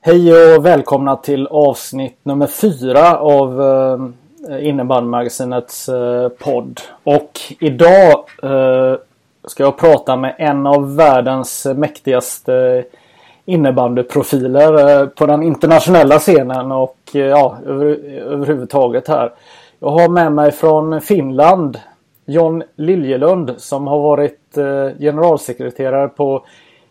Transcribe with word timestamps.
Hej 0.00 0.54
och 0.56 0.66
välkomna 0.66 1.16
till 1.16 1.46
avsnitt 1.46 2.18
nummer 2.22 2.46
fyra 2.46 3.18
av 3.18 3.62
eh, 3.62 4.68
innebandymagasinets 4.68 5.88
eh, 5.88 6.28
podd. 6.28 6.80
Och 7.04 7.40
idag 7.60 8.24
eh, 8.42 8.94
ska 9.44 9.62
jag 9.62 9.78
prata 9.78 10.16
med 10.16 10.34
en 10.38 10.66
av 10.66 10.96
världens 10.96 11.66
mäktigaste 11.76 12.54
eh, 12.54 12.84
innebandyprofiler 13.44 15.00
eh, 15.00 15.06
på 15.06 15.26
den 15.26 15.42
internationella 15.42 16.18
scenen 16.18 16.72
och 16.72 16.98
eh, 17.14 17.20
ja, 17.20 17.58
över, 17.66 17.86
överhuvudtaget 18.18 19.08
här. 19.08 19.32
Jag 19.80 19.90
har 19.90 20.08
med 20.08 20.32
mig 20.32 20.52
från 20.52 21.00
Finland 21.00 21.78
John 22.26 22.62
Liljelund 22.76 23.54
som 23.56 23.86
har 23.86 24.00
varit 24.00 24.56
eh, 24.56 24.98
generalsekreterare 24.98 26.08
på 26.08 26.44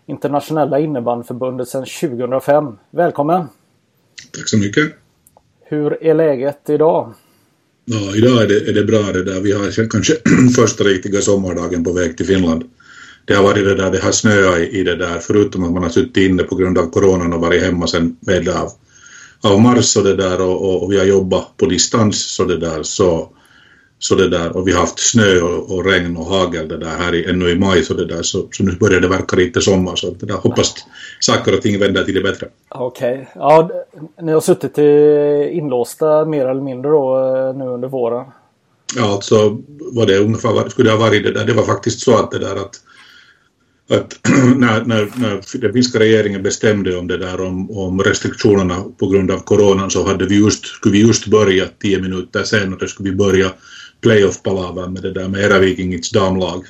Internationella 0.10 0.80
innebandyförbundet 0.80 1.68
sedan 1.68 1.86
2005. 2.02 2.78
Välkommen! 2.92 3.46
Tack 4.32 4.50
så 4.50 4.58
mycket! 4.58 4.94
Hur 5.66 6.04
är 6.04 6.14
läget 6.14 6.70
idag? 6.70 7.14
Ja, 7.86 8.16
idag 8.16 8.44
är 8.44 8.48
det, 8.48 8.70
är 8.70 8.74
det 8.74 8.84
bra 8.84 9.02
det 9.02 9.24
där. 9.24 9.42
Vi 9.42 9.52
har 9.52 9.90
kanske 9.90 10.14
första 10.56 10.84
riktiga 10.84 11.22
sommardagen 11.22 11.84
på 11.84 11.94
väg 11.94 12.18
till 12.18 12.26
Finland. 12.26 12.64
Det 13.26 13.34
har 13.34 13.44
varit 13.44 13.66
det 13.66 13.76
där, 13.76 13.92
det 13.92 14.04
har 14.04 14.12
snöat 14.12 14.60
i, 14.60 14.80
i 14.80 14.84
det 14.84 14.96
där, 14.96 15.20
förutom 15.20 15.64
att 15.64 15.72
man 15.72 15.84
har 15.84 15.90
suttit 15.90 16.18
inne 16.18 16.44
på 16.44 16.56
grund 16.56 16.78
av 16.78 16.90
coronan 16.90 17.34
och 17.34 17.42
varit 17.42 17.64
hemma 17.64 17.88
sen 17.88 18.18
med 18.20 18.50
av, 18.50 18.72
av 19.42 19.62
mars 19.62 19.98
och 19.98 20.04
det 20.04 20.16
där 20.16 20.42
och, 20.42 20.62
och, 20.62 20.84
och 20.84 20.92
vi 20.92 20.98
har 20.98 21.06
jobbat 21.06 21.58
på 21.58 21.66
distans 21.66 22.36
så 22.36 22.46
det 22.46 22.58
där 22.58 22.84
så 22.84 23.30
så 24.00 24.16
det 24.16 24.30
där, 24.30 24.58
och 24.58 24.68
vi 24.68 24.72
har 24.72 24.80
haft 24.80 25.00
snö 25.00 25.42
och, 25.42 25.76
och, 25.76 25.86
regn 25.86 26.18
och 26.18 26.26
hagel 26.26 26.68
det 26.68 26.78
där 26.78 26.98
här 26.98 27.16
i, 27.16 27.26
ännu 27.26 27.50
i 27.50 27.56
maj 27.56 27.84
så 27.84 27.94
det 27.94 28.06
där 28.06 28.22
så, 28.22 28.48
så 28.52 28.64
nu 28.64 28.72
börjar 28.72 29.02
det 29.02 29.08
verka 29.08 29.36
lite 29.36 29.62
sommar 29.62 29.96
så 29.96 30.10
det 30.10 30.26
där 30.26 30.36
hoppas 30.36 30.74
saker 31.20 31.54
och 31.54 31.62
ting 31.62 31.80
vänder 31.80 32.04
till 32.04 32.14
det 32.14 32.22
bättre. 32.22 32.48
Okej, 32.70 33.14
okay. 33.14 33.26
ja 33.36 33.70
ni 34.22 34.32
har 34.32 34.42
suttit 34.42 34.78
inlåsta 35.52 36.26
mer 36.26 36.46
eller 36.48 36.62
mindre 36.62 36.92
då 36.92 37.36
eh, 37.36 37.56
nu 37.58 37.66
under 37.66 37.88
våren? 37.88 38.26
Ja 38.96 39.14
alltså 39.14 39.58
vad 39.80 40.08
det 40.08 40.18
ungefär 40.18 40.70
skulle 40.70 40.90
det 40.90 40.98
ha 40.98 41.06
varit 41.06 41.24
det 41.24 41.32
där, 41.32 41.46
det 41.46 41.54
var 41.54 41.64
faktiskt 41.64 42.00
så 42.00 42.18
att 42.18 42.32
det 42.32 42.40
där 42.40 42.56
att 42.56 42.82
att 43.90 44.20
när, 44.58 44.86
när, 44.86 45.10
när 45.16 45.60
den 45.62 45.74
finska 45.74 46.00
regeringen 46.00 46.44
bestämde 46.44 46.98
om 46.98 47.08
det 47.08 47.18
där 47.18 47.42
om, 47.42 47.72
om 47.72 48.02
restriktionerna 48.02 48.84
på 49.00 49.08
grund 49.08 49.32
av 49.32 49.40
coronan 49.40 49.92
så 49.92 50.08
hade 50.08 50.26
vi 50.26 50.36
just, 50.36 50.66
skulle 50.66 50.94
vi 50.94 51.02
just 51.02 51.28
börja 51.28 51.66
tio 51.82 52.02
minuter 52.02 52.44
senare 52.44 52.88
skulle 52.88 53.10
vi 53.10 53.16
börja 53.16 53.52
playoff-palavern 54.02 54.94
med 54.94 55.04
det 55.04 55.14
där 55.14 55.28
med 55.28 55.42
era 55.42 55.60
Vikingits 55.60 56.12
damlag. 56.12 56.66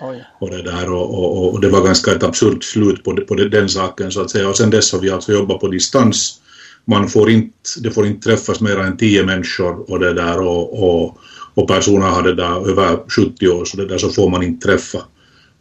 Oj. 0.00 0.24
Och 0.40 0.50
det, 0.50 0.62
där, 0.62 0.92
och, 0.92 1.18
och, 1.18 1.52
och, 1.52 1.60
det 1.60 1.68
var 1.68 1.84
ganska 1.84 2.12
ett 2.12 2.22
absurt 2.22 2.64
slut 2.64 3.04
på, 3.04 3.12
det, 3.12 3.22
på 3.22 3.34
det, 3.34 3.48
den 3.48 3.68
saken 3.68 4.12
så 4.12 4.20
att 4.20 4.30
säga. 4.30 4.48
Och 4.48 4.56
sen 4.56 4.70
dess 4.70 4.92
har 4.92 5.00
vi 5.00 5.10
alltså 5.10 5.32
jobbat 5.32 5.60
på 5.60 5.68
distans. 5.68 6.40
Man 6.84 7.08
får 7.08 7.30
inte, 7.30 7.80
det 7.80 7.90
får 7.90 8.06
inte 8.06 8.28
träffas 8.28 8.60
mer 8.60 8.78
än 8.78 8.96
tio 8.96 9.24
människor 9.24 9.90
och 9.90 9.98
det 9.98 10.12
där 10.12 10.40
och, 10.40 10.82
och, 10.82 11.18
och 11.54 11.68
personer 11.68 12.06
har 12.06 12.22
det 12.22 12.34
där 12.34 12.70
över 12.70 12.98
70 13.08 13.48
år 13.48 13.64
så 13.64 13.76
det 13.76 13.86
där 13.86 13.98
så 13.98 14.08
får 14.08 14.30
man 14.30 14.42
inte 14.42 14.66
träffa. 14.66 14.98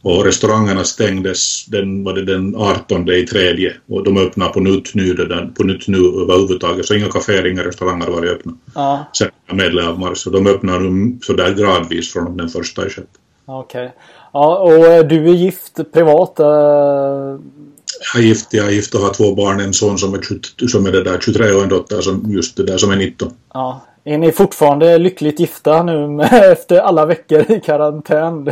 Och 0.02 0.26
restaurangerna 0.26 0.84
stängdes 0.84 1.66
den, 1.66 2.04
var 2.04 2.14
det 2.14 2.26
den 2.26 2.56
18 2.56 3.10
i 3.10 3.26
tredje 3.26 3.74
och 3.90 4.04
de 4.04 4.18
öppnar 4.18 4.50
på 4.50 4.60
nytt 4.60 4.96
nu, 4.96 5.14
den, 5.14 5.54
på 5.54 5.64
nytt 5.64 5.88
nu 5.88 5.98
överhuvudtaget 5.98 6.86
så 6.86 6.94
inga 6.94 7.08
kaféer, 7.08 7.48
inga 7.48 7.64
restauranger 7.64 8.08
var 8.08 8.26
öppna. 8.26 8.54
Ja. 8.76 9.06
Sen 9.14 9.30
medlem 9.52 9.88
av 9.88 10.00
mars 10.00 10.28
och 10.28 10.34
de 10.34 10.48
öppnar 10.48 10.80
nu 10.80 11.18
sådär 11.22 11.54
gradvis 11.54 12.14
från 12.14 12.38
den 12.38 12.50
första 12.50 12.88
i 12.88 12.90
sjätte. 12.90 13.08
Okej. 13.46 13.86
Okay. 13.86 13.98
Ja 14.34 14.58
och 14.58 14.86
eh, 14.86 15.06
du 15.06 15.30
är 15.30 15.34
gift 15.34 15.92
privat? 15.94 16.36
Uh... 16.40 16.46
Jag 18.14 18.24
är 18.24 18.28
gift, 18.28 18.54
jag 18.54 18.68
är 18.68 18.72
gift 18.72 18.96
och 18.96 19.02
har 19.02 19.14
två 19.14 19.36
barn, 19.36 19.59
en 19.59 19.74
son 19.74 19.98
som 19.98 20.14
är, 20.14 20.22
20, 20.22 20.68
som 20.68 20.86
är 20.86 20.92
det 20.92 21.04
där 21.04 21.20
23 21.20 21.52
och 21.52 21.64
en 21.64 21.70
dotter 21.70 22.02
som 22.02 22.32
just 22.32 22.58
det 22.58 22.64
där 22.64 22.78
som 22.78 22.92
är 22.92 22.96
19. 22.96 23.32
Ja, 23.54 23.82
är 24.09 24.18
ni 24.18 24.31
fortfarande 24.31 24.97
lyckligt 24.97 25.40
gifta 25.40 25.84
nu 25.84 26.24
efter 26.52 26.80
alla 26.80 27.06
veckor 27.06 27.52
i 27.52 27.62
karantän? 27.66 28.52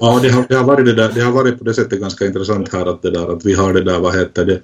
Ja, 0.00 0.18
det 0.22 0.28
har, 0.28 0.48
det 0.48 0.54
har, 0.54 0.64
varit 0.64 0.86
det 0.86 0.94
där, 0.94 1.10
det 1.14 1.20
har 1.20 1.32
varit 1.32 1.58
på 1.58 1.64
det 1.64 1.74
sättet 1.74 2.00
ganska 2.00 2.26
intressant 2.26 2.72
här 2.72 2.86
att 2.86 3.02
det 3.02 3.10
där 3.10 3.36
att 3.36 3.44
vi 3.44 3.54
har 3.54 3.72
det 3.72 3.84
där, 3.84 3.98
vad 3.98 4.16
heter 4.16 4.44
det, 4.44 4.60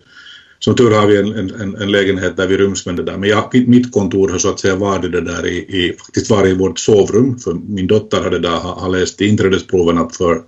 som 0.59 0.75
tur 0.75 0.91
har 0.91 1.07
vi 1.07 1.19
en, 1.19 1.33
en, 1.61 1.77
en 1.77 1.93
lägenhet 1.93 2.37
där 2.37 2.47
vi 2.47 2.57
ryms 2.57 2.87
med 2.87 2.97
det 2.97 3.03
där, 3.03 3.17
men 3.17 3.29
jag, 3.29 3.69
mitt 3.69 3.93
kontor 3.93 4.29
har 4.29 4.39
så 4.39 4.49
att 4.49 4.61
säga 4.61 4.77
varit 4.77 5.13
det 5.13 5.21
där 5.21 5.47
i, 5.47 5.57
i 5.57 5.97
faktiskt 5.99 6.31
varit 6.31 6.51
i 6.51 6.59
vårt 6.59 6.79
sovrum, 6.79 7.39
för 7.39 7.55
min 7.55 7.87
dotter 7.87 8.21
har 8.21 8.31
det 8.31 8.39
där, 8.39 8.51
har, 8.51 8.75
har 8.75 8.89
läst 8.89 9.21
inträdesproven 9.21 10.11
för 10.11 10.43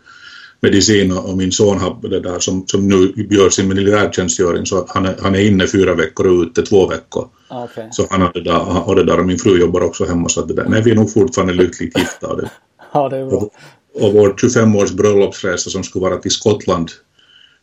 medicin 0.62 1.12
och, 1.12 1.37
min 1.37 1.53
son 1.53 1.78
har 1.78 1.99
det 2.09 2.21
där 2.21 2.39
som, 2.39 2.67
som 2.67 2.89
nu 2.89 3.27
gör 3.31 3.50
sin 3.50 3.69
militärtjänstgöring 3.69 4.67
så 4.67 4.87
han 4.89 5.06
är, 5.06 5.17
han 5.23 5.34
är 5.34 5.47
inne 5.47 5.67
fyra 5.67 5.95
veckor 5.95 6.27
och 6.27 6.43
ute 6.43 6.62
två 6.62 6.87
veckor. 6.87 7.28
Okay. 7.50 7.89
Så 7.91 8.06
han 8.11 8.23
har 8.23 8.33
det 8.33 8.43
där 8.43 8.89
och 8.89 8.97
det 8.97 9.05
där 9.05 9.19
och 9.19 9.27
min 9.27 9.39
fru 9.39 9.61
jobbar 9.61 9.81
också 9.81 10.05
hemma 10.05 10.28
så 10.28 10.41
att 10.41 10.49
det 10.49 10.55
där, 10.55 10.65
nej 10.69 10.83
vi 10.83 10.91
är 10.91 10.95
nog 10.95 11.12
fortfarande 11.12 11.55
lyckligt 11.55 11.99
gifta. 11.99 12.27
Och 12.27 12.37
det, 12.43 12.51
ja, 12.93 13.09
det 13.09 13.17
är 13.17 13.27
bra. 13.27 13.37
Och, 13.37 13.53
och 14.01 14.12
vår 14.12 14.28
25-års 14.28 14.93
bröllopsresa 14.93 15.71
som 15.71 15.84
skulle 15.84 16.03
vara 16.03 16.17
till 16.17 16.31
Skottland 16.31 16.91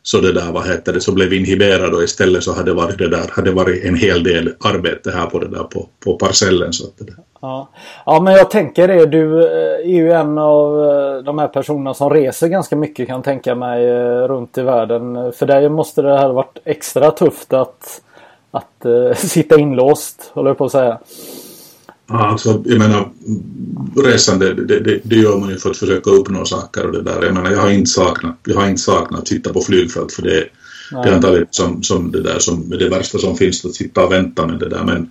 så 0.02 0.20
det 0.20 0.32
där, 0.32 0.52
vad 0.52 0.68
heter 0.68 0.92
det, 0.92 1.00
så 1.00 1.14
blev 1.14 1.32
inhiberad 1.32 1.94
och 1.94 2.02
istället 2.02 2.42
så 2.42 2.52
hade 2.52 2.72
varit 2.72 2.98
det 2.98 3.08
där, 3.08 3.30
hade 3.30 3.50
varit 3.50 3.84
en 3.84 3.94
hel 3.94 4.22
del 4.22 4.54
arbete 4.60 5.10
här 5.10 5.26
på 5.26 5.38
det 5.38 5.48
där 5.48 5.64
på, 5.64 5.88
på 6.04 6.16
parcellen 6.16 6.72
så 6.72 6.86
att 6.86 6.98
det 6.98 7.04
där. 7.04 7.16
Ja. 7.40 7.68
ja, 8.06 8.20
men 8.20 8.34
jag 8.34 8.50
tänker 8.50 8.88
det. 8.88 9.06
Du 9.06 9.46
eh, 9.46 9.90
är 9.90 9.96
ju 9.96 10.12
en 10.12 10.38
av 10.38 10.84
eh, 10.84 11.22
de 11.22 11.38
här 11.38 11.48
personerna 11.48 11.94
som 11.94 12.10
reser 12.10 12.48
ganska 12.48 12.76
mycket 12.76 13.08
kan 13.08 13.22
tänka 13.22 13.54
mig 13.54 13.88
eh, 13.88 14.28
runt 14.28 14.58
i 14.58 14.62
världen. 14.62 15.32
För 15.32 15.46
dig 15.46 15.68
måste 15.68 16.02
det 16.02 16.18
här 16.18 16.28
varit 16.28 16.58
extra 16.64 17.10
tufft 17.10 17.52
att, 17.52 18.00
att 18.50 18.86
uh, 18.86 19.12
sitta 19.14 19.58
inlåst, 19.60 20.30
håller 20.34 20.50
jag 20.50 20.58
på 20.58 20.64
att 20.64 20.72
säga. 20.72 20.98
Alltså, 22.12 22.62
jag 22.66 22.78
menar, 22.78 23.10
resande, 23.96 24.54
det, 24.54 24.80
det, 24.80 25.00
det, 25.04 25.16
gör 25.16 25.38
man 25.38 25.50
ju 25.50 25.58
för 25.58 25.70
att 25.70 25.76
försöka 25.76 26.10
uppnå 26.10 26.44
saker 26.44 26.86
och 26.86 26.92
det 26.92 27.02
där. 27.02 27.22
Jag 27.22 27.34
menar, 27.34 27.50
jag 27.50 27.60
har 27.60 27.70
inte 27.70 27.90
saknat, 27.90 28.38
jag 28.44 28.56
har 28.56 28.68
inte 28.68 28.82
saknat 28.82 29.20
att 29.20 29.28
sitta 29.28 29.52
på 29.52 29.60
flygfält 29.60 30.12
för 30.12 30.22
det, 30.22 30.44
det 30.90 31.08
är 31.08 31.12
antagligen 31.12 31.46
som, 31.50 31.82
som 31.82 32.12
det 32.12 32.22
där 32.22 32.38
som 32.38 32.70
det 32.70 32.88
värsta 32.88 33.18
som 33.18 33.36
finns 33.36 33.64
att 33.64 33.74
sitta 33.74 34.04
och 34.04 34.12
vänta 34.12 34.46
med 34.46 34.58
det 34.58 34.68
där. 34.68 34.84
Men, 34.84 35.10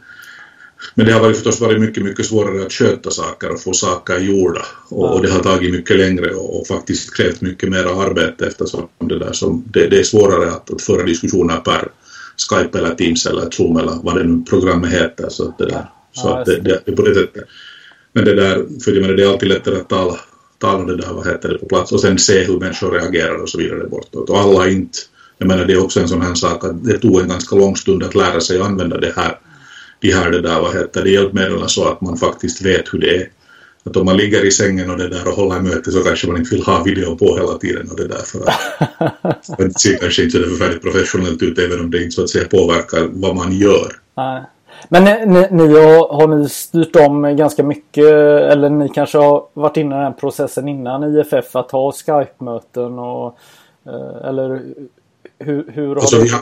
men 0.95 1.05
det 1.05 1.13
har 1.13 1.21
varit 1.21 1.35
förstås 1.35 1.61
varit 1.61 1.81
mycket, 1.81 2.03
mycket 2.03 2.25
svårare 2.25 2.65
att 2.65 2.73
sköta 2.73 3.11
saker 3.11 3.51
och 3.51 3.61
få 3.61 3.73
saker 3.73 4.19
gjorda. 4.19 4.65
Och, 4.89 5.13
och 5.13 5.23
det 5.23 5.31
har 5.31 5.39
tagit 5.39 5.71
mycket 5.71 5.97
längre 5.97 6.33
och, 6.33 6.59
och, 6.59 6.67
faktiskt 6.67 7.17
krävt 7.17 7.41
mycket 7.41 7.69
mer 7.69 8.03
arbete 8.03 8.47
eftersom 8.47 8.87
det 8.97 9.19
där 9.19 9.33
som, 9.33 9.63
det, 9.73 9.87
det 9.87 9.99
är 9.99 10.03
svårare 10.03 10.51
att, 10.51 10.73
att 10.73 10.81
föra 10.81 11.03
diskussioner 11.03 11.57
per 11.57 11.87
Skype 12.49 12.77
eller 12.77 12.95
Teams 12.95 13.25
eller 13.25 13.49
Zoom 13.51 13.77
eller 13.77 13.93
vad 14.03 14.15
det 14.15 14.23
nu 14.23 14.43
programmet 14.49 14.91
heter. 14.91 15.29
Så 15.29 15.53
det 15.57 15.65
där. 15.65 15.89
Så 16.13 16.27
ja, 16.27 16.43
det, 16.45 16.55
det, 16.55 16.81
det, 16.85 16.91
är 16.91 16.95
på 16.95 17.01
det 17.01 17.15
sättet. 17.15 17.43
Men 18.13 18.25
det 18.25 18.35
där, 18.35 18.65
för 18.83 18.91
jag 18.91 19.01
menar, 19.01 19.13
det 19.13 19.23
är 19.23 19.29
alltid 19.29 19.49
lättare 19.49 19.75
att 19.75 19.89
tala, 19.89 20.19
tala 20.57 20.85
det 20.85 20.97
där, 20.97 21.13
vad 21.13 21.27
heter 21.27 21.49
det, 21.49 21.57
på 21.57 21.65
plats 21.65 21.91
och 21.91 22.01
sen 22.01 22.19
se 22.19 22.43
hur 22.43 22.59
människor 22.59 22.91
reagerar 22.91 23.41
och 23.41 23.49
så 23.49 23.57
vidare 23.57 23.87
bortåt. 23.87 24.29
Och 24.29 24.39
alla 24.39 24.69
inte, 24.69 24.99
jag 25.37 25.47
menar 25.47 25.65
det 25.65 25.73
är 25.73 25.83
också 25.83 25.99
en 25.99 26.07
sån 26.07 26.21
här 26.21 26.33
sak 26.33 26.63
att 26.63 26.85
det 26.85 26.97
tog 26.97 27.21
en 27.21 27.27
ganska 27.27 27.55
lång 27.55 27.75
stund 27.75 28.03
att 28.03 28.15
lära 28.15 28.41
sig 28.41 28.61
använda 28.61 28.97
det 28.97 29.13
här, 29.15 29.39
de 29.99 30.11
här 30.11 30.31
det 30.31 30.41
där, 30.41 30.61
vad 30.61 30.75
heter 30.75 31.03
det, 31.03 31.09
hjälpmedlen 31.09 31.69
så 31.69 31.87
att 31.87 32.01
man 32.01 32.17
faktiskt 32.17 32.61
vet 32.61 32.93
hur 32.93 32.99
det 32.99 33.15
är. 33.15 33.29
Att 33.83 33.97
om 33.97 34.05
man 34.05 34.17
ligger 34.17 34.45
i 34.45 34.51
sängen 34.51 34.89
och 34.89 34.97
det 34.97 35.07
där 35.07 35.27
och 35.27 35.33
håller 35.33 35.59
möte 35.59 35.91
så 35.91 36.03
kanske 36.03 36.27
man 36.27 36.37
inte 36.37 36.55
vill 36.55 36.63
ha 36.63 36.83
video 36.83 37.15
på 37.15 37.37
hela 37.37 37.57
tiden 37.57 37.89
och 37.91 37.97
det 37.97 38.07
där 38.07 38.21
för 38.25 38.39
att 38.39 39.57
det 39.57 39.79
ser 39.79 39.97
kanske 39.97 40.23
inte 40.23 40.43
så 40.43 40.49
förfärligt 40.49 40.81
professionellt 40.81 41.41
ut 41.41 41.59
även 41.59 41.79
om 41.79 41.91
det 41.91 42.03
inte 42.03 42.11
så 42.11 42.23
att 42.23 42.29
säga 42.29 42.47
påverkar 42.47 43.09
vad 43.11 43.35
man 43.35 43.51
gör. 43.51 43.95
Men 44.89 45.03
ni, 45.03 45.47
ni 45.51 45.73
har, 45.73 46.13
har, 46.13 46.27
ni 46.27 46.49
styrt 46.49 46.95
om 46.95 47.35
ganska 47.37 47.63
mycket 47.63 48.05
eller 48.51 48.69
ni 48.69 48.89
kanske 48.89 49.17
har 49.17 49.43
varit 49.53 49.77
inne 49.77 49.95
i 49.95 50.03
den 50.03 50.13
processen 50.13 50.67
innan 50.67 51.17
IFF 51.17 51.55
att 51.55 51.71
ha 51.71 51.91
Skype-möten 51.91 52.99
och 52.99 53.37
eh, 53.85 54.27
eller 54.29 54.61
hur, 55.39 55.71
hur 55.73 55.95
alltså, 55.95 56.21
vi, 56.21 56.29
har, 56.29 56.41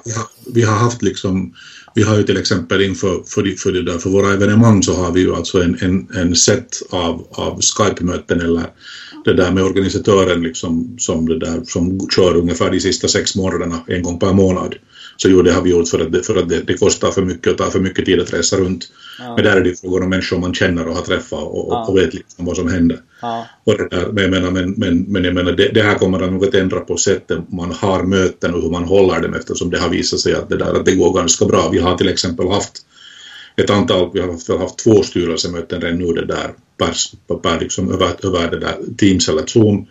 vi 0.54 0.64
har 0.64 0.76
haft 0.76 1.02
liksom, 1.02 1.54
vi 1.96 2.04
har 2.04 2.18
ju 2.18 2.24
till 2.24 2.38
exempel 2.38 2.82
inför 2.82 3.24
för, 3.28 3.58
för, 3.58 3.72
det 3.72 3.84
där, 3.84 3.98
för 3.98 4.10
våra 4.10 4.34
evenemang 4.34 4.84
så 4.84 4.94
har 4.94 5.12
vi 5.12 5.22
ju 5.22 5.36
alltså 5.36 5.62
en, 5.62 5.78
en, 5.82 6.08
en 6.18 6.36
set 6.36 6.82
av, 6.92 7.28
av 7.32 7.60
Skype-möten 7.62 8.42
eller 8.42 8.64
det 9.26 9.34
där 9.34 9.52
med 9.52 9.64
organisatören 9.64 10.42
liksom, 10.42 10.96
som, 11.00 11.30
det 11.30 11.40
där, 11.40 11.62
som 11.66 12.10
kör 12.16 12.36
ungefär 12.36 12.72
de 12.72 12.80
sista 12.80 13.08
sex 13.08 13.36
månaderna 13.36 13.80
en 13.88 14.04
gång 14.04 14.20
per 14.20 14.34
månad. 14.34 14.76
Så 15.18 15.30
jo, 15.30 15.42
det 15.42 15.52
har 15.52 15.62
vi 15.62 15.70
gjort 15.70 15.88
för 15.88 16.00
att, 16.00 16.12
det, 16.12 16.24
för 16.24 16.36
att 16.36 16.50
det, 16.50 16.62
det 16.62 16.74
kostar 16.74 17.12
för 17.12 17.22
mycket 17.22 17.52
och 17.52 17.58
tar 17.58 17.70
för 17.70 17.80
mycket 17.80 18.06
tid 18.06 18.20
att 18.20 18.34
resa 18.34 18.58
runt. 18.58 18.92
Ja. 19.20 19.36
Men 19.36 19.44
där 19.44 19.56
är 19.56 19.62
det 19.62 19.82
frågan 19.82 20.04
om 20.04 20.10
människor 20.10 20.38
man 20.38 20.54
känner 20.54 20.88
och 20.88 20.96
har 20.96 21.02
träffat 21.02 21.44
och, 21.44 21.74
ja. 21.74 21.86
och 21.88 21.98
vet 21.98 22.14
liksom 22.14 22.46
vad 22.46 22.56
som 22.56 22.68
händer. 22.68 23.00
Ja. 23.22 23.48
Och 23.64 23.78
det 23.78 23.88
där, 23.90 24.08
men, 24.12 24.24
jag 24.24 24.32
menar, 24.32 24.52
men, 24.52 24.72
men, 24.72 25.02
men 25.02 25.24
jag 25.24 25.34
menar, 25.34 25.52
det, 25.52 25.68
det 25.74 25.82
här 25.82 25.96
kommer 25.96 26.48
att 26.48 26.54
ändra 26.54 26.80
på 26.80 26.98
sättet 26.98 27.52
man 27.52 27.72
har 27.72 28.04
möten 28.04 28.54
och 28.54 28.62
hur 28.62 28.70
man 28.70 28.84
håller 28.84 29.22
dem 29.22 29.34
eftersom 29.34 29.70
det 29.70 29.80
har 29.80 29.90
visat 29.90 30.20
sig 30.20 30.34
att 30.34 30.50
det, 30.50 30.58
där, 30.58 30.74
att 30.80 30.86
det 30.86 30.96
går 30.96 31.14
ganska 31.14 31.46
bra. 31.46 31.70
Vi 31.70 31.80
har 31.80 31.98
till 31.98 32.10
exempel 32.10 32.48
haft 32.48 32.86
ett 33.56 33.70
antal, 33.70 34.10
vi 34.14 34.20
har 34.20 34.32
haft, 34.32 34.48
haft 34.48 34.78
två 34.78 35.04
styrelsemöten 35.04 35.82
redan 35.82 36.00
nu 36.00 36.14
det 36.14 36.26
där 36.26 36.52
per, 36.78 37.38
per 37.38 37.60
liksom 37.60 37.92
över, 37.92 38.10
över 38.24 38.52
det 38.52 38.60
där 38.60 38.76
Teams 38.98 39.30
eller 39.30 39.46
Zoom 39.46 39.88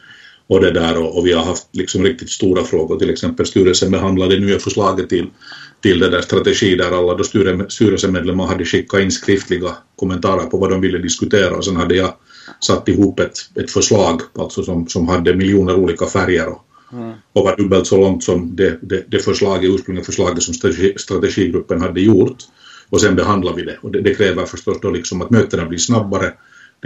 och 0.48 0.60
det 0.60 0.70
där 0.70 0.98
och, 0.98 1.18
och, 1.18 1.26
vi 1.26 1.32
har 1.32 1.44
haft 1.44 1.68
liksom 1.72 2.02
riktigt 2.02 2.30
stora 2.30 2.64
frågor, 2.64 2.98
till 2.98 3.10
exempel 3.10 3.46
styrelsen 3.46 3.90
behandlade 3.90 4.40
nya 4.40 4.58
förslaget 4.58 5.08
till, 5.08 5.26
till 5.82 5.98
det 5.98 6.10
där 6.10 6.20
strategi 6.20 6.76
där 6.76 6.98
alla 6.98 7.14
då 7.14 7.24
styrelsemedlemmar 7.68 8.46
hade 8.46 8.64
skickat 8.64 9.00
in 9.00 9.10
skriftliga 9.10 9.76
kommentarer 9.96 10.46
på 10.46 10.58
vad 10.58 10.70
de 10.70 10.80
ville 10.80 10.98
diskutera. 10.98 11.56
Och 11.56 11.64
sen 11.64 11.76
hade 11.76 11.96
jag 11.96 12.14
satt 12.60 12.88
ihop 12.88 13.20
ett, 13.20 13.38
ett 13.54 13.70
förslag 13.70 14.20
alltså 14.38 14.62
som, 14.62 14.88
som 14.88 15.08
hade 15.08 15.34
miljoner 15.34 15.74
olika 15.74 16.06
färger 16.06 16.48
och, 16.48 16.64
mm. 16.92 17.12
och 17.32 17.44
var 17.44 17.56
dubbelt 17.56 17.86
så 17.86 17.96
långt 17.96 18.24
som 18.24 18.56
det, 18.56 18.78
det, 18.82 19.04
det 19.08 19.18
förslaget, 19.18 19.70
ursprungliga 19.70 20.04
förslaget 20.04 20.42
som 20.42 20.54
strategi, 20.54 20.94
strategigruppen 20.96 21.80
hade 21.80 22.00
gjort. 22.00 22.36
Och 22.90 23.00
sen 23.00 23.16
behandlar 23.16 23.54
vi 23.54 23.62
det. 23.62 23.78
Och 23.82 23.90
det, 23.90 24.00
det 24.00 24.14
kräver 24.14 24.46
förstås 24.46 24.78
då 24.82 24.90
liksom 24.90 25.22
att 25.22 25.30
mötena 25.30 25.64
blir 25.64 25.78
snabbare 25.78 26.32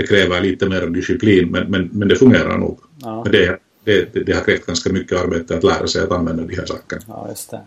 det 0.00 0.06
kräver 0.06 0.40
lite 0.40 0.68
mer 0.68 0.86
disciplin 0.86 1.50
men, 1.50 1.70
men, 1.70 1.90
men 1.92 2.08
det 2.08 2.16
fungerar 2.16 2.58
nog. 2.58 2.78
Ja. 3.02 3.22
Men 3.22 3.32
det, 3.32 3.58
det, 3.84 4.26
det, 4.26 4.32
har 4.32 4.42
krävt 4.42 4.66
ganska 4.66 4.92
mycket 4.92 5.24
arbete 5.24 5.56
att 5.56 5.64
lära 5.64 5.86
sig 5.86 6.02
att 6.02 6.12
använda 6.12 6.42
de 6.42 6.56
här 6.56 6.66
sakerna. 6.66 7.02
Ja, 7.08 7.26
just 7.28 7.50
det. 7.50 7.60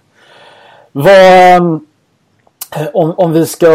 Vad, 0.91 1.61
om, 2.93 3.13
om 3.17 3.33
vi 3.33 3.45
ska 3.45 3.67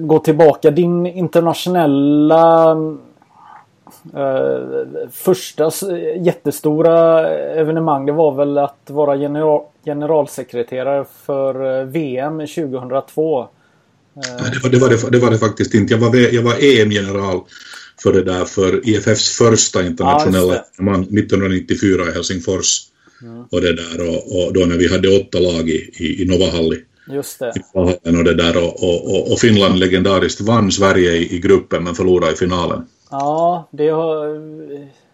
gå 0.00 0.18
tillbaka, 0.18 0.70
din 0.70 1.06
internationella 1.06 2.70
eh, 4.14 4.58
första 5.12 5.70
jättestora 6.16 7.28
evenemang 7.36 8.06
det 8.06 8.12
var 8.12 8.34
väl 8.34 8.58
att 8.58 8.90
vara 8.90 9.16
general, 9.16 9.62
generalsekreterare 9.84 11.04
för 11.24 11.80
eh, 11.80 11.84
VM 11.84 12.38
2002. 12.38 13.40
Eh. 13.40 13.48
Det 14.52 14.62
var 14.62 14.70
det, 14.70 14.78
var 14.78 14.88
det, 14.88 15.10
det, 15.10 15.18
var 15.18 15.30
det 15.30 15.38
faktiskt 15.38 15.74
inte. 15.74 15.94
Jag 15.94 16.00
var, 16.00 16.34
jag 16.34 16.42
var 16.42 16.52
EM-general 16.52 17.40
för 18.04 18.12
det 18.12 18.22
där 18.22 18.44
för 18.44 18.88
IFFs 18.88 19.38
första 19.38 19.86
internationella 19.86 20.54
evenemang 20.78 21.02
1994 21.02 22.02
i 22.10 22.12
Helsingfors. 22.14 22.80
Mm. 23.22 23.44
Och 23.50 23.60
det 23.60 23.76
där 23.76 24.08
och, 24.08 24.36
och, 24.36 24.52
då 24.52 24.60
när 24.60 24.76
vi 24.76 24.92
hade 24.92 25.20
åtta 25.20 25.38
lag 25.38 25.68
i, 25.68 25.90
i, 25.96 26.22
i 26.22 26.26
Novahalli. 26.26 26.76
Just 27.08 27.38
det. 27.38 27.52
I 28.04 28.10
och 28.10 28.24
det 28.24 28.34
där 28.34 28.56
och, 28.56 28.82
och, 28.82 29.32
och, 29.32 29.38
Finland 29.38 29.78
legendariskt 29.78 30.40
vann 30.40 30.72
Sverige 30.72 31.12
i, 31.12 31.36
i 31.36 31.38
gruppen 31.38 31.84
men 31.84 31.94
förlorade 31.94 32.32
i 32.32 32.36
finalen. 32.36 32.86
Ja, 33.10 33.68
det 33.72 33.88
har... 33.88 34.26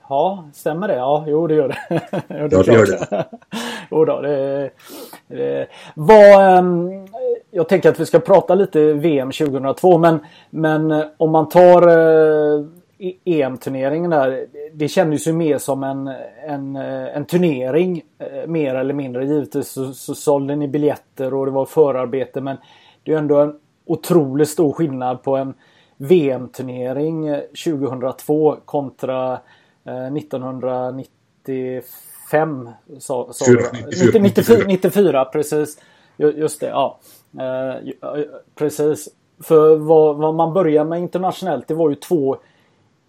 Ja, 0.09 0.51
stämmer 0.55 0.89
det? 0.89 0.95
Ja, 0.95 1.25
jo 1.29 1.47
det 1.47 1.55
gör 1.55 1.69
det. 1.69 1.79
jo, 2.29 2.49
det, 2.49 2.57
ja, 2.57 2.63
det 2.63 2.73
gör 2.73 2.87
det. 2.87 3.27
jo 3.91 4.05
då, 4.05 4.21
det, 4.21 4.71
det 5.29 5.67
vad, 5.95 6.59
um, 6.59 6.91
jag 7.51 7.69
tänker 7.69 7.89
att 7.89 8.01
vi 8.01 8.07
ska 8.07 8.21
prata 8.21 8.55
lite 8.55 8.93
VM 8.93 9.33
2002 9.33 9.99
men, 9.99 10.19
men 10.51 10.91
eh, 10.91 11.05
om 11.17 11.31
man 11.31 11.49
tar 11.49 11.89
uh, 11.89 12.67
EM-turneringen 13.25 14.11
där. 14.11 14.47
Det 14.73 14.89
kändes 14.89 15.27
ju 15.27 15.33
mer 15.33 15.59
som 15.59 15.85
en, 15.85 16.11
en, 16.47 16.77
eh, 16.77 17.17
en 17.17 17.25
turnering 17.25 18.03
uh, 18.23 18.47
mer 18.47 18.75
eller 18.75 18.95
mindre. 18.95 19.25
Givetvis 19.25 19.69
så, 19.69 19.93
så 19.93 20.15
sålde 20.15 20.57
ni 20.57 20.69
biljetter 20.69 21.35
och 21.35 21.47
det 21.47 21.53
var 21.53 21.67
förarbete 21.67 22.41
men 22.41 22.57
det 23.03 23.13
är 23.13 23.19
ändå 23.19 23.37
en 23.37 23.59
otroligt 23.87 24.49
stor 24.49 24.73
skillnad 24.73 25.23
på 25.23 25.37
en 25.37 25.55
VM-turnering 25.97 27.37
2002 27.65 28.57
kontra 28.65 29.33
uh, 29.33 29.39
1995. 30.17 32.71
Så, 32.99 33.33
så, 33.33 33.53
94, 33.53 34.23
94, 34.23 34.65
94 34.67 35.25
precis. 35.25 35.79
Just 36.17 36.61
det, 36.61 36.67
ja. 36.67 36.99
Eh, 37.41 37.75
precis. 38.55 39.09
För 39.43 39.77
vad, 39.77 40.17
vad, 40.17 40.35
man 40.35 40.53
börjar 40.53 40.85
med 40.85 41.01
internationellt 41.01 41.69
det 41.69 41.75
var 41.75 41.91
ju 41.91 41.95
två 41.95 42.37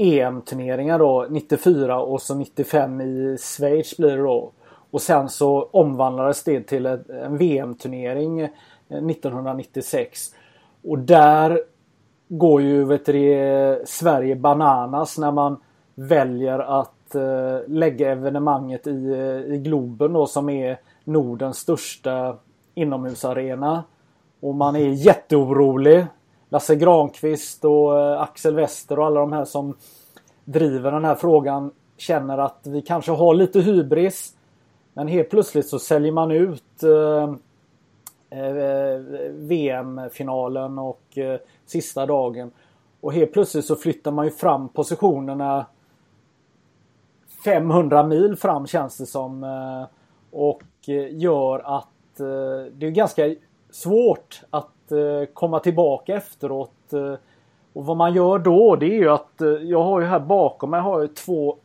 EM-turneringar 0.02 1.00
då. 1.00 1.28
94 1.30 2.02
och 2.02 2.22
så 2.22 2.36
95 2.36 3.02
i 3.02 3.38
Schweiz 3.40 3.98
blir 3.98 4.18
det 4.18 4.24
då. 4.24 4.52
Och 4.92 5.02
sen 5.02 5.30
så 5.30 5.70
omvandlades 5.72 6.44
det 6.44 6.62
till 6.62 6.86
en 6.86 7.38
VM-turnering 7.38 8.42
1996. 8.90 10.34
Eh, 10.34 10.90
och 10.90 11.00
där 11.00 11.62
går 12.28 12.62
ju 12.62 12.84
vet 12.84 13.06
du, 13.06 13.84
Sverige 13.86 14.36
bananas 14.36 15.18
när 15.18 15.32
man 15.32 15.58
väljer 15.96 16.60
att 16.60 17.16
eh, 17.16 17.60
lägga 17.68 18.12
evenemanget 18.12 18.88
i, 18.88 19.12
eh, 19.12 19.54
i 19.54 19.58
Globen 19.58 20.14
då 20.14 20.28
som 20.28 20.50
är 20.50 20.80
Nordens 21.04 21.58
största 21.58 22.38
inomhusarena. 22.76 23.84
Och 24.40 24.56
man 24.56 24.76
är 24.76 24.88
jätteorolig. 24.88 26.06
Lasse 26.52 26.76
Granqvist 26.76 27.66
och 27.66 28.00
eh, 28.00 28.22
Axel 28.22 28.56
Wester 28.56 29.00
och 29.00 29.06
alla 29.06 29.20
de 29.20 29.34
här 29.34 29.46
som 29.46 29.78
driver 30.46 30.92
den 30.92 31.06
här 31.06 31.16
frågan 31.16 31.72
känner 31.98 32.38
att 32.38 32.60
vi 32.64 32.82
kanske 32.82 33.12
har 33.12 33.34
lite 33.34 33.60
hybris. 33.60 34.36
Men 34.94 35.08
helt 35.08 35.30
plötsligt 35.30 35.68
så 35.68 35.80
säljer 35.80 36.12
man 36.12 36.32
ut 36.32 36.84
eh, 36.84 37.34
eh, 38.40 39.00
VM-finalen 39.34 40.80
och 40.80 41.18
eh, 41.18 41.40
sista 41.66 42.06
dagen. 42.06 42.52
Och 43.02 43.14
helt 43.14 43.34
plötsligt 43.34 43.66
så 43.66 43.76
flyttar 43.76 44.12
man 44.12 44.26
ju 44.26 44.32
fram 44.32 44.70
positionerna 44.70 45.66
500 47.46 48.04
mil 48.04 48.36
fram 48.36 48.68
känns 48.68 48.98
det 48.98 49.06
som. 49.06 49.44
Eh, 49.44 49.86
och 50.32 50.64
eh, 50.88 51.18
gör 51.18 51.78
att 51.78 51.88
det 52.72 52.86
är 52.86 52.90
ganska 52.90 53.36
svårt 53.72 54.42
att 54.50 54.81
Eh, 54.92 55.26
komma 55.34 55.60
tillbaka 55.60 56.16
efteråt. 56.16 56.94
Eh, 56.94 57.14
och 57.74 57.86
vad 57.86 57.98
man 57.98 58.14
gör 58.14 58.40
då 58.40 58.76
det 58.76 58.86
är 58.86 59.00
ju 59.00 59.10
att 59.10 59.42
eh, 59.42 59.48
jag 59.48 59.84
har 59.84 60.02
ju 60.02 60.06
här 60.06 60.20
bakom 60.20 60.70
mig 60.70 60.82
har 60.82 61.02
jag 61.02 61.16
två 61.16 61.58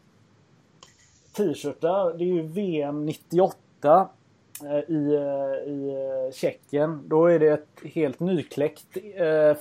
t-shirtar. 1.37 2.19
Det 2.19 2.25
är 2.25 2.35
ju 2.35 2.43
VM 2.43 3.07
98 3.07 4.09
i, 4.89 4.93
i 4.93 5.93
Tjeckien. 6.35 7.03
Då 7.09 7.27
är 7.27 7.39
det 7.39 7.49
ett 7.49 7.95
helt 7.95 8.21
nykläckt 8.21 8.95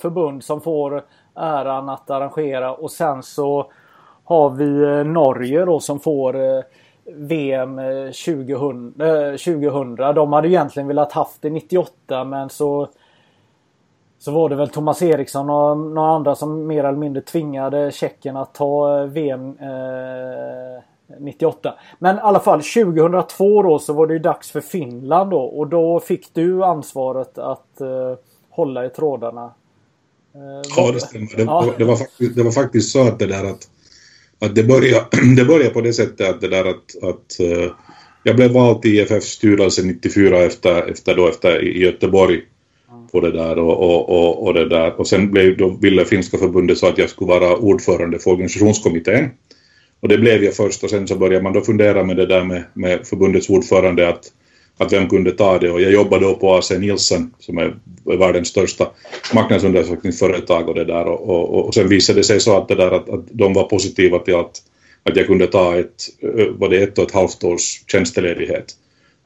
förbund 0.01 0.43
som 0.43 0.61
får 0.61 1.05
äran 1.35 1.89
att 1.89 2.09
arrangera 2.09 2.73
och 2.73 2.91
sen 2.91 3.23
så 3.23 3.71
har 4.23 4.49
vi 4.49 5.03
Norge 5.03 5.65
då 5.65 5.79
som 5.79 5.99
får 5.99 6.63
VM 7.05 7.75
2000, 8.25 8.93
2000. 9.37 9.95
De 9.95 10.33
hade 10.33 10.47
egentligen 10.47 10.87
velat 10.87 11.11
haft 11.11 11.41
det 11.41 11.49
98 11.49 12.23
men 12.23 12.49
så 12.49 12.87
så 14.25 14.31
var 14.31 14.49
det 14.49 14.55
väl 14.55 14.69
Thomas 14.69 15.01
Eriksson 15.01 15.49
och 15.49 15.77
några 15.77 16.15
andra 16.15 16.35
som 16.35 16.67
mer 16.67 16.83
eller 16.83 16.97
mindre 16.97 17.21
tvingade 17.21 17.91
Tjeckien 17.91 18.37
att 18.37 18.53
ta 18.53 19.01
eh, 19.01 19.05
VM 19.05 19.49
eh, 19.49 20.83
98. 21.19 21.73
Men 21.99 22.15
i 22.15 22.19
alla 22.19 22.39
fall 22.39 22.61
2002 22.61 23.63
då 23.63 23.79
så 23.79 23.93
var 23.93 24.07
det 24.07 24.13
ju 24.13 24.19
dags 24.19 24.51
för 24.51 24.61
Finland 24.61 25.31
då 25.31 25.41
och 25.41 25.67
då 25.67 25.99
fick 25.99 26.33
du 26.33 26.63
ansvaret 26.63 27.37
att 27.37 27.81
eh, 27.81 28.13
hålla 28.49 28.85
i 28.85 28.89
trådarna. 28.89 29.53
Eh, 30.35 30.71
ja 30.77 30.91
det 30.91 30.99
stämmer. 30.99 31.37
Det, 31.37 31.43
ja. 31.43 31.65
det, 31.77 31.83
var 31.83 31.95
faktiskt, 31.95 32.35
det 32.35 32.43
var 32.43 32.51
faktiskt 32.51 32.91
så 32.91 33.07
att 33.07 33.19
det 33.19 33.25
där 33.25 33.45
att 33.45 33.69
att 34.39 34.55
det 34.55 34.63
började, 34.63 35.05
det 35.37 35.45
började 35.45 35.69
på 35.69 35.81
det 35.81 35.93
sättet 35.93 36.29
att 36.29 36.41
det 36.41 36.47
där 36.47 36.65
att, 36.65 37.03
att 37.03 37.37
uh, 37.41 37.71
jag 38.23 38.35
blev 38.35 38.51
vald 38.51 38.81
till 38.81 38.99
IFFs 38.99 39.25
styrelse 39.25 39.81
94 39.83 40.37
efter, 40.37 40.91
efter, 40.91 41.15
då, 41.15 41.27
efter 41.27 41.63
i 41.63 41.79
Göteborg 41.79 42.41
på 43.15 43.21
det 43.21 43.31
där 43.31 43.59
och, 43.59 43.77
och, 43.79 44.09
och, 44.09 44.47
och, 44.47 44.53
det 44.53 44.69
där. 44.69 44.99
Och 44.99 45.07
sen 45.07 45.31
blev, 45.31 45.57
då 45.57 45.69
ville 45.81 46.05
Finska 46.05 46.37
förbundet 46.37 46.77
så 46.77 46.87
att 46.87 46.97
jag 46.97 47.09
skulle 47.09 47.27
vara 47.27 47.57
ordförande 47.57 48.19
för 48.19 48.31
organisationskommittén. 48.31 49.29
Och 49.99 50.07
det 50.07 50.17
blev 50.17 50.43
jag 50.43 50.53
först 50.53 50.83
och 50.83 50.89
sen 50.89 51.07
så 51.07 51.15
började 51.15 51.43
man 51.43 51.53
då 51.53 51.61
fundera 51.61 52.03
med 52.03 52.17
det 52.17 52.25
där 52.25 52.43
med, 52.43 52.63
med 52.73 53.07
förbundets 53.07 53.49
ordförande 53.49 54.09
att 54.09 54.31
att 54.77 54.93
vem 54.93 55.09
kunde 55.09 55.31
ta 55.31 55.59
det. 55.59 55.71
Och 55.71 55.81
jag 55.81 55.91
jobbade 55.91 56.25
då 56.25 56.35
på 56.35 56.55
AC 56.55 56.71
Nielsen 56.71 57.31
som 57.39 57.57
är 57.57 57.75
världens 58.03 58.47
största 58.47 58.91
marknadsundersökningsföretag 59.33 60.69
och 60.69 60.75
det 60.75 60.85
där. 60.85 61.05
Och, 61.05 61.29
och, 61.29 61.65
och 61.65 61.73
sen 61.73 61.89
visade 61.89 62.19
det 62.19 62.23
sig 62.23 62.39
så 62.39 62.57
att 62.57 62.67
det 62.67 62.75
där 62.75 62.91
att, 62.91 63.09
att 63.09 63.25
de 63.31 63.53
var 63.53 63.63
positiva 63.63 64.19
till 64.19 64.35
att, 64.35 64.61
att 65.03 65.15
jag 65.15 65.27
kunde 65.27 65.47
ta 65.47 65.75
ett, 65.75 66.03
eh, 66.21 66.47
var 66.47 66.69
det 66.69 66.83
ett 66.83 66.97
och 66.97 67.03
ett 67.03 67.13
halvt 67.13 67.43
års 67.43 67.83
tjänstledighet 67.87 68.65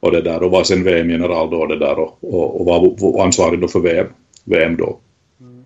och 0.00 0.12
det 0.12 0.22
där 0.22 0.42
och 0.42 0.50
var 0.50 0.64
sen 0.64 0.84
VM-general 0.84 1.50
då 1.50 1.66
det 1.66 1.78
där 1.78 1.98
och, 1.98 2.18
och, 2.20 2.60
och 2.60 2.66
var 2.66 3.24
ansvarig 3.24 3.60
då 3.60 3.68
för 3.68 3.80
VM, 3.80 4.06
VM 4.44 4.76
då. 4.76 4.98
Mm. 5.40 5.64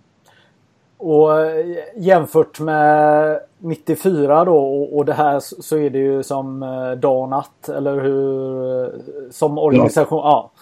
Och 0.96 1.40
eh, 1.40 1.66
jämfört 1.96 2.60
med 2.60 3.38
94 3.58 4.44
då 4.44 4.56
och, 4.92 5.04
det 5.04 5.12
här 5.12 5.40
så 5.40 5.78
är 5.78 5.90
det 5.90 5.98
ju 5.98 6.22
som 6.22 6.62
eh, 6.62 6.92
dag 6.92 7.22
och 7.22 7.28
natt 7.28 7.68
eller 7.68 8.00
hur? 8.00 9.32
Som 9.32 9.58
organisation, 9.58 10.18
ja. 10.18 10.52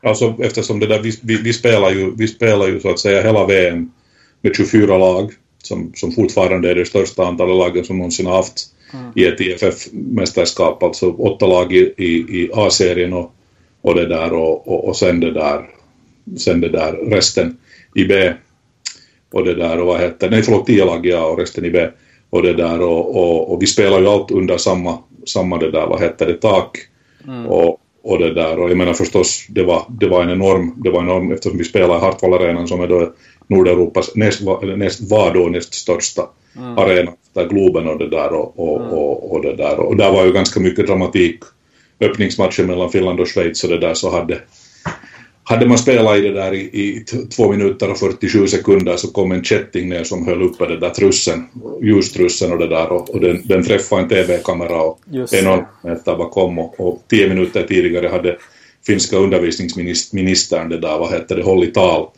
ja. 0.00 0.08
Alltså 0.08 0.34
eftersom 0.38 0.80
det 0.80 0.86
där, 0.86 1.02
vi, 1.02 1.18
vi, 1.22 1.42
vi, 1.42 1.52
spelar 1.52 1.90
ju, 1.90 2.14
vi 2.16 2.28
spelar 2.28 2.66
ju 2.66 2.80
så 2.80 2.90
att 2.90 2.98
säga 2.98 3.22
hela 3.22 3.46
VM 3.46 3.90
med 4.40 4.56
24 4.56 4.98
lag 4.98 5.32
som, 5.62 5.92
som 5.94 6.12
fortfarande 6.12 6.70
är 6.70 6.74
det 6.74 6.84
största 6.84 7.26
antalet 7.26 7.56
lagen 7.56 7.84
som 7.84 7.98
någonsin 7.98 8.26
haft 8.26 8.73
mm. 8.94 9.12
i 9.14 9.26
ett 9.26 9.40
IFF-mästerskap, 9.40 10.82
alltså 10.82 11.10
åtta 11.10 11.46
lag 11.46 11.72
i, 11.72 11.94
i, 11.96 12.12
i 12.40 12.50
A-serien 12.54 13.12
och, 13.12 13.34
och 13.80 13.94
det 13.94 14.06
där 14.06 14.32
och, 14.32 14.68
och, 14.68 14.88
och 14.88 14.96
sen 14.96 15.20
det 15.20 15.30
där 15.30 15.70
sen 16.36 16.60
det 16.60 16.68
där 16.68 16.92
resten 16.92 17.56
i 17.94 18.04
B 18.04 18.32
och 19.32 19.44
det 19.44 19.54
där 19.54 19.80
och 19.80 19.86
vad 19.86 20.00
heter 20.00 20.30
nej 20.30 20.42
förlåt 20.42 20.66
tio 20.66 20.84
lag 20.84 21.06
ja 21.06 21.26
och 21.26 21.38
resten 21.38 21.64
i 21.64 21.70
B 21.70 21.88
och 22.30 22.42
det 22.42 22.52
där 22.52 22.80
och, 22.80 23.16
och, 23.16 23.52
och 23.52 23.62
vi 23.62 23.66
spelar 23.66 24.00
ju 24.00 24.06
allt 24.06 24.30
under 24.30 24.56
samma, 24.56 24.98
samma 25.26 25.58
det 25.58 25.70
där 25.70 25.86
vad 25.86 26.00
heter 26.00 26.26
det 26.26 26.34
tak 26.34 26.78
mm. 27.26 27.46
och, 27.46 27.80
och 28.02 28.18
det 28.18 28.34
där 28.34 28.58
och 28.58 28.70
jag 28.70 28.76
menar 28.76 28.92
förstås 28.92 29.46
det 29.48 29.62
var, 29.62 29.82
det 29.88 30.08
var 30.08 30.22
en 30.22 30.30
enorm, 30.30 30.74
det 30.84 30.90
var 30.90 31.02
enorm 31.02 31.32
eftersom 31.32 31.58
vi 31.58 31.64
spelar 31.64 31.96
i 31.96 32.00
Hartwall-arenan 32.00 32.68
som 32.68 32.80
är 32.80 32.86
då 32.86 33.12
Nordeuropas 33.46 34.10
näst, 34.14 34.40
näst, 34.76 35.10
var 35.10 35.34
då 35.34 35.40
näst 35.40 35.74
största 35.74 36.22
mm. 36.56 36.78
arena 36.78 37.12
där 37.34 37.48
Globen 37.48 37.88
och 37.88 37.98
det 37.98 38.08
där 38.08 38.32
och, 38.32 38.60
och, 38.60 38.80
mm. 38.80 38.92
och, 38.92 39.32
och, 39.32 39.42
det 39.42 39.56
där. 39.56 39.80
Och 39.80 39.96
där 39.96 40.12
var 40.12 40.26
ju 40.26 40.32
ganska 40.32 40.60
mycket 40.60 40.86
dramatik. 40.86 41.40
Öppningsmatchen 42.00 42.66
mellan 42.66 42.90
Finland 42.90 43.20
och 43.20 43.28
Schweiz 43.28 43.64
och 43.64 43.70
det 43.70 43.78
där 43.78 43.94
så 43.94 44.10
hade 44.10 44.40
hade 45.46 45.66
man 45.66 45.78
spelat 45.78 46.16
i 46.16 46.20
det 46.20 46.32
där 46.32 46.54
i, 46.54 46.58
i 46.58 47.04
två 47.36 47.50
minuter 47.50 47.90
och 47.90 47.98
47 47.98 48.46
sekunder 48.46 48.96
så 48.96 49.12
kom 49.12 49.32
en 49.32 49.44
kätting 49.44 49.88
ner 49.88 50.04
som 50.04 50.26
höll 50.26 50.42
uppe 50.42 50.66
den 50.66 50.80
där 50.80 50.90
trussen, 50.90 51.46
ljustrussen 51.82 52.52
och 52.52 52.58
det 52.58 52.68
där 52.68 52.92
och, 52.92 53.10
och 53.10 53.20
den, 53.20 53.42
den 53.44 53.64
träffade 53.64 54.02
en 54.02 54.08
TV-kamera 54.08 54.82
och 54.82 55.00
en 55.32 55.64
meter 55.82 56.16
bakom 56.16 56.58
och, 56.58 56.80
och 56.80 57.02
tio 57.08 57.28
minuter 57.28 57.62
tidigare 57.62 58.08
hade 58.08 58.36
finska 58.86 59.16
undervisningsministern 59.16 60.68
det 60.68 60.78
där, 60.78 60.98
vad 60.98 61.10
hette 61.10 61.34
det, 61.34 61.42
hållit 61.42 61.74
tal 61.74 62.08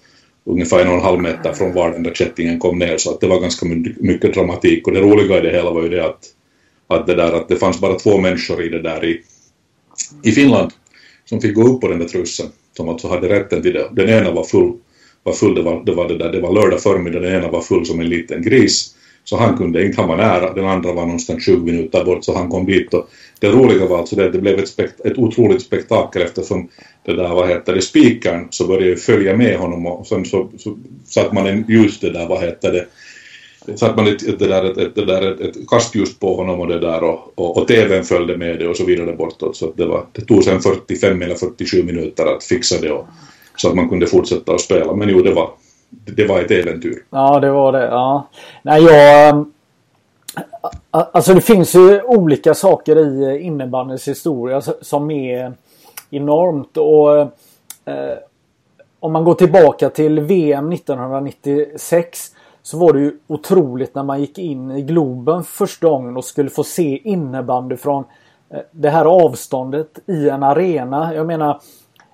ungefär 0.47 0.79
en 0.79 0.89
och 0.89 0.95
en 0.95 1.01
halv 1.01 1.21
meter 1.21 1.53
från 1.53 1.73
var 1.73 1.91
den 1.91 2.03
där 2.03 2.15
kättingen 2.15 2.59
kom 2.59 2.79
ner. 2.79 2.97
Så 2.99 3.11
att 3.11 3.21
det 3.21 3.27
var 3.27 3.41
ganska 3.41 3.67
mycket 3.97 4.35
dramatik. 4.35 4.87
Och 4.87 4.93
det 4.93 5.01
roliga 5.01 5.39
i 5.39 5.41
det 5.41 5.51
hela 5.51 5.71
var 5.71 5.83
ju 5.83 5.89
det 5.89 6.05
att, 6.05 6.25
att 6.87 7.07
det 7.07 7.15
där 7.15 7.33
att 7.33 7.49
det 7.49 7.57
fanns 7.57 7.81
bara 7.81 7.95
två 7.95 8.19
människor 8.19 8.63
i 8.63 8.69
det 8.69 8.83
där 8.83 9.05
i, 9.05 9.21
i 10.23 10.33
Finland 10.33 10.71
som 11.25 11.41
fick 11.41 11.55
gå 11.55 11.63
upp 11.63 11.81
på 11.81 11.89
den 11.89 11.99
där 11.99 12.09
trussen 12.09 12.47
som 12.77 12.89
alltså 12.89 13.09
hade 13.09 13.29
rätten 13.29 13.63
till 13.63 13.73
det. 13.73 13.89
Den 13.93 14.09
ena 14.09 14.31
var 14.33 14.45
full, 14.45 14.73
var 15.23 15.33
full. 15.33 15.55
Det, 15.55 15.63
var, 15.63 15.85
det, 15.85 15.93
var 15.93 16.09
det, 16.09 16.19
där, 16.19 16.33
det 16.33 16.41
var 16.41 16.53
lördag 16.53 16.81
förmiddag, 16.81 17.21
den 17.21 17.35
ena 17.35 17.51
var 17.51 17.61
full 17.61 17.87
som 17.87 18.01
en 18.01 18.09
liten 18.09 18.43
gris. 18.43 18.95
Så 19.25 19.37
han 19.37 19.57
kunde 19.57 19.87
inte, 19.87 20.01
han 20.01 20.09
var 20.09 20.17
nära, 20.17 20.55
den 20.55 20.67
andra 20.67 20.93
var 20.93 21.03
någonstans 21.03 21.45
20 21.45 21.65
minuter 21.65 22.05
bort. 22.05 22.25
Så 22.25 22.37
han 22.37 22.49
kom 22.49 22.67
dit 22.67 22.95
och 22.95 23.09
det 23.41 23.49
roliga 23.49 23.87
var 23.87 23.99
alltså 23.99 24.17
det 24.17 24.27
att 24.27 24.33
det 24.33 24.39
blev 24.39 24.59
ett, 24.59 24.69
spekt, 24.69 25.01
ett 25.01 25.19
otroligt 25.19 25.63
spektakel 25.63 26.23
eftersom 26.23 26.69
det 27.05 27.13
där, 27.13 27.29
vad 27.29 27.49
heter 27.49 27.75
det, 27.75 27.83
spikern 27.83 28.49
så 28.51 28.67
började 28.67 28.97
följa 28.97 29.37
med 29.37 29.59
honom 29.59 29.87
och 29.87 30.07
sen 30.07 30.25
så, 30.25 30.49
så 30.59 30.79
satt 31.07 31.33
man 31.33 31.47
en 31.47 31.65
ljus 31.69 32.01
det 32.01 32.11
där, 32.11 32.27
vad 32.29 32.41
heter 32.41 32.73
det, 32.73 32.87
satt 33.79 33.97
man 33.97 34.07
ett, 34.07 34.39
det 34.39 34.47
där, 34.47 34.65
ett, 34.65 34.79
ett, 34.79 34.95
det 34.95 35.05
där, 35.05 35.33
ett, 35.33 35.41
ett 35.41 35.69
kastljus 35.69 36.19
på 36.19 36.37
honom 36.37 36.61
och 36.61 36.69
det 36.69 36.81
där 36.81 37.03
och, 37.03 37.33
och, 37.35 37.59
och 37.59 37.69
TVn 37.69 38.05
följde 38.05 38.37
med 38.37 38.59
det 38.59 38.69
och 38.69 38.77
så 38.77 38.85
vidare 38.85 39.13
bortåt 39.13 39.57
så 39.57 39.73
det, 39.77 39.87
var, 39.87 40.07
det 40.13 40.21
tog 40.21 40.45
sen 40.45 40.61
45 40.61 41.23
eller 41.23 41.35
47 41.35 41.83
minuter 41.83 42.27
att 42.27 42.45
fixa 42.45 42.81
det 42.81 42.91
och, 42.91 43.07
så 43.57 43.69
att 43.69 43.75
man 43.75 43.89
kunde 43.89 44.07
fortsätta 44.07 44.53
att 44.53 44.61
spela 44.61 44.95
men 44.95 45.09
jo 45.09 45.23
det 45.23 45.33
var, 45.33 45.51
det 45.91 46.27
var 46.27 46.41
ett 46.41 46.51
äventyr. 46.51 47.03
Ja 47.11 47.41
det 47.41 47.51
var 47.51 47.73
det, 47.73 47.85
ja. 47.85 48.29
Nej 48.63 48.83
jag 48.83 49.47
Alltså 50.91 51.35
det 51.35 51.41
finns 51.41 51.75
ju 51.75 52.03
olika 52.03 52.55
saker 52.55 52.99
i 52.99 53.25
eh, 53.25 53.47
innebandyns 53.47 54.09
historia 54.09 54.61
som 54.81 55.11
är 55.11 55.53
enormt 56.11 56.77
och 56.77 57.21
eh, 57.93 58.19
om 59.01 59.13
man 59.13 59.25
går 59.25 59.35
tillbaka 59.35 59.91
till 59.91 60.21
VM 60.21 60.73
1996 60.73 62.33
så 62.63 62.79
var 62.79 62.93
det 62.93 63.01
ju 63.01 63.19
otroligt 63.27 63.95
när 63.95 64.03
man 64.03 64.21
gick 64.21 64.39
in 64.39 64.71
i 64.71 64.83
Globen 64.83 65.45
första 65.45 65.89
gången 65.89 66.17
och 66.17 66.25
skulle 66.25 66.51
få 66.51 66.65
se 66.65 67.09
innebandy 67.09 67.77
från 67.77 68.05
eh, 68.51 68.61
det 68.71 68.91
här 68.91 69.05
avståndet 69.05 69.99
i 70.07 70.29
en 70.29 70.43
arena. 70.43 71.15
Jag 71.15 71.27
menar 71.27 71.61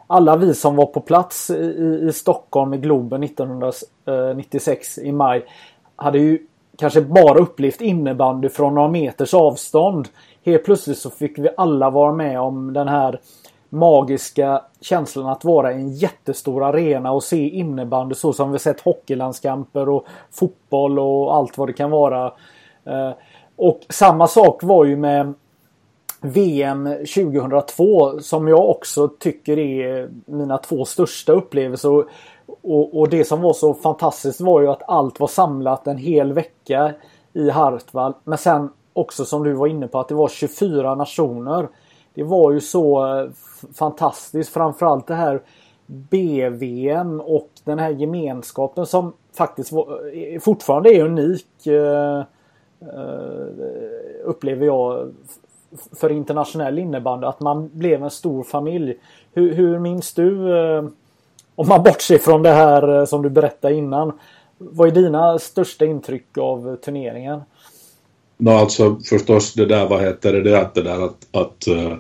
alla 0.06 0.36
vi 0.36 0.54
som 0.54 0.76
var 0.76 0.86
på 0.86 1.00
plats 1.00 1.50
i, 1.50 2.00
i 2.08 2.12
Stockholm 2.12 2.74
i 2.74 2.78
Globen 2.78 3.22
1996 3.22 4.98
eh, 4.98 5.04
i 5.04 5.12
maj 5.12 5.44
hade 5.96 6.18
ju 6.18 6.38
kanske 6.78 7.00
bara 7.00 7.38
upplevt 7.38 7.80
innebandy 7.80 8.48
från 8.48 8.74
några 8.74 8.88
meters 8.88 9.34
avstånd. 9.34 10.08
Helt 10.44 10.64
plötsligt 10.64 10.98
så 10.98 11.10
fick 11.10 11.38
vi 11.38 11.48
alla 11.56 11.90
vara 11.90 12.12
med 12.12 12.40
om 12.40 12.72
den 12.72 12.88
här 12.88 13.20
magiska 13.68 14.62
känslan 14.80 15.26
att 15.26 15.44
vara 15.44 15.72
i 15.72 15.74
en 15.74 15.92
jättestor 15.92 16.64
arena 16.64 17.12
och 17.12 17.22
se 17.22 17.48
innebandy 17.48 18.14
så 18.14 18.32
som 18.32 18.52
vi 18.52 18.58
sett 18.58 18.80
hockeylandskamper 18.80 19.88
och 19.88 20.06
fotboll 20.30 20.98
och 20.98 21.36
allt 21.36 21.58
vad 21.58 21.68
det 21.68 21.72
kan 21.72 21.90
vara. 21.90 22.26
Eh, 22.84 23.10
och 23.56 23.80
samma 23.88 24.26
sak 24.26 24.62
var 24.62 24.84
ju 24.84 24.96
med 24.96 25.34
VM 26.20 26.88
2002 27.14 28.20
som 28.20 28.48
jag 28.48 28.70
också 28.70 29.08
tycker 29.08 29.58
är 29.58 30.10
mina 30.26 30.58
två 30.58 30.84
största 30.84 31.32
upplevelser. 31.32 32.04
Och, 32.46 33.00
och, 33.00 33.08
det 33.08 33.24
som 33.24 33.40
var 33.40 33.52
så 33.52 33.74
fantastiskt 33.74 34.40
var 34.40 34.60
ju 34.60 34.68
att 34.68 34.82
allt 34.88 35.20
var 35.20 35.28
samlat 35.28 35.86
en 35.86 35.96
hel 35.96 36.32
vecka 36.32 36.94
i 37.32 37.50
Hartwall. 37.50 38.14
Men 38.24 38.38
sen 38.38 38.70
också 38.92 39.24
som 39.24 39.42
du 39.42 39.52
var 39.52 39.66
inne 39.66 39.88
på 39.88 40.00
att 40.00 40.08
det 40.08 40.14
var 40.14 40.28
24 40.28 40.94
nationer. 40.94 41.68
Det 42.14 42.22
var 42.22 42.52
ju 42.52 42.60
så 42.60 43.16
eh, 43.16 43.30
fantastiskt. 43.74 44.52
Framförallt 44.52 45.06
det 45.06 45.14
här 45.14 45.42
BVM 45.86 47.20
och 47.20 47.48
den 47.64 47.78
här 47.78 47.90
gemenskapen 47.90 48.86
som 48.86 49.12
faktiskt 49.32 49.72
var, 49.72 50.16
eh, 50.16 50.40
fortfarande 50.40 50.90
är 50.90 51.04
unik. 51.04 51.66
Eh, 51.66 52.18
eh 52.18 52.24
upplever 54.24 54.66
jag 54.66 55.12
för 55.92 56.12
internationell 56.12 56.78
innebandy. 56.78 57.26
Att 57.26 57.40
man 57.40 57.70
blev 57.72 58.02
en 58.02 58.10
stor 58.10 58.42
familj. 58.42 58.98
Hur, 59.32 59.54
hur 59.54 59.78
minns 59.78 60.14
du 60.14 60.48
om 61.54 61.68
man 61.68 61.82
bortser 61.82 62.18
från 62.18 62.42
det 62.42 62.52
här 62.52 62.98
eh, 62.98 63.04
som 63.04 63.22
du 63.22 63.30
berättade 63.30 63.74
innan. 63.74 64.12
Vad 64.58 64.88
är 64.88 64.92
dina 64.92 65.38
största 65.38 65.84
intryck 65.84 66.38
av 66.38 66.76
turneringen? 66.76 67.40
Ja, 68.38 68.60
alltså 68.60 69.00
förstås 69.08 69.52
det 69.54 69.66
där, 69.66 69.88
vad 69.88 70.02
heter 70.02 70.32
det, 70.32 70.42
det 70.42 70.60
att 70.60 70.74
det 70.74 70.82
där 70.82 71.04
att, 71.04 71.16
att, 71.30 71.66
eh, 71.66 71.92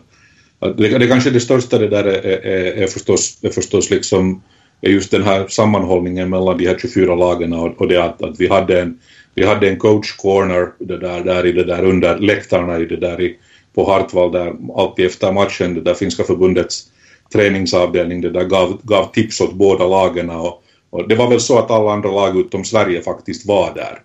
att 0.58 0.76
det, 0.76 0.98
det 0.98 1.06
kanske 1.06 1.30
det 1.30 1.40
största 1.40 1.78
det 1.78 1.88
där 1.88 2.04
är, 2.04 2.26
är, 2.26 2.82
är, 2.82 2.86
förstås, 2.86 3.38
är 3.42 3.50
förstås 3.50 3.90
liksom 3.90 4.42
är 4.80 4.90
just 4.90 5.10
den 5.10 5.22
här 5.22 5.46
sammanhållningen 5.48 6.30
mellan 6.30 6.58
de 6.58 6.66
här 6.66 6.78
24 6.78 7.14
lagen 7.14 7.52
och, 7.52 7.80
och 7.80 7.88
det 7.88 8.04
att, 8.04 8.22
att 8.22 8.40
vi 8.40 8.48
hade 8.48 8.80
en 8.80 8.98
vi 9.34 9.46
hade 9.46 9.68
en 9.68 9.78
coach 9.78 10.16
corner 10.16 10.72
det 10.78 10.98
där, 10.98 11.24
där 11.24 11.46
i 11.46 11.52
det 11.52 11.64
där 11.64 11.84
under 11.84 12.18
läktarna 12.18 12.78
i 12.78 12.84
det 12.84 12.96
där 12.96 13.20
i, 13.20 13.38
på 13.74 13.90
Hartwall 13.90 14.32
där 14.32 14.54
alltid 14.76 15.06
efter 15.06 15.32
matchen 15.32 15.74
det 15.74 15.80
där 15.80 15.94
finska 15.94 16.24
förbundets 16.24 16.88
träningsavdelning 17.32 18.20
det 18.20 18.30
där 18.30 18.44
gav, 18.44 18.80
gav 18.82 19.12
tips 19.12 19.40
åt 19.40 19.54
båda 19.54 19.86
lagen 19.86 20.30
och, 20.30 20.62
och, 20.90 21.08
det 21.08 21.14
var 21.14 21.30
väl 21.30 21.40
så 21.40 21.58
att 21.58 21.70
alla 21.70 21.92
andra 21.92 22.10
lag 22.10 22.40
utom 22.40 22.64
Sverige 22.64 23.02
faktiskt 23.02 23.46
var 23.46 23.74
där. 23.74 23.98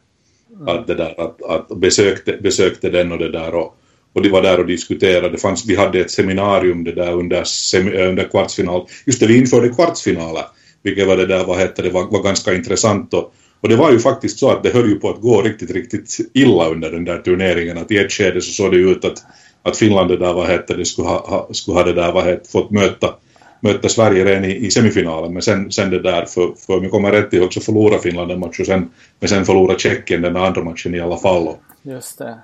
Mm. 0.55 0.67
Att, 0.67 0.87
det 0.87 0.95
där, 0.95 1.21
att, 1.21 1.41
att 1.43 1.79
besökte, 1.79 2.37
besökte 2.41 2.89
den 2.89 3.11
och 3.11 3.17
det 3.17 3.31
där 3.31 3.55
och, 3.55 3.77
och 4.13 4.21
de 4.21 4.29
var 4.29 4.41
där 4.41 4.59
och 4.59 4.67
diskuterade. 4.67 5.29
Det 5.29 5.37
fanns, 5.37 5.65
vi 5.65 5.75
hade 5.75 5.99
ett 5.99 6.11
seminarium 6.11 6.83
det 6.83 6.95
där 6.95 7.13
under, 7.13 7.43
semi, 7.43 7.97
under 7.97 8.23
kvartsfinal. 8.23 8.87
Just 9.05 9.19
det, 9.19 9.27
vi 9.27 9.37
införde 9.37 9.69
kvartsfinaler, 9.69 10.43
vilket 10.83 11.07
var 11.07 11.17
det 11.17 11.25
där, 11.25 11.45
vad 11.45 11.57
hette 11.57 11.81
det, 11.81 11.89
var, 11.89 12.11
var 12.11 12.23
ganska 12.23 12.53
intressant 12.53 13.13
och, 13.13 13.33
och 13.61 13.69
det 13.69 13.75
var 13.75 13.91
ju 13.91 13.99
faktiskt 13.99 14.39
så 14.39 14.49
att 14.49 14.63
det 14.63 14.69
höll 14.69 14.89
ju 14.89 14.95
på 14.95 15.09
att 15.09 15.21
gå 15.21 15.41
riktigt, 15.41 15.71
riktigt 15.71 16.17
illa 16.33 16.69
under 16.69 16.91
den 16.91 17.05
där 17.05 17.17
turneringen. 17.17 17.77
Att 17.77 17.91
i 17.91 17.97
ett 17.97 18.11
skede 18.11 18.41
så 18.41 18.51
såg 18.51 18.71
det 18.71 18.77
ut 18.77 19.05
att 19.05 19.23
att 19.63 19.77
Finland 19.77 20.09
det 20.09 20.17
där, 20.17 20.33
vad 20.33 20.47
hette 20.47 20.73
det, 20.73 20.85
skulle 20.85 21.07
ha, 21.07 21.27
ha, 21.27 21.47
skulle 21.53 21.77
ha 21.77 21.83
det 21.83 21.93
där, 21.93 22.11
vad 22.11 22.23
hette, 22.23 22.49
fått 22.49 22.71
möta, 22.71 23.15
möta 23.59 23.89
Sverige 23.89 24.25
redan 24.25 24.45
i, 24.45 24.55
i 24.55 24.71
semifinalen, 24.71 25.33
men 25.33 25.41
sen, 25.41 25.71
sen 25.71 25.89
det 25.89 26.01
där, 26.01 26.25
för, 26.25 26.53
för 26.65 26.77
om 26.77 26.83
jag 26.83 26.91
kommer 26.91 27.11
rätt 27.11 27.33
ihåg 27.33 27.53
så 27.53 27.61
förlorade 27.61 28.01
Finland 28.01 28.31
en 28.31 28.39
match 28.39 28.59
och 28.59 28.65
sen, 28.65 28.89
men 29.19 29.29
sen 29.29 29.45
förlorade 29.45 29.79
Tjeckien 29.79 30.21
den 30.21 30.37
andra 30.37 30.63
matchen 30.63 30.95
i 30.95 30.99
alla 30.99 31.17
fall. 31.17 31.49
Just 31.83 32.17
det. 32.17 32.37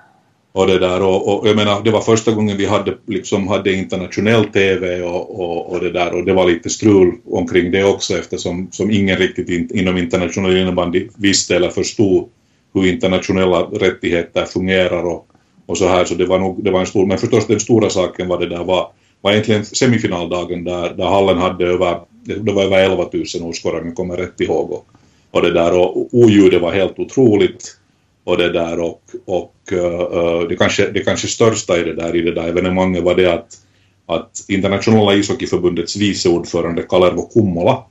Och 0.54 0.66
det 0.66 0.78
där, 0.78 1.02
och, 1.02 1.28
och, 1.28 1.48
jag 1.48 1.56
menar, 1.56 1.82
det 1.82 1.90
var 1.90 2.00
första 2.00 2.32
gången 2.32 2.56
vi 2.56 2.66
hade, 2.66 2.96
liksom, 3.06 3.48
hade 3.48 3.72
internationell 3.72 4.44
TV 4.44 5.02
och, 5.02 5.40
och, 5.40 5.72
och 5.72 5.80
det 5.80 5.90
där, 5.90 6.14
och 6.14 6.24
det 6.24 6.32
var 6.32 6.46
lite 6.46 6.70
strul 6.70 7.14
omkring 7.30 7.70
det 7.70 7.84
också 7.84 8.18
eftersom 8.18 8.68
som 8.72 8.90
ingen 8.90 9.16
riktigt 9.16 9.48
in, 9.48 9.70
inom 9.74 9.96
internationell 9.96 10.56
innebandy 10.56 11.08
visste 11.16 11.56
eller 11.56 11.68
förstod 11.68 12.28
hur 12.74 12.86
internationella 12.86 13.60
rättigheter 13.62 14.44
fungerar 14.44 15.02
och, 15.02 15.26
och 15.66 15.78
så 15.78 15.88
här, 15.88 16.04
så 16.04 16.14
det 16.14 16.26
var 16.26 16.38
nog, 16.38 16.64
det 16.64 16.70
var 16.70 16.80
en 16.80 16.86
stor, 16.86 17.06
men 17.06 17.18
förstås 17.18 17.46
den 17.46 17.60
stora 17.60 17.90
saken 17.90 18.28
var 18.28 18.38
det 18.38 18.48
där 18.48 18.64
var, 18.64 18.88
var 19.20 19.32
egentligen 19.32 19.64
semifinaldagen 19.64 20.64
där, 20.64 20.94
där 20.94 21.04
hallen 21.04 21.38
hade 21.38 21.66
över, 21.66 22.00
det 22.24 22.52
var 22.52 22.62
över 22.62 22.78
11 22.78 23.08
000 23.12 23.24
åskådare 23.42 23.80
om 23.80 23.86
jag 23.86 23.96
kommer 23.96 24.16
rätt 24.16 24.40
ihåg. 24.40 24.72
Och, 24.72 24.86
och 25.30 25.42
det 25.42 25.52
där 25.52 25.78
och 25.78 26.14
oljudet 26.14 26.62
var 26.62 26.72
helt 26.72 26.98
otroligt 26.98 27.76
och 28.24 28.36
det 28.36 28.52
där 28.52 28.80
och, 28.80 29.02
och 29.24 29.54
uh, 29.72 30.48
det, 30.48 30.56
kanske, 30.56 30.90
det 30.90 31.00
kanske 31.00 31.28
största 31.28 31.78
i 31.78 31.84
det 31.84 31.94
där, 31.94 32.16
i 32.16 32.20
det 32.20 32.34
där 32.34 32.48
evenemanget 32.48 33.04
var 33.04 33.14
det 33.14 33.32
att, 33.32 33.58
att 34.06 34.30
internationella 34.48 35.14
ishockeyförbundets 35.14 35.96
vice 35.96 36.28
ordförande 36.28 36.82
Kalervo 36.82 37.22
Kummola 37.22 37.84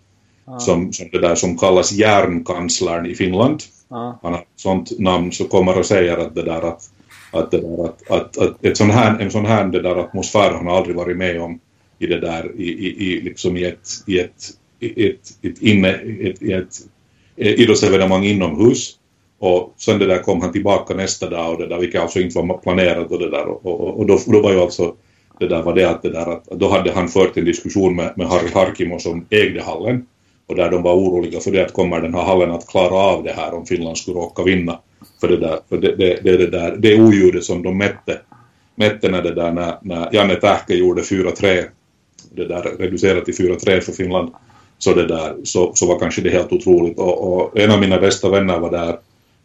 ah. 0.46 0.60
som, 0.60 0.94
som, 0.94 1.10
det 1.12 1.20
där 1.20 1.36
som 1.36 1.58
kallas 1.58 1.92
järnkanslern 1.92 3.06
i 3.06 3.16
Finland 3.16 3.64
ah. 3.90 4.14
han 4.22 4.34
har 4.34 4.40
ett 4.40 4.48
sånt 4.56 5.00
namn 5.00 5.32
så 5.32 5.44
kommer 5.44 5.80
och 5.80 5.86
säger 5.86 6.18
att 6.18 6.36
det 6.36 6.44
där 6.44 6.62
att, 6.62 6.90
att, 7.34 7.52
det 7.52 7.62
där, 7.62 7.86
att, 7.86 8.12
att, 8.12 8.38
att 8.38 8.66
ett 8.66 8.78
sån 8.78 8.90
här, 8.90 9.20
en 9.20 9.32
sån 9.32 9.46
här 9.46 9.66
det 9.66 9.82
där 9.82 9.96
atmosfär 9.96 10.52
har 10.52 10.58
han 10.58 10.68
aldrig 10.68 10.96
varit 10.96 11.18
med 11.18 11.42
om 11.42 11.60
i 12.00 12.08
det 12.08 12.20
där 12.20 12.52
i, 12.58 12.64
i, 12.64 13.08
i, 13.08 13.22
liksom 13.22 13.58
i 13.58 13.66
ett, 13.66 13.90
i 14.08 14.20
ett, 14.20 14.50
i 14.80 15.10
ett, 15.10 15.30
ett, 15.42 15.62
inne, 15.62 15.90
ett, 15.90 16.42
i 16.42 16.54
ett 16.54 16.76
idrottsevenemang 17.36 18.24
inomhus. 18.24 18.98
Och 19.40 19.74
sen 19.78 20.00
det 20.00 20.06
där 20.06 20.18
kom 20.18 20.42
han 20.42 20.52
tillbaka 20.52 20.94
nästa 20.94 21.30
dag 21.30 21.54
och 21.54 21.60
det 21.60 21.68
där, 21.68 21.80
vilket 21.80 22.02
alltså 22.02 22.20
inte 22.20 22.40
var 22.40 22.58
planerat 22.58 23.12
och 23.12 23.20
det 23.20 23.30
där. 23.30 23.48
Och, 23.48 23.66
och, 23.66 24.00
och 24.00 24.06
då, 24.06 24.20
då 24.28 24.42
var 24.42 24.52
ju 24.52 24.60
alltså 24.60 24.96
det 25.40 25.48
där 25.48 25.62
var 25.62 25.76
det 25.76 25.90
att 25.90 26.02
det 26.02 26.10
där 26.10 26.32
att 26.32 26.46
då 26.46 26.70
hade 26.70 26.92
han 26.92 27.10
fört 27.10 27.38
en 27.38 27.46
diskussion 27.46 27.96
med, 27.96 28.14
med 28.18 28.28
Harry 28.28 28.50
Harkimo 28.54 29.00
som 29.00 29.26
ägde 29.30 29.64
hallen. 29.64 30.06
Och 30.48 30.56
där 30.56 30.72
de 30.72 30.84
var 30.84 30.94
oroliga 30.94 31.40
för 31.40 31.52
det 31.52 31.66
att 31.66 31.74
kommer 31.74 32.02
den 32.02 32.14
här 32.14 32.24
hallen 32.24 32.52
att 32.52 32.68
klara 32.68 32.96
av 32.96 33.24
det 33.24 33.34
här 33.34 33.54
om 33.54 33.66
Finland 33.66 33.98
skulle 33.98 34.18
råka 34.18 34.44
vinna 34.44 34.80
för 35.22 35.28
det 35.28 35.38
där, 35.38 35.60
för 35.70 35.78
det, 35.78 35.96
det, 35.96 36.20
det, 36.24 36.38
det 36.38 36.48
där, 36.48 36.76
det 36.80 37.02
oljudet 37.02 37.44
som 37.44 37.64
de 37.64 37.78
mätte 37.78 38.20
mätte 38.76 39.10
när 39.10 39.22
det 39.22 39.34
där 39.34 39.52
när, 39.52 39.78
när 39.82 40.16
Janne 40.16 40.36
Tähkä 40.36 40.76
gjorde 40.76 41.02
4-3 41.02 41.64
det 42.32 42.46
där 42.46 42.62
reducerat 42.62 43.26
till 43.26 43.34
4-3 43.34 43.80
för 43.80 43.92
Finland. 43.92 44.32
Så 44.78 44.94
det 44.94 45.08
där 45.08 45.36
så, 45.44 45.72
så 45.76 45.88
var 45.88 46.00
kanske 46.00 46.22
det 46.22 46.30
helt 46.30 46.52
otroligt. 46.52 46.98
Och, 46.98 47.34
och 47.34 47.60
en 47.60 47.72
av 47.72 47.80
mina 47.80 48.00
bästa 48.00 48.30
vänner 48.30 48.60
var 48.60 48.72
där 48.72 48.98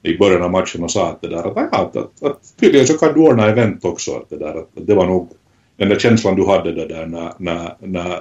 i 0.02 0.18
början 0.18 0.42
av 0.42 0.50
matchen 0.50 0.84
och 0.84 0.90
sa 0.90 1.08
att 1.08 1.20
det 1.20 1.28
där 1.28 1.58
att, 1.58 1.74
att, 1.74 1.96
att, 1.96 2.22
att 2.22 2.54
tydligen 2.60 2.86
så 2.86 2.98
kan 2.98 3.14
du 3.14 3.20
ordna 3.20 3.46
event 3.46 3.84
också 3.84 4.16
att 4.16 4.30
det 4.30 4.38
där 4.38 4.58
att, 4.58 4.68
det 4.74 4.94
var 4.94 5.06
nog 5.06 5.30
den 5.76 5.88
där 5.88 5.98
känslan 5.98 6.36
du 6.36 6.46
hade 6.46 6.72
det 6.72 6.86
där 6.86 7.06
när, 7.06 7.32
när, 7.38 7.74
när, 7.78 8.20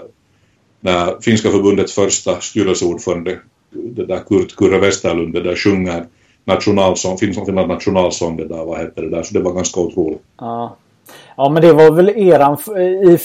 när 0.80 1.22
finska 1.22 1.52
förbundets 1.52 1.94
första 1.94 2.42
styrelseordförande 2.42 3.40
det 3.72 4.06
där 4.06 4.20
Kurt 4.20 4.56
Kurre 4.56 4.80
Westerlund 4.80 5.34
det 5.34 5.42
där 5.42 5.56
sjunger 5.56 6.06
nationalsång, 6.48 7.18
Finlands 7.18 7.50
nationalsång 7.50 8.38
det 8.38 8.48
där, 8.48 8.66
vad 8.66 8.80
heter 8.80 9.02
det 9.02 9.10
där, 9.10 9.24
så 9.24 9.34
det 9.34 9.40
var 9.40 9.54
ganska 9.54 9.80
otroligt. 9.80 10.22
Ja. 10.38 10.76
Ja 11.36 11.50
men 11.50 11.62
det 11.62 11.74
var 11.74 11.92
väl 11.92 12.10
eran, 12.10 12.54
i, 12.54 13.18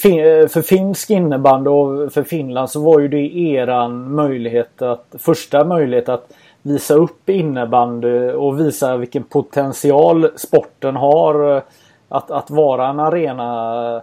för 0.49 0.63
finsk 0.63 1.11
innebandy 1.11 1.71
och 1.71 2.13
för 2.13 2.23
Finland 2.23 2.71
så 2.71 2.81
var 2.81 3.01
ju 3.01 3.09
det 3.09 3.37
eran 3.37 4.15
möjlighet 4.15 4.83
att, 4.83 5.15
första 5.19 5.65
möjlighet 5.65 6.09
att 6.09 6.33
visa 6.63 6.95
upp 6.95 7.29
innebandy 7.29 8.31
och 8.31 8.61
visa 8.61 8.97
vilken 8.97 9.23
potential 9.23 10.29
sporten 10.37 10.97
har 10.97 11.57
eh, 11.57 11.63
att, 12.09 12.31
att 12.31 12.51
vara 12.51 12.89
en 12.89 13.01
arena 13.01 14.03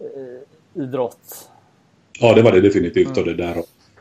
eh, 0.00 0.82
idrott. 0.82 1.48
Ja 2.20 2.34
det 2.34 2.42
var 2.42 2.52
det 2.52 2.60
definitivt 2.60 3.16
mm. 3.16 3.18
och 3.18 3.24
det 3.24 3.34
där. 3.34 3.58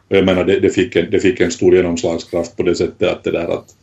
Och 0.08 0.16
jag 0.16 0.26
menar 0.26 0.44
det, 0.44 0.60
det, 0.60 0.70
fick 0.70 0.96
en, 0.96 1.12
det 1.12 1.20
fick 1.20 1.42
en 1.42 1.52
stor 1.52 1.76
genomslagskraft 1.76 2.58
på 2.58 2.64
det 2.64 2.76
sättet 2.76 3.12
att 3.12 3.24
det 3.24 3.32
där 3.32 3.48
att, 3.48 3.76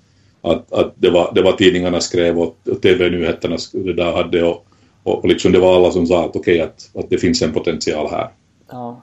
att, 0.43 0.73
att 0.73 0.93
det, 0.95 1.11
var, 1.11 1.33
det 1.35 1.43
var 1.43 1.53
tidningarna 1.53 2.01
skrev 2.01 2.39
och, 2.39 2.57
TV-nyheterna 2.83 3.57
det 3.73 3.93
där 3.93 4.13
hade 4.13 4.43
och, 4.43 4.67
och, 5.03 5.29
liksom 5.29 5.53
det 5.53 5.59
var 5.59 5.77
alla 5.77 5.91
som 5.91 6.07
sa 6.07 6.25
att 6.25 6.37
okej 6.37 6.55
okay, 6.55 6.61
att, 6.61 7.05
att 7.05 7.11
det 7.11 7.19
finns 7.19 7.43
en 7.43 7.53
potential 7.53 8.09
här. 8.11 8.29
Ja. 8.71 9.01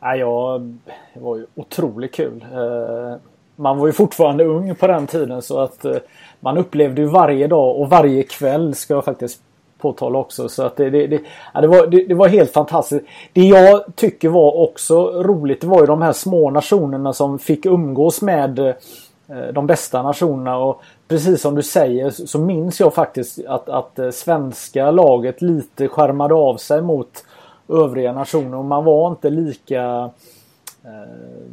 Ja, 0.00 0.16
jag, 0.16 0.60
det 1.14 1.20
var 1.20 1.36
ju 1.36 1.46
otroligt 1.54 2.14
kul. 2.14 2.44
Eh, 2.52 3.16
man 3.56 3.78
var 3.78 3.86
ju 3.86 3.92
fortfarande 3.92 4.44
ung 4.44 4.74
på 4.74 4.86
den 4.86 5.06
tiden 5.06 5.42
så 5.42 5.60
att 5.60 5.84
eh, 5.84 5.96
man 6.40 6.58
upplevde 6.58 7.02
ju 7.02 7.08
varje 7.08 7.46
dag 7.46 7.76
och 7.76 7.90
varje 7.90 8.22
kväll 8.22 8.74
ska 8.74 8.94
jag 8.94 9.04
faktiskt 9.04 9.42
påtala 9.78 10.18
också. 10.18 10.48
Så 10.48 10.62
att 10.62 10.76
det, 10.76 10.90
det, 10.90 11.06
det, 11.06 11.20
ja, 11.54 11.60
det, 11.60 11.66
var, 11.66 11.86
det, 11.86 12.04
det, 12.04 12.14
var 12.14 12.28
helt 12.28 12.52
fantastiskt. 12.52 13.04
Det 13.32 13.42
jag 13.42 13.96
tycker 13.96 14.28
var 14.28 14.56
också 14.56 15.22
roligt 15.22 15.60
det 15.60 15.66
var 15.66 15.80
ju 15.80 15.86
de 15.86 16.02
här 16.02 16.12
små 16.12 16.50
nationerna 16.50 17.12
som 17.12 17.38
fick 17.38 17.66
umgås 17.66 18.22
med 18.22 18.58
eh, 18.58 18.74
Eh, 19.30 19.52
de 19.52 19.66
bästa 19.66 20.02
nationerna. 20.02 20.56
Och 20.56 20.82
precis 21.08 21.40
som 21.40 21.54
du 21.54 21.62
säger 21.62 22.10
så 22.10 22.38
minns 22.38 22.80
jag 22.80 22.94
faktiskt 22.94 23.46
att, 23.46 23.68
att 23.68 23.98
eh, 23.98 24.10
svenska 24.10 24.90
laget 24.90 25.42
lite 25.42 25.88
skärmade 25.88 26.34
av 26.34 26.56
sig 26.56 26.82
mot 26.82 27.24
övriga 27.68 28.12
nationer. 28.12 28.58
Och 28.58 28.64
man 28.64 28.84
var 28.84 29.10
inte 29.10 29.30
lika 29.30 30.10
eh, 30.84 31.50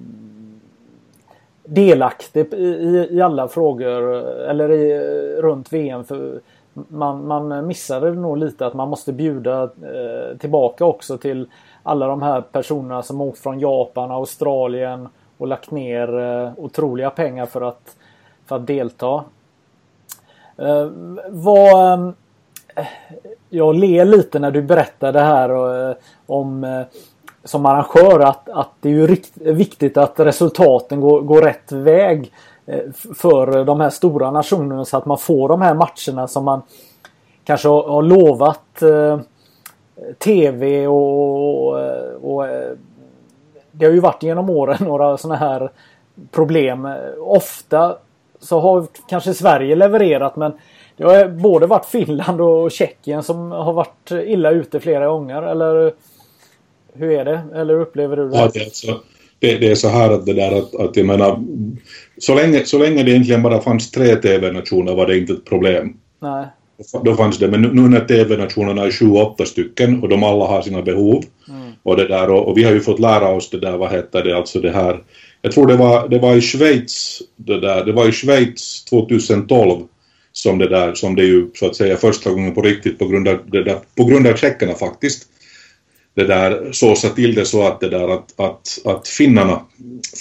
delaktig 1.64 2.54
i, 2.54 3.08
i 3.12 3.22
alla 3.22 3.48
frågor 3.48 4.16
eh, 4.16 4.50
eller 4.50 4.72
i, 4.72 5.00
runt 5.42 5.74
VM. 5.74 6.04
För 6.04 6.40
man, 6.74 7.28
man 7.28 7.68
missade 7.68 8.12
nog 8.12 8.38
lite 8.38 8.66
att 8.66 8.74
man 8.74 8.90
måste 8.90 9.14
bjuda 9.14 9.64
eh, 9.64 10.38
tillbaka 10.40 10.86
också 10.86 11.18
till 11.18 11.48
alla 11.84 12.08
de 12.08 12.22
här 12.22 12.42
personerna 12.42 13.04
som 13.04 13.22
åkt 13.22 13.40
från 13.40 13.60
Japan, 13.60 14.12
Australien 14.12 15.10
och 15.38 15.48
lagt 15.48 15.72
ner 15.72 16.20
eh, 16.20 16.52
otroliga 16.58 17.10
pengar 17.10 17.46
för 17.46 17.62
att, 17.62 17.96
för 18.46 18.56
att 18.56 18.68
delta. 18.68 19.24
Eh, 20.58 20.90
vad, 21.30 22.08
eh, 22.76 22.88
jag 23.50 23.76
ler 23.76 24.06
lite 24.06 24.40
när 24.40 24.52
du 24.52 24.62
berättar 24.62 25.14
det 25.14 25.22
här 25.22 25.50
om 26.26 26.86
som 27.44 27.66
arrangör 27.66 28.20
att, 28.20 28.50
att 28.50 28.70
det 28.80 28.90
är 28.90 28.94
ju 28.94 29.08
rikt, 29.08 29.32
viktigt 29.38 29.98
att 29.98 30.20
resultaten 30.20 31.02
går, 31.02 31.22
går 31.22 31.42
rätt 31.42 31.72
väg 31.72 32.32
för 33.16 33.66
de 33.66 33.80
här 33.80 33.90
stora 33.90 34.32
nationerna 34.32 34.86
så 34.86 34.98
att 34.98 35.06
man 35.06 35.18
får 35.18 35.50
de 35.50 35.62
här 35.62 35.74
matcherna 35.74 36.28
som 36.28 36.46
man 36.46 36.62
kanske 37.44 37.68
har, 37.68 37.84
har 37.84 38.02
lovat 38.02 38.82
eh, 38.82 39.20
TV 40.18 40.88
och, 40.88 41.68
och, 41.68 41.80
och, 42.22 42.46
det 43.78 43.86
har 43.86 43.94
ju 43.94 44.00
varit 44.00 44.24
genom 44.24 44.50
åren 44.50 44.78
några 44.80 45.18
sådana 45.18 45.40
här 45.40 45.72
problem. 46.32 46.88
Ofta 47.20 47.98
så 48.40 48.60
har 48.60 48.88
kanske 49.10 49.34
Sverige 49.34 49.76
levererat 49.76 50.36
men 50.36 50.54
det 50.98 51.04
har 51.04 51.28
både 51.28 51.68
varit 51.68 51.86
Finland 51.86 52.42
och 52.42 52.72
Tjeckien 52.72 53.24
som 53.24 53.52
har 53.52 53.74
varit 53.74 54.12
illa 54.12 54.52
ute 54.52 54.80
flera 54.80 55.08
gånger. 55.08 55.42
Eller 55.42 55.94
hur 56.94 57.12
är 57.12 57.26
det? 57.26 57.42
Eller 57.56 57.80
upplever 57.80 58.18
du 58.18 58.30
det? 58.30 58.38
Ja, 58.38 58.50
det, 58.54 58.60
är 58.60 58.64
alltså, 58.64 59.00
det, 59.40 59.58
det, 59.58 59.72
är 59.72 59.76
så 59.76 59.88
här 59.88 60.12
att 60.12 60.26
det 60.26 60.34
där 60.34 60.58
att, 60.58 60.76
att 60.76 60.98
jag 60.98 61.06
menar, 61.06 61.44
så 62.18 62.36
länge, 62.36 62.66
så 62.66 62.78
länge 62.78 63.04
det 63.04 63.12
egentligen 63.12 63.44
bara 63.44 63.62
fanns 63.62 63.92
tre 63.92 64.16
TV-nationer 64.16 64.96
var 64.96 65.08
det 65.08 65.18
inte 65.18 65.34
ett 65.34 65.46
problem. 65.46 65.98
Nej. 66.20 66.46
Då 67.04 67.16
fanns 67.16 67.38
det, 67.38 67.48
men 67.48 67.62
nu, 67.62 67.74
nu 67.74 67.82
när 67.82 68.00
TV-nationerna 68.00 68.84
är 68.84 68.92
sju, 68.92 69.12
åtta 69.12 69.46
stycken 69.46 70.02
och 70.02 70.10
de 70.10 70.24
alla 70.24 70.46
har 70.46 70.62
sina 70.62 70.82
behov 70.82 71.24
mm. 71.50 71.72
och 71.84 71.98
det 71.98 72.08
där 72.08 72.30
och, 72.30 72.48
och, 72.48 72.58
vi 72.58 72.64
har 72.64 72.72
ju 72.72 72.80
fått 72.80 73.00
lära 73.00 73.30
oss 73.30 73.50
det 73.50 73.60
där, 73.60 73.78
vad 73.78 73.92
heter 73.92 74.24
det, 74.24 74.38
alltså 74.38 74.60
det 74.60 74.72
här 74.72 75.04
jag 75.42 75.52
tror 75.52 75.68
det 75.68 75.76
var, 75.76 76.08
det 76.08 76.20
var 76.20 76.36
i 76.36 76.42
Schweiz 76.42 77.22
det 77.36 77.60
där, 77.60 77.86
det 77.86 77.92
var 77.92 78.10
i 78.10 78.12
Schweiz 78.12 78.86
2012 78.86 79.84
som 80.32 80.58
det 80.58 80.68
där, 80.68 80.94
som 80.94 81.16
det 81.16 81.24
ju 81.24 81.48
så 81.54 81.66
att 81.66 81.76
säga 81.76 81.98
första 81.98 82.32
gången 82.32 82.54
på 82.54 82.62
riktigt 82.62 83.00
på 83.00 83.08
grund 83.08 83.28
av, 83.28 83.40
det 83.46 83.64
där, 83.64 83.80
på 83.96 84.04
grund 84.04 84.28
av 84.28 84.36
tjeckerna 84.36 84.74
faktiskt 84.74 85.28
det 86.14 86.24
där 86.24 86.72
såsa 86.72 87.10
till 87.10 87.36
det 87.36 87.46
så 87.46 87.68
att 87.68 87.80
det 87.80 87.90
där 87.90 88.10
att, 88.10 88.40
att, 88.40 88.80
att 88.86 89.08
finnarna, 89.08 89.62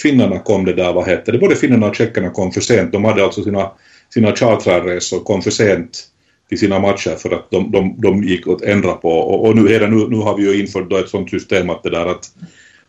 finnarna 0.01 0.39
kom 0.39 0.65
det 0.65 0.73
där, 0.73 0.93
vad 0.93 1.09
heter 1.09 1.31
det, 1.31 1.37
både 1.37 1.55
finnarna 1.55 1.87
och 1.87 1.95
tjeckerna 1.95 2.29
kom 2.29 2.51
för 2.51 2.61
sent. 2.61 2.91
De 2.91 3.05
hade 3.05 3.23
alltså 3.23 3.43
sina, 3.43 3.71
sina 4.13 4.35
charterresor, 4.35 5.19
kom 5.19 5.41
för 5.41 5.51
sent 5.51 6.07
till 6.49 6.59
sina 6.59 6.79
matcher 6.79 7.15
för 7.15 7.31
att 7.33 7.51
de, 7.51 7.71
de, 7.71 7.95
de 8.01 8.23
gick 8.23 8.47
att 8.47 8.61
ändra 8.61 8.93
på. 8.93 9.09
Och, 9.09 9.47
och 9.47 9.55
nu, 9.55 9.67
redan 9.67 9.97
nu, 9.97 10.07
nu 10.09 10.17
har 10.17 10.37
vi 10.37 10.43
ju 10.43 10.59
infört 10.59 10.89
då 10.89 10.97
ett 10.97 11.09
sånt 11.09 11.29
system 11.29 11.69
att 11.69 11.83
det 11.83 11.89
där 11.89 12.05
att, 12.05 12.31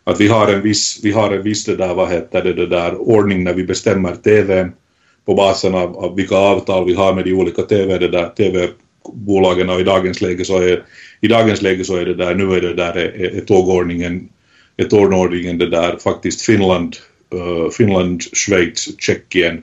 att 0.03 0.19
vi 0.19 0.27
har 0.27 0.53
en 0.53 0.61
viss, 0.61 0.99
vi 1.03 1.11
har 1.11 1.31
en 1.31 1.43
viss 1.43 1.65
det 1.65 1.75
där, 1.75 1.93
vad 1.93 2.09
heter 2.09 2.43
det, 2.43 2.53
det 2.53 2.67
där 2.67 2.95
ordning 2.95 3.43
när 3.43 3.53
vi 3.53 3.63
bestämmer 3.63 4.15
TV 4.15 4.69
på 5.25 5.33
basen 5.33 5.75
av, 5.75 5.97
av 5.97 6.15
vilka 6.15 6.35
avtal 6.35 6.85
vi 6.85 6.93
har 6.93 7.13
med 7.13 7.25
de 7.25 7.33
olika 7.33 7.61
TV, 7.61 7.97
det 7.97 8.07
där, 8.07 8.29
TV-bolagen 8.29 9.69
och 9.69 9.79
i 9.79 9.83
dagens 9.83 10.21
läge 10.21 10.45
så 10.45 10.61
är 10.61 10.83
i 11.21 11.27
dagens 11.27 11.61
läge 11.61 11.83
så 11.83 11.95
är 11.95 12.05
det 12.05 12.15
där, 12.15 12.35
nu 12.35 12.53
är 12.53 12.61
det 12.61 12.73
där 12.73 12.97
är, 12.97 13.37
är 13.37 13.41
tågordningen, 13.41 14.29
är 14.77 14.83
tågordningen 14.83 15.57
det 15.57 15.69
där 15.69 15.97
faktiskt 15.97 16.41
Finland, 16.41 16.95
uh, 17.35 17.69
Finland, 17.69 18.21
Schweiz, 18.33 19.01
Tjeckien, 19.01 19.61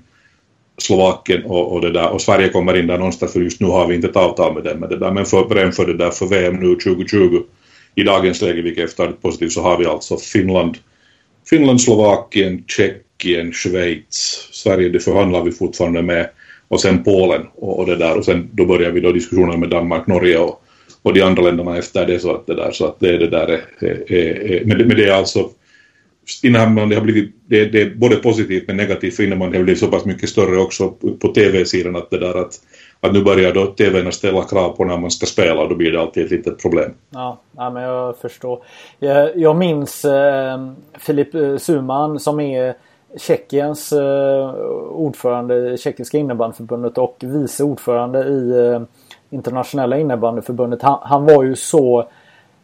Slovakien 0.79 1.45
och, 1.45 1.73
och, 1.73 1.81
det 1.81 1.93
där. 1.93 2.11
Och 2.11 2.21
Sverige 2.21 2.49
kommer 2.49 2.79
in 2.79 2.87
där 2.87 2.99
någonstans 2.99 3.33
för 3.33 3.41
just 3.41 3.61
nu 3.61 3.67
har 3.67 3.87
vi 3.87 3.95
inte 3.95 4.09
ett 4.09 4.17
avtal 4.17 4.55
med 4.55 4.65
dem 4.65 4.81
med 4.81 4.89
det 4.89 4.99
där. 4.99 5.11
Men 5.11 5.27
för, 5.27 5.73
för 5.73 5.87
det 5.87 5.97
där 5.97 6.11
för 6.11 6.27
VM 6.27 6.57
nu 6.57 6.75
2020 6.75 7.43
i 7.95 8.03
dagens 8.03 8.43
läge 8.43 8.63
vilket 8.63 8.85
är 8.85 8.89
starkt 8.89 9.23
positivt 9.23 9.53
så 9.53 9.63
har 9.63 9.79
vi 9.79 9.87
alltså 9.87 10.17
Finland, 10.17 10.79
Finland, 11.51 11.81
Slovakien, 11.81 12.65
Tjeckien, 12.67 13.53
Schweiz, 13.53 14.49
Sverige 14.53 14.89
det 14.89 15.01
förhandlar 15.01 15.43
vi 15.43 15.53
fortfarande 15.53 16.03
med. 16.03 16.31
Och 16.69 16.81
sen 16.81 17.05
Polen 17.05 17.47
och, 17.55 17.79
och 17.79 17.87
det 17.87 17.97
där. 17.97 18.19
Och 18.19 18.25
sen 18.25 18.49
då 18.53 18.65
börjar 18.65 18.91
vi 18.91 19.01
då 19.01 19.13
diskussioner 19.13 19.57
med 19.57 19.69
Danmark, 19.69 20.07
Norge 20.07 20.39
och 20.39 20.63
och 21.07 21.15
de 21.15 21.23
andra 21.23 21.43
länderna 21.43 21.79
efter 21.79 22.07
det 22.07 22.19
så 22.19 22.35
att 22.35 22.47
det 22.47 22.55
där, 22.55 22.73
så 22.73 22.87
att 22.87 23.01
det, 23.01 23.09
är 23.09 23.19
det 23.19 23.31
där 23.31 23.49
är, 23.49 24.13
är, 24.13 24.53
är, 24.53 24.65
men, 24.65 24.79
det, 24.79 24.85
men 24.85 24.97
det 24.97 25.05
är 25.05 25.13
alltså 25.13 25.51
innebandy 26.43 26.95
har 26.95 27.03
blivit, 27.03 27.35
det, 27.47 27.65
det 27.65 27.83
är 27.83 27.95
både 27.95 28.17
positivt 28.17 28.65
men 28.67 28.77
negativt 28.77 29.17
för 29.17 29.23
innebandy 29.23 29.57
har 29.57 29.65
blivit 29.65 29.81
så 29.81 29.87
pass 29.87 30.05
mycket 30.05 30.29
större 30.29 30.61
också 30.61 30.89
på 31.21 31.29
tv-sidan 31.29 31.97
att 31.97 32.11
det 32.11 32.19
där 32.19 32.41
att, 32.41 32.55
att 33.01 33.13
nu 33.13 33.23
börjar 33.23 33.53
då 33.53 33.67
tvn 33.67 34.13
ställa 34.13 34.43
krav 34.43 34.77
på 34.77 34.85
när 34.85 34.99
man 34.99 35.11
ska 35.11 35.27
spela 35.27 35.63
och 35.63 35.69
då 35.69 35.75
blir 35.75 35.93
det 35.93 36.01
alltid 36.01 36.25
ett 36.25 36.31
litet 36.31 36.63
problem. 36.63 36.95
Ja, 37.11 37.41
ja 37.57 37.71
men 37.71 37.83
jag 37.83 38.19
förstår. 38.19 38.63
Jag, 38.99 39.37
jag 39.37 39.57
minns 39.57 40.05
eh, 40.05 40.71
Filip 40.99 41.35
eh, 41.35 41.57
Suman 41.57 42.21
som 42.21 42.41
är 42.41 42.75
Tjeckiens 43.17 43.93
eh, 43.93 44.51
ordförande 44.91 45.73
i 45.73 45.79
Tjeckiska 45.79 46.19
innebandyförbundet 46.19 46.99
och 46.99 47.17
vice 47.21 47.65
ordförande 47.65 48.25
i 48.25 48.51
eh, 48.51 48.83
internationella 49.31 49.99
innebandyförbundet. 49.99 50.83
Han, 50.83 50.99
han 51.03 51.25
var 51.25 51.45
ju 51.45 51.57
så 51.57 52.01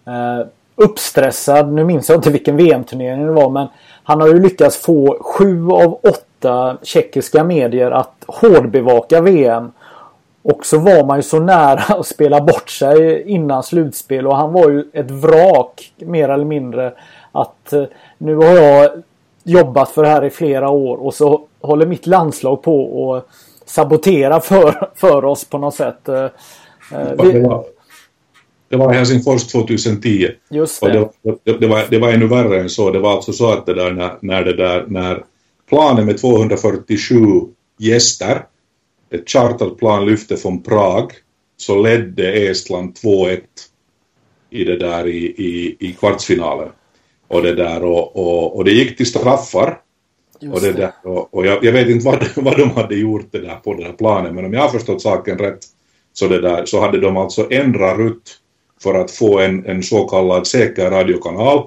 eh, 0.07 0.47
uppstressad. 0.85 1.73
Nu 1.73 1.85
minns 1.85 2.09
jag 2.09 2.19
inte 2.19 2.31
vilken 2.31 2.57
VM-turnering 2.57 3.27
det 3.27 3.33
var 3.33 3.51
men 3.51 3.67
han 4.03 4.21
har 4.21 4.29
ju 4.29 4.41
lyckats 4.41 4.77
få 4.77 5.19
sju 5.21 5.71
av 5.71 6.01
åtta 6.03 6.77
tjeckiska 6.83 7.45
medier 7.45 7.91
att 7.91 8.25
hårdbevaka 8.27 9.21
VM. 9.21 9.73
Och 10.43 10.67
så 10.67 10.79
var 10.79 11.05
man 11.05 11.19
ju 11.19 11.23
så 11.23 11.41
nära 11.41 11.95
att 11.95 12.07
spela 12.07 12.41
bort 12.41 12.71
sig 12.71 13.23
innan 13.23 13.63
slutspel 13.63 14.27
och 14.27 14.37
han 14.37 14.53
var 14.53 14.71
ju 14.71 14.85
ett 14.93 15.11
vrak 15.11 15.93
mer 15.99 16.29
eller 16.29 16.45
mindre. 16.45 16.93
Att 17.33 17.73
eh, 17.73 17.85
nu 18.19 18.37
har 18.37 18.45
jag 18.45 18.91
jobbat 19.45 19.91
för 19.91 20.03
det 20.03 20.09
här 20.09 20.25
i 20.25 20.31
flera 20.31 20.71
år 20.71 20.97
och 20.97 21.15
så 21.15 21.47
håller 21.61 21.87
mitt 21.87 22.07
landslag 22.07 22.63
på 22.63 23.15
att 23.15 23.27
sabotera 23.67 24.41
för, 24.41 24.91
för 24.95 25.25
oss 25.25 25.45
på 25.45 25.59
något 25.59 25.75
sätt. 25.75 26.09
Eh, 26.09 26.25
eh, 26.95 27.13
vi, 27.23 27.47
det 28.73 28.79
var 28.79 28.93
Helsingfors 28.93 29.47
2010. 29.47 30.29
Just 30.51 30.81
det. 30.81 31.01
Och 31.01 31.15
det, 31.23 31.39
det, 31.45 31.59
det, 31.59 31.67
var, 31.67 31.87
det 31.91 31.99
var 31.99 32.13
ännu 32.13 32.27
värre 32.27 32.61
än 32.61 32.71
så. 32.71 32.91
Det 32.91 32.99
var 32.99 33.13
alltså 33.13 33.33
så 33.33 33.53
att 33.53 33.67
det 33.67 33.75
där 33.75 33.93
när, 33.93 34.19
när, 34.21 34.45
det 34.45 34.57
där, 34.57 34.87
när 34.89 35.25
planen 35.69 36.07
med 36.07 36.19
247 36.19 37.17
gäster, 37.79 38.45
ett 39.11 39.31
chartrat 39.31 39.79
plan 39.79 40.07
lyfte 40.07 40.37
från 40.37 40.63
Prag, 40.63 41.13
så 41.57 41.83
ledde 41.83 42.33
Estland 42.33 42.93
2-1 43.05 43.41
i 44.51 44.65
det 44.65 44.77
där 44.77 45.07
i, 45.07 45.25
i, 45.27 45.77
i 45.81 45.93
kvartsfinalen. 45.93 46.69
Och 47.29 47.43
det 47.43 47.55
där 47.55 47.85
och, 47.85 48.17
och, 48.17 48.57
och 48.57 48.65
det 48.65 48.73
gick 48.73 48.97
till 48.97 49.07
straffar. 49.07 49.79
Just 50.41 50.55
och 50.55 50.61
det. 50.63 50.73
Där, 50.73 50.93
och, 51.03 51.35
och 51.35 51.47
jag, 51.47 51.65
jag, 51.65 51.73
vet 51.73 51.89
inte 51.89 52.07
vad, 52.07 52.25
vad 52.45 52.59
de 52.59 52.71
hade 52.71 52.95
gjort 52.95 53.29
det 53.31 53.41
där 53.41 53.57
på 53.57 53.75
den 53.75 53.83
här 53.83 53.93
planen 53.93 54.35
men 54.35 54.45
om 54.45 54.53
jag 54.53 54.61
har 54.61 54.69
förstått 54.69 55.03
saken 55.03 55.39
rätt 55.39 55.61
så, 56.13 56.29
det 56.29 56.41
där, 56.41 56.65
så 56.65 56.81
hade 56.81 57.01
de 57.01 57.17
alltså 57.17 57.47
ändrat 57.51 57.99
rutt 57.99 58.39
för 58.83 58.95
att 58.95 59.11
få 59.11 59.39
en, 59.39 59.67
en 59.67 59.83
så 59.83 60.05
kallad 60.05 60.47
säker 60.47 60.91
radiokanal 60.91 61.63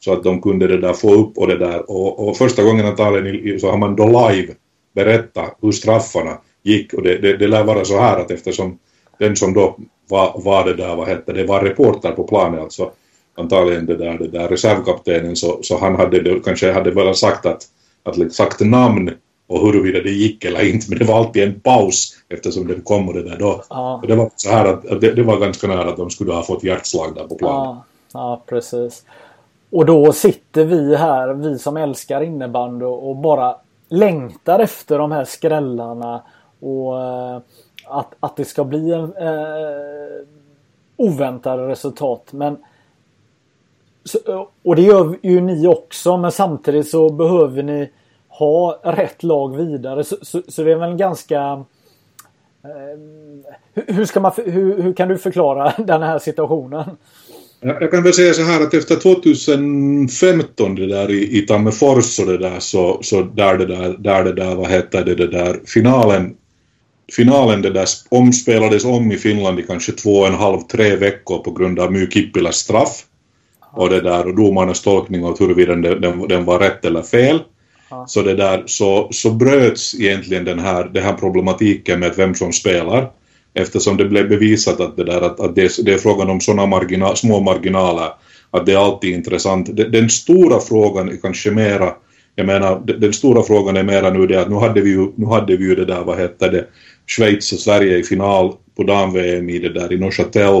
så 0.00 0.12
att 0.12 0.24
de 0.24 0.42
kunde 0.42 0.66
det 0.66 0.80
där 0.80 0.92
få 0.92 1.14
upp 1.14 1.38
och 1.38 1.46
det 1.46 1.58
där. 1.58 1.90
Och, 1.90 2.28
och 2.28 2.36
första 2.36 2.62
gången 2.62 2.86
antagligen 2.86 3.60
så 3.60 3.70
har 3.70 3.78
man 3.78 3.96
då 3.96 4.06
live 4.06 4.54
berättat 4.94 5.58
hur 5.62 5.72
straffarna 5.72 6.38
gick. 6.62 6.94
Och 6.94 7.02
det, 7.02 7.18
det, 7.18 7.36
det 7.36 7.46
lär 7.46 7.64
vara 7.64 7.84
så 7.84 7.98
här 7.98 8.20
att 8.20 8.30
eftersom 8.30 8.78
den 9.18 9.36
som 9.36 9.54
då 9.54 9.76
var, 10.08 10.40
var 10.44 10.64
det 10.64 10.74
där, 10.74 10.96
vad 10.96 11.08
hette 11.08 11.32
det, 11.32 11.44
var 11.44 11.60
reporter 11.60 12.12
på 12.12 12.24
planen 12.24 12.60
alltså 12.60 12.90
antagligen 13.36 13.86
det 13.86 13.96
där, 13.96 14.18
det 14.18 14.28
där 14.28 14.48
reservkaptenen 14.48 15.36
så, 15.36 15.58
så 15.62 15.78
han 15.78 15.96
hade 15.96 16.40
kanske 16.44 16.72
hade 16.72 16.90
väl 16.90 17.14
sagt 17.14 17.46
att, 17.46 17.62
att 18.02 18.32
sagt 18.32 18.60
namn 18.60 19.10
och 19.46 19.60
huruvida 19.60 20.02
det 20.02 20.10
gick 20.10 20.44
eller 20.44 20.64
inte, 20.64 20.86
men 20.90 20.98
det 20.98 21.04
var 21.04 21.18
alltid 21.18 21.42
en 21.42 21.60
paus 21.60 22.16
eftersom 22.28 22.66
den 22.66 22.82
kom 22.82 23.08
och 23.08 23.14
det 23.14 23.22
där 23.22 23.36
då. 23.38 23.62
Ja. 23.70 24.02
det 24.06 24.16
var 24.16 24.30
så 24.36 24.50
här 24.50 24.72
att, 24.72 25.00
det, 25.00 25.14
det, 25.14 25.22
var 25.22 25.38
ganska 25.38 25.66
nära 25.66 25.90
att 25.90 25.96
de 25.96 26.10
skulle 26.10 26.32
ha 26.32 26.42
fått 26.42 26.64
hjärtslag 26.64 27.14
där 27.14 27.26
på 27.26 27.34
planen. 27.34 27.64
Ja, 27.64 27.84
ja, 28.12 28.42
precis. 28.46 29.04
Och 29.70 29.86
då 29.86 30.12
sitter 30.12 30.64
vi 30.64 30.96
här, 30.96 31.34
vi 31.34 31.58
som 31.58 31.76
älskar 31.76 32.20
innebandy 32.20 32.84
och 32.84 33.16
bara 33.16 33.56
längtar 33.88 34.58
efter 34.58 34.98
de 34.98 35.12
här 35.12 35.24
skrällarna 35.24 36.22
och 36.60 36.94
uh, 36.94 37.40
att, 37.84 38.14
att 38.20 38.36
det 38.36 38.44
ska 38.44 38.64
bli 38.64 38.92
en 38.92 39.16
uh, 39.16 40.26
oväntade 40.96 41.68
resultat. 41.68 42.28
Men 42.30 42.56
så, 44.04 44.48
och 44.62 44.76
det 44.76 44.82
gör 44.82 45.18
ju 45.22 45.40
ni 45.40 45.66
också 45.66 46.16
men 46.16 46.32
samtidigt 46.32 46.88
så 46.88 47.10
behöver 47.10 47.62
ni 47.62 47.90
ha 48.38 48.80
rätt 48.84 49.22
lag 49.22 49.56
vidare. 49.56 50.04
Så, 50.04 50.16
så, 50.22 50.42
så 50.48 50.62
det 50.62 50.72
är 50.72 50.76
väl 50.76 50.96
ganska... 50.96 51.64
Eh, 52.64 53.84
hur, 53.86 54.04
ska 54.04 54.20
man, 54.20 54.32
hur, 54.36 54.82
hur 54.82 54.92
kan 54.92 55.08
du 55.08 55.18
förklara 55.18 55.72
den 55.86 56.02
här 56.02 56.18
situationen? 56.18 56.84
Jag 57.60 57.90
kan 57.90 58.02
väl 58.02 58.12
säga 58.12 58.34
så 58.34 58.42
här 58.42 58.62
att 58.62 58.74
efter 58.74 58.96
2015 58.96 60.74
det 60.74 60.86
där 60.86 61.10
i, 61.10 61.38
i 61.38 61.40
Tammerfors 61.40 62.18
och 62.20 62.26
det 62.26 62.38
där 62.38 62.60
så, 62.60 62.98
så 63.02 63.22
där 63.22 63.58
det 63.58 63.66
där, 63.66 63.96
där 63.98 64.24
det 64.24 64.32
där, 64.32 64.54
vad 64.54 64.70
heter 64.70 65.04
det, 65.04 65.14
det 65.14 65.26
där 65.26 65.60
finalen 65.66 66.36
finalen 67.12 67.62
det 67.62 67.70
där 67.70 67.86
omspelades 68.08 68.84
om 68.84 69.12
i 69.12 69.16
Finland 69.16 69.60
i 69.60 69.62
kanske 69.62 69.92
två 69.92 70.10
och 70.10 70.26
en 70.26 70.34
halv, 70.34 70.60
tre 70.60 70.96
veckor 70.96 71.38
på 71.38 71.50
grund 71.50 71.78
av 71.78 71.92
My 71.92 72.10
Kippilas 72.10 72.56
straff 72.56 73.04
och 73.72 73.90
det 73.90 74.00
där 74.00 74.26
och 74.26 74.36
domarnas 74.36 74.82
tolkning 74.82 75.24
av 75.24 75.38
huruvida 75.38 75.74
den, 75.74 76.00
den, 76.00 76.28
den 76.28 76.44
var 76.44 76.58
rätt 76.58 76.84
eller 76.84 77.02
fel. 77.02 77.40
Så, 78.06 78.22
det 78.22 78.34
där, 78.34 78.62
så, 78.66 79.08
så 79.10 79.30
bröts 79.30 79.94
egentligen 79.94 80.44
den 80.44 80.58
här, 80.58 80.84
den 80.84 81.02
här 81.02 81.12
problematiken 81.12 82.00
med 82.00 82.14
vem 82.16 82.34
som 82.34 82.52
spelar 82.52 83.10
eftersom 83.54 83.96
det 83.96 84.04
blev 84.04 84.28
bevisat 84.28 84.80
att 84.80 84.96
det, 84.96 85.04
där, 85.04 85.20
att, 85.20 85.40
att 85.40 85.54
det, 85.54 85.84
det 85.84 85.92
är 85.92 85.98
frågan 85.98 86.30
om 86.30 86.40
sådana 86.40 86.66
marginal, 86.66 87.16
små 87.16 87.40
marginaler 87.40 88.08
att 88.50 88.66
det 88.66 88.72
är 88.72 88.76
alltid 88.76 89.14
intressant. 89.14 89.76
Den, 89.76 89.92
den 89.92 90.10
stora 90.10 90.60
frågan 90.60 91.08
är 91.08 91.16
kanske 91.16 91.50
mera 91.50 91.92
jag 92.38 92.46
menar, 92.46 92.82
den 92.86 93.12
stora 93.12 93.42
frågan 93.42 93.76
är 93.76 93.82
mera 93.82 94.10
nu 94.10 94.26
det 94.26 94.40
att 94.40 94.50
nu 94.50 94.56
hade 94.56 94.80
vi 94.80 94.90
ju, 94.90 95.12
nu 95.14 95.26
hade 95.26 95.56
vi 95.56 95.64
ju 95.64 95.74
det 95.74 95.84
där, 95.84 96.04
vad 96.04 96.18
hette 96.18 96.48
det, 96.48 96.66
Schweiz 97.06 97.52
och 97.52 97.58
Sverige 97.58 97.96
i 97.98 98.02
final 98.02 98.52
på 98.76 98.82
dam-VM 98.82 99.50
i 99.50 99.58
det 99.58 99.72
där 99.72 99.92
i 99.92 99.98
Neuchâtel. 99.98 100.54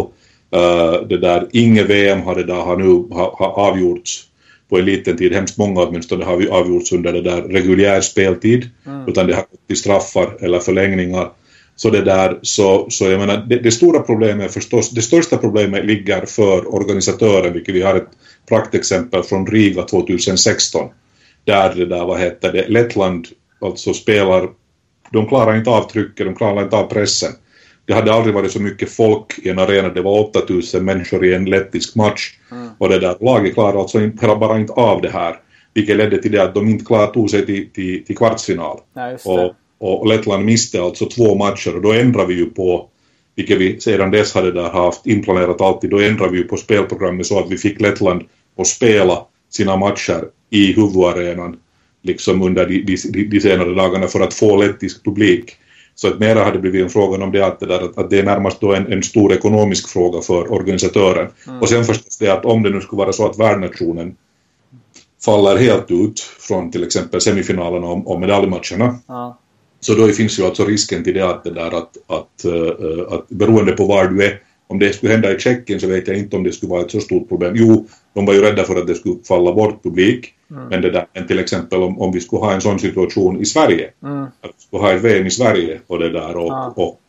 Uh, 0.56 1.08
det 1.08 1.18
där, 1.18 1.48
inget 1.52 1.86
VM 1.86 2.22
har 2.22 2.34
det 2.34 2.44
där 2.44 2.54
har 2.54 2.76
nu 2.76 3.14
har, 3.14 3.34
har 3.38 3.68
avgjorts 3.68 4.24
på 4.70 4.78
en 4.78 4.84
liten 4.84 5.16
tid. 5.16 5.32
Hemskt 5.32 5.58
många 5.58 5.80
åtminstone 5.80 6.24
har 6.24 6.46
avgjorts 6.46 6.92
under 6.92 7.12
det 7.12 7.22
där 7.22 7.42
reguljär 7.42 8.00
speltid. 8.00 8.70
Mm. 8.86 9.08
Utan 9.08 9.26
det 9.26 9.34
har 9.34 9.42
gått 9.42 9.66
till 9.66 9.76
straffar 9.76 10.36
eller 10.40 10.58
förlängningar. 10.58 11.30
Så 11.76 11.90
det 11.90 12.02
där, 12.02 12.38
så, 12.42 12.86
så 12.90 13.04
jag 13.04 13.20
menar, 13.20 13.36
det, 13.48 13.58
det, 13.58 13.70
stora 13.70 14.00
problemet 14.00 14.54
förstås, 14.54 14.90
det 14.90 15.02
största 15.02 15.36
problemet 15.36 15.84
ligger 15.84 16.26
för 16.26 16.74
organisatören, 16.74 17.52
vilket 17.52 17.74
vi 17.74 17.82
har 17.82 17.94
ett 17.94 18.08
praktexempel 18.48 19.22
från 19.22 19.46
Riga 19.46 19.82
2016. 19.82 20.88
Där 21.44 21.74
det 21.74 21.86
där, 21.86 22.04
vad 22.04 22.20
heter 22.20 22.52
det, 22.52 22.68
Lettland 22.68 23.26
alltså 23.60 23.94
spelar, 23.94 24.48
de 25.12 25.28
klarar 25.28 25.56
inte 25.56 25.70
av 25.70 25.90
trycket, 25.90 26.26
de 26.26 26.34
klarar 26.34 26.62
inte 26.62 26.76
av 26.76 26.86
pressen. 26.86 27.32
Det 27.86 27.94
hade 27.94 28.12
aldrig 28.12 28.34
varit 28.34 28.52
så 28.52 28.62
mycket 28.62 28.90
folk 28.90 29.38
i 29.38 29.48
en 29.48 29.58
arena, 29.58 29.88
det 29.88 30.02
var 30.02 30.20
8000 30.20 30.84
människor 30.84 31.24
i 31.24 31.34
en 31.34 31.44
lettisk 31.44 31.94
match. 31.94 32.38
Mm. 32.52 32.65
Och 32.78 32.88
det 32.88 32.98
där 32.98 33.16
laget 33.20 33.54
klarade 33.54 33.78
alltså 33.78 34.00
inte, 34.00 34.26
bara 34.26 34.58
inte 34.58 34.72
av 34.72 35.02
det 35.02 35.10
här. 35.10 35.36
Vilket 35.74 35.96
ledde 35.96 36.22
till 36.22 36.32
det 36.32 36.42
att 36.42 36.54
de 36.54 36.68
inte 36.68 36.84
klarade 36.84 37.12
tog 37.12 37.30
sig 37.30 37.46
till, 37.46 37.70
till, 37.70 38.04
till 38.04 38.16
kvartsfinal. 38.16 38.80
Ja, 38.94 39.16
och, 39.24 40.00
och 40.00 40.06
Lettland 40.06 40.44
miste 40.44 40.82
alltså 40.82 41.06
två 41.06 41.34
matcher 41.34 41.76
och 41.76 41.82
då 41.82 41.92
ändrade 41.92 42.28
vi 42.28 42.34
ju 42.34 42.46
på 42.46 42.88
vilket 43.34 43.58
vi 43.58 43.80
sedan 43.80 44.10
dess 44.10 44.34
hade 44.34 44.52
där 44.52 44.70
haft 44.70 45.06
inplanerat 45.06 45.60
alltid, 45.60 45.90
då 45.90 46.00
ändrade 46.00 46.32
vi 46.32 46.38
ju 46.38 46.44
på 46.44 46.56
spelprogrammet 46.56 47.26
så 47.26 47.38
att 47.38 47.50
vi 47.50 47.58
fick 47.58 47.80
Lettland 47.80 48.22
att 48.58 48.66
spela 48.66 49.26
sina 49.50 49.76
matcher 49.76 50.24
i 50.50 50.72
huvudarenan 50.72 51.56
liksom 52.02 52.42
under 52.42 52.66
de, 52.66 52.80
de, 52.80 53.24
de 53.24 53.40
senare 53.40 53.74
dagarna 53.74 54.06
för 54.06 54.20
att 54.20 54.34
få 54.34 54.56
lettisk 54.56 55.04
publik. 55.04 55.56
Så 55.98 56.08
att 56.08 56.18
mera 56.18 56.44
hade 56.44 56.58
blivit 56.58 56.82
en 56.82 56.90
fråga 56.90 57.24
om 57.24 57.32
det 57.32 57.46
att 57.46 57.60
det, 57.60 57.66
där, 57.66 57.90
att 57.96 58.10
det 58.10 58.18
är 58.18 58.22
närmast 58.22 58.60
då 58.60 58.74
en, 58.74 58.92
en 58.92 59.02
stor 59.02 59.32
ekonomisk 59.32 59.88
fråga 59.88 60.20
för 60.20 60.52
organisatören. 60.52 61.28
Mm. 61.46 61.60
Och 61.60 61.68
sen 61.68 61.84
förstås 61.84 62.18
det 62.18 62.28
att 62.28 62.44
om 62.44 62.62
det 62.62 62.70
nu 62.70 62.80
skulle 62.80 62.98
vara 62.98 63.12
så 63.12 63.26
att 63.26 63.38
värdnationen 63.38 64.16
faller 65.24 65.56
helt 65.56 65.90
ut 65.90 66.20
från 66.20 66.70
till 66.70 66.84
exempel 66.84 67.20
semifinalerna 67.20 67.86
och, 67.86 68.10
och 68.10 68.20
medaljmatcherna. 68.20 68.98
Ja. 69.06 69.38
Så 69.80 69.94
då 69.94 70.08
finns 70.08 70.38
ju 70.38 70.44
alltså 70.44 70.64
risken 70.64 71.04
till 71.04 71.14
det 71.14 71.30
att, 71.30 71.44
det 71.44 71.50
där 71.50 71.78
att, 71.78 71.96
att, 72.06 72.44
uh, 72.44 73.12
att 73.12 73.28
beroende 73.28 73.72
på 73.72 73.84
var 73.86 74.08
du 74.08 74.24
är 74.24 74.40
om 74.66 74.78
det 74.78 74.92
skulle 74.92 75.12
hända 75.12 75.32
i 75.32 75.38
Tjeckien 75.38 75.80
så 75.80 75.86
vet 75.86 76.08
jag 76.08 76.18
inte 76.18 76.36
om 76.36 76.42
det 76.42 76.52
skulle 76.52 76.70
vara 76.70 76.82
ett 76.82 76.90
så 76.90 77.00
stort 77.00 77.28
problem. 77.28 77.52
Jo, 77.56 77.86
de 78.14 78.26
var 78.26 78.34
ju 78.34 78.40
rädda 78.40 78.64
för 78.64 78.76
att 78.76 78.86
det 78.86 78.94
skulle 78.94 79.14
falla 79.28 79.52
bort 79.52 79.82
publik. 79.82 80.32
Mm. 80.50 80.68
Men 80.68 80.82
det 80.82 80.90
där, 80.90 81.06
men 81.12 81.26
till 81.26 81.38
exempel 81.38 81.82
om, 81.82 82.00
om 82.00 82.12
vi 82.12 82.20
skulle 82.20 82.40
ha 82.40 82.52
en 82.52 82.60
sån 82.60 82.78
situation 82.78 83.40
i 83.40 83.44
Sverige, 83.44 83.90
mm. 84.02 84.22
att 84.22 84.50
vi 84.56 84.62
skulle 84.66 84.82
ha 84.82 84.92
ett 84.92 85.02
VM 85.02 85.26
i 85.26 85.30
Sverige 85.30 85.80
och 85.86 85.98
det 85.98 86.12
där 86.12 86.36
och, 86.36 86.48
ja. 86.48 86.72
och, 86.76 86.86
och, 86.86 87.00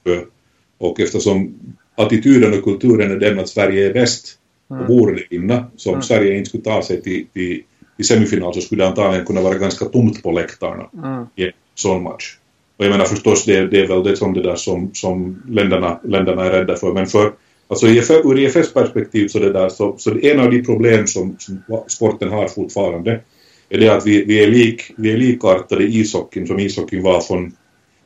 och 0.78 1.00
eftersom 1.00 1.60
attityden 1.96 2.54
och 2.54 2.64
kulturen 2.64 3.12
är 3.12 3.16
den 3.16 3.40
att 3.40 3.50
Sverige 3.50 3.90
är 3.90 3.94
bäst 3.94 4.38
mm. 4.72 4.82
och 4.82 4.88
borde 4.88 5.24
vinna, 5.30 5.66
så 5.76 5.90
om 5.90 5.94
mm. 5.94 6.04
Sverige 6.04 6.38
inte 6.38 6.50
skulle 6.50 6.64
ta 6.64 6.82
sig 6.82 7.02
till, 7.02 7.26
till, 7.34 7.64
till 7.96 8.08
semifinal 8.08 8.54
så 8.54 8.62
skulle 8.62 8.84
det 8.84 8.90
antagligen 8.90 9.26
kunna 9.26 9.42
vara 9.42 9.58
ganska 9.58 9.86
tomt 9.86 10.24
på 10.24 10.32
läktarna 10.32 10.90
mm. 11.04 11.26
i 11.36 11.44
en 11.44 11.52
sån 11.76 12.04
match. 12.04 12.38
Och 12.78 12.86
jag 12.86 12.92
menar 12.92 13.06
förstås 13.06 13.46
det, 13.46 13.68
det 13.68 13.82
är 13.82 13.88
väl 13.88 14.04
det 14.04 14.18
som 14.18 14.34
det 14.34 14.44
där 14.44 14.56
som, 14.56 14.94
som 14.94 15.44
länderna, 15.48 16.00
länderna 16.04 16.46
är 16.46 16.52
rädda 16.52 16.76
för, 16.76 16.94
men 16.94 17.08
för 17.08 17.32
Alltså 17.68 17.88
ur 17.88 18.40
IFS 18.40 18.74
perspektiv 18.74 19.28
så, 19.28 19.40
det 19.40 19.54
där, 19.54 19.70
så, 19.70 19.96
så 19.98 20.18
en 20.18 20.40
av 20.40 20.52
de 20.52 20.64
problem 20.64 21.08
som, 21.08 21.36
som 21.40 21.64
sporten 21.88 22.30
har 22.30 22.48
fortfarande 22.48 23.22
är 23.70 23.78
det 23.78 23.90
att 23.90 24.06
vi, 24.06 24.26
vi, 24.26 24.44
är, 24.44 24.48
lik, 24.48 24.92
vi 24.98 25.12
är 25.12 25.18
likartade 25.18 25.84
i 25.84 26.00
ishockeyn 26.00 26.48
som 26.48 26.60
ishockeyn 26.60 27.04
var 27.04 27.22
från 27.22 27.52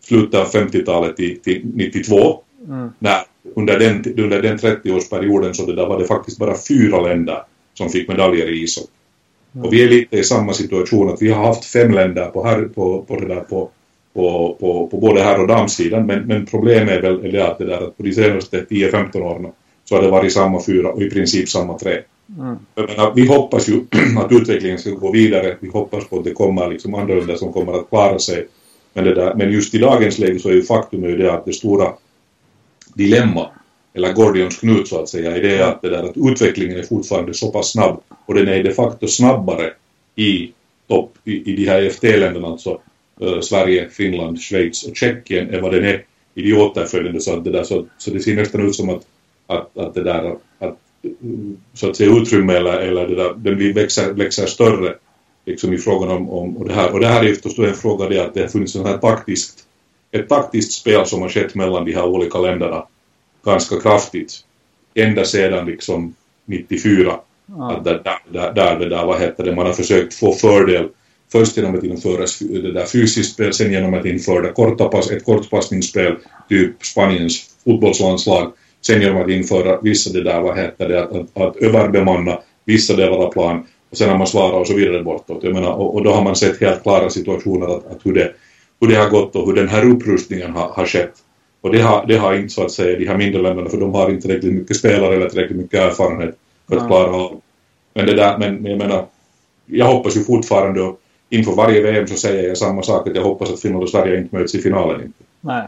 slutet 0.03 0.39
av 0.39 0.47
50-talet 0.47 1.17
till, 1.17 1.41
till 1.41 1.61
92. 1.73 2.39
Mm. 2.67 2.89
När, 2.99 3.17
under 3.55 3.79
den, 3.79 4.03
under 4.17 4.41
den 4.41 4.57
30-årsperioden 4.57 5.53
så 5.53 5.65
det 5.65 5.75
där 5.75 5.87
var 5.87 5.99
det 5.99 6.05
faktiskt 6.05 6.39
bara 6.39 6.55
fyra 6.67 7.01
länder 7.01 7.43
som 7.73 7.89
fick 7.89 8.07
medaljer 8.07 8.49
i 8.49 8.63
ishockey. 8.63 8.91
Mm. 9.55 9.65
Och 9.65 9.73
vi 9.73 9.83
är 9.83 9.89
lite 9.89 10.17
i 10.17 10.23
samma 10.23 10.53
situation 10.53 11.09
att 11.09 11.21
vi 11.21 11.31
har 11.31 11.45
haft 11.45 11.65
fem 11.65 11.91
länder 11.91 12.25
på, 12.25 12.43
här, 12.43 12.61
på, 12.63 13.01
på, 13.01 13.19
det 13.19 13.27
där, 13.27 13.41
på, 13.41 13.69
på, 14.13 14.57
på, 14.59 14.87
på 14.87 14.97
både 14.97 15.21
här 15.21 15.41
och 15.41 15.47
damsidan 15.47 16.05
men, 16.05 16.27
men 16.27 16.45
problemet 16.45 16.89
är 16.89 17.01
väl 17.01 17.31
det 17.31 17.47
att, 17.47 17.57
det 17.57 17.65
där, 17.65 17.87
att 17.87 17.97
på 17.97 18.03
de 18.03 18.13
senaste 18.13 18.65
10-15 18.69 19.21
åren 19.21 19.51
så 19.85 19.95
har 19.95 20.01
det 20.01 20.09
varit 20.09 20.33
samma 20.33 20.63
fyra 20.63 20.89
och 20.89 21.01
i 21.01 21.09
princip 21.09 21.49
samma 21.49 21.77
tre. 21.77 21.99
Mm. 22.39 22.55
Menar, 22.75 23.13
vi 23.15 23.27
hoppas 23.27 23.69
ju 23.69 23.81
att 24.17 24.31
utvecklingen 24.31 24.77
ska 24.77 24.89
gå 24.89 25.11
vidare. 25.11 25.57
Vi 25.59 25.69
hoppas 25.69 26.07
på 26.07 26.17
att 26.17 26.23
det 26.23 26.33
kommer 26.33 26.69
liksom 26.69 26.95
andra 26.95 27.15
länder 27.15 27.35
som 27.35 27.53
kommer 27.53 27.73
att 27.73 27.89
klara 27.89 28.19
sig. 28.19 28.47
Men, 28.93 29.03
det 29.03 29.15
där, 29.15 29.35
men 29.35 29.51
just 29.51 29.75
i 29.75 29.77
dagens 29.77 30.19
läge 30.19 30.39
så 30.39 30.49
är 30.49 30.53
ju 30.53 30.63
faktum 30.63 31.03
är 31.03 31.17
det 31.17 31.33
att 31.33 31.45
det 31.45 31.53
stora 31.53 31.93
dilemma 32.93 33.49
eller 33.93 34.13
Gordions 34.13 34.57
knut 34.57 34.87
så 34.87 35.01
att 35.01 35.09
säga, 35.09 35.35
är 35.37 35.41
det 35.41 35.67
att, 35.67 35.81
det 35.81 35.89
där, 35.89 36.03
att 36.03 36.17
utvecklingen 36.31 36.79
är 36.79 36.83
fortfarande 36.83 37.33
så 37.33 37.51
pass 37.51 37.71
snabb 37.71 38.01
och 38.25 38.33
den 38.33 38.47
är 38.47 38.63
de 38.63 38.73
facto 38.73 39.07
snabbare 39.07 39.73
i 40.15 40.51
topp 40.87 41.13
i, 41.23 41.51
i 41.51 41.55
de 41.55 41.65
här 41.65 41.81
EFT-länderna, 41.81 42.47
alltså 42.47 42.79
Sverige, 43.41 43.89
Finland, 43.89 44.41
Schweiz 44.41 44.83
och 44.83 44.95
Tjeckien 44.95 45.53
än 45.53 45.61
vad 45.61 45.73
den 45.73 45.85
är. 45.85 46.05
I 46.35 46.41
de 46.41 46.53
återföljande 46.53 47.19
så 47.19 47.33
att 47.33 47.43
det 47.43 47.51
där 47.51 47.63
så, 47.63 47.85
så 47.97 48.11
det 48.11 48.19
ser 48.19 48.35
nästan 48.35 48.67
ut 48.67 48.75
som 48.75 48.89
att, 48.89 49.01
att, 49.47 49.77
att 49.77 49.93
det 49.93 50.03
där 50.03 50.35
att 50.59 50.77
så 51.73 51.89
att 51.89 51.95
säga 51.95 52.11
utrymme 52.11 52.53
eller, 52.53 52.77
eller 52.77 53.07
det 53.07 53.15
där, 53.15 53.33
den 53.33 53.55
blir, 53.55 53.73
växer, 53.73 54.13
växer 54.13 54.45
större 54.45 54.95
liksom 55.45 55.73
i 55.73 55.77
frågan 55.77 56.09
om, 56.09 56.29
om 56.29 56.57
och 56.57 56.67
det 56.67 56.73
här. 56.73 56.93
Och 56.93 56.99
det 56.99 57.07
här 57.07 57.25
är 57.25 57.33
förstås 57.33 57.67
en 57.67 57.73
fråga 57.73 58.09
det 58.09 58.19
att 58.19 58.33
det 58.33 58.41
har 58.41 58.47
funnits 58.47 58.75
en 58.75 58.85
här 58.85 58.97
taktiskt 58.97 59.67
ett 60.11 60.29
taktiskt 60.29 60.71
spel 60.71 61.05
som 61.05 61.21
har 61.21 61.29
skett 61.29 61.55
mellan 61.55 61.85
de 61.85 61.93
här 61.93 62.05
olika 62.05 62.39
länderna 62.39 62.85
ganska 63.45 63.79
kraftigt 63.79 64.45
ända 64.93 65.25
sedan 65.25 65.65
liksom 65.65 66.15
94 66.45 67.19
ja. 67.45 67.71
att 67.71 67.83
där, 67.83 68.01
där, 68.29 68.53
där 68.53 68.89
där, 68.89 69.05
vad 69.05 69.21
heter 69.21 69.43
det, 69.43 69.55
man 69.55 69.65
har 69.65 69.73
försökt 69.73 70.13
få 70.13 70.33
fördel 70.33 70.89
först 71.31 71.57
genom 71.57 71.75
att 71.75 71.83
införa 71.83 72.25
det 72.39 72.71
där 72.71 72.85
fysiskt 72.85 73.33
spel, 73.33 73.53
sen 73.53 73.71
genom 73.71 73.93
att 73.93 74.05
införa 74.05 74.51
korta 74.51 74.87
pass, 74.87 75.11
ett 75.11 75.23
kortpassningsspel, 75.23 76.15
typ 76.49 76.85
Spaniens 76.85 77.49
fotbollslandslag, 77.63 78.51
sen 78.81 79.01
genom 79.01 79.21
att 79.21 79.29
införa 79.29 79.81
vissa 79.81 80.13
det 80.13 80.23
där, 80.23 80.41
vad 80.41 80.57
heter 80.57 80.89
det, 80.89 81.03
att, 81.03 81.11
att, 81.15 81.37
att 81.37 81.55
överbemanna 81.55 82.39
vissa 82.65 82.95
delar 82.95 83.17
av 83.17 83.31
plan 83.31 83.65
och 83.91 83.97
sen 83.97 84.09
har 84.09 84.17
man 84.17 84.27
svarat 84.27 84.61
och 84.61 84.67
så 84.67 84.73
vidare 84.73 85.03
bortåt. 85.03 85.43
Jag 85.43 85.53
menar, 85.53 85.73
och, 85.73 85.95
och 85.95 86.03
då 86.03 86.11
har 86.11 86.23
man 86.23 86.35
sett 86.35 86.59
helt 86.59 86.83
klara 86.83 87.09
situationer 87.09 87.65
att, 87.65 87.91
att 87.91 88.05
hur, 88.05 88.13
det, 88.13 88.33
hur 88.81 88.87
det 88.87 88.95
har 88.95 89.09
gått 89.09 89.35
och 89.35 89.45
hur 89.45 89.53
den 89.53 89.69
här 89.69 89.89
upprustningen 89.89 90.51
har, 90.51 90.69
har 90.69 90.85
skett. 90.85 91.13
Och 91.61 91.71
det 91.71 91.81
har, 91.81 92.05
det 92.05 92.17
har 92.17 92.35
inte 92.35 92.53
så 92.53 92.65
att 92.65 92.71
säga 92.71 92.99
de 92.99 93.07
här 93.07 93.17
mindre 93.17 93.41
länderna 93.41 93.69
för 93.69 93.77
de 93.77 93.93
har 93.93 94.09
inte 94.09 94.21
tillräckligt 94.21 94.53
mycket 94.53 94.77
spelare 94.77 95.15
eller 95.15 95.29
tillräckligt 95.29 95.57
mycket 95.57 95.79
erfarenhet 95.79 96.35
för 96.69 96.77
att 96.77 96.87
klara 96.87 97.15
av. 97.15 97.41
Men 97.93 98.05
det 98.05 98.15
där, 98.15 98.37
men, 98.37 98.55
men 98.55 98.71
jag 98.71 98.77
menar, 98.77 99.05
jag 99.65 99.85
hoppas 99.85 100.17
ju 100.17 100.23
fortfarande 100.23 100.81
och 100.81 101.00
inför 101.31 101.51
varje 101.51 101.81
VM 101.81 102.07
så 102.07 102.15
säger 102.15 102.47
jag 102.47 102.57
samma 102.57 102.83
sak 102.83 103.07
att 103.07 103.15
jag 103.15 103.23
hoppas 103.23 103.51
att 103.51 103.59
Finland 103.59 103.83
och 103.83 103.89
Sverige 103.89 104.17
inte 104.17 104.35
möts 104.35 104.55
i 104.55 104.61
finalen 104.61 105.01
inte. 105.01 105.23
Nej. 105.41 105.67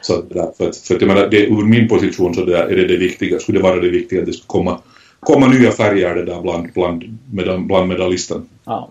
Så 0.00 0.22
där, 0.22 0.52
för 0.56 0.68
att, 0.68 0.76
för 0.76 0.94
att 0.94 1.00
jag 1.00 1.08
menar, 1.08 1.26
det, 1.26 1.46
ur 1.46 1.64
min 1.64 1.88
position 1.88 2.34
så 2.34 2.44
där 2.44 2.64
är 2.64 2.76
det 2.76 2.86
det 2.86 2.96
viktiga, 2.96 3.38
skulle 3.38 3.58
det 3.58 3.62
vara 3.62 3.80
det 3.80 3.88
viktiga 3.88 4.20
att 4.20 4.26
det 4.26 4.32
ska 4.32 4.46
komma, 4.46 4.78
komma 5.20 5.46
nya 5.46 5.70
färger 5.70 6.14
det 6.14 6.24
där 6.24 6.40
bland, 6.40 6.72
bland, 6.72 7.18
bland, 7.26 7.66
bland 7.66 7.88
medalisten. 7.88 8.48
Ja, 8.64 8.88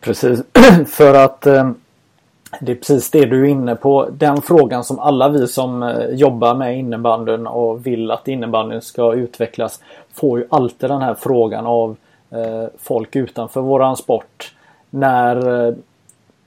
precis. 0.00 0.42
för 0.86 1.14
att 1.14 1.46
eh, 1.46 1.70
det 2.60 2.72
är 2.72 2.76
precis 2.76 3.10
det 3.10 3.24
du 3.24 3.40
är 3.40 3.50
inne 3.50 3.76
på. 3.76 4.08
Den 4.12 4.42
frågan 4.42 4.84
som 4.84 4.98
alla 4.98 5.28
vi 5.28 5.46
som 5.46 5.82
eh, 5.82 6.08
jobbar 6.10 6.54
med 6.54 6.78
innebandyn 6.78 7.46
och 7.46 7.86
vill 7.86 8.10
att 8.10 8.28
innebandyn 8.28 8.82
ska 8.82 9.14
utvecklas 9.14 9.80
får 10.14 10.38
ju 10.38 10.46
alltid 10.50 10.90
den 10.90 11.02
här 11.02 11.14
frågan 11.14 11.66
av 11.66 11.96
eh, 12.30 12.68
folk 12.82 13.16
utanför 13.16 13.60
våran 13.60 13.96
sport. 13.96 14.53
När, 14.94 15.66
eh, 15.66 15.74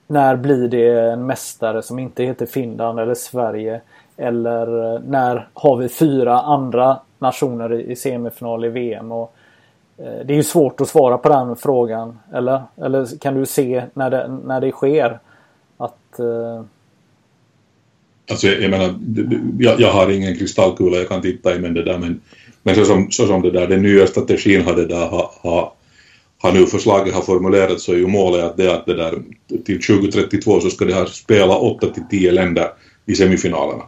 när 0.07 0.36
blir 0.36 0.67
det 0.67 1.12
en 1.12 1.25
mästare 1.25 1.81
som 1.81 1.99
inte 1.99 2.23
heter 2.23 2.45
Finland 2.45 2.99
eller 2.99 3.15
Sverige? 3.15 3.81
Eller 4.17 4.93
eh, 4.93 5.01
när 5.07 5.47
har 5.53 5.77
vi 5.77 5.89
fyra 5.89 6.39
andra 6.41 6.99
nationer 7.19 7.73
i 7.73 7.95
semifinal 7.95 8.65
i 8.65 8.69
VM? 8.69 9.12
Och, 9.12 9.36
eh, 9.97 10.25
det 10.25 10.33
är 10.33 10.38
ju 10.38 10.43
svårt 10.43 10.81
att 10.81 10.89
svara 10.89 11.17
på 11.17 11.29
den 11.29 11.55
frågan. 11.55 12.19
Eller, 12.33 12.62
eller 12.81 13.19
kan 13.19 13.36
du 13.36 13.45
se 13.45 13.83
när 13.93 14.10
det, 14.10 14.39
när 14.45 14.62
det 14.62 14.71
sker? 14.71 15.19
Att... 15.77 16.19
Uh... 16.19 16.62
Alltså 18.29 18.47
jag, 18.47 18.62
jag 18.62 18.69
menar, 18.69 18.95
jag, 19.60 19.79
jag, 19.79 19.91
har 19.91 20.12
ingen 20.12 20.38
kristallkula 20.38 20.97
jag 20.97 21.10
kan 21.10 21.21
titta 21.21 21.55
i 21.55 21.60
men 21.60 21.73
det 21.73 21.83
där 21.83 21.97
men, 21.97 22.21
men 22.63 22.75
så, 22.75 22.86
som, 22.86 23.12
så 23.12 23.27
som 23.27 23.41
det 23.41 23.51
där, 23.51 23.67
den 23.67 23.81
nya 23.81 24.07
strategin 24.07 24.65
har 24.65 24.73
det 24.73 24.86
där 24.86 25.07
har, 25.07 25.31
har, 25.41 25.71
har 26.39 26.52
nu 26.52 26.65
förslaget 26.65 27.13
har 27.13 27.21
formulerats 27.21 27.84
så 27.84 27.91
är 27.91 27.97
ju 27.97 28.08
målet 28.08 28.43
att 28.43 28.58
det 28.58 28.73
att 28.73 28.86
det 28.86 28.93
där 28.93 29.21
till 29.65 29.82
2032 29.82 30.60
så 30.60 30.69
ska 30.69 30.86
det 30.86 30.93
ha 30.93 31.06
spela 31.06 31.58
8 31.58 31.88
till 31.88 32.04
10 32.10 32.32
länder 32.32 32.67
i 33.06 33.15
semifinalerna. 33.15 33.84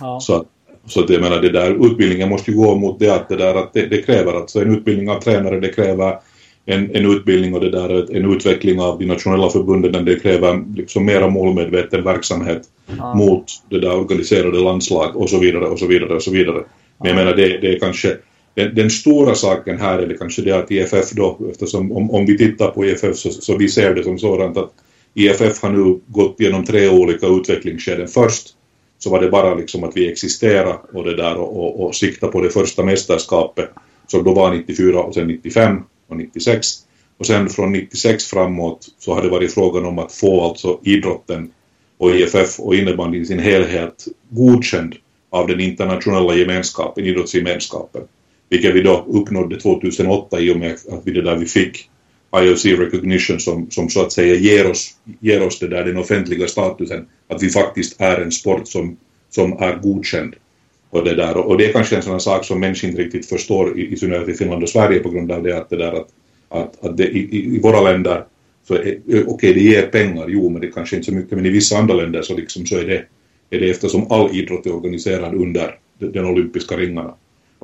Ja. 0.00 0.20
Så, 0.20 0.44
så 0.86 1.00
att 1.00 1.10
jag 1.10 1.20
menar 1.20 1.40
det 1.40 1.52
där 1.52 1.86
utbildningen 1.86 2.28
måste 2.28 2.50
ju 2.50 2.56
gå 2.56 2.74
mot 2.74 2.98
det 2.98 3.10
att 3.10 3.28
det 3.28 3.36
där 3.36 3.54
att 3.54 3.72
det, 3.72 3.86
det 3.86 4.02
kräver 4.02 4.34
alltså 4.34 4.60
en 4.60 4.74
utbildning 4.74 5.10
av 5.10 5.20
tränare, 5.20 5.60
det 5.60 5.68
kräver 5.68 6.18
en, 6.66 6.96
en 6.96 7.10
utbildning 7.10 7.54
och 7.54 7.60
det 7.60 7.70
där 7.70 8.16
en 8.16 8.32
utveckling 8.32 8.80
av 8.80 8.98
de 8.98 9.06
nationella 9.06 9.50
förbunden, 9.50 10.04
det 10.04 10.20
kräver 10.20 10.64
liksom 10.76 11.04
mera 11.04 11.28
målmedveten 11.28 12.04
verksamhet 12.04 12.62
ja. 12.98 13.14
mot 13.14 13.44
det 13.70 13.80
där 13.80 13.96
organiserade 13.96 14.58
landslag 14.58 15.16
och 15.16 15.30
så 15.30 15.38
vidare 15.38 15.64
och 15.64 15.78
så 15.78 15.86
vidare 15.86 16.14
och 16.14 16.22
så 16.22 16.30
vidare. 16.30 16.64
Men 16.98 17.08
jag 17.08 17.16
menar 17.16 17.34
det, 17.34 17.58
det 17.58 17.74
är 17.74 17.78
kanske 17.78 18.16
den, 18.54 18.74
den, 18.74 18.90
stora 18.90 19.34
saken 19.34 19.78
här 19.78 19.98
är 19.98 20.06
det 20.06 20.18
kanske 20.18 20.42
det 20.42 20.52
att 20.52 20.70
IFF 20.70 21.10
då, 21.10 21.38
eftersom 21.50 21.92
om, 21.92 22.10
om 22.10 22.26
vi 22.26 22.38
tittar 22.38 22.70
på 22.70 22.84
IFF 22.84 23.16
så, 23.16 23.30
så 23.30 23.56
vi 23.56 23.68
ser 23.68 23.94
det 23.94 24.04
som 24.04 24.18
sådant 24.18 24.56
att 24.56 24.72
IFF 25.14 25.62
har 25.62 25.70
nu 25.70 26.00
gått 26.06 26.36
genom 26.38 26.64
tre 26.64 26.88
olika 26.88 27.26
utvecklingsskeden. 27.26 28.08
Först 28.08 28.48
så 28.98 29.10
var 29.10 29.20
det 29.20 29.30
bara 29.30 29.54
liksom 29.54 29.84
att 29.84 29.96
vi 29.96 30.12
existerade 30.12 30.78
och 30.92 31.04
det 31.04 31.16
där 31.16 31.36
och, 31.36 31.56
och, 31.56 31.86
och 31.86 31.94
sikta 31.94 32.28
på 32.28 32.40
det 32.40 32.50
första 32.50 32.82
mästerskapet 32.82 33.70
som 34.06 34.24
då 34.24 34.34
var 34.34 34.54
94 34.54 35.00
och 35.00 35.14
sen 35.14 35.26
95 35.26 35.82
och 36.08 36.16
96. 36.16 36.66
Och 37.18 37.26
sen 37.26 37.48
från 37.48 37.72
96 37.72 38.24
framåt 38.24 38.88
så 38.98 39.14
har 39.14 39.22
det 39.22 39.28
varit 39.28 39.54
frågan 39.54 39.84
om 39.84 39.98
att 39.98 40.12
få 40.12 40.44
alltså 40.44 40.80
idrotten 40.82 41.50
och 41.98 42.10
IFF 42.10 42.60
och 42.60 42.74
innebandyn 42.74 43.22
i 43.22 43.26
sin 43.26 43.38
helhet 43.38 44.04
godkänd 44.30 44.94
av 45.30 45.46
den 45.46 45.60
internationella 45.60 46.34
gemenskapen, 46.34 47.04
idrottsgemenskapen. 47.04 48.02
Vilket 48.54 48.74
vi 48.74 48.82
då 48.82 49.06
uppnådde 49.08 49.60
2008 49.60 50.40
i 50.40 50.52
och 50.52 50.56
med 50.56 50.72
att 50.72 51.00
vi 51.04 51.12
det 51.12 51.22
där 51.22 51.36
vi 51.36 51.46
fick 51.46 51.90
IOC 52.36 52.66
recognition 52.66 53.40
som, 53.40 53.70
som 53.70 53.88
så 53.88 54.02
att 54.02 54.12
säga 54.12 54.34
ger 54.34 54.70
oss, 54.70 54.90
ger 55.20 55.46
oss 55.46 55.58
det 55.58 55.68
där 55.68 55.84
den 55.84 55.96
offentliga 55.96 56.46
statusen 56.46 57.06
att 57.28 57.42
vi 57.42 57.50
faktiskt 57.50 58.00
är 58.00 58.20
en 58.20 58.32
sport 58.32 58.68
som, 58.68 58.96
som 59.30 59.52
är 59.52 59.76
godkänd. 59.76 60.34
Och 60.90 61.04
det, 61.04 61.14
där, 61.14 61.36
och 61.36 61.58
det 61.58 61.66
är 61.66 61.72
kanske 61.72 61.96
en 61.96 62.02
sån 62.02 62.20
sak 62.20 62.44
som 62.44 62.60
människor 62.60 62.90
inte 62.90 63.02
riktigt 63.02 63.26
förstår 63.26 63.78
i, 63.78 63.92
i 63.92 63.96
synnerhet 63.96 64.28
i 64.28 64.34
Finland 64.34 64.62
och 64.62 64.68
Sverige 64.68 65.00
på 65.00 65.10
grund 65.10 65.32
av 65.32 65.42
det 65.42 65.56
att 65.58 65.70
det 65.70 65.76
där 65.76 65.92
att, 65.92 66.08
att, 66.48 66.84
att 66.84 66.96
det, 66.96 67.04
i, 67.04 67.56
i 67.56 67.60
våra 67.60 67.80
länder 67.80 68.24
så 68.68 68.74
okej 68.74 69.24
okay, 69.26 69.52
det 69.52 69.60
ger 69.60 69.86
pengar, 69.86 70.26
jo 70.28 70.50
men 70.50 70.60
det 70.60 70.68
kanske 70.68 70.96
inte 70.96 71.06
så 71.06 71.14
mycket 71.14 71.36
men 71.36 71.46
i 71.46 71.50
vissa 71.50 71.78
andra 71.78 71.94
länder 71.94 72.22
så 72.22 72.36
liksom 72.36 72.66
så 72.66 72.76
är 72.76 72.86
det, 72.86 73.04
är 73.50 73.60
det 73.60 73.70
eftersom 73.70 74.12
all 74.12 74.36
idrott 74.36 74.66
är 74.66 74.74
organiserad 74.74 75.34
under 75.34 75.78
den 75.98 76.24
olympiska 76.24 76.76
ringarna. 76.76 77.14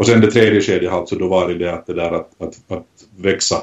Och 0.01 0.07
sen 0.07 0.21
det 0.21 0.31
tredje 0.31 0.61
skedet 0.61 0.91
har 0.91 0.99
alltså 0.99 1.17
då 1.17 1.29
varit 1.29 1.59
det 1.59 1.73
att 1.73 1.87
det 1.87 1.95
där 1.95 2.11
att, 2.11 2.31
att, 2.39 2.61
att 2.69 2.87
växa 3.17 3.57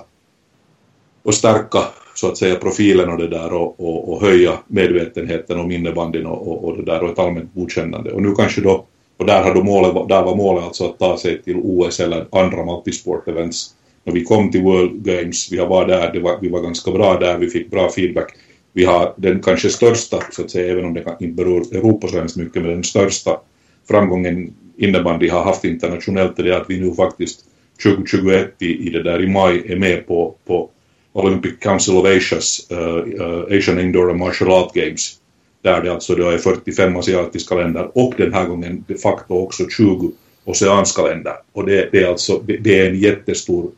och 1.24 1.34
stärka 1.34 1.80
så 2.16 2.28
att 2.28 2.38
säga 2.38 2.56
profilen 2.56 3.10
och 3.10 3.18
det 3.18 3.28
där 3.28 3.54
och, 3.54 3.80
och, 3.80 4.14
och 4.14 4.22
höja 4.22 4.60
medvetenheten 4.68 5.60
om 5.60 5.72
innebandyn 5.72 6.26
och, 6.26 6.48
och, 6.48 6.64
och 6.64 6.78
det 6.78 6.84
där 6.84 7.04
och 7.04 7.10
ett 7.10 7.20
allmänt 7.20 7.50
godkännande. 7.56 8.12
Och 8.12 8.22
nu 8.22 8.36
kanske 8.36 8.62
då, 8.62 8.86
och 9.18 9.26
där, 9.26 9.44
har 9.44 9.54
då 9.54 9.64
målet, 9.64 10.10
där 10.10 10.24
var 10.24 10.36
målet 10.36 10.64
alltså 10.64 10.86
att 10.86 11.00
ta 11.00 11.18
sig 11.18 11.42
till 11.42 11.58
OS 11.64 12.00
eller 12.00 12.26
andra 12.32 12.64
multisport-events. 12.64 13.70
När 14.04 14.14
vi 14.14 14.24
kom 14.24 14.52
till 14.52 14.62
World 14.62 15.06
Games, 15.06 15.52
vi 15.52 15.58
var 15.58 15.88
där, 15.88 16.14
det 16.14 16.20
var, 16.20 16.38
vi 16.42 16.50
var 16.50 16.62
ganska 16.62 16.92
bra 16.92 17.20
där, 17.20 17.38
vi 17.38 17.50
fick 17.50 17.72
bra 17.72 17.90
feedback. 17.90 18.32
Vi 18.74 18.86
har 18.86 19.14
den 19.16 19.42
kanske 19.42 19.70
största, 19.70 20.20
så 20.32 20.42
att 20.42 20.52
säga, 20.52 20.72
även 20.72 20.86
om 20.86 20.94
det 20.94 21.18
inte 21.20 21.44
beror 21.44 21.76
Europa 21.76 22.08
så 22.08 22.18
hemskt 22.18 22.38
mycket, 22.38 22.62
men 22.62 22.72
den 22.72 22.84
största 22.84 23.40
framgången 23.88 24.54
innebandy 24.78 25.30
har 25.30 25.44
haft 25.44 25.66
internationellt 25.66 26.40
är 26.40 26.44
det 26.44 26.58
att 26.58 26.70
vi 26.70 26.80
nu 26.80 26.94
faktiskt 26.94 27.40
2021 27.84 28.54
i, 28.60 28.88
i 28.88 28.90
det 28.90 29.04
där 29.04 29.24
i 29.24 29.28
maj 29.28 29.64
är 29.66 29.76
med 29.76 30.08
på, 30.08 30.36
på 30.46 30.70
Olympic 31.14 31.60
Council 31.60 31.98
of 31.98 32.06
Asias 32.06 32.68
uh, 32.72 32.78
uh, 32.78 33.58
Asian 33.58 33.80
Indoor 33.80 34.10
and 34.10 34.20
Martial 34.20 34.52
Art 34.52 34.74
Games 34.74 35.20
där 35.62 35.82
det 35.82 35.92
alltså 35.92 36.16
då 36.16 36.30
är 36.30 36.38
45 36.38 36.96
asiatiska 36.96 37.56
länder 37.56 37.92
och 37.94 38.14
den 38.18 38.34
här 38.34 38.46
gången 38.46 38.84
de 38.88 38.96
facto 38.96 39.34
också 39.34 39.70
20 39.70 40.12
oceanska 40.46 41.02
länder. 41.02 41.34
Och 41.54 41.66
det, 41.66 41.90
det 41.92 42.04
är 42.04 42.08
alltså 42.08 42.38
det 42.38 42.80
är 42.80 42.90
en 42.90 43.00
jättestor, 43.00 43.72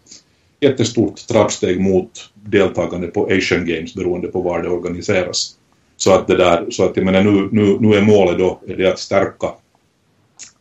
jättestort 0.59 1.27
trappsteg 1.27 1.79
mot 1.79 2.29
deltagande 2.33 3.07
på 3.07 3.25
Asian 3.31 3.65
Games 3.65 3.93
beroende 3.93 4.27
på 4.27 4.41
var 4.41 4.61
det 4.61 4.69
organiseras. 4.69 5.55
Så 5.97 6.13
att 6.13 6.27
det 6.27 6.37
där, 6.37 6.65
så 6.69 6.85
att 6.85 6.97
jag 6.97 7.05
menar 7.05 7.23
nu, 7.23 7.49
nu, 7.51 7.77
nu 7.79 7.95
är 7.95 8.01
målet 8.01 8.37
då 8.37 8.59
är 8.67 8.75
det 8.75 8.91
att 8.91 8.99
stärka, 8.99 9.47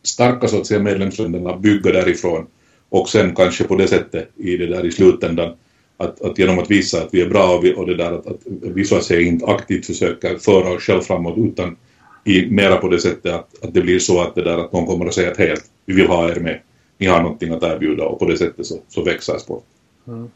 starka 0.09 0.47
så 0.47 0.57
att 0.57 0.67
säga 0.67 0.79
medlemsländerna, 0.79 1.57
bygga 1.57 1.91
därifrån 1.91 2.47
och 2.89 3.09
sen 3.09 3.35
kanske 3.35 3.63
på 3.63 3.75
det 3.75 3.87
sättet 3.87 4.29
i 4.37 4.57
det 4.57 4.67
där 4.67 4.85
i 4.85 4.91
slutändan 4.91 5.55
att, 5.97 6.21
att 6.21 6.39
genom 6.39 6.59
att 6.59 6.71
visa 6.71 7.01
att 7.01 7.09
vi 7.11 7.21
är 7.21 7.29
bra 7.29 7.55
och, 7.55 7.63
vi, 7.63 7.73
och 7.73 7.87
det 7.87 7.95
där 7.95 8.11
att, 8.11 8.27
att 8.27 8.39
vi 8.47 8.85
så 8.85 8.97
att 8.97 9.03
säga 9.03 9.21
inte 9.21 9.45
aktivt 9.45 9.85
försöker 9.85 10.37
föra 10.37 10.69
oss 10.69 10.83
själv 10.83 11.01
framåt 11.01 11.37
utan 11.37 11.75
i, 12.25 12.45
mera 12.45 12.75
på 12.75 12.87
det 12.87 12.99
sättet 12.99 13.33
att, 13.33 13.63
att 13.63 13.73
det 13.73 13.81
blir 13.81 13.99
så 13.99 14.21
att 14.21 14.35
det 14.35 14.43
där 14.43 14.57
att 14.57 14.73
någon 14.73 14.85
kommer 14.85 15.05
att 15.05 15.13
säga 15.13 15.31
att 15.31 15.37
helt 15.37 15.65
vi 15.85 15.93
vill 15.93 16.07
ha 16.07 16.29
er 16.29 16.39
med, 16.39 16.59
ni 16.97 17.05
har 17.05 17.21
någonting 17.21 17.53
att 17.53 17.63
erbjuda 17.63 18.05
och 18.05 18.19
på 18.19 18.25
det 18.25 18.37
sättet 18.37 18.65
så, 18.65 18.79
så 18.87 19.03
växer 19.03 19.37
sport. 19.37 19.65
Mm. 20.07 20.29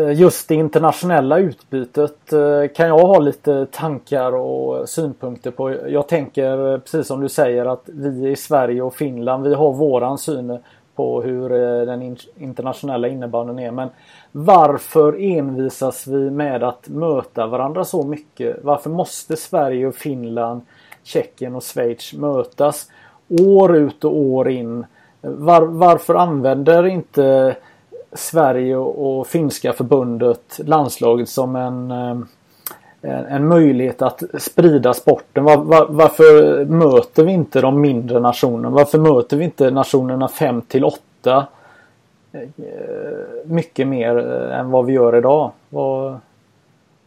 Eh, 0.00 0.12
just 0.12 0.48
det 0.48 0.54
internationella 0.54 1.38
utbytet 1.38 2.32
eh, 2.32 2.68
kan 2.76 2.88
jag 2.88 2.98
ha 2.98 3.18
lite 3.18 3.66
tankar 3.66 4.32
och 4.32 4.88
synpunkter 4.88 5.50
på. 5.50 5.76
Jag 5.88 6.08
tänker 6.08 6.72
eh, 6.72 6.78
precis 6.78 7.06
som 7.06 7.20
du 7.20 7.28
säger 7.28 7.66
att 7.66 7.82
vi 7.84 8.30
i 8.30 8.36
Sverige 8.36 8.82
och 8.82 8.94
Finland 8.94 9.44
vi 9.44 9.54
har 9.54 9.72
våran 9.72 10.18
syn 10.18 10.58
på 10.94 11.22
hur 11.22 11.48
den 11.86 12.16
internationella 12.38 13.08
innebandyn 13.08 13.58
är. 13.58 13.70
Men 13.70 13.88
varför 14.32 15.22
envisas 15.22 16.06
vi 16.06 16.30
med 16.30 16.62
att 16.62 16.88
möta 16.88 17.46
varandra 17.46 17.84
så 17.84 18.02
mycket? 18.02 18.56
Varför 18.62 18.90
måste 18.90 19.36
Sverige 19.36 19.86
och 19.86 19.94
Finland, 19.94 20.60
Tjeckien 21.02 21.54
och 21.54 21.62
Schweiz 21.62 22.12
mötas 22.12 22.90
år 23.28 23.76
ut 23.76 24.04
och 24.04 24.16
år 24.16 24.48
in? 24.48 24.86
Var, 25.20 25.62
varför 25.62 26.14
använder 26.14 26.86
inte 26.86 27.56
Sverige 28.12 28.76
och 28.76 29.26
finska 29.26 29.72
förbundet 29.72 30.60
landslaget 30.64 31.28
som 31.28 31.56
eh, 31.56 31.62
en, 31.62 33.24
en, 33.24 33.48
möjlighet 33.48 34.02
att 34.02 34.22
sprida 34.38 34.94
sporten? 34.94 35.44
Var, 35.44 35.56
var, 35.56 35.86
varför 35.90 36.64
möter 36.64 37.24
vi 37.24 37.32
inte 37.32 37.60
de 37.60 37.80
mindre 37.80 38.20
nationerna? 38.20 38.70
Varför 38.70 38.98
möter 38.98 39.36
vi 39.36 39.44
inte 39.44 39.70
nationerna 39.70 40.28
5 40.28 40.62
till 40.62 40.84
8 40.84 41.46
eh, 42.32 42.40
mycket 43.44 43.88
mer 43.88 44.18
eh, 44.18 44.58
än 44.58 44.70
vad 44.70 44.86
vi 44.86 44.92
gör 44.92 45.16
idag? 45.16 45.52
Vad... 45.68 46.18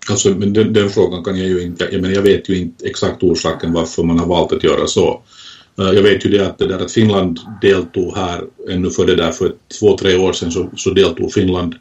Alltså, 0.10 0.30
men 0.30 0.54
den, 0.54 0.74
den, 0.74 0.90
frågan 0.90 1.24
kan 1.24 1.38
jag 1.38 1.48
ju 1.48 1.64
inte, 1.64 1.88
jag, 1.92 2.02
menar, 2.02 2.16
jag 2.16 2.22
vet 2.22 2.50
ju 2.50 2.58
inte 2.58 2.86
exakt 2.86 3.24
orsaken 3.24 3.74
varför 3.74 4.04
man 4.04 4.20
har 4.20 4.28
valt 4.28 4.54
att 4.54 4.64
göra 4.64 4.88
så. 4.88 5.22
Uh, 5.80 5.92
jag 5.92 6.04
vet 6.04 6.26
ju 6.26 6.30
det 6.30 6.48
att, 6.48 6.58
det 6.58 6.68
där 6.68 6.80
att 6.80 6.92
Finland 6.92 7.40
deltog 7.62 8.18
här 8.18 8.42
ännu 8.70 8.90
för 8.90 9.06
det 9.06 9.16
där 9.16 9.32
för 9.32 9.54
två, 9.80 9.98
tre 9.98 10.18
år 10.18 10.34
sedan 10.34 10.52
så, 10.52 10.70
så 10.76 10.90
deltog 10.90 11.34
Finland 11.34 11.76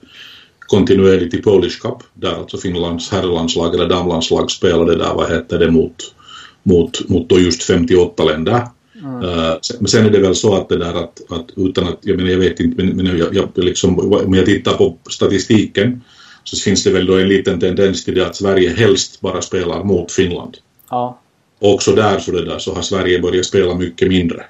kontinuerligt 0.61 1.35
i 1.35 1.43
Polish 1.43 1.81
Cup 1.83 1.97
där 2.15 2.35
alltså 2.35 2.59
Finlands 2.59 3.11
herrlandslag 3.11 3.75
eller 3.75 3.89
damlandslag 3.89 4.51
spelade 4.51 4.97
där, 4.97 5.15
vad 5.15 5.31
heter 5.31 5.59
det, 5.59 5.71
mot, 5.71 6.15
mot, 6.63 7.09
mot 7.09 7.29
då 7.29 7.41
just 7.41 7.63
58 7.63 8.25
länder. 8.25 8.67
Mm. 9.03 9.15
Uh, 9.15 9.55
men 9.79 9.89
sen 9.89 10.07
är 10.07 10.11
det 10.11 10.19
väl 10.19 10.35
så 10.35 10.55
att 10.55 10.69
det 10.69 10.79
där 10.79 10.95
att, 10.95 11.33
att 11.33 11.47
utan 11.57 11.89
att, 11.89 11.99
jag 12.01 12.17
menar 12.17 12.31
jag 12.31 12.39
vet 12.39 12.61
inte, 12.61 12.85
men, 12.85 12.97
men 12.97 13.19
jag, 13.19 13.35
jag 13.35 13.49
liksom, 13.55 13.99
om 13.99 14.35
jag 14.35 14.47
tittar 14.47 14.73
på 14.73 14.99
statistiken 15.11 16.01
så 16.45 16.57
finns 16.57 16.85
det 16.85 16.91
väl 16.91 17.07
då 17.07 17.17
en 17.17 17.29
liten 17.29 17.61
tendens 17.61 18.05
till 18.05 18.15
det 18.15 18.27
att 18.27 18.37
Sverige 18.37 18.71
helst 18.71 19.21
bara 19.21 19.43
spelar 19.43 19.85
mot 19.85 20.13
Finland. 20.13 20.57
Ja. 20.91 21.22
Och 21.63 21.75
också 21.75 21.95
där 21.95 22.19
så, 22.19 22.31
det 22.31 22.45
där, 22.45 22.59
så 22.59 22.75
har 22.75 22.83
Sverige 22.83 23.21
börjat 23.21 23.47
spela 23.47 23.75
mycket 23.75 24.09
mindre. 24.09 24.45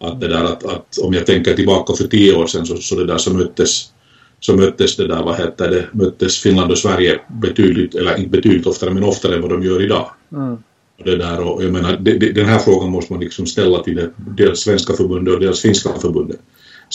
Att 0.00 0.20
det 0.20 0.28
där 0.28 0.44
att, 0.44 0.64
att 0.64 0.98
om 0.98 1.14
jag 1.14 1.26
tänker 1.26 1.56
tillbaka 1.56 1.94
för 1.94 2.04
tio 2.04 2.36
år 2.36 2.46
sedan 2.46 2.66
så, 2.66 2.76
så 2.76 2.94
det 2.94 3.06
där 3.06 3.18
så 3.18 3.34
möttes 3.34 3.92
så 4.40 4.56
möttes 4.56 4.96
det 4.96 5.06
där, 5.06 5.22
vad 5.22 5.36
heter 5.36 5.70
det, 5.70 5.88
möttes 5.92 6.38
Finland 6.38 6.70
och 6.70 6.78
Sverige 6.78 7.20
betydligt, 7.40 7.94
eller 7.94 8.16
inte 8.16 8.30
betydligt 8.30 8.66
oftare, 8.66 8.90
men 8.90 9.04
oftare 9.04 9.34
än 9.34 9.42
vad 9.42 9.50
de 9.50 9.62
gör 9.62 9.82
idag. 9.82 10.10
Mm. 10.32 10.52
Och 10.98 11.04
det 11.04 11.16
där, 11.16 11.40
och 11.40 11.64
jag 11.64 11.72
menar, 11.72 11.96
det, 11.96 12.18
det, 12.18 12.32
den 12.32 12.46
här 12.46 12.58
frågan 12.58 12.90
måste 12.90 13.12
man 13.12 13.22
liksom 13.22 13.46
ställa 13.46 13.82
till 13.82 13.96
det, 13.96 14.10
dels 14.16 14.60
svenska 14.60 14.92
förbundet 14.92 15.34
och 15.34 15.40
dels 15.40 15.60
finska 15.60 15.90
förbundet. 15.98 16.40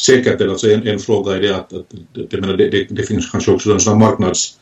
Säkert 0.06 0.42
är 0.42 0.48
alltså 0.48 0.72
en, 0.72 0.88
en 0.88 1.00
fråga 1.00 1.38
i 1.38 1.40
det 1.40 1.56
att, 1.56 1.74
att 1.74 1.86
jag 2.14 2.42
menar, 2.42 2.58
det, 2.58 2.70
det, 2.70 2.88
det 2.90 3.04
finns 3.04 3.32
kanske 3.32 3.52
också 3.52 3.72
en 3.72 3.80
sån 3.80 4.00
marknads, 4.00 4.58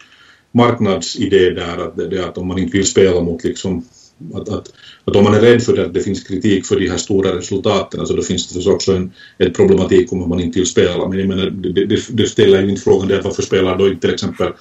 marknadsidé 0.51 1.49
där, 1.49 1.77
att, 1.77 2.09
det, 2.11 2.25
att 2.25 2.37
om 2.37 2.47
man 2.47 2.59
inte 2.59 2.77
vill 2.77 2.87
spela 2.87 3.21
mot 3.21 3.43
liksom 3.43 3.85
att, 4.33 4.49
att, 4.49 4.73
att 5.05 5.15
om 5.15 5.23
man 5.23 5.33
är 5.33 5.41
rädd 5.41 5.63
för 5.63 5.77
att 5.77 5.93
det 5.93 5.99
finns 5.99 6.23
kritik 6.23 6.65
för 6.65 6.79
de 6.79 6.89
här 6.89 6.97
stora 6.97 7.37
resultaten 7.37 8.07
så 8.07 8.15
då 8.15 8.21
finns 8.21 8.47
det 8.47 8.53
förstås 8.53 8.73
också 8.73 8.93
en, 8.93 9.11
en 9.37 9.53
problematik 9.53 10.13
om 10.13 10.29
man 10.29 10.39
inte 10.39 10.59
vill 10.59 10.67
spela. 10.67 11.07
Men 11.07 11.19
jag 11.19 11.27
menar, 11.27 11.49
det, 11.49 11.85
det, 11.85 11.99
det 12.09 12.27
ställer 12.27 12.61
ju 12.61 12.69
inte 12.69 12.81
frågan 12.81 13.07
det 13.07 13.21
varför 13.21 13.41
spelar 13.41 13.77
då 13.77 13.87
inte 13.87 14.01
till 14.01 14.13
exempel 14.13 14.51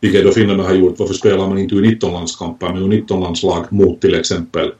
vilket 0.00 0.24
då 0.24 0.30
finnarna 0.30 0.62
har 0.62 0.74
gjort, 0.74 0.98
varför 0.98 1.14
spelar 1.14 1.48
man 1.48 1.58
inte 1.58 1.74
U19-landskamper 1.74 2.72
med 2.72 2.82
U19-landslag 2.82 3.72
mot 3.72 4.00
till 4.00 4.14
exempel 4.14 4.72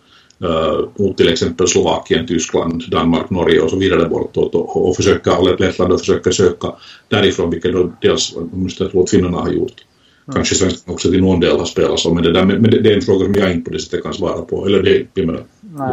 uh, 0.44 0.88
mot 0.98 1.16
till 1.16 1.28
exempel 1.28 1.68
Slovakien, 1.68 2.26
Tyskland, 2.26 2.84
Danmark, 2.90 3.30
Norge 3.30 3.60
och 3.60 3.70
så 3.70 3.76
vidare 3.76 4.08
bortåt 4.08 4.54
och, 4.54 4.88
och 4.88 4.96
försöka, 4.96 5.38
och 5.38 5.60
Lettland 5.60 5.92
och 5.92 6.00
försöka 6.00 6.32
söka 6.32 6.74
därifrån, 7.08 7.50
vilket 7.50 7.72
då 7.72 7.92
dels, 8.00 8.34
måste 8.52 8.84
jag 8.84 8.92
tror 8.92 9.02
att 9.02 9.10
finnarna 9.10 9.38
har 9.38 9.50
gjort. 9.50 9.84
Mm. 10.26 10.34
Kanske 10.34 10.54
svenskarna 10.54 10.94
också 10.94 11.10
till 11.10 11.20
någon 11.20 11.40
del 11.40 11.58
har 11.58 11.64
spelat 11.64 11.98
så, 11.98 12.14
men 12.14 12.22
det, 12.22 12.32
där, 12.32 12.44
men 12.44 12.62
det, 12.62 12.80
det 12.80 12.92
är 12.92 12.94
en 12.94 13.02
fråga 13.02 13.24
som 13.24 13.34
jag 13.34 13.52
inte 13.52 13.70
på 13.70 13.76
det 13.76 13.82
sättet 13.82 14.02
kan 14.02 14.14
svara 14.14 14.42
på. 14.42 14.66
Eller 14.66 14.82
det, 14.82 15.06
jag, 15.14 15.26
menar, 15.26 15.42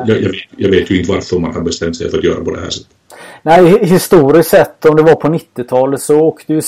jag, 0.08 0.22
jag, 0.22 0.36
jag, 0.58 0.70
vet 0.70 0.92
ju 0.92 1.00
inte 1.00 1.12
varför 1.12 1.40
man 1.40 1.54
har 1.54 1.62
bestämt 1.62 1.98
sig 1.98 2.10
för 2.10 2.18
att 2.18 2.24
göra 2.24 2.44
på 2.44 2.52
det 2.52 2.60
här 2.60 2.70
sättet. 2.70 2.96
Nej, 3.42 3.86
historiskt 3.86 4.50
sett 4.50 4.86
om 4.86 4.96
det 4.96 5.04
var 5.04 5.16
på 5.16 5.28
90-talet 5.28 6.02
så 6.02 6.20
åkte 6.20 6.54
ju 6.54 6.62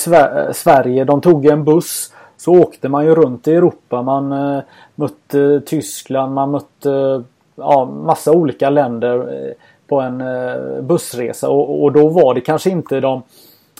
Sverige, 0.54 1.04
de 1.04 1.22
tog 1.22 1.46
en 1.46 1.64
buss 1.64 2.12
så 2.38 2.52
åkte 2.54 2.90
man 2.90 3.06
ju 3.06 3.16
runt 3.16 3.48
i 3.48 3.52
Europa. 3.52 4.02
Man 4.02 4.32
uh, 4.32 4.62
mötte 4.96 5.62
Tyskland, 5.66 6.34
man 6.34 6.52
mötte 6.52 7.24
ja, 7.56 7.86
massa 7.86 8.32
olika 8.32 8.70
länder 8.70 9.18
uh, 9.18 9.52
på 9.88 10.02
en 10.02 10.22
uh, 10.22 10.82
bussresa 10.82 11.50
och, 11.50 11.84
och, 11.84 11.92
då 11.92 12.08
var 12.08 12.34
det 12.34 12.42
kanske 12.42 12.70
inte 12.70 13.00
de 13.00 13.22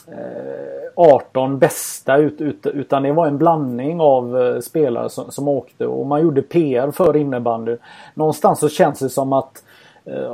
Eh, 0.08 0.92
18 0.96 1.58
bästa 1.58 2.16
ut, 2.16 2.40
ut, 2.40 2.66
utan 2.66 3.02
det 3.02 3.12
var 3.12 3.26
en 3.26 3.38
blandning 3.38 4.00
av 4.00 4.42
eh, 4.42 4.60
spelare 4.60 5.08
som, 5.08 5.30
som 5.30 5.48
åkte 5.48 5.86
och 5.86 6.06
man 6.06 6.22
gjorde 6.22 6.42
PR 6.42 6.90
för 6.90 7.16
innebandy. 7.16 7.76
Någonstans 8.14 8.60
så 8.60 8.68
känns 8.68 8.98
det 8.98 9.08
som 9.08 9.32
att 9.32 9.62
eh, 10.04 10.32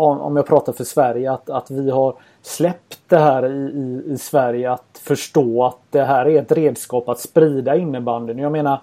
om 0.00 0.36
jag 0.36 0.46
pratar 0.46 0.72
för 0.72 0.84
Sverige 0.84 1.32
att, 1.32 1.50
att 1.50 1.70
vi 1.70 1.90
har 1.90 2.14
släppt 2.42 2.98
det 3.08 3.18
här 3.18 3.46
i, 3.46 3.58
i, 3.58 4.12
i 4.12 4.18
Sverige 4.18 4.72
att 4.72 5.00
förstå 5.02 5.64
att 5.64 5.78
det 5.90 6.04
här 6.04 6.26
är 6.26 6.42
ett 6.42 6.52
redskap 6.52 7.08
att 7.08 7.20
sprida 7.20 7.76
innebandyn. 7.76 8.38
Jag 8.38 8.52
menar 8.52 8.80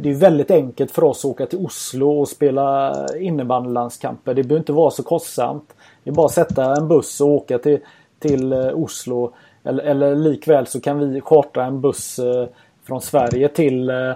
det 0.00 0.10
är 0.10 0.14
väldigt 0.14 0.50
enkelt 0.50 0.90
för 0.90 1.04
oss 1.04 1.24
att 1.24 1.30
åka 1.30 1.46
till 1.46 1.58
Oslo 1.58 2.20
och 2.20 2.28
spela 2.28 2.94
innebandylandskamper. 3.16 4.34
Det 4.34 4.42
behöver 4.42 4.60
inte 4.60 4.72
vara 4.72 4.90
så 4.90 5.02
kostsamt. 5.02 5.74
Det 6.04 6.10
är 6.10 6.14
bara 6.14 6.26
att 6.26 6.32
sätta 6.32 6.76
en 6.76 6.88
buss 6.88 7.20
och 7.20 7.28
åka 7.28 7.58
till, 7.58 7.78
till 8.18 8.52
eh, 8.52 8.58
Oslo 8.74 9.32
eller, 9.64 9.84
eller 9.84 10.16
likväl 10.16 10.66
så 10.66 10.80
kan 10.80 11.12
vi 11.12 11.20
chartra 11.20 11.64
en 11.64 11.80
buss 11.80 12.18
eh, 12.18 12.48
från 12.86 13.02
Sverige 13.02 13.48
till, 13.48 13.90
eh, 13.90 14.12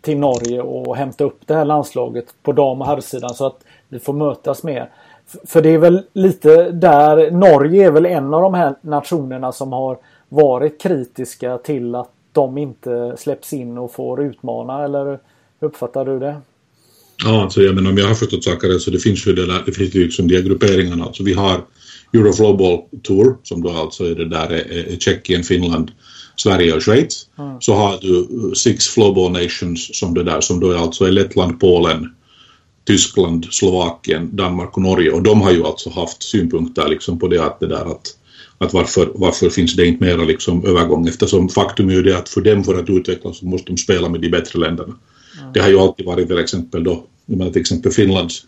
till 0.00 0.18
Norge 0.18 0.60
och 0.60 0.96
hämta 0.96 1.24
upp 1.24 1.40
det 1.46 1.54
här 1.54 1.64
landslaget 1.64 2.34
på 2.42 2.52
dam 2.52 2.80
och 2.80 2.86
herrsidan 2.86 3.34
så 3.34 3.46
att 3.46 3.64
vi 3.88 3.98
får 3.98 4.12
mötas 4.12 4.62
mer. 4.62 4.90
För 5.46 5.62
det 5.62 5.70
är 5.70 5.78
väl 5.78 6.02
lite 6.12 6.70
där, 6.70 7.30
Norge 7.30 7.86
är 7.86 7.90
väl 7.90 8.06
en 8.06 8.34
av 8.34 8.42
de 8.42 8.54
här 8.54 8.74
nationerna 8.80 9.52
som 9.52 9.72
har 9.72 9.98
varit 10.28 10.82
kritiska 10.82 11.58
till 11.58 11.94
att 11.94 12.10
de 12.32 12.58
inte 12.58 13.14
släpps 13.18 13.52
in 13.52 13.78
och 13.78 13.92
får 13.92 14.22
utmana 14.22 14.84
eller 14.84 15.04
hur 15.60 15.68
uppfattar 15.68 16.04
du 16.04 16.18
det? 16.18 16.36
Ja, 17.24 17.42
alltså 17.42 17.60
jag 17.60 17.74
menar 17.74 17.90
om 17.90 17.98
jag 17.98 18.06
har 18.06 18.14
förstått 18.14 18.44
saker 18.44 18.68
rätt 18.68 18.80
så 18.80 18.90
det 18.90 18.98
finns 18.98 19.26
ju 19.26 19.32
det 19.32 19.62
det 19.66 19.72
finns 19.72 19.94
ju 19.94 20.04
liksom 20.04 20.28
de 20.28 20.42
grupperingarna, 20.42 21.04
alltså 21.04 21.22
vi 21.22 21.34
har 21.34 21.60
Euroflowball 22.14 22.80
Tour 23.02 23.36
som 23.42 23.62
då 23.62 23.70
alltså 23.70 24.04
är 24.04 24.14
det 24.14 24.28
där 24.28 24.50
är, 24.50 24.96
Tjeckien, 24.96 25.42
Finland, 25.42 25.90
Sverige 26.36 26.72
och 26.72 26.82
Schweiz. 26.82 27.26
Mm. 27.38 27.60
Så 27.60 27.74
har 27.74 27.98
du 28.00 28.08
uh, 28.08 28.52
Six 28.52 28.86
Flowball 28.86 29.32
Nations 29.32 29.98
som 29.98 30.14
det 30.14 30.22
där 30.22 30.40
som 30.40 30.60
då 30.60 30.70
är 30.70 30.76
alltså 30.76 31.04
är 31.04 31.10
Lettland, 31.10 31.60
Polen, 31.60 32.14
Tyskland, 32.84 33.46
Slovakien, 33.50 34.36
Danmark 34.36 34.76
och 34.76 34.82
Norge 34.82 35.10
och 35.10 35.22
de 35.22 35.40
har 35.40 35.50
ju 35.50 35.64
alltså 35.64 35.90
haft 35.90 36.22
synpunkter 36.22 36.88
liksom 36.88 37.18
på 37.18 37.28
det 37.28 37.44
att 37.44 37.60
det 37.60 37.66
där 37.66 37.92
att 37.92 38.16
att 38.58 38.72
varför, 38.72 39.12
varför 39.14 39.50
finns 39.50 39.76
det 39.76 39.86
inte 39.86 40.04
mera 40.04 40.24
liksom 40.24 40.66
övergång 40.66 41.08
eftersom 41.08 41.48
faktum 41.48 41.88
är 41.88 41.92
ju 41.92 42.02
det 42.02 42.18
att 42.18 42.28
för 42.28 42.40
dem 42.40 42.64
för 42.64 42.78
att 42.78 42.90
utvecklas 42.90 43.38
så 43.38 43.46
måste 43.46 43.72
de 43.72 43.76
spela 43.76 44.08
med 44.08 44.20
de 44.20 44.28
bättre 44.28 44.58
länderna. 44.58 44.94
Mm. 45.40 45.52
Det 45.52 45.60
har 45.60 45.68
ju 45.68 45.78
alltid 45.78 46.06
varit 46.06 46.28
till 46.28 46.38
exempel 46.38 46.84
då, 46.84 47.04
jag 47.26 47.38
menar 47.38 47.50
till 47.50 47.60
exempel 47.60 47.92
Finlands 47.92 48.44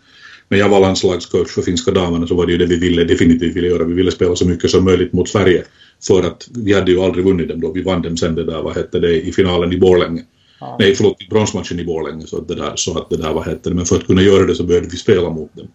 när 0.49 0.57
jag 0.57 0.69
var 0.69 0.79
landslagscoach 0.79 1.51
för 1.51 1.61
finska 1.61 1.91
damerna 1.91 2.27
så 2.27 2.35
var 2.35 2.45
det 2.45 2.51
ju 2.51 2.57
det 2.57 2.65
vi 2.65 2.75
ville 2.75 3.03
definitivt 3.03 3.55
ville 3.55 3.67
göra. 3.67 3.83
Vi 3.83 3.93
ville 3.93 4.11
spela 4.11 4.35
så 4.35 4.47
mycket 4.47 4.71
som 4.71 4.85
möjligt 4.85 5.13
mot 5.13 5.29
Sverige. 5.29 5.63
För 6.07 6.23
att 6.23 6.47
vi 6.51 6.73
hade 6.73 6.91
ju 6.91 7.01
aldrig 7.01 7.25
vunnit 7.25 7.49
dem 7.49 7.61
då. 7.61 7.71
Vi 7.71 7.81
vann 7.81 8.01
dem 8.01 8.17
sen 8.17 8.35
det 8.35 8.43
där, 8.43 8.61
vad 8.61 8.75
hette 8.75 8.99
det, 8.99 9.21
i 9.21 9.31
finalen 9.31 9.73
i 9.73 9.77
Borlänge. 9.77 10.23
Ja. 10.59 10.75
Nej, 10.79 10.95
förlåt, 10.95 11.21
i 11.21 11.27
bronsmatchen 11.29 11.79
i 11.79 11.83
Borlänge. 11.83 12.27
Så 12.27 12.37
att 12.37 12.47
det 12.47 12.55
där, 12.55 12.73
så 12.75 12.97
att 12.97 13.09
det 13.09 13.17
där, 13.17 13.33
vad 13.33 13.45
hette 13.45 13.69
det, 13.69 13.75
men 13.75 13.85
för 13.85 13.95
att 13.95 14.07
kunna 14.07 14.21
göra 14.21 14.45
det 14.45 14.55
så 14.55 14.63
behövde 14.63 14.89
vi 14.89 14.97
spela 14.97 15.29
mot 15.29 15.55
dem. 15.55 15.67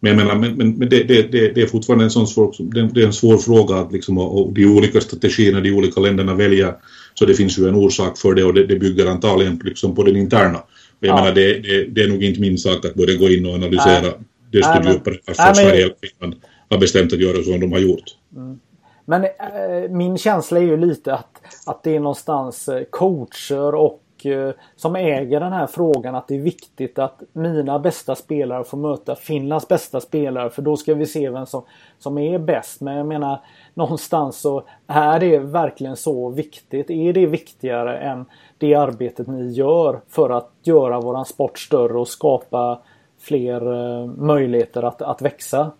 Men 0.00 0.10
jag 0.10 0.16
menar, 0.16 0.34
men, 0.34 0.54
men, 0.54 0.78
men 0.78 0.88
det, 0.88 1.02
det, 1.02 1.32
det, 1.32 1.48
det, 1.48 1.62
är 1.62 1.66
fortfarande 1.66 2.04
en 2.04 2.10
sån 2.10 2.26
svår, 2.26 2.54
det, 2.94 3.02
är 3.02 3.06
en 3.06 3.12
svår 3.12 3.38
fråga 3.38 3.76
att 3.76 3.92
liksom, 3.92 4.18
och 4.18 4.52
de 4.52 4.66
olika 4.66 5.00
strategierna 5.00 5.60
de 5.60 5.72
olika 5.72 6.00
länderna 6.00 6.34
väljer. 6.34 6.74
Så 7.14 7.24
det 7.24 7.34
finns 7.34 7.58
ju 7.58 7.68
en 7.68 7.74
orsak 7.74 8.18
för 8.18 8.34
det 8.34 8.44
och 8.44 8.54
det, 8.54 8.66
det 8.66 8.76
bygger 8.76 9.06
antagligen 9.06 9.60
liksom 9.64 9.94
på 9.94 10.02
den 10.02 10.16
interna. 10.16 10.62
Jag 11.02 11.10
ja. 11.10 11.14
menar, 11.14 11.34
det, 11.34 11.58
det, 11.58 11.84
det, 11.84 12.02
är 12.02 12.08
nog 12.08 12.24
inte 12.24 12.40
min 12.40 12.58
sak 12.58 12.84
att 12.84 12.94
börja 12.94 13.18
gå 13.18 13.28
in 13.28 13.46
och 13.46 13.54
analysera 13.54 14.00
Nej. 14.00 14.12
desto 14.50 14.88
djupare 14.88 15.16
varför 15.26 15.54
Sverige 15.54 15.86
och 15.86 15.96
Finland 16.00 16.34
har 16.68 16.78
bestämt 16.78 17.12
att 17.12 17.20
göra 17.20 17.42
som 17.42 17.60
de 17.60 17.72
har 17.72 17.78
gjort. 17.78 18.04
Mm. 18.36 18.60
Men 19.04 19.24
äh, 19.24 19.90
min 19.90 20.18
känsla 20.18 20.58
är 20.58 20.62
ju 20.64 20.76
lite 20.76 21.14
att, 21.14 21.40
att 21.66 21.82
det 21.82 21.96
är 21.96 22.00
någonstans 22.00 22.68
eh, 22.68 22.82
coacher 22.90 23.74
och 23.74 24.02
Eh, 24.24 24.50
som 24.76 24.96
äger 24.96 25.40
den 25.40 25.52
här 25.52 25.66
frågan 25.66 26.14
att 26.14 26.28
det 26.28 26.34
är 26.34 26.40
viktigt 26.40 26.98
att 26.98 27.22
mina 27.32 27.78
bästa 27.78 28.14
spelare 28.14 28.64
får 28.64 28.78
möta 28.78 29.14
Finlands 29.14 29.68
bästa 29.68 30.00
spelare 30.00 30.50
för 30.50 30.62
då 30.62 30.76
ska 30.76 30.94
vi 30.94 31.06
se 31.06 31.30
vem 31.30 31.46
som, 31.46 31.62
som 31.98 32.18
är 32.18 32.38
bäst. 32.38 32.80
Men 32.80 32.96
jag 32.96 33.06
menar 33.06 33.40
någonstans 33.74 34.40
så 34.40 34.64
är 34.86 35.20
det 35.20 35.38
verkligen 35.38 35.96
så 35.96 36.30
viktigt. 36.30 36.90
Är 36.90 37.12
det 37.12 37.26
viktigare 37.26 37.98
än 37.98 38.24
det 38.62 38.74
arbetet 38.74 39.26
ni 39.26 39.52
gör 39.52 40.00
för 40.08 40.30
att 40.30 40.50
göra 40.64 41.00
våran 41.00 41.24
sport 41.24 41.58
större 41.58 41.98
och 41.98 42.08
skapa 42.08 42.80
fler 43.20 43.72
eh, 43.72 44.06
möjligheter 44.06 44.82
att, 44.82 45.02
att 45.02 45.22
växa? 45.22 45.70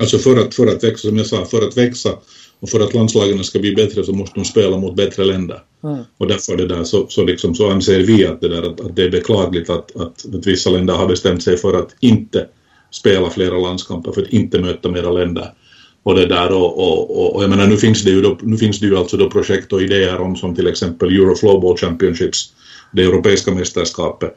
Alltså 0.00 0.18
för 0.18 0.36
att, 0.40 0.54
för 0.54 0.66
att 0.66 0.84
växa, 0.84 1.08
som 1.08 1.16
jag 1.16 1.26
sa, 1.26 1.44
för 1.44 1.68
att 1.68 1.76
växa 1.76 2.10
och 2.60 2.68
för 2.68 2.80
att 2.80 2.94
landslagen 2.94 3.44
ska 3.44 3.58
bli 3.58 3.74
bättre 3.74 4.04
så 4.04 4.12
måste 4.12 4.40
de 4.40 4.44
spela 4.44 4.76
mot 4.76 4.96
bättre 4.96 5.24
länder. 5.24 5.62
Mm. 5.84 5.98
Och 6.18 6.26
därför 6.26 6.56
det 6.56 6.66
där, 6.66 6.84
så, 6.84 7.06
så, 7.08 7.24
liksom, 7.24 7.54
så 7.54 7.70
anser 7.70 8.00
vi 8.00 8.26
att 8.26 8.40
det, 8.40 8.48
där, 8.48 8.62
att, 8.62 8.80
att 8.80 8.96
det 8.96 9.04
är 9.04 9.10
beklagligt 9.10 9.70
att, 9.70 9.96
att, 9.96 10.34
att, 10.34 10.46
vissa 10.46 10.70
länder 10.70 10.94
har 10.94 11.06
bestämt 11.06 11.42
sig 11.42 11.56
för 11.56 11.78
att 11.78 11.94
inte 12.00 12.46
spela 12.90 13.30
flera 13.30 13.58
landskamper, 13.58 14.12
för 14.12 14.22
att 14.22 14.28
inte 14.28 14.60
möta 14.60 14.88
mera 14.88 15.10
länder. 15.10 15.52
Och 16.02 16.14
det 16.14 16.26
där 16.26 16.52
och, 16.52 16.78
och, 16.78 17.36
och, 17.36 17.42
jag 17.42 17.50
menar 17.50 17.66
nu 17.66 17.76
finns 17.76 18.04
det 18.04 18.10
ju 18.10 18.22
då, 18.22 18.38
nu 18.42 18.56
finns 18.56 18.80
det 18.80 18.86
ju 18.86 18.96
alltså 18.96 19.16
då 19.16 19.30
projekt 19.30 19.72
och 19.72 19.82
idéer 19.82 20.20
om 20.20 20.36
som 20.36 20.54
till 20.54 20.66
exempel 20.66 21.08
Euroflowball 21.08 21.76
Championships, 21.76 22.52
det 22.92 23.02
europeiska 23.02 23.50
mästerskapet 23.54 24.36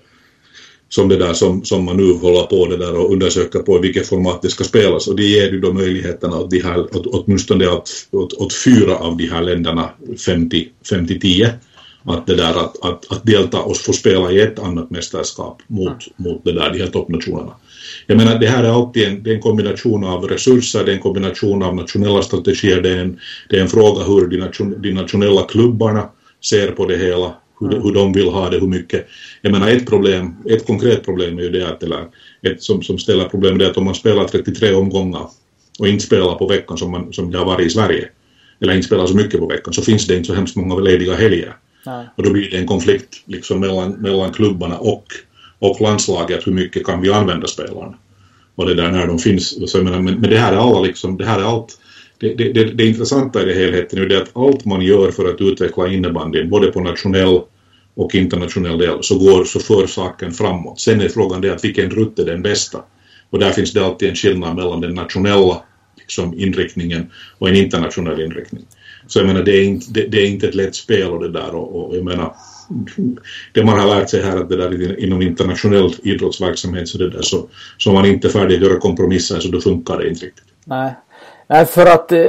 som 0.90 1.10
det 1.10 1.18
där 1.18 1.34
som, 1.34 1.66
som 1.66 1.86
man 1.86 1.98
nu 1.98 2.14
håller 2.14 2.44
på 2.44 2.66
det 2.66 2.78
där 2.78 2.96
och 2.96 3.12
undersöker 3.12 3.60
på 3.60 3.78
i 3.78 3.82
vilket 3.82 4.08
format 4.08 4.42
det 4.42 4.50
ska 4.50 4.64
spelas 4.64 5.08
och 5.08 5.16
det 5.16 5.24
ger 5.24 5.52
ju 5.52 5.60
då 5.60 5.74
möjligheterna 5.74 6.38
åt, 6.38 6.50
de 6.50 6.60
här, 6.60 6.80
åt, 6.80 7.06
åtminstone 7.08 7.68
åt, 7.68 7.90
åt, 8.12 8.34
åt 8.34 8.54
fyra 8.54 8.96
av 8.96 9.18
de 9.18 9.28
här 9.28 9.42
länderna 9.42 9.90
50-10 10.08 11.50
att, 12.04 12.28
det 12.28 12.36
där, 12.36 12.60
att, 12.60 12.86
att, 12.86 13.12
att 13.12 13.26
delta 13.26 13.62
och 13.62 13.78
få 13.78 13.94
spela 13.94 14.32
i 14.32 14.42
ett 14.42 14.60
annat 14.60 14.90
mästerskap 14.90 15.62
mot, 15.68 15.98
mot 16.18 16.44
det 16.44 16.52
där, 16.52 16.70
de 16.74 16.80
här 16.80 16.88
toppnationerna. 16.88 17.52
Jag 18.08 18.18
menar 18.18 18.40
det 18.40 18.48
här 18.48 18.64
är 18.64 18.70
alltid 18.70 19.08
en, 19.08 19.24
det 19.24 19.30
är 19.30 19.36
en 19.36 19.42
kombination 19.42 20.04
av 20.04 20.24
resurser, 20.24 20.86
det 20.86 20.92
är 20.92 20.96
en 20.96 21.02
kombination 21.02 21.64
av 21.64 21.76
nationella 21.76 22.22
strategier, 22.22 22.82
det 22.82 22.90
är 22.90 22.98
en, 22.98 23.20
det 23.50 23.58
är 23.58 23.62
en 23.62 23.68
fråga 23.68 24.04
hur 24.04 24.28
de, 24.28 24.38
nation, 24.38 24.82
de 24.82 24.92
nationella 24.92 25.44
klubbarna 25.44 26.10
ser 26.44 26.72
på 26.72 26.86
det 26.86 26.98
hela 26.98 27.36
hur, 27.60 27.70
de, 27.70 27.82
hur 27.84 27.94
de 27.94 28.14
vill 28.14 28.30
ha 28.30 28.50
det, 28.50 28.60
hur 28.60 28.68
mycket. 28.68 29.08
Jag 29.42 29.52
menar 29.52 29.70
ett 29.70 29.86
problem, 29.86 30.36
ett 30.50 30.66
konkret 30.68 31.06
problem 31.06 31.40
är 31.40 31.44
ju 31.44 31.50
det 31.50 31.68
att, 31.68 31.84
eller 31.84 32.06
ett 32.42 32.64
som, 32.64 32.84
som 32.84 32.98
ställer 32.98 33.26
problem 33.26 33.62
är 33.62 33.66
att 33.66 33.78
om 33.78 33.86
man 33.86 33.96
spelar 33.96 34.26
33 34.26 34.74
omgångar 34.74 35.28
och 35.80 35.88
inte 35.88 36.06
spelar 36.06 36.36
på 36.36 36.48
veckan 36.48 36.78
som, 36.78 36.92
man, 36.92 37.14
som 37.14 37.32
det 37.32 37.38
har 37.38 37.46
varit 37.46 37.68
i 37.68 37.70
Sverige, 37.70 38.10
eller 38.62 38.74
inte 38.74 38.88
spelar 38.88 39.06
så 39.06 39.16
mycket 39.16 39.40
på 39.40 39.48
veckan, 39.48 39.74
så 39.74 39.82
finns 39.82 40.08
det 40.08 40.16
inte 40.16 40.28
så 40.28 40.34
hemskt 40.34 40.56
många 40.56 40.76
lediga 40.76 41.16
helger. 41.16 41.56
Nej. 41.86 42.06
Och 42.18 42.24
då 42.24 42.32
blir 42.32 42.52
det 42.52 42.58
en 42.58 42.68
konflikt 42.68 43.24
liksom 43.26 43.60
mellan, 43.60 43.92
mellan 43.92 44.34
klubbarna 44.34 44.78
och, 44.78 45.06
och 45.60 45.82
landslaget, 45.82 46.48
hur 46.48 46.52
mycket 46.52 46.86
kan 46.86 47.02
vi 47.02 47.12
använda 47.12 47.48
spelarna? 47.48 47.98
Och 48.56 48.66
det 48.66 48.74
där 48.74 48.92
när 48.92 49.08
de 49.08 49.20
finns, 49.20 49.72
så 49.72 49.78
jag 49.78 49.84
menar, 49.84 50.02
men, 50.02 50.14
men 50.14 50.30
det 50.30 50.38
här 50.38 50.54
är 50.54 50.58
alla 50.58 50.82
liksom, 50.82 51.18
det 51.18 51.26
här 51.26 51.40
är 51.40 51.44
allt 51.44 51.80
det, 52.20 52.34
det, 52.34 52.54
det, 52.54 52.64
det 52.64 52.86
intressanta 52.86 53.42
i 53.42 53.46
det 53.46 53.54
helheten 53.54 54.00
är 54.00 54.06
det 54.06 54.22
att 54.22 54.38
allt 54.38 54.66
man 54.66 54.82
gör 54.82 55.12
för 55.12 55.30
att 55.30 55.42
utveckla 55.42 55.88
innebandyn, 55.88 56.50
både 56.50 56.72
på 56.72 56.80
nationell 56.80 57.42
och 57.94 58.16
internationell 58.16 58.78
del, 58.78 58.98
så 59.04 59.20
går 59.20 59.46
så 59.46 59.60
för 59.60 59.88
saken 59.88 60.32
framåt. 60.32 60.80
Sen 60.80 61.02
är 61.02 61.10
frågan 61.10 61.42
det 61.42 61.54
att 61.54 61.64
vilken 61.64 61.90
rutt 61.90 62.20
är 62.20 62.26
den 62.26 62.42
bästa? 62.42 62.84
Och 63.30 63.40
där 63.40 63.52
finns 63.52 63.74
det 63.74 63.86
alltid 63.86 64.10
en 64.10 64.16
skillnad 64.16 64.56
mellan 64.56 64.82
den 64.82 64.96
nationella 64.96 65.62
liksom, 65.98 66.40
inriktningen 66.40 67.12
och 67.38 67.50
en 67.50 67.56
internationell 67.56 68.22
inriktning. 68.22 68.66
Så 69.08 69.20
jag 69.20 69.28
menar, 69.28 69.44
det 69.44 69.58
är 69.58 69.64
inte, 69.64 69.92
det, 69.92 70.08
det 70.08 70.22
är 70.22 70.28
inte 70.28 70.48
ett 70.48 70.56
lätt 70.56 70.76
spel 70.76 71.08
och 71.08 71.24
det 71.24 71.32
där 71.32 71.56
och, 71.56 71.76
och, 71.76 71.98
jag 71.98 72.06
menar, 72.06 72.36
det 73.54 73.66
man 73.66 73.80
har 73.80 73.88
lärt 73.88 74.10
sig 74.10 74.24
här 74.24 74.38
att 74.38 74.50
det 74.50 74.58
där 74.58 75.00
inom 75.04 75.22
internationell 75.22 75.94
idrottsverksamhet 76.04 76.88
så 76.88 76.98
det 76.98 77.10
där 77.10 77.22
så, 77.22 77.48
så 77.78 77.92
man 77.92 78.06
inte 78.06 78.28
är 78.28 78.30
färdig 78.30 78.56
att 78.56 78.62
göra 78.62 78.80
kompromisser 78.80 79.40
så 79.40 79.52
då 79.52 79.62
funkar 79.62 79.98
det 79.98 80.10
inte 80.10 80.26
riktigt. 80.26 80.46
Nej, 80.66 80.94
Nej, 81.48 81.66
för 81.66 81.86
att 81.86 82.12
eh, 82.12 82.20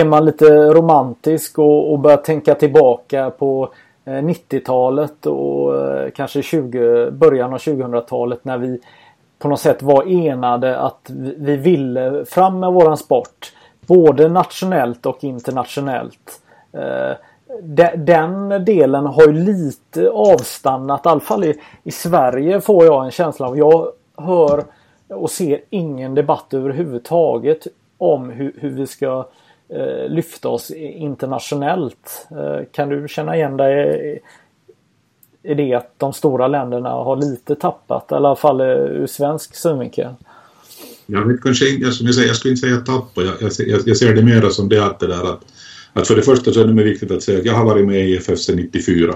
är 0.00 0.04
man 0.04 0.24
lite 0.24 0.46
romantisk 0.54 1.58
och, 1.58 1.92
och 1.92 1.98
börjar 1.98 2.16
tänka 2.16 2.54
tillbaka 2.54 3.30
på 3.30 3.72
eh, 4.04 4.10
90-talet 4.10 5.26
och 5.26 5.76
eh, 5.76 6.10
kanske 6.10 6.42
20, 6.42 7.10
början 7.10 7.52
av 7.52 7.58
2000-talet 7.58 8.44
när 8.44 8.58
vi 8.58 8.80
på 9.38 9.48
något 9.48 9.60
sätt 9.60 9.82
var 9.82 10.26
enade 10.26 10.78
att 10.78 11.10
vi 11.36 11.56
ville 11.56 12.24
fram 12.24 12.60
med 12.60 12.72
våran 12.72 12.96
sport. 12.96 13.52
Både 13.86 14.28
nationellt 14.28 15.06
och 15.06 15.24
internationellt. 15.24 16.40
Den 17.96 18.64
delen 18.64 19.06
har 19.06 19.26
ju 19.26 19.32
lite 19.32 20.10
avstannat. 20.10 21.06
I 21.06 21.08
alla 21.08 21.20
fall 21.20 21.44
i, 21.44 21.60
i 21.84 21.90
Sverige 21.90 22.60
får 22.60 22.84
jag 22.84 23.04
en 23.04 23.10
känsla 23.10 23.46
av. 23.46 23.58
Jag 23.58 23.92
hör 24.16 24.64
och 25.08 25.30
ser 25.30 25.60
ingen 25.70 26.14
debatt 26.14 26.54
överhuvudtaget 26.54 27.66
om 27.98 28.30
hur, 28.30 28.52
hur 28.58 28.70
vi 28.70 28.86
ska 28.86 29.28
eh, 29.68 30.08
lyfta 30.08 30.48
oss 30.48 30.70
internationellt. 30.70 32.26
Eh, 32.30 32.64
kan 32.72 32.88
du 32.88 33.08
känna 33.08 33.36
igen 33.36 33.56
dig 33.56 34.22
i 35.42 35.54
det 35.54 35.74
att 35.74 35.92
de 35.96 36.12
stora 36.12 36.48
länderna 36.48 36.90
har 36.90 37.16
lite 37.16 37.54
tappat, 37.54 38.12
i 38.12 38.14
alla 38.14 38.36
fall 38.36 38.60
eh, 38.60 38.66
ur 38.66 39.06
svensk 39.06 39.54
synvinkel? 39.54 40.14
Jag 41.06 41.24
vet 41.24 41.42
kanske 41.42 41.68
inte, 41.70 41.92
som 41.92 42.06
jag, 42.06 42.14
säger, 42.14 42.28
jag 42.28 42.36
skulle 42.36 42.52
inte 42.52 42.66
säga 42.66 42.76
tappa, 42.76 43.22
jag, 43.22 43.34
jag, 43.58 43.80
jag 43.86 43.96
ser 43.96 44.14
det 44.14 44.22
mer 44.22 44.50
som 44.50 44.68
det 44.68 44.84
att 44.84 44.98
det 44.98 45.06
där 45.06 45.32
att, 45.32 45.40
att 45.96 46.08
för 46.08 46.16
det 46.16 46.22
första 46.22 46.52
så 46.52 46.60
är 46.60 46.64
det 46.64 46.82
viktigt 46.82 47.10
att 47.10 47.22
säga 47.22 47.38
att 47.38 47.44
jag 47.44 47.54
har 47.54 47.64
varit 47.64 47.86
med 47.86 48.08
i 48.08 48.14
IFF 48.14 48.38
sedan 48.38 48.56
94. 48.56 49.14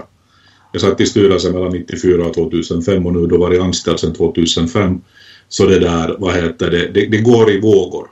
Jag 0.71 0.81
satt 0.81 1.01
i 1.01 1.05
styrelsen 1.05 1.53
mellan 1.53 1.71
94 1.71 2.25
och 2.25 2.33
2005 2.33 3.05
och 3.05 3.13
nu 3.13 3.27
då 3.27 3.37
varit 3.37 3.61
anställd 3.61 3.99
sedan 3.99 4.13
2005. 4.13 5.01
Så 5.49 5.65
det 5.65 5.79
där, 5.79 6.15
vad 6.19 6.35
heter 6.35 6.71
det, 6.71 6.87
det, 6.93 7.05
det 7.05 7.17
går 7.17 7.51
i 7.51 7.59
vågor 7.59 8.07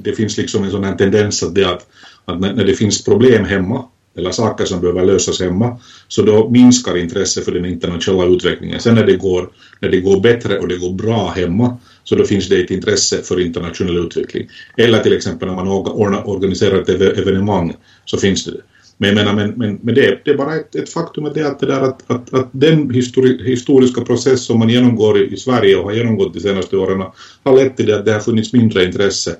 det 0.00 0.12
finns 0.12 0.36
liksom 0.36 0.64
en 0.64 0.70
sån 0.70 0.84
här 0.84 0.96
tendens 0.96 1.42
att, 1.42 1.54
det 1.54 1.64
att, 1.64 1.86
att 2.24 2.40
när, 2.40 2.54
när 2.54 2.64
det 2.64 2.74
finns 2.74 3.04
problem 3.04 3.44
hemma 3.44 3.84
eller 4.16 4.30
saker 4.30 4.64
som 4.64 4.80
behöver 4.80 5.04
lösas 5.04 5.40
hemma, 5.40 5.78
så 6.08 6.22
då 6.22 6.48
minskar 6.50 6.96
intresset 6.96 7.44
för 7.44 7.52
den 7.52 7.64
internationella 7.64 8.30
utvecklingen. 8.30 8.80
Sen 8.80 8.94
när 8.94 9.06
det, 9.06 9.16
går, 9.16 9.50
när 9.80 9.88
det 9.88 10.00
går 10.00 10.20
bättre 10.20 10.58
och 10.58 10.68
det 10.68 10.76
går 10.76 10.92
bra 10.92 11.30
hemma, 11.30 11.76
så 12.04 12.14
då 12.14 12.24
finns 12.24 12.48
det 12.48 12.60
ett 12.60 12.70
intresse 12.70 13.22
för 13.22 13.40
internationell 13.40 13.98
utveckling. 13.98 14.48
Eller 14.76 15.02
till 15.02 15.12
exempel 15.12 15.48
när 15.48 15.54
man 15.54 15.68
organiserar 15.68 16.80
ett 16.80 17.18
evenemang, 17.18 17.76
så 18.04 18.16
finns 18.16 18.44
det 18.44 18.52
men 19.02 19.08
jag 19.08 19.14
menar, 19.14 19.34
men, 19.34 19.50
men, 19.50 19.78
men 19.82 19.94
det, 19.94 20.20
det 20.24 20.30
är 20.30 20.36
bara 20.36 20.56
ett, 20.56 20.74
ett 20.74 20.92
faktum 20.92 21.24
att, 21.24 21.34
det, 21.34 21.46
att, 21.46 21.60
det 21.60 21.66
där, 21.66 21.80
att, 21.80 22.10
att, 22.10 22.34
att 22.34 22.48
den 22.52 22.90
histori, 22.90 23.44
historiska 23.44 24.00
process 24.00 24.44
som 24.44 24.58
man 24.58 24.68
genomgår 24.68 25.18
i, 25.18 25.32
i 25.32 25.36
Sverige 25.36 25.76
och 25.76 25.84
har 25.84 25.92
genomgått 25.92 26.34
de 26.34 26.40
senaste 26.40 26.76
åren 26.76 27.02
har 27.44 27.56
lett 27.56 27.76
till 27.76 27.86
det 27.86 27.98
att 27.98 28.04
det 28.04 28.12
har 28.12 28.20
funnits 28.20 28.52
mindre 28.52 28.84
intresse 28.84 29.36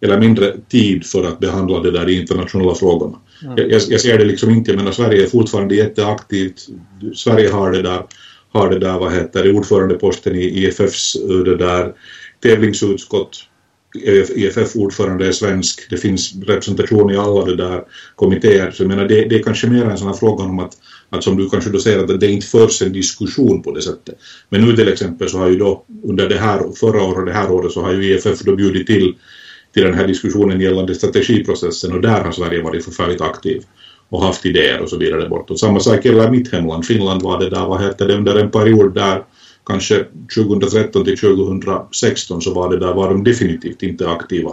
eller 0.00 0.20
mindre 0.20 0.54
tid 0.68 1.06
för 1.06 1.24
att 1.24 1.38
behandla 1.38 1.80
det 1.80 1.90
där 1.90 2.08
i 2.08 2.20
internationella 2.20 2.74
frågorna. 2.74 3.18
Mm. 3.42 3.54
Jag, 3.56 3.82
jag, 3.88 4.00
ser 4.00 4.18
det 4.18 4.24
liksom 4.24 4.50
inte, 4.50 4.70
jag 4.70 4.78
menar 4.78 4.92
Sverige 4.92 5.22
är 5.22 5.26
fortfarande 5.26 5.74
jätteaktivt, 5.74 6.66
Sverige 7.14 7.50
har 7.50 7.72
det 7.72 7.82
där, 7.82 8.02
har 8.52 8.70
det 8.70 8.78
där 8.78 8.98
vad 8.98 9.12
heter 9.12 9.44
det, 9.44 9.52
ordförandeposten 9.52 10.34
i 10.34 10.44
IFFs 10.44 11.16
eh, 11.16 11.38
det 11.38 11.56
där 11.56 11.92
tävlingsutskott, 12.42 13.44
IFF-ordförande 14.34 15.26
är 15.26 15.32
svensk, 15.32 15.90
det 15.90 15.96
finns 15.96 16.34
representation 16.46 17.10
i 17.10 17.16
alla 17.16 17.44
det 17.44 17.56
där 17.56 17.82
kommittéer, 18.14 18.70
så 18.70 18.82
jag 18.82 18.88
menar 18.88 19.08
det, 19.08 19.24
det 19.24 19.36
är 19.36 19.42
kanske 19.42 19.66
mer 19.66 19.84
en 19.84 19.98
sån 19.98 20.06
här 20.06 20.14
fråga 20.14 20.44
om 20.44 20.58
att, 20.58 20.72
att 21.10 21.24
som 21.24 21.36
du 21.36 21.50
kanske 21.50 21.70
då 21.70 21.78
säger 21.78 21.98
att 21.98 22.20
det 22.20 22.30
inte 22.30 22.46
förs 22.46 22.82
en 22.82 22.92
diskussion 22.92 23.62
på 23.62 23.72
det 23.72 23.82
sättet. 23.82 24.18
Men 24.48 24.60
nu 24.60 24.76
till 24.76 24.88
exempel 24.88 25.28
så 25.28 25.38
har 25.38 25.48
ju 25.48 25.56
då 25.56 25.84
under 26.02 26.28
det 26.28 26.38
här, 26.38 26.72
förra 26.80 27.02
året 27.02 27.18
och 27.18 27.26
det 27.26 27.32
här 27.32 27.50
året 27.50 27.72
så 27.72 27.82
har 27.82 27.92
ju 27.92 28.14
IFF 28.14 28.40
då 28.40 28.56
bjudit 28.56 28.86
till 28.86 29.14
till 29.72 29.82
den 29.82 29.94
här 29.94 30.06
diskussionen 30.06 30.60
gällande 30.60 30.94
strategiprocessen. 30.94 31.92
Och 31.92 32.00
där 32.00 32.24
har 32.24 32.32
Sverige 32.32 32.62
varit 32.62 32.84
förfärligt 32.84 33.20
aktiv 33.20 33.62
och 34.08 34.22
haft 34.22 34.46
idéer 34.46 34.80
och 34.80 34.90
så 34.90 34.96
vidare 34.96 35.28
bortåt. 35.28 35.60
Samma 35.60 35.80
sak 35.80 36.04
gäller 36.04 36.30
mitt 36.30 36.52
hemland, 36.52 36.86
Finland 36.86 37.22
var 37.22 37.40
det 37.40 37.50
där, 37.50 37.66
vad 37.66 37.82
heter 37.82 38.08
det, 38.08 38.14
under 38.14 38.36
en 38.36 38.50
period 38.50 38.94
där 38.94 39.22
kanske 39.66 40.04
2013 40.34 41.04
till 41.04 41.18
2016 41.18 42.42
så 42.42 42.54
var 42.54 42.70
det 42.70 42.78
där, 42.78 42.94
var 42.94 43.08
de 43.08 43.24
definitivt 43.24 43.82
inte 43.82 44.10
aktiva 44.10 44.52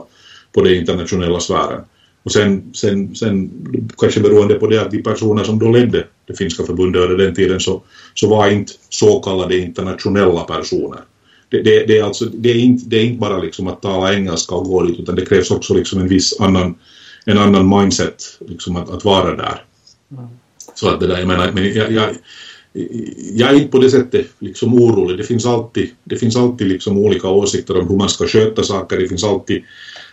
på 0.53 0.61
den 0.61 0.73
internationella 0.73 1.39
sfären. 1.39 1.81
Och 2.23 2.31
sen, 2.31 2.73
sen, 2.73 3.15
sen 3.15 3.51
kanske 3.97 4.19
beroende 4.19 4.55
på 4.55 4.67
det 4.67 4.81
att 4.81 4.91
de 4.91 5.03
personer 5.03 5.43
som 5.43 5.59
då 5.59 5.71
ledde 5.71 6.07
det 6.27 6.33
finska 6.37 6.63
förbundet 6.63 7.01
under 7.01 7.25
den 7.25 7.35
tiden 7.35 7.59
så, 7.59 7.81
så 8.13 8.29
var 8.29 8.49
inte 8.49 8.73
så 8.89 9.19
kallade 9.19 9.57
internationella 9.57 10.43
personer 10.43 10.99
det, 11.49 11.61
det, 11.61 11.85
det, 11.85 11.97
är 11.97 12.03
alltså, 12.03 12.25
det, 12.25 12.49
är 12.49 12.55
inte, 12.55 12.85
det 12.89 12.97
är 12.97 13.03
inte 13.03 13.19
bara 13.19 13.37
liksom 13.37 13.67
att 13.67 13.81
tala 13.81 14.13
engelska 14.13 14.55
och 14.55 14.65
gå 14.65 14.83
dit 14.83 14.99
utan 14.99 15.15
det 15.15 15.25
krävs 15.25 15.51
också 15.51 15.73
liksom 15.73 16.01
en 16.01 16.07
viss 16.07 16.39
annan, 16.39 16.75
en 17.25 17.37
annan 17.37 17.79
mindset 17.79 18.23
liksom 18.47 18.75
att, 18.75 18.89
att 18.89 19.05
vara 19.05 19.35
där. 19.35 19.63
Mm. 20.11 20.27
Så 20.75 20.89
att 20.89 20.99
det 20.99 21.07
där, 21.07 21.17
jag 21.17 21.27
menar, 21.27 21.51
men 21.51 21.73
jag, 21.73 21.91
jag, 21.91 22.09
jag 23.33 23.49
är 23.49 23.55
inte 23.55 23.71
på 23.71 23.79
det 23.79 23.89
sättet 23.89 24.27
liksom 24.39 24.73
orolig. 24.73 25.17
Det 25.17 25.23
finns 25.23 25.45
alltid, 25.45 25.89
det 26.03 26.17
finns 26.17 26.35
alltid 26.35 26.67
liksom 26.67 26.97
olika 26.97 27.29
åsikter 27.29 27.79
om 27.79 27.89
hur 27.89 27.95
man 27.95 28.09
ska 28.09 28.27
sköta 28.27 28.63
saker. 28.63 28.97
Det 28.97 29.07
finns 29.07 29.23
alltid 29.23 29.63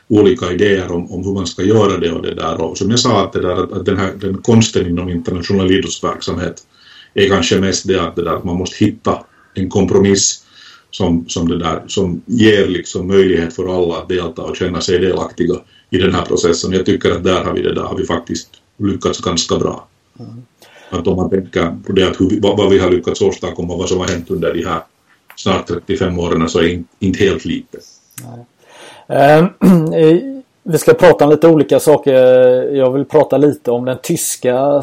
olika 0.08 0.52
idéer 0.52 0.92
om, 0.92 1.12
om 1.12 1.24
hur 1.24 1.32
man 1.32 1.46
ska 1.46 1.62
göra 1.62 1.98
det 1.98 2.12
och 2.12 2.22
det 2.22 2.34
där. 2.34 2.60
Och 2.60 2.78
som 2.78 2.90
jag 2.90 2.98
sa, 2.98 3.24
att, 3.24 3.32
det 3.32 3.40
där, 3.40 3.76
att 3.76 3.86
den, 3.86 3.96
här, 3.96 4.12
den 4.20 4.38
konsten 4.38 4.86
inom 4.86 5.08
internationell 5.08 5.70
idrottsverksamhet 5.70 6.62
är 7.14 7.28
kanske 7.28 7.60
mest 7.60 7.88
det 7.88 8.02
att, 8.02 8.16
det 8.16 8.24
där, 8.24 8.36
att 8.36 8.44
man 8.44 8.56
måste 8.56 8.84
hitta 8.84 9.24
en 9.54 9.70
kompromiss 9.70 10.44
som, 10.90 11.24
som, 11.28 11.48
det 11.48 11.58
där, 11.58 11.82
som 11.86 12.22
ger 12.26 12.68
liksom 12.68 13.06
möjlighet 13.06 13.56
för 13.56 13.76
alla 13.76 13.98
att 13.98 14.08
delta 14.08 14.42
och 14.42 14.56
känna 14.56 14.80
sig 14.80 14.98
delaktiga 14.98 15.54
i 15.92 15.98
den 15.98 16.14
här 16.14 16.24
processen. 16.24 16.72
Jag 16.72 16.86
tycker 16.86 17.10
att 17.10 17.24
där 17.24 17.44
har 17.44 17.52
vi 17.52 17.62
det 17.62 17.74
där 17.74 17.82
har 17.82 17.96
vi 17.96 18.06
faktiskt 18.06 18.48
lyckats 18.76 19.20
ganska 19.20 19.58
bra. 19.58 19.86
Mm. 20.18 20.42
Att 20.90 21.06
om 21.06 21.16
man 21.16 21.30
tänker 21.30 21.76
på 21.86 21.92
det 21.92 22.08
att 22.08 22.20
hur, 22.20 22.40
vad, 22.40 22.56
vad 22.56 22.70
vi 22.70 22.78
har 22.78 22.90
lyckats 22.90 23.22
åstadkomma, 23.22 23.76
vad 23.76 23.88
som 23.88 23.98
har 23.98 24.08
hänt 24.08 24.30
under 24.30 24.54
de 24.54 24.64
här 24.64 24.80
snart 25.36 25.66
35 25.66 26.18
åren 26.18 26.48
så 26.48 26.58
är 26.58 26.62
det 26.62 26.82
inte 26.98 27.24
helt 27.24 27.44
lite. 27.44 27.78
Uh, 29.10 29.48
vi 30.62 30.78
ska 30.78 30.94
prata 30.94 31.24
om 31.24 31.30
lite 31.30 31.48
olika 31.48 31.80
saker. 31.80 32.14
Jag 32.74 32.92
vill 32.92 33.04
prata 33.04 33.36
lite 33.36 33.70
om 33.70 33.84
den 33.84 33.98
tyska 34.02 34.82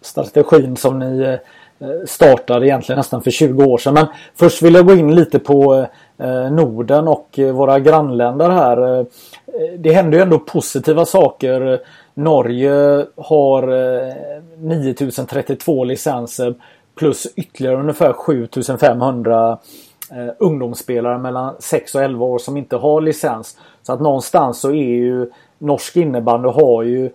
strategin 0.00 0.76
som 0.76 0.98
ni 0.98 1.22
eh, 1.22 1.88
startade 2.06 2.66
egentligen 2.66 2.96
nästan 2.96 3.22
för 3.22 3.30
20 3.30 3.64
år 3.64 3.78
sedan. 3.78 3.94
Men 3.94 4.06
först 4.36 4.62
vill 4.62 4.74
jag 4.74 4.86
gå 4.86 4.94
in 4.94 5.14
lite 5.14 5.38
på 5.38 5.74
eh, 5.74 5.86
Eh, 6.20 6.50
Norden 6.50 7.08
och 7.08 7.38
eh, 7.38 7.52
våra 7.52 7.80
grannländer 7.80 8.50
här. 8.50 8.98
Eh, 8.98 9.06
det 9.78 9.92
händer 9.92 10.18
ju 10.18 10.22
ändå 10.22 10.38
positiva 10.38 11.04
saker 11.04 11.80
Norge 12.14 13.06
har 13.16 13.62
9032 14.56 15.84
licenser 15.84 16.54
plus 16.94 17.26
ytterligare 17.36 17.76
ungefär 17.76 18.12
7500 18.12 19.58
ungdomsspelare 20.38 21.18
mellan 21.18 21.54
6 21.58 21.94
och 21.94 22.02
11 22.02 22.24
år 22.26 22.38
som 22.38 22.56
inte 22.56 22.76
har 22.76 23.00
licens. 23.00 23.56
Så 23.82 23.92
att 23.92 24.00
någonstans 24.00 24.60
så 24.60 24.68
är 24.68 24.94
ju 24.94 25.30
norsk 25.58 25.96
innebandy 25.96 26.48
har 26.48 26.82
ju 26.82 27.10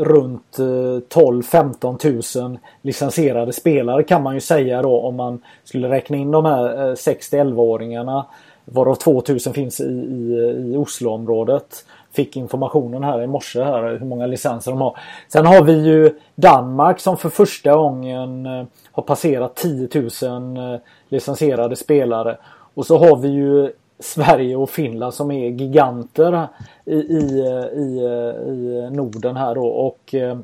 runt 0.00 0.58
eh, 0.58 0.64
12-15 0.64 2.42
000 2.42 2.58
licensierade 2.82 3.52
spelare 3.52 4.02
kan 4.02 4.22
man 4.22 4.34
ju 4.34 4.40
säga 4.40 4.82
då 4.82 5.00
om 5.00 5.16
man 5.16 5.42
skulle 5.64 5.88
räkna 5.88 6.16
in 6.16 6.30
de 6.30 6.44
här 6.44 6.88
eh, 6.88 6.94
6 6.94 7.32
11-åringarna 7.32 8.24
varav 8.64 8.94
2000 8.94 9.54
finns 9.54 9.80
i, 9.80 9.84
i, 9.84 10.72
i 10.72 10.76
Osloområdet 10.76 11.84
fick 12.12 12.36
informationen 12.36 13.04
här 13.04 13.22
i 13.22 13.26
morse 13.26 13.62
här 13.62 13.98
hur 13.98 14.06
många 14.06 14.26
licenser 14.26 14.70
de 14.70 14.80
har. 14.80 14.98
Sen 15.28 15.46
har 15.46 15.64
vi 15.64 15.72
ju 15.72 16.18
Danmark 16.34 17.00
som 17.00 17.16
för 17.16 17.28
första 17.28 17.76
gången 17.76 18.46
eh, 18.46 18.64
har 18.92 19.02
passerat 19.02 19.56
10 19.56 19.88
000 20.22 20.80
licensierade 21.08 21.76
spelare. 21.76 22.38
Och 22.74 22.86
så 22.86 22.98
har 22.98 23.16
vi 23.16 23.28
ju 23.28 23.72
Sverige 24.00 24.56
och 24.56 24.70
Finland 24.70 25.14
som 25.14 25.30
är 25.30 25.48
giganter 25.48 26.48
i, 26.84 26.94
i, 26.94 27.40
i, 27.74 28.00
i 28.46 28.88
Norden 28.92 29.36
här 29.36 29.54
då. 29.54 29.66
Och 29.66 30.14
eh, 30.14 30.38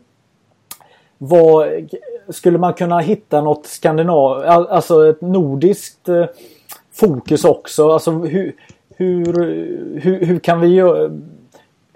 vad, 1.19 1.69
skulle 2.29 2.59
man 2.59 2.75
kunna 2.75 2.99
hitta 2.99 3.41
något 3.41 3.67
skandinav, 3.67 4.45
alltså 4.47 5.11
ett 5.11 5.21
nordiskt 5.21 6.09
eh, 6.09 6.27
fokus 6.93 7.45
också? 7.45 7.91
Alltså 7.91 8.11
hur, 8.11 8.55
hur, 8.97 9.35
hur, 10.01 10.25
hur 10.25 10.39
kan 10.39 10.61
vi 10.61 10.81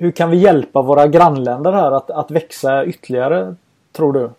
hur 0.01 0.11
kan 0.11 0.31
vi 0.31 0.37
hjälpa 0.37 0.83
våra 0.83 1.07
grannländer 1.07 1.73
här 1.73 1.93
att, 1.93 2.11
att 2.11 2.31
växa 2.31 2.85
ytterligare, 2.85 3.55
tror 3.93 4.13
du? 4.13 4.31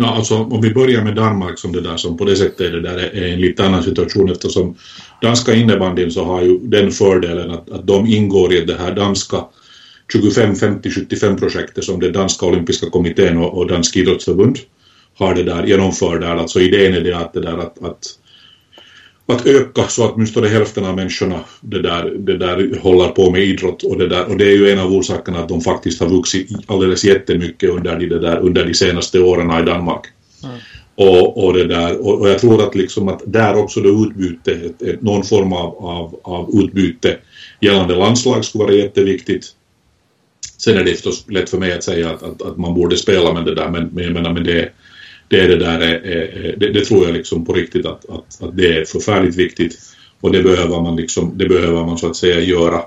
Ja, 0.00 0.14
alltså 0.14 0.34
om 0.34 0.60
vi 0.60 0.74
börjar 0.74 1.04
med 1.04 1.14
Danmark 1.14 1.58
som 1.58 1.72
det 1.72 1.80
där 1.80 1.96
som 1.96 2.16
på 2.16 2.24
det 2.24 2.36
sättet 2.36 2.60
är 2.60 2.70
det 2.70 2.80
där 2.80 2.98
är 2.98 3.32
en 3.32 3.40
lite 3.40 3.66
annan 3.66 3.82
situation 3.82 4.30
eftersom 4.30 4.76
danska 5.22 5.54
innebandyn 5.54 6.10
så 6.10 6.24
har 6.24 6.42
ju 6.42 6.58
den 6.58 6.90
fördelen 6.90 7.50
att, 7.50 7.70
att 7.70 7.86
de 7.86 8.06
ingår 8.06 8.52
i 8.54 8.64
det 8.64 8.74
här 8.78 8.94
danska 8.94 9.44
25, 10.12 10.54
50, 10.54 10.90
75 10.90 11.36
projektet 11.36 11.84
som 11.84 12.00
den 12.00 12.12
danska 12.12 12.46
olympiska 12.46 12.90
kommittén 12.90 13.38
och, 13.38 13.58
och 13.58 13.66
dansk 13.66 13.96
idrottsförbund 13.96 14.58
har 15.14 15.34
det 15.34 15.42
där 15.42 15.66
genomför 15.66 16.18
där. 16.18 16.36
Alltså 16.36 16.60
idén 16.60 16.94
är 16.94 17.00
det 17.00 17.16
att, 17.16 17.32
det 17.32 17.40
där 17.40 17.58
att, 17.58 17.84
att 17.84 18.06
att 19.32 19.46
öka 19.46 19.88
så 19.88 20.04
att 20.04 20.12
åtminstone 20.12 20.48
hälften 20.48 20.84
av 20.84 20.96
människorna 20.96 21.40
det 21.60 21.82
där, 21.82 22.14
det 22.18 22.36
där 22.36 22.78
håller 22.80 23.08
på 23.08 23.30
med 23.30 23.42
idrott 23.42 23.82
och 23.82 23.98
det 23.98 24.08
där 24.08 24.24
och 24.24 24.36
det 24.36 24.44
är 24.44 24.56
ju 24.56 24.70
en 24.70 24.78
av 24.78 24.92
orsakerna 24.92 25.38
att 25.38 25.48
de 25.48 25.60
faktiskt 25.60 26.00
har 26.00 26.08
vuxit 26.08 26.50
alldeles 26.66 27.04
jättemycket 27.04 27.70
under 27.70 27.96
de, 27.96 28.06
där, 28.06 28.38
under 28.38 28.64
de 28.64 28.74
senaste 28.74 29.20
åren 29.20 29.62
i 29.62 29.66
Danmark. 29.66 30.06
Mm. 30.44 30.56
Och, 30.94 31.44
och, 31.44 31.52
det 31.54 31.64
där, 31.64 32.06
och, 32.06 32.20
och, 32.20 32.28
jag 32.28 32.38
tror 32.38 32.66
att, 32.66 32.74
liksom 32.74 33.08
att 33.08 33.22
där 33.26 33.56
också 33.56 33.80
det 33.80 33.88
utbyte, 33.88 34.52
ett, 34.52 34.82
ett, 34.82 35.02
någon 35.02 35.24
form 35.24 35.52
av, 35.52 35.86
av, 35.86 36.20
av 36.22 36.50
utbyte 36.62 37.16
gällande 37.60 37.96
landslag 37.96 38.44
skulle 38.44 38.64
vara 38.64 38.74
jätteviktigt. 38.74 39.46
Sen 40.58 40.76
är 40.76 40.84
det 40.84 40.92
förstås 40.92 41.24
lätt 41.28 41.50
för 41.50 41.58
mig 41.58 41.72
att 41.72 41.84
säga 41.84 42.10
att, 42.10 42.22
att, 42.22 42.42
att 42.42 42.56
man 42.56 42.74
borde 42.74 42.96
spela 42.96 43.32
med 43.32 43.44
det 43.44 43.54
där 43.54 43.68
men, 43.68 43.86
men 43.92 44.04
jag 44.04 44.12
menar 44.12 44.32
men 44.32 44.44
det, 44.44 44.72
det, 45.28 45.40
är 45.40 45.48
det, 45.48 45.56
där, 45.56 45.80
eh, 45.80 46.12
eh, 46.12 46.54
det, 46.56 46.72
det, 46.72 46.84
tror 46.84 47.04
jag 47.04 47.14
liksom 47.14 47.44
på 47.44 47.52
riktigt 47.52 47.86
att, 47.86 48.10
att, 48.10 48.42
att 48.42 48.56
det 48.56 48.76
är 48.76 48.84
förfärligt 48.84 49.36
viktigt 49.36 49.78
och 50.20 50.32
det 50.32 50.42
behöver 50.42 50.80
man 50.80 50.96
liksom, 50.96 51.38
det 51.38 51.48
behöver 51.48 51.84
man 51.84 51.98
så 51.98 52.06
att 52.06 52.16
säga 52.16 52.40
göra 52.40 52.82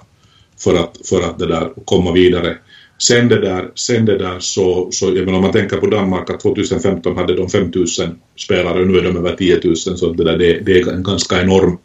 för 0.60 0.76
att, 0.76 0.98
för 1.10 1.22
att 1.22 1.40
det 1.40 1.48
där 1.48 1.72
komma 1.86 2.12
vidare. 2.12 2.58
Sen 2.98 3.28
det 3.28 3.42
där, 3.42 3.72
sen 3.76 4.06
det 4.06 4.18
där 4.18 4.40
så, 4.40 4.88
så 4.92 5.06
jag 5.06 5.26
menar, 5.26 5.38
om 5.38 5.44
man 5.44 5.52
tänker 5.52 5.78
på 5.78 5.86
Danmark 5.86 6.30
att 6.30 6.40
2015 6.40 7.18
hade 7.18 7.36
de 7.36 7.50
5000 7.50 8.20
spelare 8.38 8.82
och 8.82 8.88
nu 8.88 8.98
är 8.98 9.04
de 9.04 9.18
över 9.18 9.36
10 9.36 9.60
000 9.64 9.76
så 9.76 10.14
det, 10.14 10.24
där, 10.24 10.38
det, 10.38 10.60
det 10.60 10.82
är 10.82 10.94
en 10.94 11.04
ganska 11.04 11.42
enorm 11.42 11.78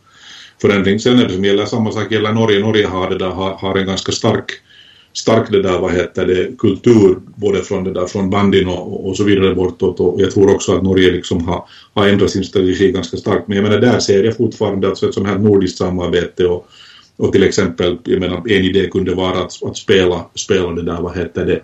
förändring. 0.61 1.01
Sen 1.01 1.19
är 1.19 1.25
det 1.25 1.35
som 1.35 1.45
gäller, 1.45 1.67
samma 1.67 1.93
sak 1.93 2.13
gäller 2.13 2.33
Norge. 2.33 2.61
Norge 2.61 2.87
har, 2.87 3.11
det 3.11 3.19
där, 3.19 3.29
har, 3.29 3.51
har 3.51 3.79
en 3.79 3.87
ganska 3.87 4.13
stark 4.13 4.51
stark 5.19 5.51
det 5.51 5.63
där, 5.63 5.79
vad 5.79 5.93
heter 5.93 6.27
det, 6.27 6.59
kultur 6.59 7.19
både 7.37 7.63
från 7.63 7.85
det 7.85 7.93
där 7.93 8.07
från 8.07 8.31
bandin 8.31 8.69
och, 8.69 9.09
och 9.09 9.17
så 9.17 9.25
vidare 9.25 9.55
bortåt 9.55 10.01
och 10.01 10.21
jag 10.21 10.31
tror 10.31 10.55
också 10.55 10.77
att 10.77 10.83
Norge 10.83 11.11
liksom 11.11 11.45
har, 11.45 11.65
har 11.95 12.09
ändrat 12.09 12.31
sin 12.31 12.45
strategi 12.45 12.93
ganska 12.93 13.17
starkt 13.17 13.49
men 13.49 13.57
jag 13.57 13.65
menar 13.65 13.79
där 13.79 13.99
ser 13.99 14.25
jag 14.25 14.37
fortfarande 14.37 14.89
alltså 14.89 15.09
ett 15.09 15.15
sånt 15.15 15.27
här 15.27 15.39
nordiskt 15.39 15.79
samarbete 15.79 16.47
och, 16.47 16.69
och 17.17 17.33
till 17.33 17.43
exempel, 17.43 17.99
jag 18.05 18.21
menar 18.21 18.37
en 18.37 18.65
idé 18.65 18.89
kunde 18.89 19.15
vara 19.15 19.39
att, 19.39 19.63
att 19.63 19.77
spela, 19.77 20.27
spela 20.35 20.73
det 20.73 20.83
där, 20.83 21.01
vad 21.01 21.17
heter 21.17 21.47
det, 21.47 21.63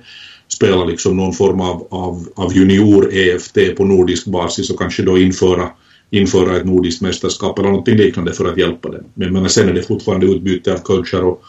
spela 0.49 0.85
liksom 0.85 1.17
någon 1.17 1.33
form 1.33 1.61
av, 1.61 1.87
av, 1.91 2.29
av 2.35 2.53
junior-EFT 2.53 3.77
på 3.77 3.85
nordisk 3.85 4.27
basis 4.27 4.71
och 4.71 4.79
kanske 4.79 5.03
då 5.03 5.19
införa 5.19 5.71
införa 6.11 6.57
ett 6.57 6.67
nordiskt 6.67 7.03
mästerskap 7.03 7.59
eller 7.59 7.71
något 7.71 7.89
liknande 7.89 8.33
för 8.33 8.45
att 8.45 8.59
hjälpa 8.59 8.89
det. 8.89 9.05
Men, 9.15 9.33
men 9.33 9.49
sen 9.49 9.69
är 9.69 9.73
det 9.73 9.83
fortfarande 9.83 10.27
utbyte 10.27 10.73
av 10.73 10.79
coacher 10.79 11.25
och, 11.25 11.43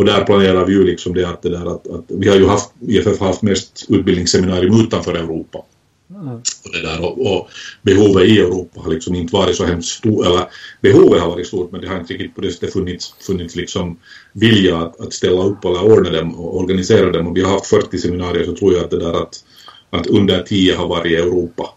och 0.00 0.06
där 0.06 0.24
planerar 0.24 0.64
vi 0.64 0.72
ju 0.72 0.84
liksom 0.84 1.14
det 1.14 1.28
att, 1.28 1.42
det 1.42 1.48
där 1.48 1.74
att, 1.74 1.86
att 1.86 2.04
vi 2.08 2.28
har 2.28 2.36
ju 2.36 2.46
haft, 2.46 2.70
IFF 2.88 3.20
har 3.20 3.26
haft 3.26 3.42
mest 3.42 3.86
utbildningsseminarium 3.88 4.80
utanför 4.80 5.14
Europa. 5.14 5.64
Mm. 6.10 6.36
Och, 6.36 6.72
det 6.72 6.82
där, 6.82 7.04
och, 7.04 7.36
och, 7.36 7.48
behovet 7.82 8.28
i 8.28 8.38
Europa 8.38 8.80
har 8.80 8.90
liksom 8.90 9.14
inte 9.14 9.34
varit 9.34 9.56
så 9.56 9.64
hemskt 9.64 9.88
stort, 9.88 10.26
eller 10.26 10.44
behovet 10.80 11.20
har 11.20 11.28
varit 11.28 11.46
stort 11.46 11.72
men 11.72 11.80
det 11.80 11.88
har 11.88 12.00
inte 12.00 12.12
riktigt 12.12 12.34
på 12.34 12.40
det 12.40 12.52
sättet 12.52 12.72
funnits, 12.72 13.14
funnits 13.26 13.56
liksom 13.56 13.98
vilja 14.32 14.78
att, 14.78 15.00
att 15.00 15.12
ställa 15.12 15.42
upp 15.42 15.64
eller 15.64 15.92
ordna 15.92 16.10
dem 16.10 16.34
och 16.34 16.60
organisera 16.60 17.10
dem 17.10 17.26
och 17.26 17.36
vi 17.36 17.42
har 17.42 17.52
haft 17.52 17.66
40 17.66 17.98
seminarier 17.98 18.44
så 18.44 18.56
tror 18.56 18.74
jag 18.74 18.84
att 18.84 18.90
det 18.90 18.98
där 18.98 19.22
att, 19.22 19.44
att 19.90 20.06
under 20.06 20.42
10 20.42 20.74
har 20.76 20.88
varit 20.88 21.12
i 21.12 21.16
Europa. 21.16 21.74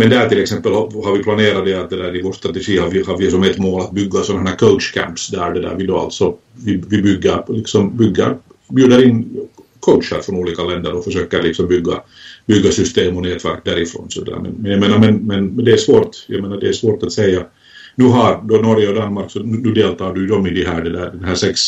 Men 0.00 0.10
där 0.10 0.28
till 0.28 0.42
exempel 0.42 0.72
har 0.72 1.16
vi 1.16 1.22
planerat 1.22 1.64
det 1.64 1.74
att 1.74 1.90
det 1.90 1.96
där 1.96 2.16
i 2.16 2.22
vår 2.22 2.32
strategi 2.32 2.78
har 2.78 2.90
vi, 2.90 3.02
har 3.02 3.16
vi 3.16 3.30
som 3.30 3.42
ett 3.42 3.58
mål 3.58 3.80
att 3.80 3.92
bygga 3.92 4.20
sådana 4.20 4.50
här 4.50 4.56
coachcamps 4.56 5.28
där 5.28 5.54
det 5.54 5.60
där 5.60 5.74
vi 5.74 5.86
då 5.86 5.98
alltså 5.98 6.36
vi, 6.64 6.82
vi 6.88 7.02
bygger, 7.02 7.44
liksom 7.48 7.96
bygger, 7.96 8.36
bjuder 8.68 9.06
in 9.06 9.46
coacher 9.80 10.20
från 10.22 10.36
olika 10.36 10.62
länder 10.62 10.94
och 10.94 11.04
försöker 11.04 11.42
liksom 11.42 11.68
bygga, 11.68 12.02
bygga 12.46 12.70
system 12.70 13.16
och 13.16 13.22
nätverk 13.22 13.64
därifrån. 13.64 14.10
Så 14.10 14.24
där. 14.24 14.36
Men, 14.36 14.52
men, 14.52 14.70
jag 14.70 14.80
menar, 14.80 14.98
men, 14.98 15.16
men 15.16 15.64
det 15.64 15.72
är 15.72 15.76
svårt, 15.76 16.10
jag 16.26 16.42
menar 16.42 16.56
det 16.56 16.68
är 16.68 16.72
svårt 16.72 17.02
att 17.02 17.12
säga. 17.12 17.44
Nu 17.94 18.04
har 18.04 18.42
då 18.44 18.56
Norge 18.56 18.88
och 18.88 18.94
Danmark, 18.94 19.30
så 19.30 19.38
nu 19.38 19.72
deltar 19.72 20.14
du 20.14 20.26
de 20.26 20.46
i 20.46 20.50
de 20.50 20.64
här, 20.64 20.82
det 20.82 20.90
där, 20.90 21.10
den 21.10 21.24
här 21.24 21.34
sex 21.34 21.60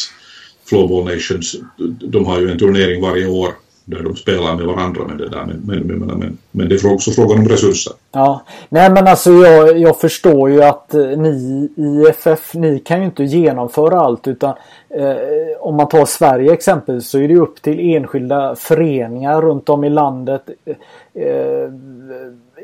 Floorball 0.68 1.14
Nations, 1.14 1.56
de 2.00 2.24
har 2.24 2.40
ju 2.40 2.50
en 2.50 2.58
turnering 2.58 3.02
varje 3.02 3.26
år 3.26 3.52
där 3.94 4.02
de 4.02 4.16
spelar 4.16 4.56
med 4.56 4.66
varandra 4.66 5.04
med 5.08 5.18
det 5.18 5.28
där. 5.28 5.44
Men, 5.46 5.62
men, 5.64 5.98
men, 5.98 6.18
men, 6.18 6.38
men 6.50 6.68
det 6.68 6.84
är 6.84 6.94
också 6.94 7.10
frågan 7.10 7.38
om 7.38 7.48
resurser. 7.48 7.92
Ja, 8.12 8.42
nej 8.68 8.90
men 8.90 9.06
alltså 9.06 9.32
jag, 9.32 9.78
jag 9.78 10.00
förstår 10.00 10.50
ju 10.50 10.62
att 10.62 10.94
eh, 10.94 11.00
ni 11.00 11.28
i 11.76 12.08
IFF, 12.08 12.54
ni 12.54 12.78
kan 12.78 12.98
ju 12.98 13.04
inte 13.04 13.24
genomföra 13.24 14.00
allt 14.00 14.28
utan 14.28 14.54
eh, 14.88 15.16
om 15.60 15.76
man 15.76 15.88
tar 15.88 16.04
Sverige 16.04 16.52
exempelvis 16.52 17.08
så 17.08 17.18
är 17.18 17.28
det 17.28 17.36
upp 17.36 17.62
till 17.62 17.94
enskilda 17.96 18.54
föreningar 18.56 19.42
runt 19.42 19.68
om 19.68 19.84
i 19.84 19.90
landet. 19.90 20.50
Eh, 20.64 20.76
eh, 21.24 21.70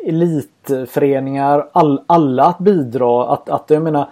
elitföreningar, 0.07 1.69
all, 1.73 2.01
alla 2.07 2.45
att 2.45 2.59
bidra. 2.59 3.33
Att, 3.33 3.49
att 3.49 3.65
jag 3.71 3.83
menar, 3.83 4.09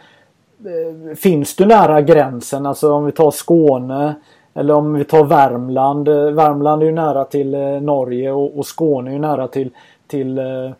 eh, 0.64 1.16
finns 1.16 1.56
du 1.56 1.66
nära 1.66 2.00
gränsen, 2.00 2.66
alltså 2.66 2.92
om 2.92 3.06
vi 3.06 3.12
tar 3.12 3.30
Skåne 3.30 4.14
eller 4.56 4.74
om 4.74 4.94
vi 4.94 5.04
tar 5.04 5.24
Värmland. 5.24 6.08
Eh, 6.08 6.30
Värmland 6.30 6.82
är 6.82 6.86
ju 6.86 6.92
nära 6.92 7.24
till 7.24 7.54
eh, 7.54 7.60
Norge 7.60 8.32
och, 8.32 8.58
och 8.58 8.66
Skåne 8.66 9.10
är 9.10 9.12
ju 9.12 9.20
nära 9.20 9.48
till, 9.48 9.70
till 10.06 10.38
eh, 10.38 10.70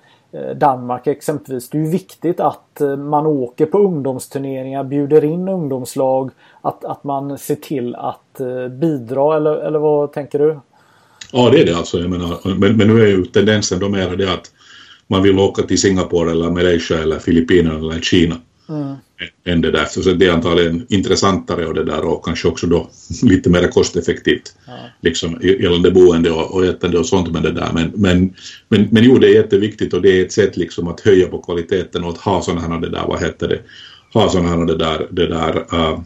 Danmark 0.56 1.06
exempelvis. 1.06 1.70
Det 1.70 1.78
är 1.78 1.82
ju 1.82 1.90
viktigt 1.90 2.40
att 2.40 2.80
man 2.98 3.26
åker 3.26 3.66
på 3.66 3.78
ungdomsturneringar, 3.78 4.84
bjuder 4.84 5.24
in 5.24 5.48
ungdomslag. 5.48 6.30
Att, 6.62 6.84
att 6.84 7.04
man 7.04 7.38
ser 7.38 7.54
till 7.54 7.94
att 7.94 8.40
bidra 8.70 9.36
eller, 9.36 9.56
eller 9.56 9.78
vad 9.78 10.12
tänker 10.12 10.38
du? 10.38 10.60
Ja 11.32 11.50
det 11.50 11.60
är 11.60 11.66
det 11.66 11.76
alltså. 11.76 11.98
Jag 11.98 12.10
menar, 12.10 12.58
men, 12.58 12.76
men 12.76 12.88
nu 12.88 13.02
är 13.02 13.06
ju 13.06 13.24
tendensen 13.24 13.78
då 13.78 13.88
mer 13.88 14.16
det 14.16 14.32
att 14.32 14.50
man 15.06 15.22
vill 15.22 15.38
åka 15.38 15.62
till 15.62 15.80
Singapore 15.80 16.30
eller 16.30 16.50
Malaysia 16.50 16.98
eller 16.98 17.18
Filippinerna 17.18 17.78
eller 17.78 18.00
Kina. 18.00 18.36
Mm. 18.68 18.96
Än 19.44 19.60
det 19.60 19.70
där. 19.70 19.84
Så 19.84 20.12
det 20.12 20.26
är 20.26 20.32
antagligen 20.32 20.86
intressantare 20.88 21.66
och 21.66 21.74
det 21.74 21.84
där 21.84 22.04
och 22.04 22.24
kanske 22.24 22.48
också 22.48 22.66
då 22.66 22.90
lite 23.22 23.50
mer 23.50 23.68
kosteffektivt. 23.68 24.54
Ja. 24.66 24.72
Liksom 25.00 25.38
gällande 25.42 25.90
boende 25.90 26.30
och, 26.30 26.54
och 26.54 26.64
ätande 26.64 26.98
och 26.98 27.06
sånt 27.06 27.32
med 27.32 27.42
det 27.42 27.52
där. 27.52 27.70
Men, 27.74 27.92
men, 27.94 28.34
men, 28.68 28.88
men 28.90 29.04
jo, 29.04 29.18
det 29.18 29.26
är 29.26 29.34
jätteviktigt 29.34 29.94
och 29.94 30.02
det 30.02 30.20
är 30.20 30.24
ett 30.24 30.32
sätt 30.32 30.56
liksom 30.56 30.88
att 30.88 31.00
höja 31.00 31.28
på 31.28 31.38
kvaliteten 31.38 32.04
och 32.04 32.10
att 32.10 32.18
ha 32.18 32.42
sådana 32.42 32.60
här, 32.60 32.80
det 32.80 32.90
där, 32.90 33.04
vad 33.06 33.22
heter 33.22 33.48
det, 33.48 33.60
ha 34.12 34.28
sådana 34.28 34.48
här, 34.48 34.66
det 34.66 34.76
där, 34.76 35.08
det 35.10 35.26
där 35.26 35.56
uh, 35.74 36.00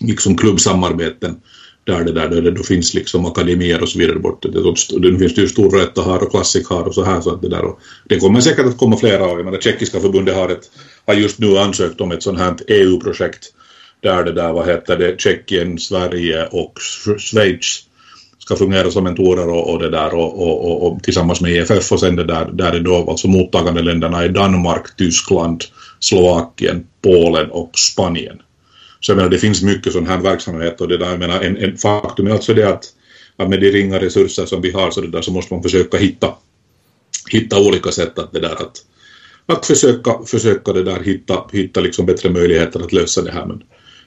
liksom 0.00 0.36
klubbsamarbeten 0.36 1.40
där 1.88 2.04
det 2.04 2.12
där, 2.12 2.28
där 2.28 2.50
det 2.50 2.64
finns 2.64 2.94
liksom 2.94 3.26
akademier 3.26 3.82
och 3.82 3.88
så 3.88 3.98
vidare 3.98 4.18
bort. 4.18 4.42
Det, 4.42 4.50
det, 5.00 5.18
finns 5.18 5.38
ju 5.38 5.48
Storvreta 5.48 6.02
här 6.02 6.22
och 6.22 6.30
Classic 6.30 6.70
här 6.70 6.82
och 6.82 6.94
så 6.94 7.04
här 7.04 7.20
så 7.20 7.34
att 7.34 7.42
det 7.42 7.48
där 7.48 7.64
och 7.64 7.80
det 8.08 8.18
kommer 8.18 8.40
säkert 8.40 8.66
att 8.66 8.78
komma 8.78 8.96
flera 8.96 9.24
av. 9.24 9.38
Jag 9.38 9.44
menar 9.44 9.58
Tjeckiska 9.58 10.00
förbundet 10.00 10.34
har, 10.34 10.48
ett, 10.48 10.70
har 11.06 11.14
just 11.14 11.38
nu 11.38 11.58
ansökt 11.58 12.00
om 12.00 12.12
ett 12.12 12.22
sånt 12.22 12.38
här 12.38 12.54
EU-projekt 12.68 13.44
där 14.02 14.24
det 14.24 14.32
där, 14.32 14.52
vad 14.52 14.66
heter 14.66 14.98
det, 14.98 15.20
Tjeckien, 15.20 15.78
Sverige 15.78 16.46
och 16.46 16.72
Schweiz 17.18 17.82
ska 18.38 18.56
fungera 18.56 18.90
som 18.90 19.04
mentorer 19.04 19.48
och, 19.48 19.70
och 19.70 19.78
det 19.78 19.90
där 19.90 20.14
och, 20.14 20.42
och, 20.42 20.64
och, 20.64 20.86
och, 20.86 21.02
tillsammans 21.02 21.40
med 21.40 21.52
EFF 21.52 21.92
och 21.92 22.00
sen 22.00 22.16
det 22.16 22.24
där, 22.24 22.50
där 22.52 22.72
är 22.72 22.80
då 22.80 23.10
alltså 23.10 23.28
mottagande 23.28 23.82
länderna 23.82 24.24
är 24.24 24.28
Danmark, 24.28 24.96
Tyskland, 24.96 25.64
Slovakien, 26.00 26.86
Polen 27.02 27.50
och 27.50 27.70
Spanien. 27.78 28.38
Så 29.00 29.10
jag 29.10 29.16
menar, 29.16 29.30
det 29.30 29.38
finns 29.38 29.62
mycket 29.62 29.92
sån 29.92 30.06
här 30.06 30.18
verksamhet 30.18 30.80
och 30.80 30.88
det 30.88 30.96
där, 30.96 31.10
jag 31.10 31.18
menar, 31.18 31.40
en, 31.40 31.56
en 31.56 31.76
faktum 31.76 32.26
är 32.26 32.30
alltså 32.30 32.54
det 32.54 32.68
att, 32.68 32.84
att 33.36 33.48
med 33.48 33.60
de 33.60 33.70
ringa 33.70 34.00
resurser 34.00 34.46
som 34.46 34.60
vi 34.60 34.70
har 34.70 34.90
så, 34.90 35.00
det 35.00 35.08
där, 35.08 35.22
så 35.22 35.32
måste 35.32 35.54
man 35.54 35.62
försöka 35.62 35.98
hitta, 35.98 36.34
hitta 37.30 37.60
olika 37.60 37.90
sätt 37.90 38.18
att 38.18 38.32
det 38.32 38.40
där 38.40 38.62
att, 38.62 38.76
att 39.46 39.66
försöka, 39.66 40.18
försöka 40.26 40.72
det 40.72 40.82
där 40.82 41.00
hitta, 41.00 41.44
hitta 41.52 41.80
liksom 41.80 42.06
bättre 42.06 42.30
möjligheter 42.30 42.80
att 42.80 42.92
lösa 42.92 43.22
det 43.22 43.32
här. 43.32 43.46
Men, 43.46 43.62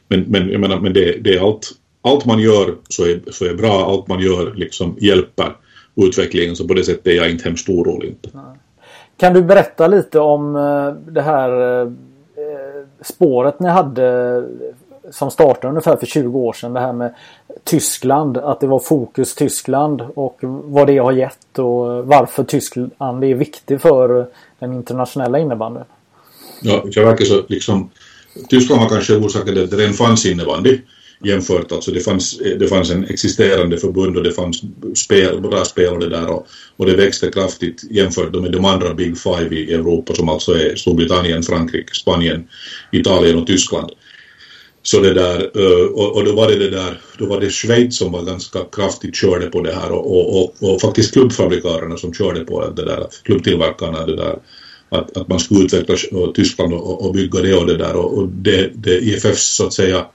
men, 0.08 0.22
men 0.22 0.50
jag 0.50 0.62
menar, 0.62 0.80
men 0.80 0.94
det, 0.94 1.18
det 1.24 1.34
är 1.34 1.48
allt, 1.48 1.72
allt 2.02 2.26
man 2.26 2.40
gör 2.40 2.76
så 2.90 3.06
är, 3.06 3.22
så 3.32 3.46
är 3.46 3.54
bra, 3.54 3.86
allt 3.92 4.08
man 4.08 4.20
gör 4.20 4.54
liksom 4.56 4.98
hjälper 5.00 5.56
utvecklingen 5.96 6.56
så 6.56 6.68
på 6.68 6.74
det 6.74 6.84
sättet 6.84 7.08
är 7.08 7.12
jag 7.12 7.32
inte 7.32 7.44
hemskt 7.44 7.70
orolig. 7.70 8.10
Inte. 8.10 8.30
Kan 9.18 9.34
du 9.34 9.42
berätta 9.42 9.88
lite 9.88 10.20
om 10.20 10.56
eh, 10.56 11.14
det 11.14 11.22
här 11.22 11.82
eh, 11.82 11.92
spåret 13.02 13.60
ni 13.60 13.70
hade 13.70 14.44
som 15.12 15.32
startade 15.32 15.68
ungefär 15.68 15.98
för 15.98 16.06
20 16.06 16.40
år 16.40 16.54
sedan. 16.54 16.74
Det 16.74 16.80
här 16.80 16.94
med 16.94 17.14
Tyskland. 17.64 18.38
Att 18.38 18.60
det 18.60 18.68
var 18.68 18.80
fokus 18.80 19.36
Tyskland 19.36 20.02
och 20.16 20.38
vad 20.42 20.88
det 20.88 20.98
har 20.98 21.12
gett 21.12 21.60
och 21.60 22.08
varför 22.08 22.44
Tyskland 22.44 23.24
är 23.24 23.36
viktig 23.36 23.82
för 23.82 24.28
den 24.60 24.74
internationella 24.74 25.40
innebandyn. 25.40 25.84
Ja, 26.62 26.84
det 26.96 27.02
verkar 27.02 27.26
så 27.26 27.44
liksom 27.48 27.90
Tyskland 28.50 28.82
var 28.82 28.90
kanske 28.90 29.16
orsaken 29.16 29.54
till 29.54 29.64
att 29.64 29.72
det 29.72 29.78
redan 29.78 29.94
fanns 29.94 30.26
innebandy 30.26 30.80
jämfört. 31.24 31.72
Alltså 31.72 31.92
det 31.92 32.00
fanns, 32.00 32.38
det 32.60 32.68
fanns 32.68 32.92
en 32.92 33.06
existerande 33.06 33.78
förbund 33.78 34.18
och 34.18 34.24
det 34.24 34.32
fanns 34.32 34.62
spel, 34.96 35.42
bra 35.42 35.66
spelare 35.66 36.10
där 36.10 36.28
och, 36.28 36.48
och 36.78 36.86
det 36.86 36.96
växte 36.96 37.32
kraftigt 37.32 37.84
jämfört 37.90 38.34
med 38.34 38.52
de 38.52 38.66
andra 38.66 38.94
Big 38.94 39.18
Five 39.18 39.56
i 39.56 39.74
Europa 39.74 40.16
som 40.16 40.30
alltså 40.30 40.52
är 40.52 40.76
Storbritannien, 40.76 41.44
Frankrike, 41.44 41.94
Spanien, 41.94 42.48
Italien 42.92 43.40
och 43.40 43.48
Tyskland. 43.48 43.92
Så 44.84 45.00
det 45.00 45.14
där, 45.14 45.52
eh, 45.56 45.86
och, 45.86 46.16
och 46.16 46.26
då 46.26 46.36
var 46.36 46.48
det 46.48 46.56
det 46.56 46.70
där, 46.70 47.02
då 47.18 47.26
var 47.26 47.40
det 47.40 47.50
Schweiz 47.50 47.98
som 47.98 48.12
var 48.12 48.24
ganska 48.24 48.60
kraftigt 48.72 49.16
körde 49.16 49.48
på 49.48 49.62
det 49.62 49.74
här 49.74 49.92
och, 49.92 50.18
och, 50.18 50.44
och, 50.44 50.74
och 50.74 50.82
faktiskt 50.82 51.14
klubbfabrikörerna 51.14 51.98
som 51.98 52.14
körde 52.14 52.46
på 52.46 52.70
det 52.70 52.86
där, 52.86 53.08
klubbtillverkarna 53.24 54.06
det 54.06 54.16
där, 54.16 54.40
att, 54.90 55.18
att 55.18 55.28
man 55.28 55.40
skulle 55.40 55.66
utveckla 55.66 55.96
Tyskland 56.34 56.74
och, 56.74 57.06
och 57.06 57.14
bygga 57.14 57.42
det 57.42 57.54
och 57.54 57.68
det 57.68 57.78
där 57.78 57.96
och, 57.96 58.18
och 58.18 58.28
det, 58.28 58.72
det 58.76 59.00
IFFs 59.00 59.56
så 59.56 59.66
att 59.66 59.74
säga 59.74 60.06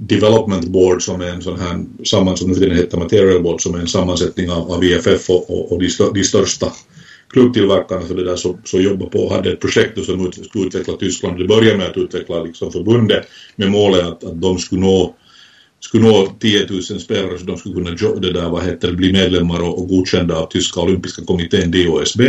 Development 0.00 0.68
Board 0.68 1.02
som 1.02 1.20
är 1.20 1.26
en 1.26 1.42
sån 1.42 1.60
här 1.60 1.84
samman, 2.04 2.36
som 2.36 2.48
nu 2.48 2.54
för 2.54 2.60
tiden 2.60 2.76
heter 2.76 2.98
Material 2.98 3.42
Board 3.42 3.62
som 3.62 3.74
är 3.74 3.78
en 3.78 3.88
sammansättning 3.88 4.50
av, 4.50 4.72
av 4.72 4.84
IFF 4.84 5.30
och, 5.30 5.50
och, 5.50 5.72
och 5.72 5.78
de, 5.78 5.88
stör, 5.88 6.12
de 6.14 6.24
största 6.24 6.72
klubbtillverkarna 7.32 8.06
så, 8.06 8.14
det 8.14 8.24
där, 8.24 8.36
som, 8.36 8.58
som 8.64 8.82
jobbar 8.82 9.06
på 9.06 9.34
hade 9.34 9.52
ett 9.52 9.60
projekt 9.60 10.04
som 10.04 10.26
ut, 10.26 10.46
skulle 10.46 10.66
utveckla 10.66 10.96
Tyskland. 10.96 11.38
Det 11.38 11.46
började 11.46 11.78
med 11.78 11.86
att 11.86 11.96
utveckla 11.96 12.42
liksom 12.42 12.72
förbundet 12.72 13.26
med 13.56 13.70
målet 13.70 14.06
att, 14.06 14.24
att 14.24 14.40
de 14.40 14.58
skulle 14.58 14.80
nå 14.80 15.14
skulle 15.80 16.08
nå 16.08 16.32
10 16.40 16.66
000 16.70 16.82
spelare 16.82 17.38
så 17.38 17.44
de 17.44 17.56
skulle 17.56 17.74
kunna 17.74 18.20
det 18.20 18.32
där, 18.32 18.50
vad 18.50 18.64
heter, 18.64 18.92
bli 18.92 19.12
medlemmar 19.12 19.60
och, 19.60 19.78
och 19.78 19.88
godkända 19.88 20.36
av 20.36 20.46
tyska 20.46 20.80
olympiska 20.80 21.24
kommittén 21.24 21.70
DOSB. 21.70 22.20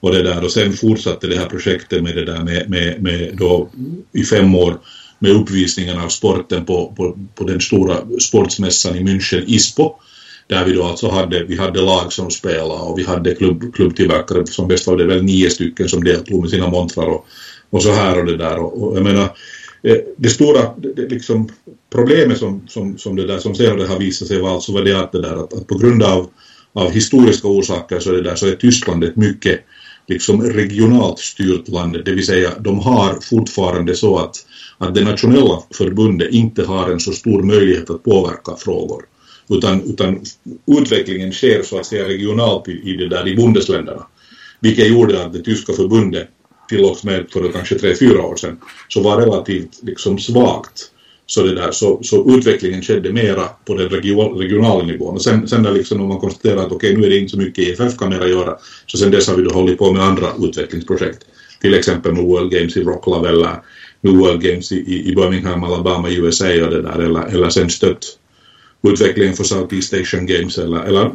Och, 0.00 0.12
det 0.12 0.22
där, 0.22 0.44
och 0.44 0.50
sen 0.50 0.72
fortsatte 0.72 1.26
det 1.26 1.36
här 1.36 1.46
projektet 1.46 2.02
med 2.02 2.16
det 2.16 2.24
där 2.24 2.44
med, 2.44 2.70
med, 2.70 3.02
med 3.02 3.36
då 3.36 3.68
i 4.12 4.24
fem 4.24 4.54
år 4.54 4.78
med 5.20 5.32
uppvisningen 5.32 5.98
av 5.98 6.08
sporten 6.08 6.64
på, 6.64 6.92
på, 6.96 7.18
på 7.34 7.44
den 7.44 7.60
stora 7.60 7.96
sportsmässan 8.20 8.96
i 8.96 9.00
München, 9.00 9.44
ISPO, 9.46 9.94
där 10.46 10.64
vi 10.64 10.72
då 10.72 10.84
alltså 10.84 11.08
hade, 11.08 11.44
vi 11.44 11.56
hade 11.56 11.82
lag 11.82 12.12
som 12.12 12.30
spelade 12.30 12.80
och 12.80 12.98
vi 12.98 13.04
hade 13.04 13.34
klubb, 13.34 13.74
klubbtillverkare, 13.74 14.46
som 14.46 14.68
bäst 14.68 14.86
var 14.86 14.96
det 14.96 15.04
väl 15.04 15.22
nio 15.22 15.50
stycken 15.50 15.88
som 15.88 16.04
deltog 16.04 16.40
med 16.40 16.50
sina 16.50 16.68
montrar 16.68 17.06
och, 17.06 17.26
och 17.70 17.82
så 17.82 17.92
här 17.92 18.18
och 18.18 18.26
det 18.26 18.36
där. 18.36 18.58
Och, 18.58 18.82
och 18.82 18.96
jag 18.96 19.04
menar, 19.04 19.28
eh, 19.82 19.96
det 20.16 20.28
stora 20.28 20.74
det, 20.76 21.10
liksom, 21.10 21.48
problemet 21.92 22.38
som, 22.38 22.62
som, 22.68 22.98
som 22.98 23.16
det 23.16 23.26
där 23.26 23.38
som 23.38 23.54
senare 23.54 23.86
har 23.86 23.98
visat 23.98 24.28
sig 24.28 24.40
var 24.40 24.50
alltså 24.50 24.72
var 24.72 24.82
det 24.82 25.00
att, 25.00 25.12
det 25.12 25.22
där, 25.22 25.44
att, 25.44 25.54
att 25.54 25.66
på 25.66 25.78
grund 25.78 26.02
av, 26.02 26.30
av 26.72 26.90
historiska 26.90 27.48
orsaker 27.48 28.00
så, 28.00 28.10
det 28.12 28.22
där, 28.22 28.34
så 28.34 28.46
är 28.46 28.56
Tyskland 28.56 29.04
ett 29.04 29.16
mycket 29.16 29.60
liksom 30.08 30.42
regionalt 30.42 31.18
styrt 31.18 31.68
land, 31.68 32.04
det 32.04 32.12
vill 32.12 32.26
säga 32.26 32.50
de 32.58 32.78
har 32.78 33.20
fortfarande 33.20 33.94
så 33.94 34.18
att 34.18 34.46
att 34.80 34.94
det 34.94 35.04
nationella 35.04 35.62
förbundet 35.74 36.30
inte 36.30 36.64
har 36.64 36.90
en 36.90 37.00
så 37.00 37.12
stor 37.12 37.42
möjlighet 37.42 37.90
att 37.90 38.04
påverka 38.04 38.56
frågor. 38.58 39.04
Utan, 39.48 39.82
utan 39.82 40.20
utvecklingen 40.66 41.32
sker 41.32 41.62
så 41.62 41.78
att 41.78 41.86
säga 41.86 42.08
regionalt 42.08 42.68
i, 42.68 42.72
i, 42.72 42.96
det 42.96 43.08
där, 43.08 43.28
i 43.28 43.36
bundesländerna. 43.36 44.06
Vilket 44.60 44.88
gjorde 44.88 45.24
att 45.24 45.32
det 45.32 45.42
tyska 45.42 45.72
förbundet 45.72 46.28
till 46.68 46.84
och 46.84 47.04
med 47.04 47.26
för 47.32 47.52
kanske 47.52 47.78
tre, 47.78 47.94
fyra 47.94 48.22
år 48.22 48.36
sedan 48.36 48.58
så 48.88 49.00
var 49.00 49.20
relativt 49.20 49.82
liksom 49.82 50.18
svagt. 50.18 50.90
Så, 51.26 51.42
det 51.42 51.54
där, 51.54 51.70
så, 51.70 52.00
så 52.02 52.36
utvecklingen 52.36 52.82
skedde 52.82 53.12
mera 53.12 53.44
på 53.64 53.74
den 53.74 53.88
regionala 53.88 54.84
nivån. 54.84 55.14
Och 55.14 55.22
sen, 55.22 55.48
sen 55.48 55.62
när 55.62 55.72
liksom, 55.72 56.08
man 56.08 56.18
konstaterar 56.18 56.56
att 56.56 56.72
okej, 56.72 56.76
okay, 56.76 56.96
nu 56.96 57.06
är 57.06 57.10
det 57.10 57.18
inte 57.18 57.30
så 57.30 57.38
mycket 57.38 57.68
EFF 57.68 57.96
kan 57.96 58.08
mera 58.08 58.28
göra, 58.28 58.56
så 58.86 58.98
sen 58.98 59.10
dess 59.10 59.28
har 59.28 59.36
vi 59.36 59.42
då 59.42 59.50
hållit 59.50 59.78
på 59.78 59.92
med 59.92 60.02
andra 60.02 60.26
utvecklingsprojekt. 60.42 61.24
Till 61.60 61.74
exempel 61.74 62.12
med 62.12 62.24
World 62.24 62.52
Games 62.52 62.76
i 62.76 62.82
Rocklav 62.82 63.26
eller 63.26 63.62
World 64.00 64.42
Games 64.42 64.72
i, 64.72 65.10
i 65.10 65.14
Birmingham, 65.14 65.64
Alabama, 65.64 66.08
USA 66.10 66.46
och 66.46 66.70
det 66.70 66.82
där, 66.82 66.98
eller, 66.98 67.26
eller 67.26 67.50
sen 67.50 67.70
stött 67.70 68.16
utvecklingen 68.82 69.34
för 69.34 69.44
Southeast 69.44 69.94
Asian 69.94 70.26
Games 70.26 70.58
eller, 70.58 70.82
eller 70.84 71.10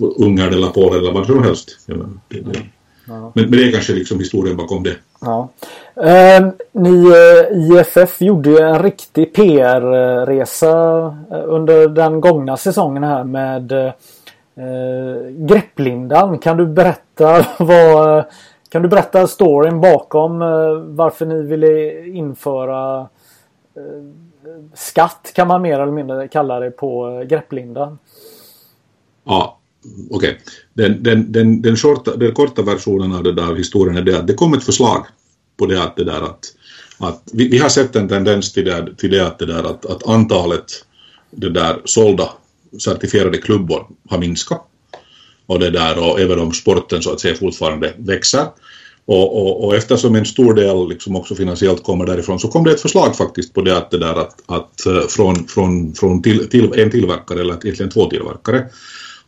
Ungern 0.00 0.54
eller 0.54 0.68
Polen 0.68 0.98
eller 0.98 1.12
vad 1.12 1.26
som 1.26 1.42
helst. 1.42 1.78
Ja. 1.86 3.32
Men, 3.34 3.50
men 3.50 3.50
det 3.50 3.68
är 3.68 3.72
kanske 3.72 3.92
liksom 3.92 4.18
historien 4.18 4.56
bakom 4.56 4.82
det. 4.82 4.96
Ja. 5.20 5.48
Eh, 5.96 6.48
ni 6.72 7.06
eh, 7.06 7.78
IFF 7.78 8.20
gjorde 8.20 8.50
ju 8.50 8.58
en 8.58 8.82
riktig 8.82 9.34
PR-resa 9.34 10.70
eh, 11.30 11.44
under 11.46 11.88
den 11.88 12.20
gångna 12.20 12.56
säsongen 12.56 13.04
här 13.04 13.24
med 13.24 13.72
eh, 13.72 13.92
Grepplindan. 15.30 16.38
Kan 16.38 16.56
du 16.56 16.66
berätta 16.66 17.46
vad 17.58 18.24
kan 18.68 18.82
du 18.82 18.88
berätta 18.88 19.26
storyn 19.26 19.80
bakom 19.80 20.42
eh, 20.42 20.72
varför 20.80 21.26
ni 21.26 21.42
ville 21.42 22.04
införa 22.06 23.00
eh, 23.76 23.82
skatt 24.74 25.32
kan 25.34 25.48
man 25.48 25.62
mer 25.62 25.80
eller 25.80 25.92
mindre 25.92 26.28
kalla 26.28 26.60
det 26.60 26.70
på 26.70 27.08
eh, 27.08 27.26
grepplindan? 27.26 27.98
Ja, 29.24 29.58
okej. 30.10 30.16
Okay. 30.16 30.34
Den, 30.72 31.02
den, 31.02 31.32
den, 31.32 31.62
den, 31.62 31.76
shorta, 31.76 32.16
den 32.16 32.34
korta 32.34 32.62
versionen 32.62 33.14
av 33.14 33.22
det 33.22 33.32
där 33.32 33.54
historien 33.54 33.96
är 33.96 34.02
det 34.02 34.18
att 34.18 34.26
det 34.26 34.34
kom 34.34 34.54
ett 34.54 34.64
förslag 34.64 35.06
på 35.56 35.66
det 35.66 35.82
att 35.82 35.96
det 35.96 36.04
där 36.04 36.22
att, 36.22 36.40
att 36.98 37.22
vi, 37.32 37.48
vi 37.48 37.58
har 37.58 37.68
sett 37.68 37.96
en 37.96 38.08
tendens 38.08 38.52
till 38.52 38.64
det, 38.64 38.96
till 38.96 39.10
det 39.10 39.26
att 39.26 39.38
det 39.38 39.46
där 39.46 39.64
att, 39.64 39.86
att 39.86 40.08
antalet 40.08 40.64
det 41.30 41.50
där 41.50 41.80
sålda 41.84 42.28
certifierade 42.78 43.38
klubbor 43.38 43.86
har 44.08 44.18
minskat 44.18 44.66
och 45.48 45.58
det 45.58 45.70
där 45.70 45.98
och 45.98 46.20
även 46.20 46.38
om 46.38 46.52
sporten 46.52 47.02
så 47.02 47.12
att 47.12 47.20
säga 47.20 47.34
fortfarande 47.34 47.92
växer 47.98 48.46
och, 49.06 49.36
och, 49.42 49.64
och, 49.64 49.76
eftersom 49.76 50.14
en 50.14 50.26
stor 50.26 50.54
del 50.54 50.88
liksom 50.88 51.16
också 51.16 51.34
finansiellt 51.34 51.82
kommer 51.82 52.06
därifrån 52.06 52.40
så 52.40 52.48
kom 52.48 52.64
det 52.64 52.70
ett 52.70 52.80
förslag 52.80 53.16
faktiskt 53.16 53.54
på 53.54 53.62
det 53.62 53.76
att 53.76 53.90
det 53.90 53.98
där 53.98 54.20
att, 54.20 54.34
att 54.46 54.86
eh, 54.86 55.00
från, 55.08 55.48
från, 55.48 55.94
från 55.94 56.22
till, 56.22 56.48
till 56.48 56.72
en 56.74 56.90
tillverkare 56.90 57.40
eller 57.40 57.52
egentligen 57.52 57.90
två 57.90 58.10
tillverkare 58.10 58.66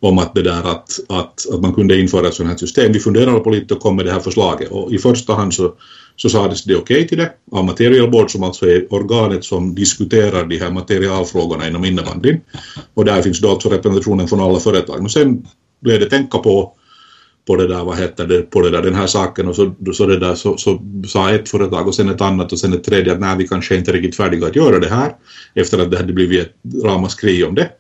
om 0.01 0.19
att 0.19 0.35
det 0.35 0.43
där 0.43 0.71
att, 0.71 1.01
att, 1.09 1.55
att 1.55 1.61
man 1.61 1.75
kunde 1.75 2.01
införa 2.01 2.29
ett 2.29 2.35
sådant 2.35 2.53
här 2.53 2.59
system. 2.59 2.93
Vi 2.93 3.01
funderade 3.01 3.41
på 3.41 3.51
lite 3.51 3.75
och 3.75 3.81
kom 3.81 3.97
med 3.97 4.07
det 4.07 4.13
här 4.13 4.21
förslaget 4.21 4.71
och 4.71 4.93
i 4.93 4.99
första 4.99 5.35
hand 5.35 5.55
så, 5.55 5.75
så 6.17 6.29
sades 6.29 6.65
det 6.65 6.77
okej 6.77 6.97
okay 6.97 7.09
till 7.09 7.19
det 7.19 7.33
av 7.53 7.65
Material 7.65 8.11
Board 8.11 8.31
som 8.31 8.43
alltså 8.43 8.67
är 8.67 8.95
organet 8.95 9.45
som 9.45 9.75
diskuterar 9.75 10.45
de 10.45 10.59
här 10.59 10.71
materialfrågorna 10.71 11.69
inom 11.69 11.85
innebandyn 11.85 12.41
och 12.95 13.05
där 13.05 13.23
finns 13.23 13.41
då 13.41 13.51
alltså 13.51 13.69
representationen 13.69 14.29
från 14.29 14.41
alla 14.41 14.61
företag. 14.61 15.01
Men 15.01 15.11
sen 15.11 15.47
blev 15.81 16.01
det 16.01 16.11
tänka 16.11 16.39
på 16.39 16.77
på 17.47 17.57
det 17.57 17.67
där, 17.67 17.85
vad 17.85 17.99
heter 17.99 18.27
det, 18.27 18.43
på 18.43 18.61
det 18.61 18.71
där, 18.71 18.83
den 18.83 18.95
här 18.95 19.07
saken 19.07 19.49
och 19.49 19.57
så, 19.57 19.75
så, 19.93 20.07
det 20.07 20.19
där, 20.19 20.35
så, 20.35 20.57
så 20.57 20.83
sa 21.09 21.31
ett 21.31 21.49
företag 21.49 21.89
och 21.89 21.95
sen 21.95 22.09
ett 22.09 22.21
annat 22.21 22.53
och 22.53 22.59
sen 22.59 22.73
ett 22.73 22.85
tredje 22.85 23.13
att 23.13 23.21
nej, 23.21 23.37
vi 23.39 23.49
kanske 23.49 23.77
inte 23.77 23.91
är 23.91 23.93
riktigt 23.93 24.17
färdiga 24.17 24.47
att 24.47 24.57
göra 24.57 24.79
det 24.79 24.89
här 24.89 25.15
efter 25.55 25.79
att 25.79 25.91
det 25.91 25.97
hade 25.97 26.13
blivit 26.13 26.41
ett 26.41 26.55
ramaskri 26.85 27.45
om 27.45 27.55
det. 27.55 27.71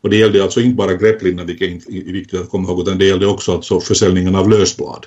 Och 0.00 0.10
det 0.10 0.16
gällde 0.16 0.42
alltså 0.42 0.60
inte 0.60 0.76
bara 0.76 0.94
grepplinna, 0.94 1.44
vilket 1.44 1.88
är 1.88 2.12
viktigt 2.12 2.40
att 2.40 2.50
komma 2.50 2.68
ihåg, 2.68 2.80
utan 2.80 2.98
det 2.98 3.04
gällde 3.04 3.26
också 3.26 3.52
alltså 3.52 3.80
försäljningen 3.80 4.34
av 4.34 4.48
lösblad. 4.48 5.06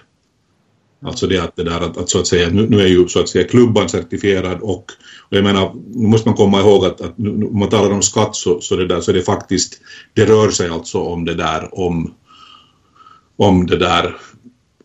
Alltså 1.05 1.27
det 1.27 1.37
att 1.37 1.55
det 1.55 1.63
där 1.63 1.81
att, 1.81 1.97
att 1.97 2.09
så 2.09 2.19
att 2.19 2.27
säga, 2.27 2.49
nu, 2.49 2.69
nu, 2.69 2.81
är 2.81 2.87
ju 2.87 3.07
så 3.07 3.19
att 3.19 3.29
säga 3.29 3.47
klubban 3.47 3.89
certifierad 3.89 4.61
och, 4.61 4.85
och 5.29 5.37
jag 5.37 5.43
menar, 5.43 5.73
nu 5.93 6.07
måste 6.07 6.29
man 6.29 6.37
komma 6.37 6.59
ihåg 6.59 6.85
att, 6.85 7.01
att 7.01 7.17
nu, 7.17 7.29
om 7.29 7.59
man 7.59 7.69
talar 7.69 7.91
om 7.91 8.01
skatt 8.01 8.35
så, 8.35 8.61
så 8.61 8.75
det 8.75 8.87
där 8.87 9.01
så 9.01 9.11
det 9.11 9.21
faktiskt, 9.21 9.81
det 10.13 10.25
rör 10.25 10.49
sig 10.49 10.69
alltså 10.69 10.99
om 10.99 11.25
det 11.25 11.33
där 11.33 11.79
om 11.79 12.13
om 13.41 13.65
det 13.65 13.77
där 13.77 14.15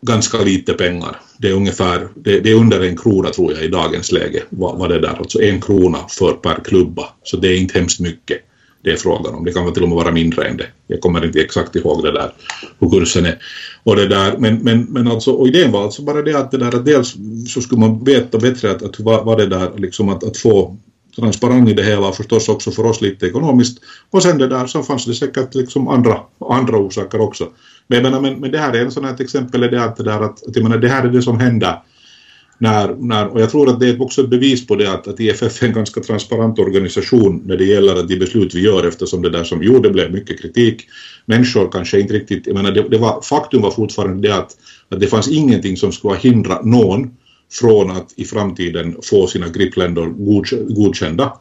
ganska 0.01 0.37
lite 0.37 0.73
pengar. 0.73 1.19
Det 1.37 1.47
är 1.47 1.53
ungefär, 1.53 2.07
det, 2.15 2.39
det, 2.39 2.49
är 2.49 2.55
under 2.55 2.81
en 2.81 2.97
krona 2.97 3.29
tror 3.29 3.53
jag 3.53 3.63
i 3.63 3.67
dagens 3.67 4.11
läge, 4.11 4.43
vad, 4.49 4.77
vad 4.77 4.89
det 4.89 4.99
där, 4.99 5.15
alltså 5.17 5.41
en 5.41 5.61
krona 5.61 5.99
för 6.09 6.33
per 6.33 6.63
klubba. 6.63 7.03
Så 7.23 7.37
det 7.37 7.47
är 7.47 7.57
inte 7.57 7.79
hemskt 7.79 7.99
mycket 7.99 8.41
det 8.83 8.91
är 8.91 8.95
frågan 8.97 9.35
om. 9.35 9.45
Det 9.45 9.53
kan 9.53 9.73
till 9.73 9.83
och 9.83 9.89
med 9.89 9.95
vara 9.95 10.11
mindre 10.11 10.47
än 10.47 10.57
det. 10.57 10.67
Jag 10.87 11.01
kommer 11.01 11.25
inte 11.25 11.41
exakt 11.41 11.75
ihåg 11.75 12.03
det 12.03 12.11
där, 12.11 12.33
hur 12.79 12.89
kursen 12.89 13.25
är. 13.25 13.37
Och 13.83 13.95
det 13.95 14.07
där, 14.07 14.37
men, 14.37 14.57
men, 14.57 14.83
men 14.83 15.07
alltså, 15.07 15.31
och 15.31 15.47
idén 15.47 15.71
var 15.71 15.83
alltså 15.83 16.01
bara 16.01 16.21
det 16.21 16.33
att 16.33 16.51
det 16.51 16.57
där 16.57 16.75
att 16.75 16.85
dels 16.85 17.15
så 17.47 17.61
skulle 17.61 17.81
man 17.81 18.03
veta 18.03 18.37
bättre 18.37 18.71
att, 18.71 18.83
att 18.83 18.99
vad, 18.99 19.25
vad 19.25 19.37
det 19.37 19.45
där 19.45 19.71
liksom 19.77 20.09
att, 20.09 20.23
att 20.23 20.37
få 20.37 20.77
transparens 21.17 21.69
i 21.69 21.73
det 21.73 21.83
hela 21.83 22.07
och 22.07 22.15
förstås 22.15 22.49
också 22.49 22.71
för 22.71 22.85
oss 22.85 23.01
lite 23.01 23.25
ekonomiskt. 23.25 23.77
Och 24.09 24.23
sen 24.23 24.37
det 24.37 24.47
där 24.47 24.67
så 24.67 24.83
fanns 24.83 25.05
det 25.05 25.13
säkert 25.13 25.55
liksom 25.55 25.87
andra, 25.87 26.19
andra 26.49 26.77
orsaker 26.77 27.21
också. 27.21 27.47
Men, 27.87 28.03
menar, 28.03 28.21
men, 28.21 28.39
men 28.39 28.51
det 28.51 28.57
här 28.57 28.73
är 28.73 28.81
en 28.81 28.91
sån 28.91 29.05
här 29.05 29.13
ett 29.13 29.19
exempel 29.19 29.63
är 29.63 29.71
det 29.71 29.83
att, 29.83 29.97
det 29.97 30.03
där 30.03 30.21
att, 30.21 30.47
att 30.47 30.55
jag 30.55 30.63
menar, 30.63 30.77
det 30.77 30.87
här 30.87 31.03
är 31.03 31.09
det 31.09 31.21
som 31.21 31.39
händer 31.39 31.81
när, 32.57 32.95
när, 32.95 33.27
och 33.27 33.41
jag 33.41 33.49
tror 33.49 33.69
att 33.69 33.79
det 33.79 33.89
är 33.89 34.01
också 34.01 34.21
ett 34.21 34.29
bevis 34.29 34.67
på 34.67 34.75
det 34.75 34.93
att, 34.93 35.07
att 35.07 35.19
IFF 35.19 35.63
är 35.63 35.67
en 35.67 35.73
ganska 35.73 36.01
transparent 36.01 36.59
organisation 36.59 37.41
när 37.45 37.57
det 37.57 37.65
gäller 37.65 38.03
de 38.03 38.15
beslut 38.17 38.55
vi 38.55 38.61
gör 38.61 38.87
eftersom 38.87 39.21
det 39.21 39.29
där 39.29 39.43
som 39.43 39.63
gjorde 39.63 39.89
blev 39.89 40.11
mycket 40.11 40.41
kritik. 40.41 40.87
Människor 41.25 41.71
kanske 41.71 41.99
inte 41.99 42.13
riktigt, 42.13 42.47
jag 42.47 42.55
menar 42.55 42.71
det, 42.71 42.89
det 42.89 42.97
var, 42.97 43.21
faktum 43.21 43.61
var 43.61 43.71
fortfarande 43.71 44.27
det 44.27 44.35
att, 44.35 44.57
att 44.89 44.99
det 44.99 45.07
fanns 45.07 45.27
ingenting 45.27 45.77
som 45.77 45.91
skulle 45.91 46.17
hindra 46.17 46.61
någon 46.61 47.11
från 47.51 47.91
att 47.91 48.13
i 48.15 48.25
framtiden 48.25 48.95
få 49.03 49.27
sina 49.27 49.47
gripländer 49.47 50.05
godkända 50.75 51.33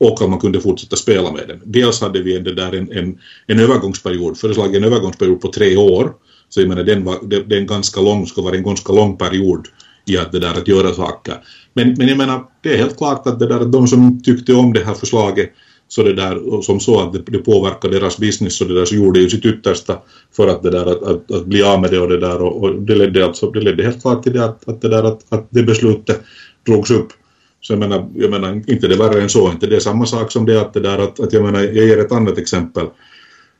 och 0.00 0.22
att 0.22 0.30
man 0.30 0.38
kunde 0.38 0.60
fortsätta 0.60 0.96
spela 0.96 1.32
med 1.32 1.48
den. 1.48 1.60
Dels 1.64 2.00
hade 2.00 2.22
vi 2.22 2.38
det 2.38 2.54
där 2.54 2.74
en, 2.74 2.92
en, 2.92 3.18
en 3.46 3.60
övergångsperiod, 3.60 4.38
föreslagen 4.38 4.74
en 4.74 4.84
övergångsperiod 4.84 5.40
på 5.40 5.48
tre 5.48 5.76
år, 5.76 6.12
så 6.48 6.60
jag 6.60 6.68
menar 6.68 6.82
den 6.82 7.04
var, 7.04 7.18
det, 7.22 7.42
det 7.42 7.54
är 7.54 7.60
en 7.60 7.66
ganska 7.66 8.00
lång, 8.00 8.26
ska 8.26 8.42
vara 8.42 8.56
en 8.56 8.62
ganska 8.62 8.92
lång 8.92 9.16
period 9.16 9.68
i 10.06 10.18
att 10.18 10.32
det 10.32 10.38
där 10.38 10.54
att 10.54 10.68
göra 10.68 10.94
saker. 10.94 11.34
Men, 11.74 11.94
men 11.98 12.08
jag 12.08 12.18
menar, 12.18 12.44
det 12.62 12.74
är 12.74 12.78
helt 12.78 12.96
klart 12.96 13.26
att 13.26 13.38
det 13.38 13.46
där 13.46 13.60
att 13.60 13.72
de 13.72 13.88
som 13.88 14.22
tyckte 14.22 14.54
om 14.54 14.72
det 14.72 14.84
här 14.84 14.94
förslaget 14.94 15.52
så 15.88 16.02
det 16.02 16.12
där, 16.12 16.62
som 16.62 16.80
så 16.80 17.00
att 17.00 17.12
det, 17.12 17.22
det 17.26 17.38
påverkar 17.38 17.88
deras 17.88 18.18
business 18.18 18.56
så 18.56 18.64
det 18.64 18.74
där 18.74 18.84
så 18.84 18.94
gjorde 18.94 19.20
ju 19.20 19.30
sitt 19.30 19.44
yttersta 19.44 19.98
för 20.36 20.48
att 20.48 20.62
det 20.62 20.70
där 20.70 20.86
att, 20.86 21.02
att, 21.02 21.30
att 21.30 21.46
bli 21.46 21.62
av 21.62 21.80
med 21.80 21.90
det 21.90 21.98
och 21.98 22.08
det 22.08 22.20
där 22.20 22.42
och, 22.42 22.62
och 22.62 22.82
det 22.82 22.94
ledde 22.94 23.26
alltså, 23.26 23.50
det 23.50 23.60
ledde 23.60 23.82
helt 23.82 24.02
klart 24.02 24.22
till 24.22 24.32
det 24.32 24.44
att, 24.44 24.68
att 24.68 24.80
det 24.80 24.88
där 24.88 25.02
att, 25.02 25.20
att 25.28 25.46
det 25.50 25.62
beslutet 25.62 26.22
drogs 26.66 26.90
upp. 26.90 27.12
Så 27.60 27.72
jag 27.72 27.80
menar, 27.80 28.10
jag 28.14 28.30
menar, 28.30 28.62
inte 28.66 28.88
det 28.88 28.96
värre 28.96 29.22
än 29.22 29.28
så, 29.28 29.50
inte 29.50 29.66
det 29.66 29.76
är 29.76 29.80
samma 29.80 30.06
sak 30.06 30.32
som 30.32 30.46
det 30.46 30.60
att 30.60 30.74
det 30.74 30.80
där 30.80 30.98
att, 30.98 31.20
att 31.20 31.32
jag 31.32 31.44
menar, 31.44 31.60
jag 31.60 31.86
ger 31.86 31.98
ett 31.98 32.12
annat 32.12 32.38
exempel 32.38 32.86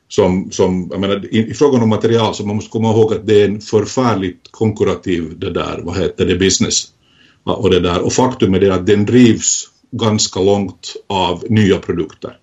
som, 0.08 0.50
som 0.50 0.88
jag 0.90 1.00
menar, 1.00 1.26
i, 1.30 1.50
i 1.50 1.54
frågan 1.54 1.82
om 1.82 1.88
material 1.88 2.34
så 2.34 2.46
man 2.46 2.56
måste 2.56 2.70
komma 2.70 2.90
ihåg 2.90 3.14
att 3.14 3.26
det 3.26 3.42
är 3.42 3.48
en 3.48 3.60
förfärligt 3.60 4.48
konkurrativ 4.50 5.38
det 5.38 5.50
där, 5.50 5.80
vad 5.82 5.98
heter 5.98 6.26
det, 6.26 6.36
business. 6.36 6.84
Och 7.44 7.70
det 7.70 7.80
där, 7.80 8.00
och 8.00 8.12
faktum 8.12 8.54
är 8.54 8.60
det 8.60 8.74
att 8.74 8.86
den 8.86 9.06
drivs 9.06 9.68
ganska 9.90 10.40
långt 10.40 10.94
av 11.06 11.44
nya 11.48 11.78
produkter. 11.78 12.36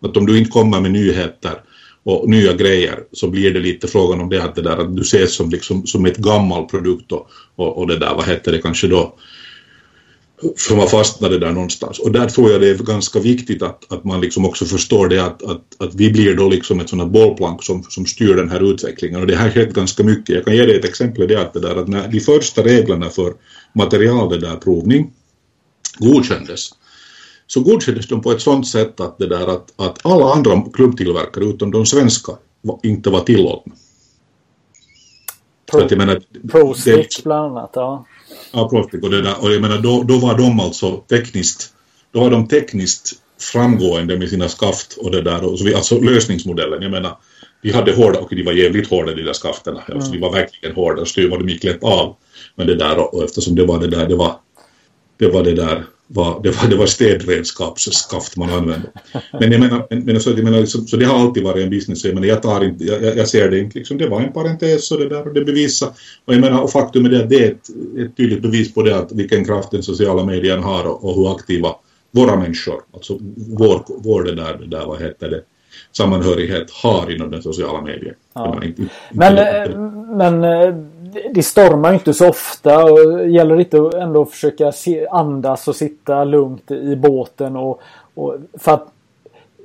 Att 0.00 0.16
om 0.16 0.26
du 0.26 0.38
inte 0.38 0.50
kommer 0.50 0.80
med 0.80 0.90
nyheter 0.90 1.60
och 2.02 2.28
nya 2.28 2.52
grejer 2.52 2.98
så 3.12 3.28
blir 3.28 3.54
det 3.54 3.60
lite 3.60 3.86
frågan 3.86 4.20
om 4.20 4.28
det 4.28 4.44
att, 4.44 4.54
det 4.54 4.62
där, 4.62 4.76
att 4.76 4.96
du 4.96 5.02
ses 5.02 5.34
som, 5.34 5.50
liksom, 5.50 5.86
som 5.86 6.06
ett 6.06 6.16
gammal 6.16 6.64
produkt 6.64 7.12
och, 7.12 7.30
och, 7.56 7.78
och 7.78 7.86
det 7.86 7.98
där, 7.98 8.14
vad 8.14 8.26
heter 8.26 8.52
det 8.52 8.58
kanske 8.58 8.86
då, 8.86 9.14
som 10.56 10.78
har 10.78 10.86
fastnat 10.86 11.30
där 11.30 11.52
någonstans. 11.52 11.98
Och 11.98 12.12
där 12.12 12.28
tror 12.28 12.50
jag 12.50 12.60
det 12.60 12.68
är 12.68 12.74
ganska 12.74 13.20
viktigt 13.20 13.62
att, 13.62 13.92
att 13.92 14.04
man 14.04 14.20
liksom 14.20 14.44
också 14.44 14.64
förstår 14.64 15.08
det 15.08 15.24
att, 15.24 15.42
att, 15.42 15.62
att 15.78 15.94
vi 15.94 16.10
blir 16.10 16.36
då 16.36 16.48
liksom 16.48 16.80
ett 16.80 16.88
sådant 16.88 17.12
bollplank 17.12 17.62
som, 17.62 17.82
som 17.82 18.06
styr 18.06 18.34
den 18.34 18.50
här 18.50 18.70
utvecklingen. 18.72 19.20
Och 19.20 19.26
det 19.26 19.36
har 19.36 19.50
skett 19.50 19.74
ganska 19.74 20.02
mycket. 20.02 20.34
Jag 20.34 20.44
kan 20.44 20.56
ge 20.56 20.66
dig 20.66 20.76
ett 20.76 20.84
exempel 20.84 21.28
det 21.28 21.40
att, 21.40 21.52
det 21.52 21.60
där, 21.60 21.76
att 21.76 21.88
när 21.88 22.08
de 22.08 22.20
första 22.20 22.62
reglerna 22.62 23.10
för 23.10 23.34
material 23.72 24.28
det 24.30 24.38
där 24.38 24.56
provning 24.56 25.12
godkändes 25.98 26.70
så 27.46 27.60
godkändes 27.60 28.08
de 28.08 28.22
på 28.22 28.32
ett 28.32 28.40
sådant 28.40 28.68
sätt 28.68 29.00
att, 29.00 29.18
det 29.18 29.26
där, 29.26 29.46
att, 29.46 29.72
att 29.76 30.06
alla 30.06 30.32
andra 30.32 30.62
klubbtillverkare 30.72 31.44
utom 31.44 31.70
de 31.70 31.86
svenska 31.86 32.32
inte 32.82 33.10
var 33.10 33.20
tillåtna. 33.20 33.74
Pro, 35.70 35.88
Prostick 36.50 37.24
bland 37.24 37.58
annat, 37.58 37.70
ja. 37.74 38.06
Ja, 38.52 38.68
Prostick 38.68 39.02
och 39.02 39.10
det 39.10 39.22
där, 39.22 39.42
och 39.42 39.52
jag 39.52 39.62
menar 39.62 39.78
då, 39.78 40.02
då 40.02 40.18
var 40.18 40.38
de 40.38 40.60
alltså 40.60 40.96
tekniskt, 40.96 41.72
då 42.12 42.20
var 42.20 42.30
de 42.30 42.48
tekniskt 42.48 43.12
framgående 43.40 44.18
med 44.18 44.28
sina 44.28 44.48
skaft 44.48 44.96
och 44.96 45.10
det 45.10 45.22
där, 45.22 45.44
och 45.44 45.58
så 45.58 45.64
vi, 45.64 45.74
alltså 45.74 46.00
lösningsmodellen, 46.00 46.82
jag 46.82 46.90
menar, 46.90 47.16
de 47.62 47.70
hade 47.70 47.92
hårda, 47.92 48.18
och 48.18 48.28
de 48.30 48.42
var 48.42 48.52
jävligt 48.52 48.90
hårda 48.90 49.14
de 49.14 49.22
där 49.22 49.32
skafterna, 49.32 49.82
mm. 49.86 49.96
alltså, 49.96 50.12
de 50.12 50.18
var 50.18 50.32
verkligen 50.32 50.74
hårda, 50.74 51.04
styr 51.04 51.28
de 51.28 51.48
gick 51.48 51.64
lätt 51.64 51.84
av. 51.84 52.16
Men 52.54 52.66
det 52.66 52.74
där, 52.74 53.14
och 53.14 53.24
eftersom 53.24 53.54
det 53.54 53.64
var 53.64 53.78
det 53.78 53.86
där, 53.86 54.06
det 54.06 54.16
var, 54.16 54.36
det 55.18 55.28
var 55.28 55.44
det 55.44 55.52
där, 55.52 55.84
var, 56.10 56.40
det 56.42 56.50
var, 56.50 56.68
det 56.68 56.76
var 56.76 56.86
städredskapsskaft 56.86 58.36
man 58.36 58.50
använde. 58.50 58.88
Men 59.32 59.52
jag 59.52 59.60
menar, 59.60 59.86
men, 59.90 60.20
så, 60.20 60.30
jag 60.30 60.44
menar 60.44 60.60
liksom, 60.60 60.86
så 60.86 60.96
det 60.96 61.04
har 61.04 61.18
alltid 61.18 61.44
varit 61.44 61.64
en 61.64 61.70
business, 61.70 62.04
jag, 62.04 62.14
menar, 62.14 62.28
jag, 62.28 62.42
tar 62.42 62.64
inte, 62.64 62.84
jag, 62.84 63.16
jag 63.16 63.28
ser 63.28 63.50
det 63.50 63.58
inte, 63.58 63.78
liksom, 63.78 63.98
det 63.98 64.08
var 64.08 64.20
en 64.20 64.32
parentes 64.32 64.90
och 64.90 64.98
det 64.98 65.08
där 65.08 65.28
och 65.28 65.34
det 65.34 65.44
bevisar. 65.44 65.88
Och 66.24 66.34
jag 66.34 66.40
menar, 66.40 66.62
och 66.62 66.70
faktum 66.70 67.04
är 67.04 67.10
det 67.10 67.22
att 67.22 67.30
det 67.30 67.44
är 67.44 67.50
ett, 67.50 67.68
ett 67.98 68.16
tydligt 68.16 68.42
bevis 68.42 68.74
på 68.74 68.82
det 68.82 68.96
att 68.96 69.12
vilken 69.12 69.44
kraft 69.44 69.70
den 69.70 69.82
sociala 69.82 70.24
medien 70.24 70.62
har 70.62 70.84
och, 70.84 71.04
och 71.04 71.14
hur 71.14 71.36
aktiva 71.36 71.74
våra 72.10 72.36
människor, 72.36 72.80
alltså 72.94 73.18
vår, 73.36 73.84
vår 73.88 74.22
det 74.22 74.34
där, 74.34 74.58
det 74.58 74.66
där, 74.66 74.86
vad 74.86 75.02
heter 75.02 75.30
det, 75.30 75.42
sammanhörighet 75.92 76.70
har 76.70 77.14
inom 77.14 77.30
den 77.30 77.42
sociala 77.42 77.82
medien. 77.82 78.14
Ja. 78.34 78.60
Inte, 78.64 78.82
inte 78.82 78.94
men, 79.12 79.38
eh, 79.38 79.80
men 80.16 80.44
eh, 80.44 80.74
det 81.34 81.42
stormar 81.42 81.92
inte 81.92 82.14
så 82.14 82.28
ofta 82.28 82.84
och 82.84 83.28
gäller 83.28 83.60
inte 83.60 83.90
ändå 83.98 84.22
att 84.22 84.30
försöka 84.30 84.72
andas 85.10 85.68
och 85.68 85.76
sitta 85.76 86.24
lugnt 86.24 86.70
i 86.70 86.96
båten 86.96 87.56
och, 87.56 87.80
och 88.14 88.36
för 88.58 88.72
att 88.72 88.86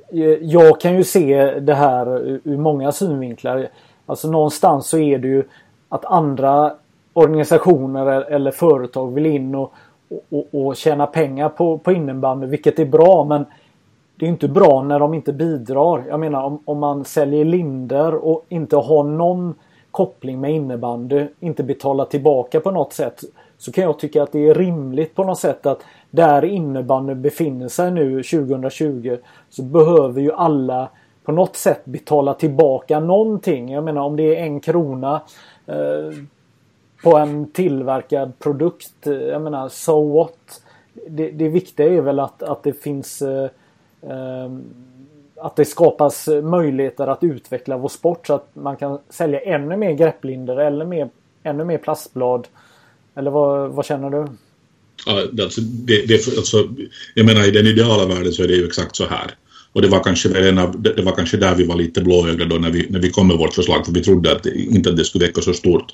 eh, 0.08 0.20
jag 0.24 0.80
kan 0.80 0.96
ju 0.96 1.04
se 1.04 1.60
det 1.60 1.74
här 1.74 2.18
ur 2.44 2.56
många 2.56 2.92
synvinklar. 2.92 3.68
Alltså 4.06 4.30
någonstans 4.30 4.86
så 4.86 4.98
är 4.98 5.18
det 5.18 5.28
ju 5.28 5.44
att 5.88 6.04
andra 6.04 6.72
organisationer 7.12 8.06
eller 8.06 8.50
företag 8.50 9.14
vill 9.14 9.26
in 9.26 9.54
och, 9.54 9.72
och, 10.30 10.66
och 10.66 10.76
tjäna 10.76 11.06
pengar 11.06 11.48
på, 11.48 11.78
på 11.78 11.92
innebandy, 11.92 12.46
vilket 12.46 12.78
är 12.78 12.84
bra 12.84 13.24
men 13.24 13.44
det 14.16 14.26
är 14.26 14.30
inte 14.30 14.48
bra 14.48 14.82
när 14.82 14.98
de 14.98 15.14
inte 15.14 15.32
bidrar. 15.32 16.04
Jag 16.08 16.20
menar 16.20 16.44
om, 16.44 16.58
om 16.64 16.78
man 16.78 17.04
säljer 17.04 17.44
linder 17.44 18.14
och 18.14 18.44
inte 18.48 18.76
har 18.76 19.04
någon 19.04 19.54
koppling 19.94 20.40
med 20.40 20.54
innebandy, 20.54 21.26
inte 21.40 21.62
betala 21.62 22.04
tillbaka 22.04 22.60
på 22.60 22.70
något 22.70 22.92
sätt. 22.92 23.20
Så 23.58 23.72
kan 23.72 23.84
jag 23.84 23.98
tycka 23.98 24.22
att 24.22 24.32
det 24.32 24.48
är 24.48 24.54
rimligt 24.54 25.14
på 25.14 25.24
något 25.24 25.38
sätt 25.38 25.66
att 25.66 25.82
där 26.10 26.44
innebandy 26.44 27.14
befinner 27.14 27.68
sig 27.68 27.90
nu 27.90 28.22
2020 28.22 29.16
så 29.50 29.62
behöver 29.62 30.20
ju 30.20 30.32
alla 30.32 30.88
på 31.24 31.32
något 31.32 31.56
sätt 31.56 31.84
betala 31.84 32.34
tillbaka 32.34 33.00
någonting. 33.00 33.72
Jag 33.72 33.84
menar 33.84 34.02
om 34.02 34.16
det 34.16 34.36
är 34.36 34.42
en 34.42 34.60
krona 34.60 35.22
eh, 35.66 36.18
på 37.02 37.16
en 37.16 37.50
tillverkad 37.50 38.38
produkt. 38.38 39.06
Eh, 39.06 39.12
jag 39.12 39.42
menar 39.42 39.68
so 39.68 40.18
what? 40.18 40.62
Det, 41.08 41.30
det 41.30 41.48
viktiga 41.48 41.86
är 41.86 42.00
väl 42.00 42.20
att, 42.20 42.42
att 42.42 42.62
det 42.62 42.72
finns 42.72 43.22
eh, 43.22 43.50
eh, 44.02 44.50
att 45.44 45.56
det 45.56 45.64
skapas 45.64 46.28
möjligheter 46.42 47.06
att 47.06 47.24
utveckla 47.24 47.76
vår 47.76 47.88
sport 47.88 48.26
så 48.26 48.34
att 48.34 48.50
man 48.54 48.76
kan 48.76 48.98
sälja 49.10 49.40
ännu 49.40 49.76
mer 49.76 49.92
grepplinder 49.92 50.56
eller 50.56 50.84
mer, 50.84 51.08
ännu 51.42 51.64
mer 51.64 51.78
plastblad. 51.78 52.48
Eller 53.14 53.30
vad, 53.30 53.70
vad 53.70 53.86
känner 53.86 54.10
du? 54.10 54.26
Ja, 55.06 55.42
alltså, 55.42 55.60
det, 55.60 56.08
det, 56.08 56.14
alltså, 56.14 56.68
jag 57.14 57.26
menar 57.26 57.48
i 57.48 57.50
den 57.50 57.66
ideala 57.66 58.06
världen 58.06 58.32
så 58.32 58.42
är 58.42 58.48
det 58.48 58.54
ju 58.54 58.66
exakt 58.66 58.96
så 58.96 59.04
här. 59.04 59.34
Och 59.72 59.82
det 59.82 59.88
var 59.88 60.04
kanske, 60.04 60.48
en 60.48 60.58
av, 60.58 60.82
det 60.82 61.02
var 61.02 61.12
kanske 61.12 61.36
där 61.36 61.54
vi 61.54 61.64
var 61.64 61.76
lite 61.76 62.00
blåögda 62.00 62.44
då 62.44 62.56
när 62.56 62.70
vi, 62.70 62.86
när 62.90 63.00
vi 63.00 63.10
kom 63.10 63.28
med 63.28 63.36
vårt 63.36 63.54
förslag 63.54 63.86
för 63.86 63.92
vi 63.92 64.02
trodde 64.02 64.32
att 64.32 64.46
inte 64.46 64.90
att 64.90 64.96
det 64.96 65.04
skulle 65.04 65.26
väcka 65.26 65.40
så 65.40 65.52
stort 65.52 65.92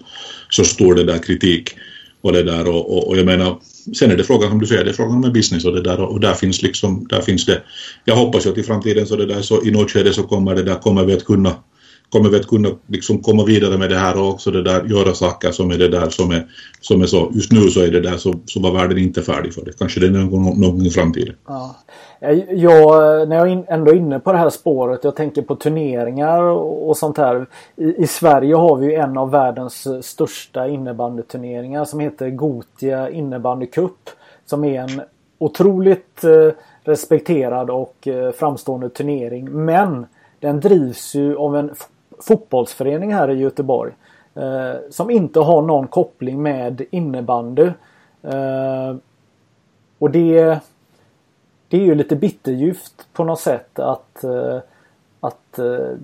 så 0.50 0.64
stor 0.64 0.94
det 0.94 1.04
där 1.04 1.18
kritik 1.18 1.74
och 2.20 2.32
det 2.32 2.42
där 2.42 2.68
och, 2.68 2.96
och, 2.96 3.08
och 3.08 3.18
jag 3.18 3.26
menar 3.26 3.58
sen 3.94 4.10
är 4.10 4.16
det 4.16 4.24
frågan 4.24 4.50
som 4.50 4.58
du 4.58 4.66
säger, 4.66 4.84
det 4.84 4.90
är 4.90 4.94
frågan 4.94 5.24
om 5.24 5.32
business 5.32 5.64
och 5.64 5.72
det 5.72 5.82
där 5.82 6.00
och 6.00 6.20
där 6.20 6.34
finns 6.34 6.62
liksom, 6.62 7.06
där 7.08 7.20
finns 7.20 7.46
det 7.46 7.62
jag 8.04 8.16
hoppas 8.16 8.46
ju 8.46 8.50
att 8.50 8.58
i 8.58 8.62
framtiden 8.62 9.06
så 9.06 9.16
det 9.16 9.26
där 9.26 9.42
så 9.42 9.64
i 9.64 9.70
något 9.70 9.90
skede 9.90 10.12
så 10.12 10.22
kommer 10.22 10.54
det 10.54 10.62
där, 10.62 10.74
kommer 10.74 11.04
vi 11.04 11.12
att 11.12 11.24
kunna 11.24 11.54
kommer 12.10 12.30
vi 12.30 12.36
att 12.36 12.46
kunna 12.46 12.68
liksom 12.86 13.22
komma 13.22 13.44
vidare 13.44 13.78
med 13.78 13.90
det 13.90 13.96
här 13.96 14.18
och 14.18 14.28
också 14.28 14.50
det 14.50 14.62
där, 14.62 14.84
göra 14.84 15.14
saker 15.14 15.50
som 15.50 15.70
är 15.70 15.78
det 15.78 15.88
där 15.88 16.10
som 16.10 16.30
är, 16.30 16.46
som 16.80 17.02
är 17.02 17.06
så, 17.06 17.30
just 17.34 17.52
nu 17.52 17.60
så 17.60 17.80
är 17.80 17.90
det 17.90 18.00
där 18.00 18.16
så, 18.16 18.34
så 18.46 18.60
var 18.60 18.72
världen 18.72 18.98
inte 18.98 19.22
färdig 19.22 19.54
för 19.54 19.64
det. 19.64 19.78
Kanske 19.78 20.00
det 20.00 20.06
är 20.06 20.10
någon, 20.10 20.42
någon 20.42 20.60
gång 20.60 20.86
i 20.86 20.90
framtiden. 20.90 21.34
Ja. 21.46 21.76
Eh, 22.20 22.38
jag, 22.50 23.28
när 23.28 23.46
jag 23.46 23.64
ändå 23.68 23.90
är 23.90 23.96
inne 23.96 24.20
på 24.20 24.32
det 24.32 24.38
här 24.38 24.50
spåret, 24.50 25.04
jag 25.04 25.16
tänker 25.16 25.42
på 25.42 25.56
turneringar 25.56 26.42
och 26.42 26.96
sånt 26.96 27.18
här. 27.18 27.46
I, 27.76 28.02
I, 28.02 28.06
Sverige 28.06 28.54
har 28.54 28.76
vi 28.76 28.86
ju 28.86 28.94
en 28.94 29.18
av 29.18 29.30
världens 29.30 30.06
största 30.06 30.68
innebandyturneringar 30.68 31.84
som 31.84 32.00
heter 32.00 32.30
Gotia 32.30 33.10
innebandy 33.10 33.66
cup. 33.66 34.10
Som 34.46 34.64
är 34.64 34.80
en 34.80 35.00
otroligt 35.38 36.24
eh, 36.24 36.54
respekterad 36.84 37.70
och 37.70 38.08
eh, 38.08 38.32
framstående 38.32 38.88
turnering. 38.88 39.64
Men 39.64 40.06
den 40.40 40.60
drivs 40.60 41.14
ju 41.14 41.36
av 41.36 41.56
en 41.56 41.70
fotbollsförening 42.20 43.14
här 43.14 43.30
i 43.30 43.38
Göteborg. 43.38 43.92
Eh, 44.34 44.74
som 44.90 45.10
inte 45.10 45.40
har 45.40 45.62
någon 45.62 45.86
koppling 45.86 46.42
med 46.42 46.82
innebandy. 46.90 47.70
Eh, 48.22 48.96
och 49.98 50.10
det, 50.10 50.58
det 51.68 51.76
är 51.76 51.84
ju 51.84 51.94
lite 51.94 52.16
bitterljuvt 52.16 53.06
på 53.12 53.24
något 53.24 53.40
sätt 53.40 53.78
att, 53.78 54.24
eh, 54.24 54.58
att 55.20 55.58
eh, 55.58 55.96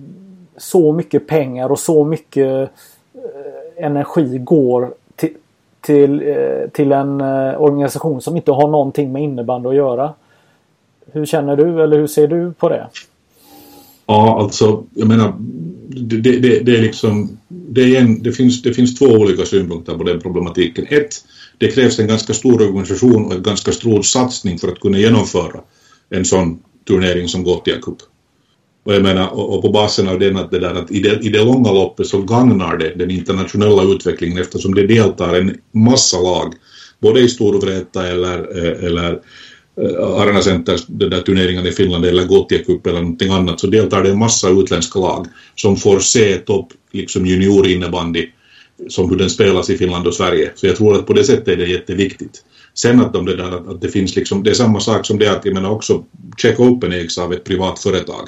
så 0.57 0.91
mycket 0.91 1.27
pengar 1.27 1.71
och 1.71 1.79
så 1.79 2.03
mycket 2.03 2.69
eh, 3.13 3.85
energi 3.85 4.37
går 4.37 4.93
till, 5.15 5.33
till, 5.81 6.27
eh, 6.27 6.69
till 6.69 6.91
en 6.91 7.21
eh, 7.21 7.61
organisation 7.61 8.21
som 8.21 8.35
inte 8.35 8.51
har 8.51 8.67
någonting 8.67 9.11
med 9.11 9.21
innebandy 9.21 9.69
att 9.69 9.75
göra. 9.75 10.13
Hur 11.11 11.25
känner 11.25 11.55
du 11.55 11.83
eller 11.83 11.97
hur 11.97 12.07
ser 12.07 12.27
du 12.27 12.53
på 12.53 12.69
det? 12.69 12.87
Ja, 14.07 14.39
alltså, 14.41 14.83
jag 14.93 15.07
menar, 15.07 15.33
det, 15.89 16.17
det, 16.17 16.59
det 16.59 16.77
är 16.77 16.81
liksom, 16.81 17.37
det, 17.47 17.95
är 17.95 18.01
en, 18.01 18.23
det, 18.23 18.31
finns, 18.31 18.61
det 18.61 18.73
finns 18.73 18.95
två 18.95 19.05
olika 19.05 19.45
synpunkter 19.45 19.97
på 19.97 20.03
den 20.03 20.19
problematiken. 20.19 20.85
Ett, 20.89 21.15
det 21.57 21.67
krävs 21.67 21.99
en 21.99 22.07
ganska 22.07 22.33
stor 22.33 22.61
organisation 22.61 23.25
och 23.25 23.33
en 23.33 23.43
ganska 23.43 23.71
stor 23.71 24.01
satsning 24.01 24.59
för 24.59 24.67
att 24.67 24.79
kunna 24.79 24.97
genomföra 24.97 25.59
en 26.09 26.25
sån 26.25 26.59
turnering 26.87 27.27
som 27.27 27.43
Gothia 27.43 27.75
Cup. 27.81 27.97
Och 28.85 28.93
jag 28.93 29.03
menar, 29.03 29.27
och, 29.33 29.55
och, 29.55 29.61
på 29.61 29.69
basen 29.69 30.07
av 30.07 30.19
den 30.19 30.37
att, 30.37 30.51
det 30.51 30.59
där, 30.59 30.73
att 30.73 30.91
i, 30.91 30.99
det, 30.99 31.19
i 31.21 31.29
det 31.29 31.43
långa 31.43 31.71
loppet 31.71 32.07
så 32.07 32.21
gagnar 32.21 32.77
det 32.77 32.95
den 32.95 33.11
internationella 33.11 33.83
utvecklingen 33.83 34.37
eftersom 34.37 34.75
det 34.75 34.87
deltar 34.87 35.35
en 35.35 35.57
massa 35.71 36.19
lag, 36.19 36.53
både 36.99 37.19
i 37.19 37.29
Storvreta 37.29 38.07
eller, 38.07 38.57
eh, 38.57 38.85
eller 38.85 39.19
Arena 40.17 40.41
Centers 40.41 40.85
den 40.87 41.09
där 41.09 41.21
turneringen 41.21 41.67
i 41.67 41.71
Finland 41.71 42.05
eller 42.05 42.25
Gothia 42.25 42.63
Cup 42.63 42.87
eller 42.87 43.01
någonting 43.01 43.31
annat 43.31 43.59
så 43.59 43.67
deltar 43.67 44.03
det 44.03 44.09
en 44.09 44.19
massa 44.19 44.49
utländska 44.49 44.99
lag 44.99 45.27
som 45.55 45.75
får 45.75 45.99
se 45.99 46.37
topp 46.37 46.67
liksom 46.91 47.25
juniorinnebandy 47.25 48.27
som 48.87 49.09
hur 49.09 49.17
den 49.17 49.29
spelas 49.29 49.69
i 49.69 49.77
Finland 49.77 50.07
och 50.07 50.13
Sverige. 50.13 50.51
Så 50.55 50.67
jag 50.67 50.75
tror 50.75 50.95
att 50.95 51.05
på 51.05 51.13
det 51.13 51.23
sättet 51.23 51.47
är 51.47 51.57
det 51.57 51.65
jätteviktigt. 51.65 52.43
Sen 52.73 53.01
att, 53.01 53.13
de 53.13 53.25
det, 53.25 53.35
där, 53.35 53.71
att 53.71 53.81
det 53.81 53.89
finns 53.89 54.15
liksom, 54.15 54.43
det 54.43 54.49
är 54.49 54.53
samma 54.53 54.79
sak 54.79 55.05
som 55.05 55.19
det 55.19 55.27
att 55.27 55.45
jag 55.45 55.53
menar 55.53 55.69
också 55.69 56.03
Czech 56.37 56.59
Open 56.59 56.91
ägs 56.91 57.17
av 57.17 57.33
ett 57.33 57.43
privat 57.43 57.79
företag 57.79 58.27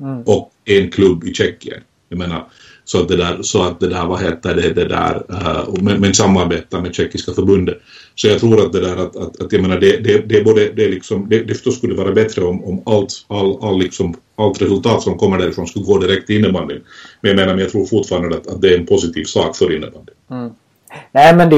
mm. 0.00 0.22
och 0.22 0.50
en 0.64 0.90
klubb 0.90 1.24
i 1.24 1.34
Tjeckien. 1.34 1.80
Jag 2.08 2.18
menar, 2.18 2.46
så 2.90 3.02
att 3.02 3.08
det 3.08 3.16
där, 3.16 3.42
så 3.42 3.62
att 3.62 3.80
det 3.80 3.88
där 3.88 4.06
vad 4.06 4.20
heter 4.20 4.54
det, 4.54 4.74
det 4.74 4.84
där, 4.84 5.22
eh, 5.28 5.68
uh, 5.68 5.82
men, 5.82 6.00
men 6.00 6.14
samarbetar 6.14 6.80
med 6.80 6.94
tjeckiska 6.94 7.32
förbundet. 7.32 7.78
Så 8.14 8.28
jag 8.28 8.40
tror 8.40 8.66
att 8.66 8.72
det 8.72 8.80
där 8.80 8.96
att, 8.96 9.16
att, 9.16 9.42
att 9.42 9.52
jag 9.52 9.62
menar 9.62 9.80
det, 9.80 9.96
det, 9.96 10.18
det 10.18 10.38
är 10.38 10.44
både, 10.44 10.68
det 10.72 10.84
är 10.84 10.88
liksom, 10.88 11.28
det, 11.28 11.42
det 11.42 11.54
förstås 11.54 11.78
skulle 11.78 11.94
vara 11.94 12.12
bättre 12.12 12.44
om, 12.44 12.64
om 12.64 12.82
allt, 12.86 13.12
all, 13.28 13.58
all 13.62 13.78
liksom, 13.78 14.14
allt 14.36 14.62
resultat 14.62 15.02
som 15.02 15.18
kommer 15.18 15.38
därifrån 15.38 15.66
skulle 15.66 15.84
gå 15.84 15.98
direkt 15.98 16.26
till 16.26 16.36
innebandyn. 16.36 16.80
Men 17.20 17.28
jag 17.28 17.36
menar, 17.36 17.54
men 17.54 17.62
jag 17.62 17.72
tror 17.72 17.86
fortfarande 17.86 18.36
att, 18.36 18.46
att 18.46 18.62
det 18.62 18.74
är 18.74 18.78
en 18.78 18.86
positiv 18.86 19.24
sak 19.24 19.56
för 19.56 19.76
innebandyn. 19.76 20.14
Mm. 20.30 20.50
Nej 21.12 21.36
men 21.36 21.50
det 21.50 21.56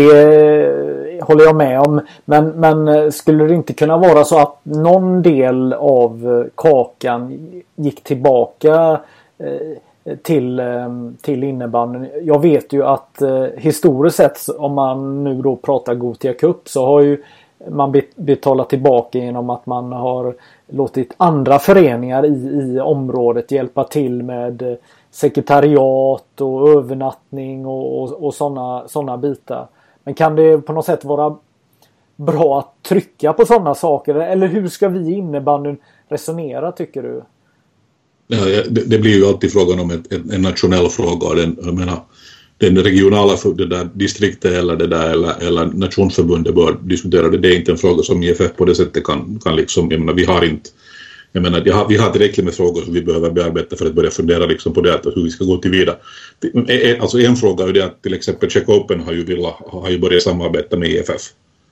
eh, 1.18 1.26
håller 1.26 1.44
jag 1.44 1.56
med 1.56 1.80
om. 1.80 2.00
Men, 2.24 2.48
men 2.48 2.88
eh, 2.88 3.10
skulle 3.10 3.44
det 3.44 3.54
inte 3.54 3.72
kunna 3.72 3.96
vara 3.96 4.24
så 4.24 4.38
att 4.38 4.60
någon 4.62 5.22
del 5.22 5.72
av 5.72 6.44
kakan 6.54 7.50
gick 7.76 8.04
tillbaka 8.04 9.00
eh, 9.38 9.78
till, 10.22 10.60
ehm, 10.60 11.16
till 11.22 11.44
innebandyn. 11.44 12.10
Jag 12.22 12.42
vet 12.42 12.72
ju 12.72 12.84
att 12.84 13.22
eh, 13.22 13.44
historiskt 13.56 14.16
sett 14.16 14.48
om 14.58 14.74
man 14.74 15.24
nu 15.24 15.42
då 15.42 15.56
pratar 15.56 15.94
Gotia 15.94 16.34
Cup 16.34 16.68
så 16.68 16.86
har 16.86 17.00
ju 17.00 17.22
man 17.70 18.00
betalat 18.16 18.68
tillbaka 18.68 19.18
genom 19.18 19.50
att 19.50 19.66
man 19.66 19.92
har 19.92 20.34
låtit 20.66 21.14
andra 21.16 21.58
föreningar 21.58 22.26
i, 22.26 22.28
i 22.28 22.80
området 22.80 23.50
hjälpa 23.50 23.84
till 23.84 24.22
med 24.22 24.62
eh, 24.62 24.74
sekretariat 25.10 26.40
och 26.40 26.68
övernattning 26.68 27.66
och, 27.66 28.02
och, 28.02 28.24
och 28.24 28.34
sådana 28.34 28.88
såna 28.88 29.16
bitar. 29.16 29.66
Men 30.04 30.14
kan 30.14 30.36
det 30.36 30.58
på 30.58 30.72
något 30.72 30.84
sätt 30.84 31.04
vara 31.04 31.36
bra 32.16 32.58
att 32.58 32.82
trycka 32.82 33.32
på 33.32 33.44
sådana 33.44 33.74
saker? 33.74 34.14
Eller 34.14 34.46
hur 34.46 34.68
ska 34.68 34.88
vi 34.88 34.98
i 34.98 35.12
innebandyn 35.12 35.76
resonera 36.08 36.72
tycker 36.72 37.02
du? 37.02 37.22
Det, 38.68 38.84
det, 38.86 38.98
blir 38.98 39.16
ju 39.16 39.26
alltid 39.26 39.52
frågan 39.52 39.80
om 39.80 39.90
ett, 39.90 40.12
ett, 40.12 40.32
en 40.32 40.42
nationell 40.42 40.88
fråga. 40.88 41.34
Den, 41.34 41.56
jag 41.64 41.74
menar, 41.74 42.00
den 42.58 42.78
regionala 42.78 43.36
det 43.56 43.66
där 43.66 43.88
distriktet 43.94 44.52
eller, 44.52 44.76
det 44.76 44.86
där, 44.86 45.10
eller, 45.10 45.34
eller 45.40 45.64
nationsförbundet 45.64 46.54
bör 46.54 46.78
diskutera 46.82 47.28
det. 47.28 47.38
Det 47.38 47.48
är 47.48 47.56
inte 47.56 47.72
en 47.72 47.78
fråga 47.78 48.02
som 48.02 48.22
IFF 48.22 48.56
på 48.56 48.64
det 48.64 48.74
sättet 48.74 49.04
kan, 49.04 49.40
kan 49.44 49.56
liksom, 49.56 49.90
jag 49.90 50.00
menar, 50.00 50.14
vi 50.14 50.24
har 50.24 50.44
inte 50.44 50.70
jag 51.32 51.42
menar, 51.42 51.62
jag 51.64 51.74
har, 51.74 51.88
vi 51.88 51.96
har 51.96 52.10
tillräckligt 52.10 52.44
med 52.44 52.54
frågor 52.54 52.82
som 52.82 52.94
vi 52.94 53.02
behöver 53.02 53.30
bearbeta 53.30 53.76
för 53.76 53.86
att 53.86 53.94
börja 53.94 54.10
fundera 54.10 54.46
liksom 54.46 54.74
på 54.74 54.80
det, 54.80 54.94
att 54.94 55.06
hur 55.06 55.22
vi 55.22 55.30
ska 55.30 55.44
gå 55.44 55.56
till 55.56 55.70
vidare. 55.70 55.96
Alltså 57.00 57.18
en 57.18 57.36
fråga 57.36 57.64
är 57.64 57.72
det 57.72 57.84
att 57.84 58.02
till 58.02 58.14
exempel 58.14 58.50
Check 58.50 58.68
Open 58.68 59.00
har 59.00 59.12
ju, 59.12 59.24
vilja, 59.24 59.50
har 59.66 59.90
ju 59.90 59.98
börjat 59.98 60.22
samarbeta 60.22 60.76
med 60.76 60.88
IFF. 60.88 61.22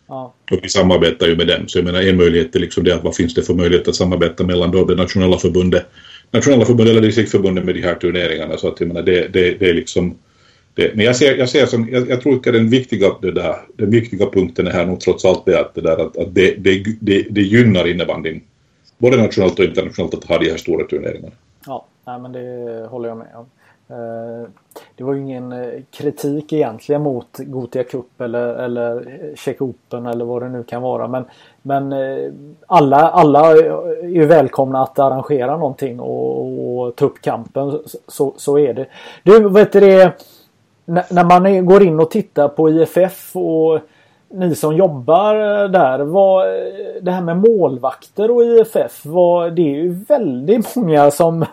Ja. 0.09 0.35
Och 0.51 0.59
vi 0.63 0.69
samarbetar 0.69 1.27
ju 1.27 1.37
med 1.37 1.47
dem. 1.47 1.69
Så 1.69 1.79
jag 1.79 1.85
menar 1.85 2.03
en 2.03 2.17
möjlighet 2.17 2.57
är 2.57 2.61
liksom 2.61 2.85
det 2.85 2.95
att 2.95 3.05
vad 3.05 3.17
finns 3.17 3.35
det 3.35 3.43
för 3.43 3.55
möjlighet 3.55 3.89
att 3.89 3.97
samarbeta 3.97 4.45
mellan 4.45 4.71
då 4.71 4.85
det 4.85 4.95
nationella 4.95 5.39
förbundet 5.39 5.87
nationella 6.31 6.65
förbundet 6.65 6.97
eller 6.97 7.07
distriktförbundet 7.07 7.65
med 7.65 7.75
de 7.75 7.83
här 7.83 7.95
turneringarna 7.95 8.57
så 8.57 8.69
att 8.69 8.81
jag 8.81 8.87
menar 8.87 9.03
det, 9.03 9.29
det, 9.29 9.55
det 9.59 9.71
är 9.71 9.75
liksom 9.75 10.15
det. 10.75 10.97
Men 10.97 11.05
jag 11.05 11.17
ser, 11.17 11.37
jag 11.37 11.49
ser 11.49 11.67
som, 11.67 11.89
jag, 11.93 12.09
jag 12.09 12.21
tror 12.21 12.37
att 12.37 12.43
den 12.43 12.69
viktiga, 12.69 13.09
det 13.23 13.33
där, 13.33 13.57
den 13.77 13.91
viktiga 13.91 14.27
punkten 14.27 14.67
är 14.67 14.71
här 14.71 14.87
nog 14.87 15.01
trots 15.01 15.25
allt 15.25 15.45
det 15.47 15.61
att 15.61 15.75
det, 15.75 15.81
där, 15.81 16.07
att, 16.07 16.17
att 16.17 16.35
det, 16.35 16.55
det, 16.59 16.85
det, 17.01 17.27
det 17.31 17.43
gynnar 17.43 17.89
innebandyn 17.89 18.41
både 18.99 19.17
nationellt 19.17 19.59
och 19.59 19.65
internationellt 19.65 20.15
att 20.15 20.25
ha 20.25 20.39
de 20.39 20.51
här 20.51 20.57
stora 20.57 20.87
turneringarna. 20.87 21.35
Ja, 21.67 21.87
nej, 22.07 22.21
men 22.21 22.33
det 22.33 22.87
håller 22.91 23.09
jag 23.09 23.19
med 23.19 23.35
om. 23.35 23.47
Eh, 23.91 24.49
det 24.97 25.05
var 25.05 25.15
ju 25.15 25.21
ingen 25.21 25.53
eh, 25.53 25.83
kritik 25.91 26.53
egentligen 26.53 27.03
mot 27.03 27.39
Gotia 27.39 27.85
Cup 27.85 28.21
eller, 28.21 28.55
eller 28.55 29.05
Czech 29.37 29.63
Open 29.63 30.07
eller 30.07 30.25
vad 30.25 30.43
det 30.43 30.49
nu 30.49 30.63
kan 30.63 30.83
vara. 30.83 31.09
Men, 31.09 31.25
men 31.63 31.93
eh, 31.93 32.33
alla, 32.67 32.97
alla 32.97 33.51
är 33.51 34.07
ju 34.07 34.27
välkomna 34.27 34.83
att 34.83 34.99
arrangera 34.99 35.57
någonting 35.57 36.01
och, 36.01 36.87
och 36.87 36.97
ta 36.97 37.05
upp 37.05 37.21
kampen. 37.21 37.79
Så, 38.09 38.35
så 38.37 38.59
är 38.59 38.75
det. 38.75 38.87
Du, 39.23 39.49
vet 39.49 39.73
du 39.73 39.81
det? 39.81 40.13
När 40.85 41.25
man 41.25 41.67
går 41.67 41.83
in 41.83 42.01
och 42.01 42.11
tittar 42.11 42.49
på 42.49 42.71
IFF 42.71 43.37
och 43.37 43.81
ni 44.29 44.55
som 44.55 44.77
jobbar 44.77 45.35
eh, 45.35 45.71
där. 45.71 45.99
Vad, 45.99 46.47
eh, 46.47 47.03
det 47.03 47.11
här 47.11 47.23
med 47.23 47.37
målvakter 47.37 48.31
och 48.31 48.45
IFF. 48.45 49.07
Vad, 49.07 49.57
det 49.57 49.63
är 49.63 49.77
ju 49.77 50.05
väldigt 50.09 50.77
många 50.77 51.11
som 51.11 51.45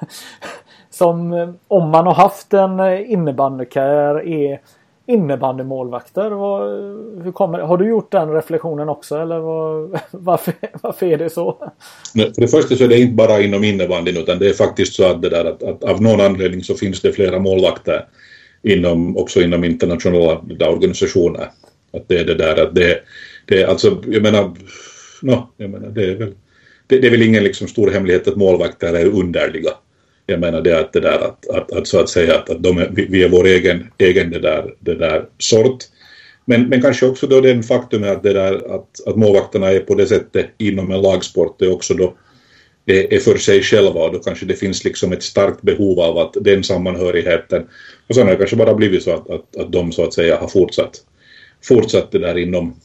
som 0.90 1.34
om 1.68 1.90
man 1.90 2.06
har 2.06 2.14
haft 2.14 2.54
en 2.54 2.80
innebandykarriär 3.06 4.28
är 4.28 4.60
innebandymålvakter. 5.08 6.30
Vad, 6.30 6.70
hur 7.24 7.32
kommer, 7.32 7.60
har 7.60 7.78
du 7.78 7.90
gjort 7.90 8.12
den 8.12 8.32
reflektionen 8.32 8.90
också 8.90 9.18
eller 9.18 9.40
vad, 9.40 10.00
varför, 10.12 10.54
varför 10.82 11.06
är 11.06 11.18
det 11.18 11.30
så? 11.30 11.72
För 12.14 12.42
det 12.42 12.48
första 12.48 12.76
så 12.76 12.84
är 12.84 12.88
det 12.88 13.00
inte 13.00 13.16
bara 13.16 13.42
inom 13.42 13.64
innebandyn 13.64 14.18
utan 14.18 14.40
det 14.40 14.50
är 14.50 14.54
faktiskt 14.54 14.94
så 14.94 15.06
att, 15.06 15.22
det 15.22 15.30
där, 15.30 15.46
att, 15.46 15.64
att 15.64 15.84
av 15.84 16.02
någon 16.02 16.22
anledning 16.22 16.64
så 16.64 16.76
finns 16.76 17.02
det 17.02 17.12
flera 17.12 17.40
målvakter 17.40 18.06
inom, 18.64 19.18
också 19.18 19.42
inom 19.42 19.64
internationella 19.64 20.70
organisationer. 20.70 21.50
Att 21.94 22.08
det 22.08 22.20
är 22.20 22.26
det 22.26 22.36
där 22.36 22.64
att 22.64 22.76
det, 22.76 23.00
det 23.46 23.62
är 23.62 23.68
alltså, 23.68 24.04
jag 24.08 24.24
menar, 24.24 24.52
no, 25.22 25.50
jag 25.58 25.70
menar 25.70 25.90
det 25.90 26.04
är 26.04 26.16
väl 26.16 26.34
det, 26.88 27.00
det 27.00 27.08
är 27.08 27.12
väl 27.12 27.22
ingen 27.22 27.44
liksom 27.44 27.68
stor 27.68 27.92
hemlighet 27.92 28.28
att 28.28 28.36
målvakter 28.36 28.94
är 28.94 29.06
underliga. 29.06 29.72
Jag 30.30 30.40
menar 30.40 30.62
det 30.62 30.80
att 30.80 30.94
det 30.94 31.00
där 31.00 31.20
att, 31.20 31.50
att, 31.50 31.72
att 31.72 31.88
så 31.88 32.00
att 32.00 32.10
säga 32.10 32.36
att, 32.36 32.50
att 32.50 32.64
de 32.64 32.78
är, 32.78 32.92
vi 33.10 33.24
är 33.24 33.30
vår 33.30 33.48
egen, 33.48 33.88
egen 33.98 34.30
det 34.30 34.40
där, 34.40 34.74
det 34.80 34.96
där 34.96 35.26
sort. 35.38 35.84
Men, 36.46 36.70
men 36.70 36.82
kanske 36.82 37.06
också 37.06 37.28
då 37.28 37.42
den 37.42 37.64
faktum 37.64 38.04
att, 38.04 38.24
det 38.24 38.34
där, 38.34 38.76
att, 38.76 39.08
att 39.08 39.16
målvakterna 39.16 39.72
är 39.72 39.80
på 39.80 39.96
det 39.96 40.08
sättet 40.08 40.46
inom 40.58 40.92
en 40.92 41.02
lagsport 41.02 41.62
är 41.62 41.72
också 41.72 41.94
då 41.94 42.14
det 42.86 43.16
är 43.16 43.20
för 43.20 43.38
sig 43.38 43.64
själva 43.64 44.02
och 44.02 44.14
då 44.14 44.20
kanske 44.20 44.46
det 44.46 44.54
finns 44.54 44.84
liksom 44.84 45.12
ett 45.12 45.24
starkt 45.24 45.62
behov 45.62 46.00
av 46.00 46.18
att 46.18 46.38
den 46.42 46.64
sammanhörigheten 46.64 47.68
och 48.08 48.16
sen 48.16 48.24
har 48.24 48.32
det 48.32 48.38
kanske 48.38 48.56
bara 48.56 48.74
blivit 48.74 49.04
så 49.04 49.12
att, 49.12 49.30
att, 49.30 49.56
att 49.56 49.72
de 49.72 49.92
så 49.92 50.04
att 50.04 50.14
säga 50.14 50.38
har 50.38 50.48
fortsatt 50.48 51.04
fortsatt 51.64 52.12
det 52.12 52.20
där 52.20 52.38
inom 52.38 52.76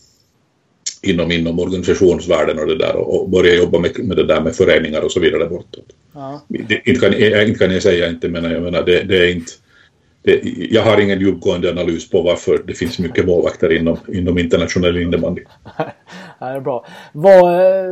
inom, 1.03 1.33
inom 1.33 1.59
organisationsvärlden 1.59 2.59
och 2.59 2.67
det 2.67 2.79
där 2.79 2.97
och, 2.97 3.23
och 3.23 3.31
börja 3.31 3.55
jobba 3.55 3.79
med, 3.79 3.99
med 3.99 4.17
det 4.17 4.27
där 4.27 4.41
med 4.41 4.57
föreningar 4.57 5.03
och 5.03 5.13
så 5.13 5.21
vidare 5.21 5.49
bortåt. 5.49 5.87
Ja. 6.15 6.41
Det, 6.49 6.89
inte, 6.89 7.01
kan, 7.01 7.15
inte 7.15 7.59
kan 7.59 7.73
jag 7.73 7.83
säga 7.83 8.09
inte 8.09 8.29
men 8.29 8.45
jag 8.45 8.63
menar 8.63 8.83
det, 8.83 9.03
det 9.03 9.17
är 9.17 9.35
inte 9.35 9.53
det, 10.23 10.41
jag 10.71 10.83
har 10.83 11.01
ingen 11.01 11.21
djupgående 11.21 11.71
analys 11.71 12.11
på 12.11 12.23
varför 12.23 12.63
det 12.67 12.75
finns 12.75 12.99
mycket 12.99 13.27
målvakter 13.27 13.73
inom, 13.73 13.97
inom 14.09 14.39
internationell 14.39 14.97
innebandy. 14.97 15.45
det 16.39 16.45
är 16.45 16.61
bra. 16.61 16.87
Vad, 17.13 17.55
eh, 17.55 17.91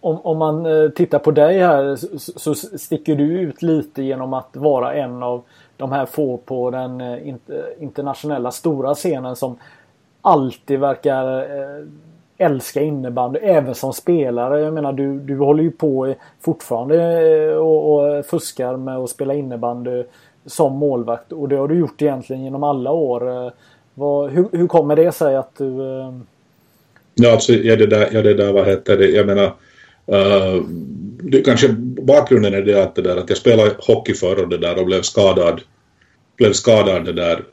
om, 0.00 0.20
om 0.20 0.38
man 0.38 0.66
eh, 0.66 0.88
tittar 0.88 1.18
på 1.18 1.30
dig 1.30 1.58
här 1.58 1.96
så, 2.18 2.54
så 2.54 2.54
sticker 2.54 3.16
du 3.16 3.40
ut 3.40 3.62
lite 3.62 4.02
genom 4.02 4.32
att 4.32 4.50
vara 4.52 4.94
en 4.94 5.22
av 5.22 5.42
de 5.76 5.92
här 5.92 6.06
få 6.06 6.36
på 6.36 6.70
den 6.70 7.00
eh, 7.00 7.34
internationella 7.80 8.50
stora 8.50 8.94
scenen 8.94 9.36
som 9.36 9.58
alltid 10.22 10.80
verkar 10.80 11.46
älska 12.38 12.80
innebandy 12.80 13.38
även 13.38 13.74
som 13.74 13.92
spelare. 13.92 14.60
Jag 14.60 14.74
menar 14.74 14.92
du, 14.92 15.18
du 15.18 15.38
håller 15.38 15.62
ju 15.62 15.70
på 15.70 16.14
fortfarande 16.40 16.96
eh, 17.20 17.54
och, 17.54 17.94
och 17.94 18.26
fuskar 18.26 18.76
med 18.76 18.96
att 18.96 19.10
spela 19.10 19.34
innebandy 19.34 20.04
som 20.46 20.72
målvakt 20.72 21.32
och 21.32 21.48
det 21.48 21.56
har 21.56 21.68
du 21.68 21.78
gjort 21.78 22.02
egentligen 22.02 22.44
genom 22.44 22.62
alla 22.62 22.90
år. 22.90 23.46
Eh, 23.46 23.52
vad, 23.94 24.30
hur, 24.30 24.48
hur 24.52 24.66
kommer 24.66 24.96
det 24.96 25.12
sig 25.12 25.36
att 25.36 25.56
du... 25.58 25.80
Eh, 25.80 26.12
ja, 27.14 27.32
alltså, 27.32 27.52
ja, 27.52 27.76
det 27.76 27.86
där, 27.86 28.08
ja, 28.12 28.22
det 28.22 28.34
där 28.34 28.52
vad 28.52 28.66
heter 28.66 28.96
det, 28.96 29.06
jag 29.06 29.26
menar 29.26 29.46
uh, 30.12 30.62
det, 31.22 31.42
kanske 31.42 31.68
bakgrunden 32.02 32.54
är 32.54 32.62
det 32.62 32.82
att, 32.82 32.94
det 32.94 33.02
där, 33.02 33.16
att 33.16 33.28
jag 33.28 33.38
spelade 33.38 33.70
hockey 33.78 34.14
förr 34.14 34.42
och 34.42 34.48
det 34.48 34.58
där 34.58 34.78
och 34.78 34.86
blev 34.86 35.02
skadad 35.02 35.60
blev 36.36 36.52
skadad 36.52 37.04
det 37.04 37.12
där 37.12 37.44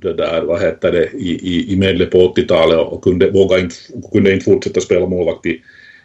det 0.00 0.12
där, 0.12 0.42
vad 0.42 0.60
heter 0.60 0.92
det, 0.92 1.10
i, 1.12 1.30
i, 1.30 1.72
i 1.72 1.76
medle 1.76 2.06
på 2.06 2.18
80-talet 2.18 2.78
och 2.78 3.04
kunde, 3.04 3.30
våga 3.30 3.58
inte, 3.58 3.74
kunde 4.12 4.32
inte 4.32 4.44
fortsätta 4.44 4.80
spela 4.80 5.06
målvakt 5.06 5.46
i, 5.46 5.62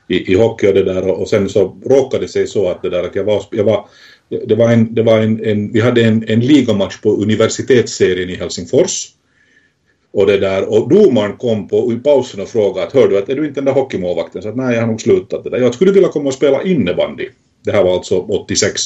i, 0.07 0.31
i 0.31 0.35
hockey 0.35 0.67
och 0.67 0.73
det 0.73 0.83
där 0.83 1.07
och, 1.07 1.21
och 1.21 1.29
sen 1.29 1.49
så 1.49 1.77
råkade 1.85 2.23
det 2.23 2.27
sig 2.27 2.47
så 2.47 2.69
att 2.69 2.81
det 2.81 2.89
där 2.89 3.03
att 3.03 3.15
jag 3.15 3.23
var, 3.23 3.43
jag 3.51 3.63
var 3.63 3.85
det 4.47 4.55
var 4.55 4.71
en, 4.71 4.95
det 4.95 5.03
var 5.03 5.19
en, 5.19 5.45
en 5.45 5.71
vi 5.71 5.79
hade 5.79 6.03
en, 6.03 6.25
en 6.27 6.39
ligamatch 6.39 6.97
på 6.97 7.15
universitetsserien 7.15 8.29
i 8.29 8.35
Helsingfors 8.35 9.07
och 10.13 10.25
det 10.25 10.37
där 10.37 10.69
och 10.69 10.89
domaren 10.89 11.37
kom 11.37 11.67
på 11.67 11.93
i 11.93 11.95
pausen 11.95 12.41
och 12.41 12.47
frågade 12.47 12.87
att 12.87 12.93
hör 12.93 13.07
du 13.07 13.17
att 13.17 13.29
är 13.29 13.35
du 13.35 13.47
inte 13.47 13.59
den 13.61 13.65
där 13.65 13.73
hockeymålvakten? 13.73 14.41
Så 14.41 14.49
att 14.49 14.55
nej 14.55 14.73
jag 14.73 14.81
har 14.81 14.87
nog 14.87 15.01
slutat 15.01 15.43
det 15.43 15.49
där. 15.49 15.57
Jag 15.57 15.73
skulle 15.73 15.91
vilja 15.91 16.09
komma 16.09 16.27
och 16.27 16.33
spela 16.33 16.63
innebandy. 16.63 17.29
Det 17.65 17.71
här 17.71 17.83
var 17.83 17.93
alltså 17.93 18.17
86. 18.19 18.81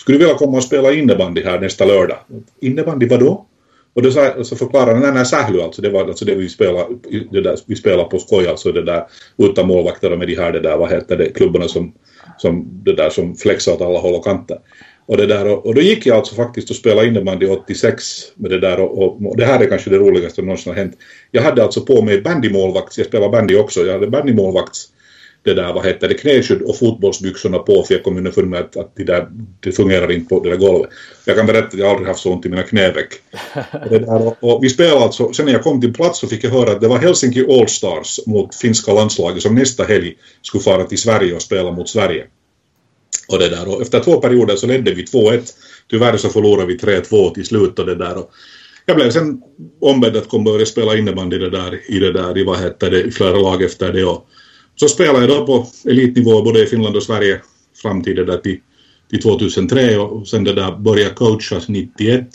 Skulle 0.00 0.18
vilja 0.18 0.34
komma 0.34 0.56
och 0.56 0.64
spela 0.64 0.92
innebandy 0.92 1.42
här 1.42 1.60
nästa 1.60 1.84
lördag. 1.84 2.18
Innebandy 2.60 3.06
vadå? 3.06 3.46
Och 3.96 4.02
då 4.02 4.10
sa, 4.10 4.44
så 4.44 4.56
förklarade 4.56 4.92
han, 4.92 5.00
nej, 5.00 5.12
nej, 5.12 5.26
Sähly 5.26 5.60
alltså, 5.60 5.82
det 5.82 5.90
var 5.90 6.04
alltså 6.04 6.24
det 6.24 6.34
vi 6.34 6.48
spelade, 6.48 6.86
det 7.30 7.40
där, 7.40 7.58
vi 7.66 7.76
spelade 7.76 8.08
på 8.08 8.18
skoj 8.18 8.48
alltså 8.48 8.72
det 8.72 8.82
där 8.82 9.04
utan 9.36 9.66
målvakter 9.66 10.12
och 10.12 10.18
med 10.18 10.28
de 10.28 10.34
här 10.34 10.52
det 10.52 10.60
där, 10.60 10.76
vad 10.76 10.90
heter 10.90 11.16
det, 11.16 11.28
klubborna 11.28 11.68
som, 11.68 11.92
som 12.38 12.82
det 12.84 12.92
där 12.92 13.10
som 13.10 13.36
flexar 13.36 13.72
åt 13.72 13.80
alla 13.80 13.98
håll 13.98 14.14
och 14.14 14.24
kanter. 14.24 14.58
Och, 15.06 15.16
det 15.16 15.26
där, 15.26 15.46
och, 15.46 15.66
och 15.66 15.74
då 15.74 15.80
gick 15.80 16.06
jag 16.06 16.16
alltså 16.16 16.34
faktiskt 16.34 16.70
och 16.70 16.76
spelade 16.76 17.08
innebandy 17.08 17.46
86 17.46 18.04
med 18.34 18.50
det 18.50 18.60
där 18.60 18.80
och, 18.80 18.98
och, 18.98 19.26
och, 19.26 19.36
det 19.36 19.44
här 19.44 19.60
är 19.60 19.68
kanske 19.68 19.90
det 19.90 19.98
roligaste 19.98 20.34
som 20.34 20.44
någonsin 20.44 20.72
har 20.72 20.78
hänt. 20.78 20.96
Jag 21.30 21.42
hade 21.42 21.62
alltså 21.62 21.80
på 21.80 22.02
mig 22.02 22.22
bandymålvakts, 22.22 22.98
jag 22.98 23.06
spelade 23.06 23.32
bandy 23.32 23.56
också, 23.56 23.80
jag 23.80 23.92
hade 23.92 24.06
bandymålvakts 24.06 24.88
det 25.46 25.54
där, 25.54 25.72
vad 25.72 25.86
heter 25.86 26.08
det, 26.08 26.14
knäskydd 26.14 26.62
och 26.62 26.78
fotbollsbyxorna 26.78 27.58
på 27.58 27.82
för 27.82 27.94
jag 27.94 28.04
kom 28.04 28.16
underfund 28.16 28.50
med 28.50 28.60
att, 28.60 28.76
att 28.76 28.92
det, 28.96 29.04
där, 29.04 29.28
det 29.60 29.72
fungerar 29.72 30.12
inte 30.12 30.28
på 30.28 30.40
det 30.40 30.50
där 30.50 30.56
golvet. 30.56 30.90
Jag 31.24 31.36
kan 31.36 31.46
berätta 31.46 31.66
att 31.66 31.78
jag 31.78 31.88
aldrig 31.88 32.08
haft 32.08 32.20
så 32.20 32.32
ont 32.32 32.46
i 32.46 32.48
mina 32.48 32.62
knäveck. 32.62 33.12
och, 33.90 34.26
och, 34.26 34.36
och, 34.40 34.64
vi 34.64 34.68
spelade 34.68 35.00
alltså, 35.00 35.32
sen 35.32 35.46
när 35.46 35.52
jag 35.52 35.62
kom 35.62 35.80
till 35.80 35.94
plats 35.94 36.18
så 36.18 36.26
fick 36.26 36.44
jag 36.44 36.50
höra 36.50 36.72
att 36.72 36.80
det 36.80 36.88
var 36.88 36.98
Helsinki 36.98 37.46
Allstars 37.60 38.20
mot 38.26 38.54
finska 38.54 38.92
landslaget 38.92 39.42
som 39.42 39.54
nästa 39.54 39.84
helg 39.84 40.14
skulle 40.42 40.64
fara 40.64 40.84
till 40.84 40.98
Sverige 40.98 41.34
och 41.34 41.42
spela 41.42 41.72
mot 41.72 41.88
Sverige. 41.88 42.26
Och 43.28 43.38
det 43.38 43.48
där, 43.48 43.68
och 43.68 43.82
efter 43.82 44.00
två 44.00 44.20
perioder 44.20 44.56
så 44.56 44.66
ledde 44.66 44.94
vi 44.94 45.04
2-1. 45.04 45.52
Tyvärr 45.90 46.16
så 46.16 46.28
förlorade 46.28 46.66
vi 46.66 46.76
3-2 46.76 47.34
till 47.34 47.46
slut 47.46 47.78
och 47.78 47.86
det 47.86 47.94
där. 47.94 48.18
Och 48.18 48.30
jag 48.86 48.96
blev 48.96 49.10
sen 49.10 49.42
ombedd 49.80 50.16
att 50.16 50.28
komma 50.28 50.50
och 50.50 50.54
börja 50.54 50.66
spela 50.66 50.96
innebandy 50.96 51.38
det 51.38 51.50
där, 51.50 51.80
i 51.90 51.98
det 51.98 52.12
där, 52.12 52.38
i 52.38 52.44
vad 52.44 52.58
heter 52.58 52.90
det, 52.90 53.02
i 53.02 53.10
flera 53.10 53.36
lag 53.38 53.62
efter 53.62 53.92
det. 53.92 54.04
Och, 54.04 54.26
så 54.76 54.88
spelade 54.88 55.26
jag 55.26 55.28
då 55.28 55.46
på 55.46 55.66
elitnivå 55.90 56.42
både 56.42 56.62
i 56.62 56.66
Finland 56.66 56.96
och 56.96 57.02
Sverige 57.02 57.40
fram 57.82 58.02
till 58.02 58.16
det 58.16 58.24
där 58.24 58.38
till, 58.38 58.60
till 59.10 59.22
2003 59.22 59.98
och 59.98 60.28
sen 60.28 60.44
det 60.44 60.52
där 60.52 60.76
började 60.76 61.14
coachas 61.14 61.68
91. 61.68 62.28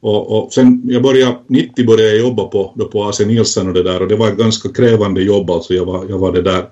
Och, 0.00 0.38
och 0.38 0.52
sen 0.52 0.82
jag 0.84 1.02
började, 1.02 1.38
90 1.46 1.86
började 1.86 2.08
jag 2.08 2.18
jobba 2.18 2.44
på, 2.44 2.72
då 2.76 2.84
på 2.84 3.04
AC 3.04 3.20
Nielsen 3.20 3.68
och 3.68 3.74
det 3.74 3.82
där 3.82 4.02
och 4.02 4.08
det 4.08 4.16
var 4.16 4.28
ett 4.28 4.38
ganska 4.38 4.68
krävande 4.68 5.22
jobb 5.22 5.50
alltså. 5.50 5.74
Jag 5.74 5.84
var, 5.84 6.06
jag 6.08 6.18
var 6.18 6.32
det 6.32 6.42
där 6.42 6.68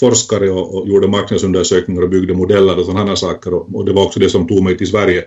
forskare 0.00 0.50
och, 0.50 0.78
och 0.78 0.88
gjorde 0.88 1.08
marknadsundersökningar 1.08 2.02
och 2.02 2.10
byggde 2.10 2.34
modeller 2.34 2.78
och 2.78 2.86
sådana 2.86 3.16
saker 3.16 3.54
och, 3.54 3.74
och, 3.74 3.84
det 3.84 3.92
var 3.92 4.04
också 4.04 4.20
det 4.20 4.30
som 4.30 4.48
tog 4.48 4.62
mig 4.62 4.78
till 4.78 4.86
Sverige 4.86 5.24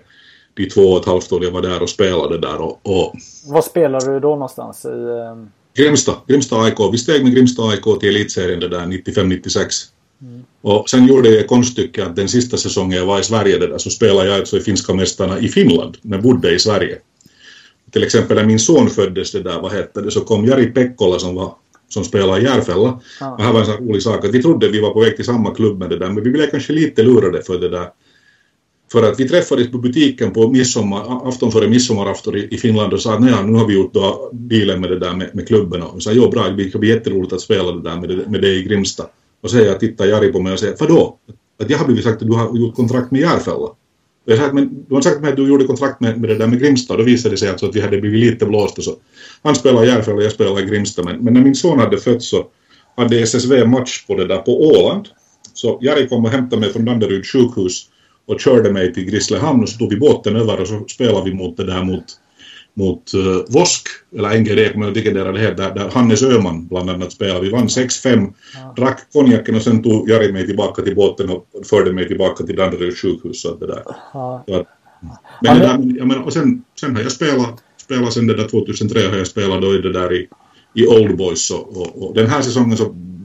de 0.54 0.70
två 0.70 0.82
och 0.82 1.00
ett 1.00 1.06
halvt 1.06 1.32
år 1.32 1.44
jag 1.44 1.52
var 1.52 1.62
där 1.62 1.82
och 1.82 1.90
spelade 1.90 2.38
där 2.38 2.62
och... 2.62 2.80
och... 2.84 3.14
Vad 3.48 3.64
spelade 3.64 4.14
du 4.14 4.20
då 4.20 4.30
någonstans? 4.30 4.86
I. 4.86 4.90
Ehm, 4.90 5.48
Grimsta, 5.76 6.22
Grimsta 6.28 6.56
AIK. 6.56 6.80
Vi 6.92 6.98
steg 6.98 7.24
med 7.24 7.34
Grimsta 7.34 7.64
AIK 7.64 8.00
till 8.00 8.10
elitserien 8.10 8.60
det 8.60 8.68
där 8.68 8.86
95-96. 8.86 9.90
Mm. 10.22 10.44
Och 10.62 10.90
sen 10.90 11.08
gjorde 11.08 11.30
jag 11.30 11.48
konststycke 11.48 12.06
att 12.06 12.16
den 12.16 12.30
sista 12.30 12.58
säsongen 12.58 12.98
jag 12.98 13.06
var 13.06 13.20
i 13.20 13.24
Sverige 13.24 13.58
det 13.58 13.68
där, 13.68 13.78
så 13.78 13.90
spelade 13.90 14.30
jag 14.30 14.40
alltså 14.40 14.58
i 14.58 14.60
finska 14.60 14.94
mästarna 14.94 15.40
i 15.40 15.50
Finland, 15.50 15.98
men 16.02 16.22
bodde 16.22 16.52
i 16.52 16.60
Sverige. 16.60 16.98
Till 17.92 18.04
exempel 18.04 18.38
när 18.38 18.46
min 18.46 18.60
son 18.60 18.90
föddes 18.90 19.32
det 19.32 19.44
där, 19.44 19.62
vad 19.62 19.72
hette 19.72 20.02
det, 20.02 20.12
så 20.12 20.22
kom 20.22 20.46
Jari 20.46 20.66
Pekkola 20.66 21.20
som 21.20 21.36
var 21.36 21.56
som 21.90 22.04
spelade 22.04 22.42
i 22.42 22.44
Järfälla. 22.44 23.00
Ah. 23.22 23.32
Och 23.32 23.44
här 23.44 23.54
var 23.54 23.60
en 23.60 23.66
sån 23.66 23.88
rolig 23.88 24.04
sak 24.04 24.26
att 24.26 24.32
vi 24.32 24.42
trodde 24.42 24.70
vi 24.70 24.82
var 24.82 24.90
på 24.90 25.00
väg 25.00 25.16
till 25.16 25.26
samma 25.26 25.56
klubb 25.56 25.80
med 25.80 25.90
det 25.90 25.98
där, 25.98 26.10
men 26.10 26.24
vi 26.24 26.30
blev 26.30 26.50
kanske 26.50 26.74
lite 26.74 27.04
lurade 27.04 27.44
för 27.44 27.60
det 27.60 27.70
där 27.70 27.88
för 28.94 29.04
att 29.04 29.20
vi 29.20 29.28
träffades 29.30 29.72
på 29.72 29.78
butiken 29.78 30.32
på 30.32 30.48
midsommar, 30.48 31.28
afton 31.28 31.52
före 31.52 31.68
midsommarafton 31.68 32.36
i, 32.36 32.58
Finland 32.58 32.94
och 32.94 33.02
sa 33.02 33.14
att 33.14 33.22
nu 33.22 33.54
har 33.54 33.68
vi 33.68 33.74
gjort 33.74 33.94
då 33.94 34.30
dealen 34.34 34.82
med 34.82 34.90
det 34.90 35.00
där 35.00 35.14
med, 35.14 35.36
med 35.36 35.48
klubben 35.48 35.82
och 35.82 36.04
sa 36.04 36.12
jo 36.12 36.30
bra, 36.30 36.50
det 36.50 36.70
ska 36.70 36.80
bli 36.80 36.90
jätteroligt 36.90 37.34
att 37.34 37.42
spela 37.42 37.72
det 37.72 37.82
där 37.82 37.96
med 37.96 38.10
det, 38.10 38.30
med 38.30 38.42
det 38.42 38.54
i 38.54 38.64
Grimsta. 38.64 39.06
Och 39.42 39.50
så 39.50 39.58
jag 39.58 39.80
tittar 39.80 40.06
Jari 40.06 40.32
på 40.32 40.40
mig 40.40 40.54
och 40.54 40.60
säger 40.60 40.76
vadå? 40.80 41.18
Att 41.64 41.70
jag 41.70 41.78
har 41.78 41.86
blivit 41.86 42.04
sagt 42.04 42.22
att 42.22 42.28
du 42.28 42.34
har 42.34 42.58
gjort 42.58 42.76
kontrakt 42.76 43.12
med 43.12 43.22
Järfälla. 43.22 43.58
Och 43.58 43.78
jag 44.26 44.38
sa 44.38 44.54
men 44.54 44.86
du 44.88 44.96
har 44.96 45.02
sagt 45.02 45.22
mig 45.22 45.30
att 45.30 45.36
du 45.36 45.48
gjorde 45.48 45.66
kontrakt 45.66 46.02
med, 46.02 46.22
med 46.22 46.30
det 46.30 46.36
där 46.36 46.48
med 46.48 46.60
Grimsta 46.60 46.94
och 46.94 47.00
då 47.00 47.06
visade 47.06 47.34
det 47.34 47.40
sig 47.40 47.50
alltså 47.50 47.66
att 47.66 47.76
vi 47.76 47.82
hade 47.82 47.98
blivit 47.98 48.32
lite 48.32 48.46
blåsta 48.46 48.82
så 48.82 48.96
han 49.44 49.56
spelade 49.56 49.86
i 49.86 49.90
Järfälla 49.90 50.18
och 50.18 50.24
jag 50.24 50.32
spelade 50.32 50.62
i 50.62 50.66
Grimsta 50.66 51.04
men, 51.04 51.18
men 51.18 51.34
när 51.34 51.42
min 51.42 51.56
son 51.56 51.80
hade 51.80 51.98
fötts 51.98 52.30
så 52.30 52.46
hade 52.96 53.20
SSV 53.20 53.66
match 53.66 54.06
på 54.08 54.16
det 54.16 54.28
där 54.28 54.38
på 54.38 54.62
Åland. 54.62 55.08
Så 55.54 55.80
Jari 55.82 56.08
kom 56.08 56.26
och 56.26 56.32
hämtade 56.32 56.60
mig 56.60 56.74
från 56.74 56.86
Danderyd 56.86 57.26
sjukhus 57.26 57.90
och 58.26 58.40
körde 58.40 58.72
mig 58.72 58.94
till 58.94 59.06
Grisslehamn 59.06 59.64
och 59.64 59.70
så 59.70 59.78
tog 59.78 59.90
vi 59.90 60.00
båten 60.00 60.36
över 60.36 60.62
och 60.62 60.68
så 60.68 60.86
spelade 60.88 61.30
vi 61.30 61.36
mot 61.36 61.58
det 61.58 61.64
där 61.64 61.84
mot, 61.84 62.04
mot 62.74 63.12
uh, 63.16 63.42
Vosk, 63.50 63.88
eller 64.16 64.40
NGD, 64.40 64.74
kommer 64.74 64.86
jag 64.86 64.94
vilken 64.94 65.14
det 65.14 65.40
heter, 65.40 65.56
där, 65.56 65.76
där 65.76 65.90
Hannes 65.90 66.24
Öhman 66.24 66.68
bland 66.68 66.90
annat 66.90 67.12
spelade. 67.12 67.42
Vi 67.42 67.50
vann 67.50 67.68
6-5, 67.68 68.34
ja. 68.54 68.74
drack 68.78 69.02
konjaken 69.14 69.56
och 69.56 69.62
sen 69.62 69.84
tog 69.84 70.10
Jari 70.10 70.32
mig 70.32 70.46
tillbaka 70.46 70.82
till 70.82 70.96
båten 70.96 71.30
och 71.30 71.48
förde 71.70 71.94
mig 71.94 72.08
tillbaka 72.08 72.44
till 72.44 72.56
Danderyds 72.56 73.02
sjukhus. 73.02 73.42
Så 73.42 73.56
det 73.56 73.68
där. 73.68 73.84
Ja. 74.14 74.44
Men, 75.42 75.60
det 75.60 75.66
där, 75.66 75.98
jag 75.98 76.08
menar, 76.08 76.24
och 76.24 76.34
sen, 76.34 76.64
sen 76.80 76.96
har 76.96 77.04
jag 77.04 77.12
spelat, 77.12 77.64
spelat 77.78 78.14
sen 78.14 78.28
det 78.28 78.38
där 78.38 78.48
2003 78.48 79.08
har 79.08 79.18
jag 79.18 79.28
spelat 79.28 79.62
då 79.62 79.76
i 79.76 79.78
det 79.78 79.94
där 79.94 80.14
i, 80.14 80.28
i 80.74 80.88
Old 80.88 81.18
Boys 81.18 81.52
och, 81.52 81.78
och, 81.78 82.08
och 82.08 82.16
den 82.16 82.28
här 82.28 82.42
säsongen 82.42 82.78
så 82.78 82.84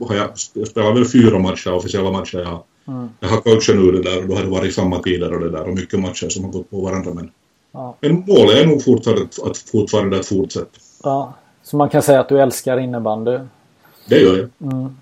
har 0.08 0.14
jag, 0.14 0.30
jag 0.54 0.68
spelat 0.68 0.96
väl 0.96 1.04
fyra 1.04 1.38
matcher, 1.38 1.72
officiella 1.72 2.10
matcher 2.10 2.38
jag 2.38 2.44
har 2.44 2.62
Mm. 2.88 3.08
Jag 3.20 3.28
har 3.28 3.40
coachat 3.40 3.76
nu 3.76 3.92
det 3.92 4.02
där 4.02 4.22
och 4.22 4.28
då 4.28 4.34
har 4.34 4.42
det 4.42 4.48
varit 4.48 4.74
samma 4.74 5.02
tider 5.02 5.34
och 5.34 5.40
det 5.40 5.50
där 5.50 5.68
och 5.68 5.74
mycket 5.74 6.00
matcher 6.00 6.28
som 6.28 6.44
har 6.44 6.50
gått 6.50 6.70
på 6.70 6.80
varandra 6.80 7.14
men, 7.14 7.30
ja. 7.72 7.96
men 8.00 8.24
målet 8.26 8.56
är 8.56 8.66
nog 8.66 8.84
fortfarande 8.84 9.22
att, 9.22 9.58
fortfarande 9.58 10.18
att 10.18 10.26
fortsätta. 10.26 10.78
Ja, 11.02 11.34
så 11.62 11.76
man 11.76 11.88
kan 11.88 12.02
säga 12.02 12.20
att 12.20 12.28
du 12.28 12.40
älskar 12.40 12.78
innebandy? 12.78 13.38
Det 14.08 14.20
gör 14.20 14.36
jag. 14.36 14.72
Mm. 14.72 14.96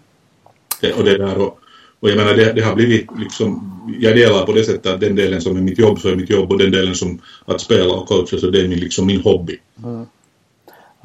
Det, 0.81 0.93
och 0.93 1.05
det 1.05 1.19
där 1.19 1.39
och, 1.39 1.59
och 2.01 2.11
jag 2.11 2.17
menar 2.17 2.35
det, 2.35 2.53
det, 2.53 2.61
har 2.61 2.75
blivit 2.75 3.07
liksom, 3.19 3.81
jag 4.01 4.17
delar 4.17 4.47
på 4.47 4.53
det 4.53 4.65
sättet 4.65 4.87
att 4.87 5.01
den 5.01 5.15
delen 5.15 5.41
som 5.41 5.57
är 5.57 5.61
mitt 5.61 5.79
jobb 5.79 5.99
så 5.99 6.09
är 6.09 6.17
mitt 6.17 6.31
jobb 6.31 6.53
och 6.53 6.59
den 6.59 6.71
delen 6.71 6.95
som 6.95 7.21
att 7.45 7.61
spela 7.61 7.95
och 7.95 8.09
coacha 8.09 8.39
så 8.39 8.51
det 8.51 8.61
är 8.61 8.69
min, 8.69 8.79
liksom 8.79 9.07
min 9.07 9.21
hobby. 9.21 9.59
Mm. 9.85 10.07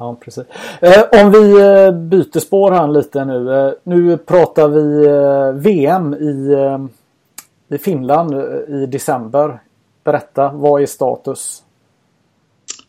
Ja, 0.02 0.16
precis. 0.24 0.44
Eh, 0.80 1.24
om 1.24 1.32
vi 1.32 1.60
eh, 1.60 1.92
byter 1.92 2.40
spår 2.40 2.70
här 2.70 2.88
lite 2.88 3.24
nu. 3.24 3.54
Eh, 3.54 3.72
nu 3.84 4.16
pratar 4.16 4.68
vi 4.68 5.06
eh, 5.06 5.62
VM 5.62 6.14
i, 6.14 6.52
eh, 6.52 7.76
i 7.76 7.78
Finland 7.78 8.34
eh, 8.34 8.82
i 8.82 8.86
december. 8.86 9.62
Berätta, 10.04 10.52
vad 10.54 10.82
är 10.82 10.86
status? 10.86 11.62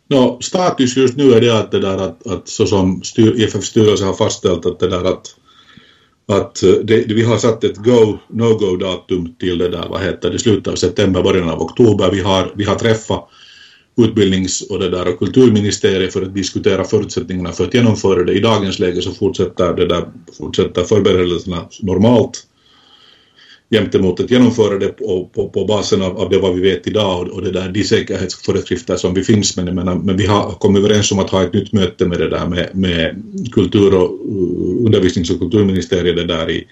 No, 0.07 0.37
status 0.41 0.97
just 0.97 1.17
nu 1.17 1.33
är 1.33 1.41
det 1.41 1.59
att 1.59 1.71
det 1.71 1.79
där 1.79 1.97
att, 1.97 2.27
att 2.27 2.47
så 2.47 2.65
som 2.65 3.03
styr, 3.03 3.41
IFF 3.43 3.63
styrelse 3.63 4.05
har 4.05 4.13
fastställt 4.13 4.65
att 4.65 4.79
det 4.79 4.89
där 4.89 5.05
att 5.05 5.35
att 6.27 6.63
eh, 6.63 6.71
det, 6.71 7.07
vi 7.07 7.23
har 7.23 7.37
satt 7.37 7.63
ett 7.63 7.77
go, 7.77 8.17
no-go 8.27 8.77
datum 8.77 9.35
till 9.39 9.57
det 9.57 9.69
där, 9.69 9.87
vad 9.89 10.01
heter 10.01 10.29
det, 10.31 10.39
slutet 10.39 10.73
av 10.73 10.75
september, 10.75 11.23
början 11.23 11.49
av 11.49 11.61
oktober. 11.61 12.11
Vi 12.11 12.21
har, 12.21 12.51
vi 12.55 12.63
har 12.63 12.75
träffat 12.75 13.29
utbildnings 13.97 14.61
och, 14.61 14.79
det 14.79 14.89
där, 14.89 15.07
och 15.07 15.19
kulturministeriet 15.19 16.13
för 16.13 16.21
att 16.21 16.35
diskutera 16.35 16.83
förutsättningarna 16.83 17.51
för 17.51 17.63
att 17.63 17.73
genomföra 17.73 18.23
det. 18.23 18.33
I 18.33 18.39
dagens 18.39 18.79
läge 18.79 19.01
så 19.01 19.11
fortsätter, 19.11 19.73
det 19.73 19.85
där, 19.85 20.05
fortsätter 20.37 20.83
förberedelserna 20.83 21.65
normalt 21.79 22.47
gentemot 23.71 24.19
att 24.19 24.31
genomföra 24.31 24.77
det 24.77 24.87
på, 24.87 25.29
på, 25.33 25.49
på 25.49 25.65
basen 25.65 26.01
av, 26.01 26.17
av 26.17 26.29
det 26.29 26.37
vad 26.37 26.55
vi 26.55 26.61
vet 26.61 26.87
idag 26.87 27.21
och, 27.21 27.27
och 27.27 27.41
det 27.41 27.51
där, 27.51 27.69
de 27.69 27.83
säkerhetsföreskrifter 27.83 28.95
som 28.95 29.13
vi 29.13 29.23
finns 29.23 29.57
med. 29.57 29.75
Men, 29.75 29.99
men 29.99 30.17
vi 30.17 30.25
har 30.25 30.51
kommit 30.51 30.83
överens 30.83 31.11
om 31.11 31.19
att 31.19 31.29
ha 31.29 31.43
ett 31.43 31.53
nytt 31.53 31.73
möte 31.73 32.05
med 32.05 32.19
det 32.19 32.29
där 32.29 32.47
med, 32.47 32.69
med 32.73 33.23
kultur 33.51 33.95
och 33.95 34.11
uh, 34.11 34.85
undervisnings 34.85 35.29
och 35.29 35.39
kulturministeriet 35.39 36.15
det 36.15 36.25
där 36.25 36.49
i, 36.49 36.67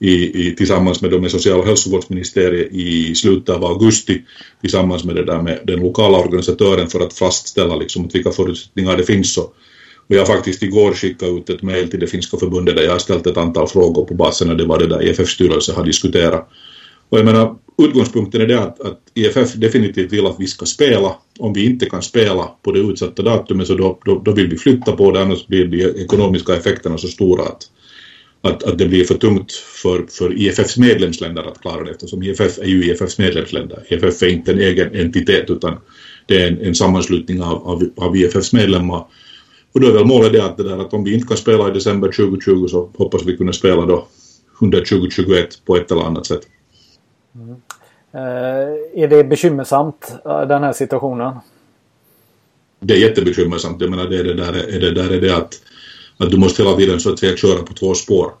i, 0.00 0.46
i, 0.46 0.54
tillsammans 0.56 1.02
med, 1.02 1.20
med 1.20 1.30
social 1.30 1.58
och 1.60 1.66
hälsovårdsministeriet 1.66 2.72
i 2.72 3.14
slutet 3.14 3.54
av 3.54 3.64
augusti 3.64 4.22
tillsammans 4.60 5.04
med 5.04 5.14
det 5.14 5.24
där 5.24 5.42
med 5.42 5.60
den 5.64 5.80
lokala 5.80 6.18
organisatören 6.18 6.88
för 6.88 7.00
att 7.00 7.12
fastställa 7.12 7.76
liksom 7.76 8.04
att 8.04 8.14
vilka 8.14 8.30
förutsättningar 8.30 8.96
det 8.96 9.04
finns. 9.04 9.38
Och, 9.38 9.54
och 10.08 10.16
jag 10.16 10.18
har 10.18 10.26
faktiskt 10.26 10.62
igår 10.62 10.92
skickat 10.92 11.28
ut 11.28 11.50
ett 11.50 11.62
mejl 11.62 11.90
till 11.90 12.00
det 12.00 12.06
finska 12.06 12.36
förbundet 12.36 12.76
där 12.76 12.82
jag 12.82 12.92
har 12.92 12.98
ställt 12.98 13.26
ett 13.26 13.36
antal 13.36 13.68
frågor 13.68 14.04
på 14.04 14.14
basen 14.14 14.50
av 14.50 14.56
det 14.56 14.64
var 14.64 14.78
det 14.78 14.86
där 14.86 15.02
IFF-styrelsen 15.02 15.74
har 15.74 15.84
diskuterat. 15.84 16.48
Och 17.08 17.18
jag 17.18 17.24
menar, 17.24 17.56
utgångspunkten 17.78 18.40
är 18.40 18.46
det 18.46 18.60
att, 18.60 18.80
att 18.80 18.98
IFF 19.14 19.54
definitivt 19.54 20.12
vill 20.12 20.26
att 20.26 20.36
vi 20.40 20.46
ska 20.46 20.66
spela. 20.66 21.16
Om 21.38 21.52
vi 21.52 21.64
inte 21.64 21.86
kan 21.86 22.02
spela 22.02 22.50
på 22.62 22.72
det 22.72 22.80
utsatta 22.80 23.22
datumet 23.22 23.66
så 23.66 23.74
då, 23.74 23.98
då, 24.04 24.22
då 24.24 24.32
vill 24.32 24.48
vi 24.48 24.56
flytta 24.56 24.92
på 24.92 25.10
det, 25.10 25.22
annars 25.22 25.46
blir 25.46 25.66
de 25.66 25.84
ekonomiska 26.02 26.56
effekterna 26.56 26.98
så 26.98 27.08
stora 27.08 27.42
att, 27.42 27.70
att, 28.42 28.62
att 28.62 28.78
det 28.78 28.88
blir 28.88 29.04
för 29.04 29.14
tungt 29.14 29.52
för, 29.52 30.06
för 30.10 30.38
IFFs 30.38 30.76
medlemsländer 30.76 31.42
att 31.42 31.60
klara 31.60 31.84
det 31.84 31.90
eftersom 31.90 32.22
IFF 32.22 32.58
är 32.58 32.66
ju 32.66 32.84
IFFs 32.84 33.18
medlemsländer. 33.18 33.84
IFF 33.88 34.22
är 34.22 34.28
inte 34.28 34.52
en 34.52 34.58
egen 34.58 34.94
entitet 34.94 35.50
utan 35.50 35.78
det 36.26 36.42
är 36.42 36.48
en, 36.48 36.60
en 36.60 36.74
sammanslutning 36.74 37.42
av, 37.42 37.68
av, 37.68 37.90
av 37.96 38.16
IFFs 38.16 38.52
medlemmar 38.52 39.04
och 39.72 39.80
då 39.80 39.88
är 39.88 39.92
väl 39.92 40.04
målet 40.04 40.32
det 40.32 40.44
att, 40.44 40.56
det 40.56 40.62
där, 40.62 40.78
att 40.78 40.94
om 40.94 41.04
vi 41.04 41.14
inte 41.14 41.26
kan 41.26 41.36
spela 41.36 41.68
i 41.68 41.72
december 41.72 42.08
2020 42.08 42.66
så 42.66 42.90
hoppas 42.96 43.24
vi 43.24 43.36
kunna 43.36 43.52
spela 43.52 43.86
då 43.86 44.06
under 44.60 44.78
2021 44.78 45.64
på 45.64 45.76
ett 45.76 45.90
eller 45.90 46.02
annat 46.02 46.26
sätt. 46.26 46.42
Mm. 47.34 47.56
Eh, 48.12 49.02
är 49.02 49.08
det 49.08 49.24
bekymmersamt 49.24 50.14
eh, 50.24 50.40
den 50.40 50.62
här 50.62 50.72
situationen? 50.72 51.34
Det 52.80 52.94
är 52.94 52.98
jättebekymmersamt. 52.98 53.80
Jag 53.80 53.90
menar 53.90 54.08
det 54.08 54.18
är 54.18 54.24
det 54.24 54.34
där, 54.34 54.52
är 54.52 54.80
det, 54.80 54.90
där 54.90 55.10
är 55.10 55.20
det 55.20 55.36
att, 55.36 55.62
att 56.20 56.30
du 56.30 56.36
måste 56.36 56.62
hela 56.62 56.76
tiden 56.76 57.00
så 57.00 57.12
att 57.12 57.18
säga 57.18 57.36
köra 57.36 57.62
på 57.62 57.74
två 57.74 57.94
spår. 57.94 58.32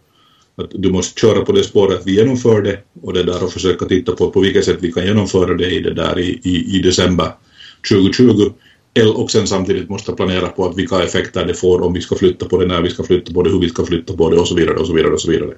Att 0.56 0.70
du 0.72 0.90
måste 0.90 1.20
köra 1.20 1.44
på 1.44 1.52
det 1.52 1.64
spåret 1.64 2.02
vi 2.04 2.16
genomförde 2.16 2.78
och 3.02 3.12
det 3.12 3.22
där 3.22 3.44
och 3.44 3.52
försöka 3.52 3.86
titta 3.86 4.12
på 4.12 4.30
på 4.30 4.40
vilket 4.40 4.64
sätt 4.64 4.78
vi 4.80 4.92
kan 4.92 5.06
genomföra 5.06 5.54
det 5.54 5.70
i 5.70 5.80
det 5.80 5.94
där 5.94 6.18
i, 6.18 6.40
i, 6.44 6.76
i 6.76 6.82
december 6.82 7.32
2020 7.88 8.52
och 9.14 9.30
sen 9.30 9.46
samtidigt 9.46 9.88
måste 9.88 10.12
planera 10.12 10.48
på 10.48 10.66
att 10.68 10.78
vilka 10.78 11.02
effekter 11.02 11.46
det 11.46 11.54
får 11.54 11.82
om 11.82 11.92
vi 11.92 12.00
ska 12.00 12.16
flytta 12.16 12.46
på 12.46 12.58
det, 12.58 12.66
när 12.66 12.82
vi 12.82 12.90
ska 12.90 13.02
flytta 13.02 13.32
på 13.32 13.42
det, 13.42 13.50
hur 13.50 13.60
vi 13.60 13.68
ska 13.68 13.86
flytta 13.86 14.16
på 14.16 14.30
det 14.30 14.36
och 14.36 14.48
så 14.48 14.54
vidare 14.54 14.76
och 14.76 14.86
så 14.86 14.92
vidare 14.92 15.12
och 15.12 15.20
så 15.20 15.30
vidare. 15.30 15.54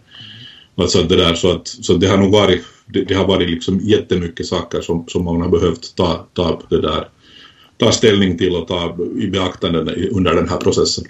Alltså 0.75 1.03
det 1.03 1.17
där 1.17 1.35
så 1.35 1.51
att, 1.51 1.69
så 1.69 1.95
det 1.95 2.07
har 2.07 2.17
nog 2.17 2.33
varit, 2.33 2.63
det, 2.87 3.05
det 3.05 3.15
har 3.15 3.27
varit 3.27 3.51
liksom 3.51 3.81
jättemycket 3.81 4.47
saker 4.47 4.81
som, 4.81 5.05
som 5.09 5.25
man 5.25 5.41
har 5.41 5.49
behövt 5.49 5.97
ta, 5.97 6.27
ta 6.33 6.63
det 6.71 6.81
där, 6.81 7.09
ta 7.77 7.93
ställning 7.93 8.39
till 8.39 8.55
och 8.55 8.69
ta 8.69 8.97
i 9.19 9.27
beaktande 9.27 9.79
under 10.11 10.35
den 10.35 10.49
här 10.49 10.57
processen. 10.57 11.05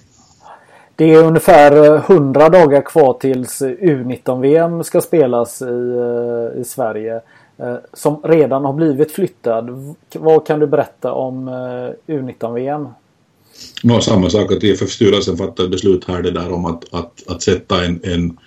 Det 0.96 1.14
är 1.14 1.24
ungefär 1.24 1.84
eh, 1.84 2.10
100 2.10 2.48
dagar 2.48 2.82
kvar 2.82 3.12
tills 3.20 3.62
U19-VM 3.62 4.84
ska 4.84 5.00
spelas 5.00 5.62
i, 5.62 5.64
eh, 5.64 6.60
i 6.60 6.64
Sverige. 6.64 7.20
Eh, 7.58 7.76
som 7.92 8.20
redan 8.24 8.64
har 8.64 8.72
blivit 8.72 9.12
flyttad. 9.12 9.94
Vad 10.14 10.46
kan 10.46 10.60
du 10.60 10.66
berätta 10.66 11.12
om 11.12 11.48
U19-VM? 12.06 12.88
No, 13.82 14.00
samma 14.00 14.30
sak 14.30 14.52
att 14.52 14.62
IFF-styrelsen 14.62 15.36
fattade 15.36 15.68
beslut 15.68 16.04
här 16.04 16.22
det 16.22 16.30
där 16.30 16.52
om 16.52 16.64
att, 16.64 16.94
att, 16.94 17.22
att 17.28 17.42
sätta 17.42 17.84
en, 17.84 18.00
en, 18.02 18.38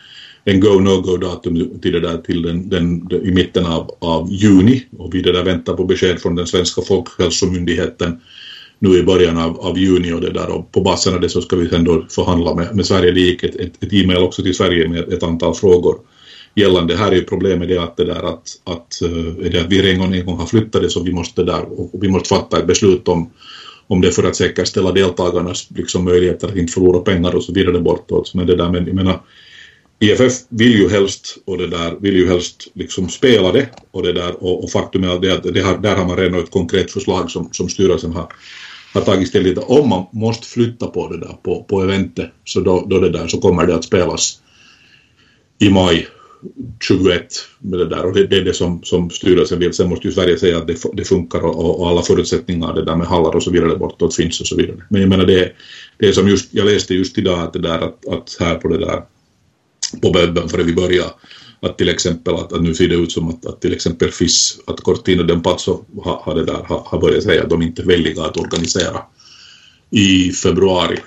en 0.44 0.60
go-no-go-datum 0.60 1.80
till, 1.82 1.94
det 1.94 2.00
där, 2.00 2.18
till 2.18 2.42
den, 2.42 2.70
den, 2.70 3.12
i 3.12 3.32
mitten 3.32 3.66
av, 3.66 3.92
av 4.00 4.32
juni 4.32 4.86
och 4.98 5.16
vi 5.16 5.22
det 5.22 5.32
där 5.32 5.44
väntar 5.44 5.74
på 5.74 5.84
besked 5.84 6.20
från 6.20 6.36
den 6.36 6.48
svenska 6.48 6.82
folkhälsomyndigheten 6.82 8.22
nu 8.80 8.98
i 9.00 9.04
början 9.04 9.38
av, 9.38 9.60
av 9.60 9.78
juni 9.78 10.14
och 10.14 10.22
det 10.22 10.34
där 10.34 10.50
och 10.50 10.72
på 10.72 10.82
basen 10.82 11.14
av 11.14 11.22
det 11.22 11.30
så 11.30 11.42
ska 11.42 11.56
vi 11.56 11.70
sen 11.70 11.84
då 11.84 12.06
förhandla 12.10 12.56
med, 12.56 12.76
med 12.76 12.86
Sverige. 12.86 13.12
Det 13.12 13.20
gick 13.20 13.44
ett, 13.44 13.56
ett, 13.56 13.84
ett 13.84 13.94
e-mail 13.94 14.24
också 14.24 14.44
till 14.44 14.56
Sverige 14.56 14.88
med 14.88 15.14
ett 15.14 15.24
antal 15.24 15.54
frågor 15.54 16.00
gällande. 16.56 16.96
Här 16.96 17.12
är 17.12 17.16
ju 17.16 17.24
problemet 17.24 17.70
det 17.70 17.78
att, 17.78 17.98
det 17.98 18.06
där 18.06 18.24
att, 18.24 18.50
att, 18.64 19.02
eh, 19.02 19.46
är 19.46 19.50
det 19.50 19.62
att 19.62 19.70
vi 19.72 19.92
en 19.92 20.00
gång, 20.00 20.16
en 20.16 20.26
gång 20.26 20.38
har 20.38 20.46
flyttat 20.46 20.82
det 20.82 20.90
så 20.90 21.04
vi 21.04 21.14
måste 21.14 21.44
där 21.44 21.80
och 21.80 21.90
vi 21.94 22.08
måste 22.08 22.30
fatta 22.30 22.60
ett 22.60 22.68
beslut 22.68 23.08
om, 23.08 23.32
om 23.88 24.02
det 24.02 24.12
för 24.12 24.24
att 24.24 24.36
säkerställa 24.36 24.92
deltagarnas 24.92 25.68
liksom, 25.76 26.04
möjligheter 26.04 26.48
att 26.48 26.56
inte 26.56 26.74
förlora 26.74 27.00
pengar 27.00 27.36
och 27.36 27.44
så 27.44 27.54
vidare 27.54 27.80
bortåt. 27.80 28.34
Men 28.34 28.48
det 28.48 28.56
där 28.56 28.70
men 28.70 28.88
jag 28.88 28.96
menar 28.96 29.22
IFF 30.00 30.34
vill 30.50 30.80
ju 30.80 30.90
helst 30.90 31.38
och 31.46 31.58
det 31.58 31.68
där 31.68 31.96
vill 32.00 32.16
ju 32.16 32.28
helst 32.28 32.68
liksom 32.74 33.10
spela 33.10 33.52
det 33.52 33.70
och 33.92 34.04
det 34.04 34.14
där 34.14 34.44
och, 34.44 34.64
och 34.64 34.72
faktum 34.72 35.04
är 35.04 35.10
att, 35.10 35.22
det, 35.22 35.34
att 35.34 35.54
det 35.54 35.62
har, 35.62 35.78
där 35.78 35.96
har 35.96 36.06
man 36.06 36.18
redan 36.18 36.40
ett 36.40 36.52
konkret 36.52 36.92
förslag 36.92 37.32
som, 37.32 37.50
som 37.52 37.70
styrelsen 37.70 38.14
har, 38.14 38.28
har 38.96 39.02
tagit 39.02 39.28
ställning 39.28 39.54
till. 39.54 39.64
Om 39.64 39.90
man 39.90 40.06
måste 40.12 40.48
flytta 40.48 40.88
på 40.88 41.10
det 41.10 41.20
där 41.20 41.38
på, 41.44 41.64
på 41.64 41.82
eventet 41.82 42.32
så 42.44 42.60
då, 42.60 42.86
då 42.90 43.00
det 43.00 43.10
där 43.10 43.28
så 43.28 43.42
kommer 43.42 43.68
det 43.68 43.76
att 43.76 43.84
spelas 43.84 44.40
i 45.60 45.70
maj 45.70 46.08
21 46.82 47.28
med 47.60 47.80
det 47.80 47.90
där 47.90 48.06
och 48.06 48.14
det, 48.14 48.28
det 48.28 48.38
är 48.38 48.44
det 48.44 48.54
som, 48.54 48.84
som 48.84 49.10
styrelsen 49.10 49.60
vill. 49.60 49.74
Sen 49.74 49.90
måste 49.90 50.08
ju 50.08 50.14
Sverige 50.14 50.38
säga 50.40 50.58
att 50.58 50.68
det, 50.68 50.78
det 50.94 51.04
funkar 51.04 51.40
och, 51.40 51.80
och, 51.80 51.90
alla 51.90 52.02
förutsättningar 52.02 52.74
det 52.74 52.86
där 52.86 52.96
med 52.96 53.08
hallar 53.08 53.36
och 53.36 53.44
så 53.44 53.52
vidare 53.52 53.76
bortåt 53.76 54.16
finns 54.16 54.42
och 54.42 54.48
så 54.48 54.56
vidare. 54.56 54.78
Men 54.90 55.02
jag 55.02 55.10
menar 55.10 55.26
det, 55.26 55.52
det 55.98 56.08
är 56.08 56.12
som 56.12 56.30
just, 56.30 56.54
jag 56.54 56.66
läste 56.66 56.94
just 56.94 57.18
idag 57.18 57.40
att 57.40 57.54
det 57.54 57.60
där 57.60 57.80
att, 57.80 58.08
att 58.08 58.38
här 58.40 58.56
på 58.56 58.68
det 58.68 58.78
där 58.78 59.02
på 60.02 60.12
webben 60.12 60.50
före 60.50 60.64
vi 60.64 60.74
börjar 60.74 61.12
att 61.60 61.78
till 61.78 61.90
exempel 61.90 62.36
att, 62.36 62.54
att 62.54 62.62
nu 62.62 62.74
ser 62.74 62.88
det 62.88 62.96
ut 62.96 63.12
som 63.12 63.30
att, 63.30 63.46
att 63.46 63.62
till 63.62 63.74
exempel 63.74 64.12
FIS, 64.12 64.60
att 64.68 64.82
Cortina 64.82 65.24
d'Empazzo 65.24 65.84
har, 66.04 66.16
har, 66.24 66.36
det 66.36 66.46
där, 66.46 66.64
har, 66.66 66.82
har 66.86 67.00
börjat 67.00 67.24
säga 67.24 67.44
att 67.44 67.50
de 67.50 67.62
inte 67.62 67.82
är 67.82 67.86
villiga 67.86 68.24
att 68.24 68.38
organisera 68.38 69.02
i 69.90 70.32
februari. 70.32 70.98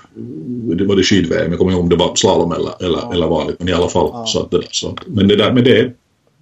Det 0.75 0.85
var 0.85 0.95
det 0.95 1.03
skid-VM, 1.03 1.51
jag 1.51 1.59
kommer 1.59 1.71
ihåg 1.71 1.81
om 1.81 1.89
det 1.89 1.95
var 1.95 2.15
slalom 2.15 2.51
eller, 2.51 2.83
eller, 2.85 2.99
ja. 2.99 3.13
eller 3.13 3.27
vanligt, 3.27 3.59
men 3.59 3.69
i 3.69 3.73
alla 3.73 3.89
fall. 3.89 4.09
Ja. 4.13 4.25
Så 4.25 4.39
att 4.39 4.53
så 4.71 4.89
att, 4.89 5.07
men 5.07 5.27
det 5.27 5.35
där, 5.35 5.53
men 5.53 5.63
det 5.63 5.93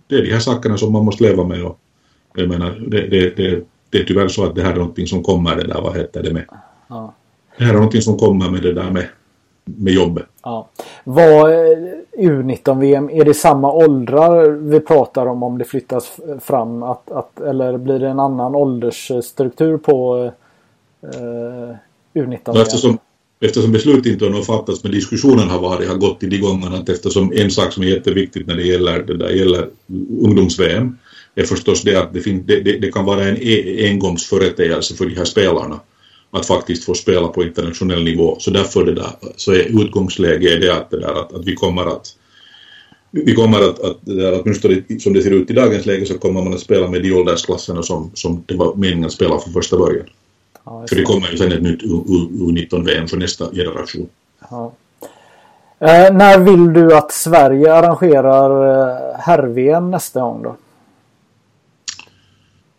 det 0.08 0.16
är 0.16 0.22
de 0.22 0.32
här 0.32 0.40
sakerna 0.40 0.78
som 0.78 0.94
man 0.94 1.06
måste 1.06 1.24
leva 1.24 1.44
med 1.44 1.64
och 1.64 1.80
jag 2.36 2.50
menar, 2.50 2.72
det, 2.88 3.08
det, 3.08 3.38
det, 3.38 3.64
det 3.90 3.98
är 3.98 4.04
tyvärr 4.04 4.28
så 4.28 4.46
att 4.46 4.56
det 4.56 4.62
här 4.62 4.72
är 4.72 4.76
någonting 4.76 5.08
som 5.08 5.24
kommer 5.24 5.56
det 5.56 5.68
där, 5.68 5.82
vad 5.82 5.98
heter 5.98 6.24
det 6.24 6.34
med? 6.34 6.46
Ja. 6.90 7.16
Det 7.58 7.64
här 7.64 7.72
är 7.72 7.76
någonting 7.78 8.02
som 8.02 8.18
kommer 8.18 8.50
med 8.50 8.62
det 8.62 8.74
där 8.74 8.92
med, 8.92 9.08
med 9.68 9.94
jobbet. 9.94 10.26
Ja. 10.44 10.70
Vad 11.04 11.52
U19-VM, 12.18 13.10
är 13.10 13.26
det 13.26 13.34
samma 13.34 13.74
åldrar 13.74 14.50
vi 14.50 14.80
pratar 14.80 15.26
om 15.26 15.44
om 15.44 15.58
det 15.58 15.66
flyttas 15.66 16.18
fram? 16.42 16.84
Att, 16.84 17.12
att, 17.12 17.42
eller 17.42 17.78
blir 17.78 18.00
det 18.00 18.08
en 18.08 18.20
annan 18.20 18.56
åldersstruktur 18.56 19.78
på 19.78 20.32
eh, 21.04 21.76
U19? 22.14 22.62
Eftersom, 22.62 22.98
eftersom 23.40 23.72
beslut 23.72 24.06
inte 24.06 24.26
har 24.26 24.42
fattats 24.42 24.84
men 24.84 24.92
diskussionen 24.92 25.50
har 25.50 25.60
varit, 25.60 25.90
har 25.90 25.98
gått 25.98 26.24
i 26.24 26.28
de 26.28 26.38
gångerna 26.38 26.78
att 26.78 26.90
eftersom 26.90 27.32
en 27.36 27.52
sak 27.52 27.74
som 27.74 27.84
är 27.84 27.88
jätteviktigt 27.88 28.48
när 28.48 28.56
det 28.56 28.64
gäller, 28.64 29.04
det 29.04 29.18
där 29.18 29.30
gäller 29.30 29.70
ungdoms-VM 30.22 30.98
är 31.36 31.44
förstås 31.44 31.82
det 31.82 31.96
att 31.96 32.14
det, 32.14 32.22
fin, 32.22 32.44
det, 32.48 32.60
det, 32.60 32.80
det 32.80 32.92
kan 32.92 33.06
vara 33.06 33.24
en 33.24 33.38
e, 33.42 33.88
engångsföreteelse 33.90 34.96
för 34.96 35.06
de 35.06 35.16
här 35.16 35.26
spelarna 35.26 35.80
att 36.32 36.46
faktiskt 36.46 36.84
få 36.84 36.94
spela 36.94 37.28
på 37.28 37.44
internationell 37.44 38.04
nivå. 38.04 38.38
Så 38.40 38.52
därför 38.52 38.86
det 38.86 38.94
där, 38.94 39.12
så 39.36 39.52
är 39.52 39.84
utgångsläget 39.84 40.62
det 40.62 40.74
att, 40.74 40.90
det 40.90 41.00
där, 41.00 41.22
att, 41.22 41.34
att 41.34 41.46
vi 41.46 41.56
kommer 41.56 41.86
att 41.86 42.16
vi 43.12 43.36
kommer 43.36 43.58
att, 43.58 43.80
att, 43.80 44.10
att 44.10 44.42
åtminstone 44.42 44.84
som 45.00 45.14
det 45.14 45.22
ser 45.22 45.32
ut 45.32 45.50
i 45.50 45.54
dagens 45.54 45.86
läge 45.86 46.06
så 46.06 46.18
kommer 46.18 46.42
man 46.42 46.54
att 46.54 46.60
spela 46.60 46.88
med 46.88 47.04
de 47.04 47.14
åldersklasserna 47.14 47.84
som, 47.84 48.12
som 48.14 48.44
det 48.46 48.56
var 48.56 48.76
meningen 48.76 49.06
att 49.06 49.12
spela 49.12 49.40
från 49.40 49.54
första 49.54 49.78
början. 49.78 50.06
Ja, 50.66 50.86
för 50.90 50.96
det 50.96 51.02
kommer 51.02 51.32
ju 51.32 51.38
sen 51.38 51.52
ett 51.52 51.62
nytt 51.62 51.84
U19-VM 51.84 53.08
för 53.08 53.18
nästa 53.18 53.52
generation. 53.52 54.10
Ja. 54.50 54.74
Eh, 55.80 56.14
när 56.14 56.40
vill 56.40 56.74
du 56.74 56.96
att 56.96 57.12
Sverige 57.12 57.74
arrangerar 57.74 58.70
eh, 58.70 59.20
herr-VM 59.20 59.92
nästa 59.92 60.22
gång 60.22 60.44
då? 60.44 60.56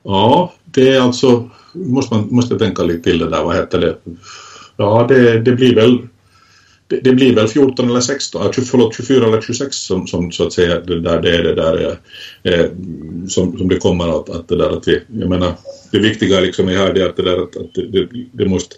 Ja, 0.03 0.53
det 0.65 0.89
är 0.89 1.01
alltså, 1.01 1.51
måste 1.87 2.15
man 2.15 2.29
måste 2.31 2.59
tänka 2.59 2.83
lite 2.83 3.03
till 3.03 3.19
det 3.19 3.31
där, 3.31 3.45
vad 3.45 3.57
heter 3.57 3.81
det? 3.81 3.97
Ja, 4.77 5.07
det, 5.09 5.41
det 5.41 5.53
blir 5.53 5.75
väl 5.75 5.99
det, 6.87 7.01
det, 7.01 7.13
blir 7.13 7.35
väl 7.35 7.49
14 7.49 7.91
eller 7.91 8.01
16, 8.01 8.53
förlåt 8.53 8.97
24 8.97 9.27
eller 9.27 9.41
26 9.41 9.77
som, 9.77 10.07
som 10.07 10.33
så 10.33 10.47
att 10.47 10.53
säga 10.53 10.81
det 10.81 11.01
där 11.01 11.23
det 11.23 11.37
är 11.37 11.43
det 11.43 11.55
där 11.55 11.99
eh, 12.43 12.67
som, 13.29 13.59
som 13.59 13.69
det 13.69 13.77
kommer 13.77 14.21
att, 14.21 14.31
att 14.31 14.49
det 14.49 14.57
där 14.57 14.77
att 14.77 14.89
vi, 14.89 15.01
jag 15.21 15.29
menar 15.29 15.55
det 15.91 15.99
viktiga 15.99 16.41
liksom 16.41 16.69
är 16.69 16.77
här 16.77 16.95
det 16.95 17.07
att 17.07 17.17
det 17.17 17.23
där 17.23 17.43
att, 17.43 17.57
att 17.57 17.75
det, 17.75 18.09
det, 18.33 18.49
måste 18.49 18.77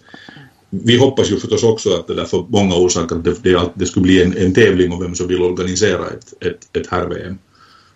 vi 0.71 0.99
hoppas 0.99 1.31
ju 1.31 1.37
förstås 1.37 1.63
också 1.63 1.95
att 1.95 2.07
det 2.07 2.15
där 2.15 2.25
för 2.25 2.45
många 2.49 2.75
orsaker 2.75 3.17
att 3.17 3.25
det, 3.25 3.43
det, 3.43 3.61
det 3.75 3.87
skulle 3.87 4.03
bli 4.03 4.23
en, 4.23 4.37
en 4.37 4.55
tävling 4.55 4.93
om 4.93 5.03
vem 5.03 5.15
som 5.15 5.29
vill 5.29 5.43
organisera 5.43 6.07
ett, 6.07 6.47
ett, 6.47 6.77
ett 6.77 6.87
herr-VM 6.91 7.39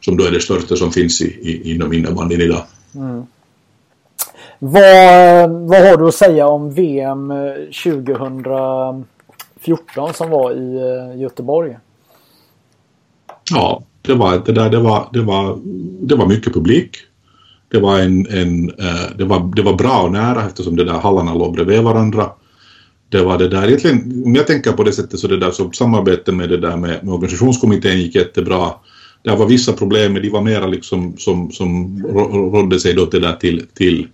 som 0.00 0.16
då 0.16 0.24
är 0.24 0.30
det 0.30 0.40
största 0.40 0.76
som 0.76 0.92
finns 0.92 1.20
i, 1.20 1.24
i, 1.24 1.72
inom 1.74 1.92
innebandyn 1.92 2.40
idag. 2.40 2.64
Mm. 2.94 3.22
Vad, 4.66 5.50
vad 5.50 5.86
har 5.86 5.96
du 5.96 6.08
att 6.08 6.14
säga 6.14 6.46
om 6.46 6.70
VM 6.70 7.32
2014 7.84 10.14
som 10.14 10.30
var 10.30 10.52
i 10.52 10.76
eh, 10.76 11.20
Göteborg? 11.20 11.76
Ja, 13.50 13.82
det 14.02 14.14
var, 14.14 14.42
det 14.46 14.52
där, 14.52 14.70
det 14.70 14.78
var, 14.78 15.08
det 15.12 15.20
var, 15.20 15.58
det 16.00 16.14
var 16.14 16.26
mycket 16.26 16.54
publik. 16.54 16.96
Det 17.68 17.78
var, 17.78 17.98
en, 17.98 18.26
en, 18.26 18.70
eh, 18.70 19.06
det, 19.16 19.24
var, 19.24 19.52
det 19.56 19.62
var 19.62 19.74
bra 19.74 20.02
och 20.02 20.12
nära 20.12 20.46
eftersom 20.46 20.76
det 20.76 20.84
där 20.84 20.92
hallarna 20.92 21.34
låg 21.34 21.54
bredvid 21.54 21.82
varandra. 21.82 22.30
Det 23.08 23.22
var 23.22 23.38
det 23.38 23.48
där, 23.48 23.66
egentligen, 23.66 24.22
om 24.26 24.34
jag 24.34 24.46
tänker 24.46 24.72
på 24.72 24.82
det 24.82 24.92
sättet 24.92 25.20
så 25.20 25.28
det 25.28 25.36
där 25.36 25.50
så 25.50 25.72
samarbete 25.72 26.32
med 26.32 26.48
det 26.48 26.58
där 26.58 26.76
med, 26.76 27.04
med 27.04 27.14
organisationskommittén 27.14 27.98
gick 27.98 28.14
jättebra. 28.14 28.70
Det 29.22 29.36
var 29.36 29.46
vissa 29.46 29.72
problem 29.72 30.12
men 30.12 30.22
de 30.22 30.30
var 30.30 30.42
mera 30.42 30.66
liksom 30.66 31.16
som, 31.16 31.50
som 31.50 32.02
rådde 32.52 32.80
sig 32.80 32.94
då 32.94 33.06
till, 33.06 33.22
där 33.22 33.32
till, 33.32 33.66
till 33.74 34.08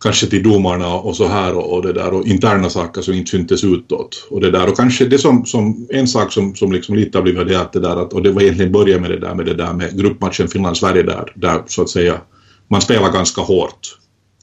kanske 0.00 0.26
till 0.26 0.42
domarna 0.42 0.94
och 0.94 1.16
så 1.16 1.26
här 1.26 1.56
och, 1.56 1.72
och, 1.72 1.82
det 1.82 1.92
där 1.92 2.14
och 2.14 2.26
interna 2.26 2.70
saker 2.70 3.02
som 3.02 3.14
inte 3.14 3.30
syntes 3.30 3.64
utåt. 3.64 4.26
Och 4.30 4.40
det 4.40 4.50
där 4.50 4.68
och 4.68 4.76
kanske 4.76 5.06
det 5.06 5.18
som, 5.18 5.46
som 5.46 5.86
en 5.90 6.08
sak 6.08 6.32
som, 6.32 6.54
som 6.54 6.72
liksom 6.72 6.94
lite 6.94 7.18
har 7.18 7.22
blivit 7.22 7.48
det 7.48 7.60
att 7.60 7.72
det 7.72 7.80
där 7.80 7.96
att, 7.96 8.12
och 8.12 8.22
det 8.22 8.32
var 8.32 8.42
egentligen 8.42 8.72
börja 8.72 9.00
med 9.00 9.10
det 9.10 9.18
där 9.18 9.34
med 9.34 9.46
det 9.46 9.54
där 9.54 9.72
med 9.72 9.98
gruppmatchen 9.98 10.48
Finland-Sverige 10.48 11.02
där, 11.02 11.32
där 11.34 11.62
så 11.66 11.82
att 11.82 11.90
säga 11.90 12.20
man 12.68 12.80
spelar 12.80 13.12
ganska 13.12 13.40
hårt. 13.40 13.96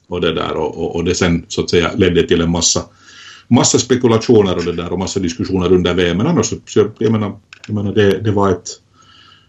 Och 0.08 0.20
det 0.20 0.34
där 0.34 0.52
och, 0.56 0.78
och, 0.78 0.96
och, 0.96 1.04
det 1.04 1.14
sen 1.14 1.44
så 1.48 1.60
att 1.62 1.70
säga 1.70 1.90
ledde 1.94 2.28
till 2.28 2.40
en 2.40 2.50
massa 2.50 2.84
massa 3.48 3.78
spekulationer 3.78 4.56
och 4.56 4.64
det 4.64 4.72
där 4.72 4.92
och 4.92 4.98
massa 4.98 5.20
diskussioner 5.20 5.72
under 5.72 5.94
VM 5.94 6.16
men 6.16 6.26
annars 6.26 6.54
så 6.66 6.88
jag 6.98 7.12
menar, 7.12 7.36
jag 7.66 7.74
menar 7.74 7.92
det, 7.92 8.18
det 8.18 8.30
var 8.30 8.50
ett 8.50 8.68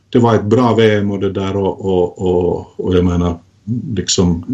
det 0.09 0.19
var 0.19 0.35
ett 0.35 0.45
bra 0.45 0.73
VM 0.73 1.11
och 1.11 1.19
det 1.19 1.31
där 1.31 1.55
och, 1.55 1.85
och, 1.85 2.21
och, 2.21 2.79
och 2.79 2.95
jag 2.95 3.05
menar 3.05 3.39
liksom 3.95 4.45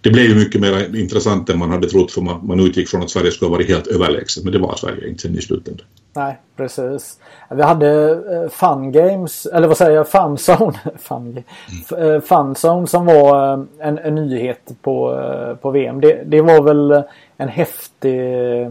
det 0.00 0.10
blev 0.10 0.24
ju 0.24 0.34
mycket 0.34 0.60
mer 0.60 0.96
intressant 0.96 1.50
än 1.50 1.58
man 1.58 1.70
hade 1.70 1.88
trott 1.88 2.12
för 2.12 2.20
man, 2.20 2.46
man 2.46 2.60
utgick 2.60 2.88
från 2.88 3.02
att 3.02 3.10
Sverige 3.10 3.30
skulle 3.30 3.50
vara 3.50 3.62
helt 3.62 3.86
överlägset 3.86 4.44
men 4.44 4.52
det 4.52 4.58
var 4.58 4.76
Sverige 4.76 5.08
inte 5.08 5.22
sen 5.22 5.38
i 5.38 5.42
slutändan. 5.42 5.86
Nej, 6.12 6.38
precis. 6.56 7.18
Vi 7.50 7.62
hade 7.62 8.14
uh, 8.14 8.48
Fun 8.48 8.92
Games, 8.92 9.46
eller 9.46 9.68
vad 9.68 9.76
säger 9.76 9.92
jag, 9.92 10.08
Fun 10.08 10.36
Zone, 10.36 10.78
fun, 10.98 11.44
mm. 11.92 12.04
uh, 12.04 12.20
fun 12.20 12.54
Zone 12.54 12.86
som 12.86 13.06
var 13.06 13.58
uh, 13.58 13.64
en, 13.78 13.98
en, 13.98 14.14
nyhet 14.14 14.72
på, 14.82 15.22
på 15.62 15.70
VM. 15.70 16.00
Det, 16.00 16.22
det, 16.26 16.40
var 16.40 16.62
väl 16.62 17.02
en 17.36 17.48
häftig 17.48 18.20
uh, 18.20 18.70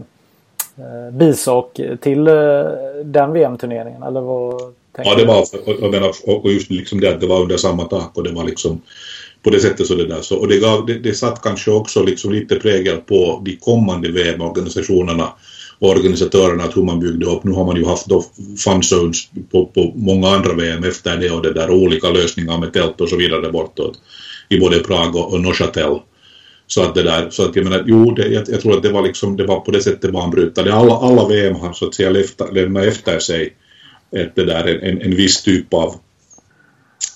bisak 1.12 1.80
till 2.00 2.24
den 3.04 3.32
VM-turneringen 3.32 4.02
eller 4.02 4.20
vad? 4.20 4.74
Ja, 5.04 5.14
det 5.14 5.24
var, 5.24 6.10
och, 6.26 6.44
och 6.44 6.52
just 6.52 6.70
liksom 6.70 7.00
det 7.00 7.14
att 7.14 7.20
det 7.20 7.26
var 7.26 7.40
under 7.40 7.56
samma 7.56 7.84
tak 7.84 8.16
och 8.16 8.22
det 8.22 8.32
var 8.32 8.44
liksom 8.44 8.80
på 9.42 9.50
det 9.50 9.60
sättet 9.60 9.86
så 9.86 9.94
det 9.94 10.06
där. 10.06 10.20
Så, 10.22 10.36
och 10.36 10.48
det, 10.48 10.58
gav, 10.58 10.86
det, 10.86 10.98
det 10.98 11.14
satt 11.14 11.42
kanske 11.42 11.70
också 11.70 12.02
liksom 12.02 12.32
lite 12.32 12.56
prägel 12.56 12.96
på 12.96 13.42
de 13.44 13.56
kommande 13.56 14.12
VM-organisationerna 14.12 15.32
och 15.78 15.90
organisatörerna 15.90 16.64
att 16.64 16.76
hur 16.76 16.82
man 16.82 17.00
byggde 17.00 17.26
upp. 17.26 17.44
Nu 17.44 17.52
har 17.52 17.64
man 17.64 17.76
ju 17.76 17.84
haft 17.84 18.06
då 18.06 18.24
fanzones 18.64 19.28
på, 19.50 19.66
på 19.66 19.92
många 19.96 20.28
andra 20.28 20.54
VM 20.54 20.84
efter 20.84 21.16
det 21.16 21.30
och 21.30 21.42
det 21.42 21.52
där 21.52 21.70
olika 21.70 22.10
lösningar 22.10 22.58
med 22.58 22.72
tält 22.72 23.00
och 23.00 23.08
så 23.08 23.16
vidare 23.16 23.52
bortåt 23.52 24.00
i 24.48 24.58
både 24.60 24.78
Prag 24.78 25.16
och, 25.16 25.32
och 25.32 25.40
Neuchâtel. 25.40 25.98
Så 26.66 26.82
att 26.82 26.94
det 26.94 27.02
där, 27.02 27.30
så 27.30 27.44
att 27.44 27.56
jag 27.56 27.64
menar, 27.64 27.84
jo, 27.86 28.10
det, 28.10 28.28
jag, 28.28 28.44
jag, 28.48 28.60
tror 28.60 28.76
att 28.76 28.82
det 28.82 28.92
var 28.92 29.02
liksom, 29.02 29.36
det 29.36 29.46
var 29.46 29.60
på 29.60 29.70
det 29.70 29.82
sättet 29.82 30.12
banbrytande. 30.12 30.74
Alla, 30.74 30.94
alla 30.94 31.28
VM 31.28 31.54
har 31.54 31.72
så 31.72 31.86
att 31.86 31.94
säga 31.94 32.24
lämnat 32.52 32.84
efter 32.84 33.18
sig 33.18 33.56
ett, 34.16 34.32
det 34.34 34.44
där, 34.44 34.84
en, 34.84 35.02
en 35.02 35.16
viss 35.16 35.42
typ 35.42 35.74
av 35.74 35.94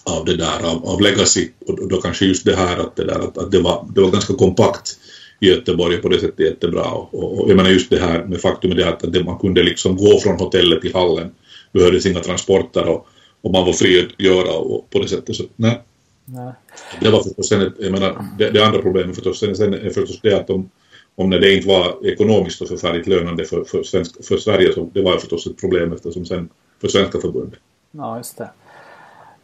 av 0.05 0.25
det 0.25 0.37
där, 0.37 0.63
av, 0.65 0.87
av 0.87 1.01
legacy 1.01 1.49
och 1.67 1.89
då 1.89 2.01
kanske 2.01 2.25
just 2.25 2.45
det 2.45 2.57
här 2.57 2.79
att 2.79 2.97
det, 2.97 3.05
där, 3.05 3.19
att, 3.19 3.39
att 3.39 3.51
det, 3.51 3.61
var, 3.61 3.89
det 3.95 4.01
var 4.01 4.11
ganska 4.11 4.35
kompakt 4.35 4.99
i 5.41 5.49
Göteborg 5.49 5.97
på 5.97 6.09
det 6.09 6.21
sättet 6.21 6.47
jättebra 6.47 6.91
och, 6.91 7.15
och, 7.15 7.41
och 7.41 7.51
jag 7.51 7.57
menar 7.57 7.71
just 7.71 7.91
det 7.91 7.99
här 7.99 8.25
med 8.25 8.41
faktum 8.41 8.75
det 8.75 8.89
att, 8.89 9.05
att 9.05 9.25
man 9.25 9.39
kunde 9.39 9.63
liksom 9.63 9.97
gå 9.97 10.21
från 10.21 10.37
hotellet 10.37 10.81
till 10.81 10.95
hallen 10.95 11.31
behövdes 11.73 12.07
inga 12.07 12.21
transporter 12.21 12.89
och, 12.89 13.07
och 13.43 13.53
man 13.53 13.67
var 13.67 13.73
fri 13.73 14.01
att 14.01 14.21
göra 14.21 14.53
och, 14.53 14.91
på 14.91 14.99
det 14.99 15.09
sättet 15.09 15.37
så 15.37 15.45
nej. 15.57 15.83
nej. 16.25 16.53
Det 17.01 17.11
var 17.11 17.23
förstås 17.23 17.49
sen 17.49 17.73
jag 17.79 17.93
menar 17.93 18.25
det, 18.39 18.51
det 18.51 18.67
andra 18.67 18.83
problemet 18.83 19.15
förstås 19.15 19.41
sen, 19.41 19.57
sen 19.57 19.75
är 19.75 19.91
förstås 19.91 20.21
det 20.23 20.35
att 20.35 20.51
om, 20.51 20.71
om 21.15 21.31
när 21.31 21.39
det 21.39 21.55
inte 21.55 21.69
var 21.69 22.07
ekonomiskt 22.07 22.63
och 22.63 22.69
förfärligt 22.69 23.07
lönande 23.07 23.45
för, 23.45 23.65
för, 23.65 23.83
svensk, 23.83 24.25
för 24.25 24.37
Sverige 24.37 24.73
så 24.73 24.91
det 24.95 25.03
var 25.03 25.19
förstås 25.19 25.47
ett 25.47 25.61
problem 25.61 25.93
eftersom 25.93 26.27
sen 26.27 26.49
för 26.81 26.89
svenska 26.89 27.21
förbundet. 27.21 27.59
Ja 27.91 28.17
just 28.17 28.39
det. 28.39 28.51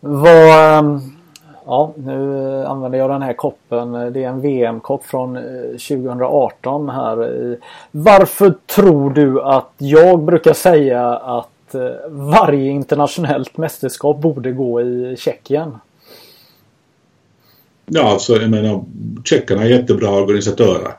Vad... 0.00 0.78
Ehm, 0.78 1.00
ja, 1.66 1.94
nu 1.96 2.44
eh, 2.48 2.70
använder 2.70 2.98
jag 2.98 3.10
den 3.10 3.22
här 3.22 3.32
koppen. 3.32 3.92
Det 3.92 4.24
är 4.24 4.28
en 4.28 4.40
VM-kopp 4.40 5.06
från 5.06 5.36
eh, 5.36 5.42
2018 5.70 6.88
här. 6.88 7.58
Varför 7.90 8.54
tror 8.66 9.10
du 9.10 9.42
att 9.42 9.72
jag 9.78 10.22
brukar 10.22 10.52
säga 10.52 11.08
att 11.16 11.74
eh, 11.74 11.90
varje 12.08 12.70
internationellt 12.70 13.56
mästerskap 13.56 14.20
borde 14.20 14.52
gå 14.52 14.80
i 14.80 15.16
Tjeckien? 15.18 15.78
Ja, 17.86 18.02
alltså 18.02 18.36
jag 18.36 18.50
menar, 18.50 18.84
tjeckerna 19.24 19.62
är 19.62 19.68
jättebra 19.68 20.10
organisatörer. 20.10 20.92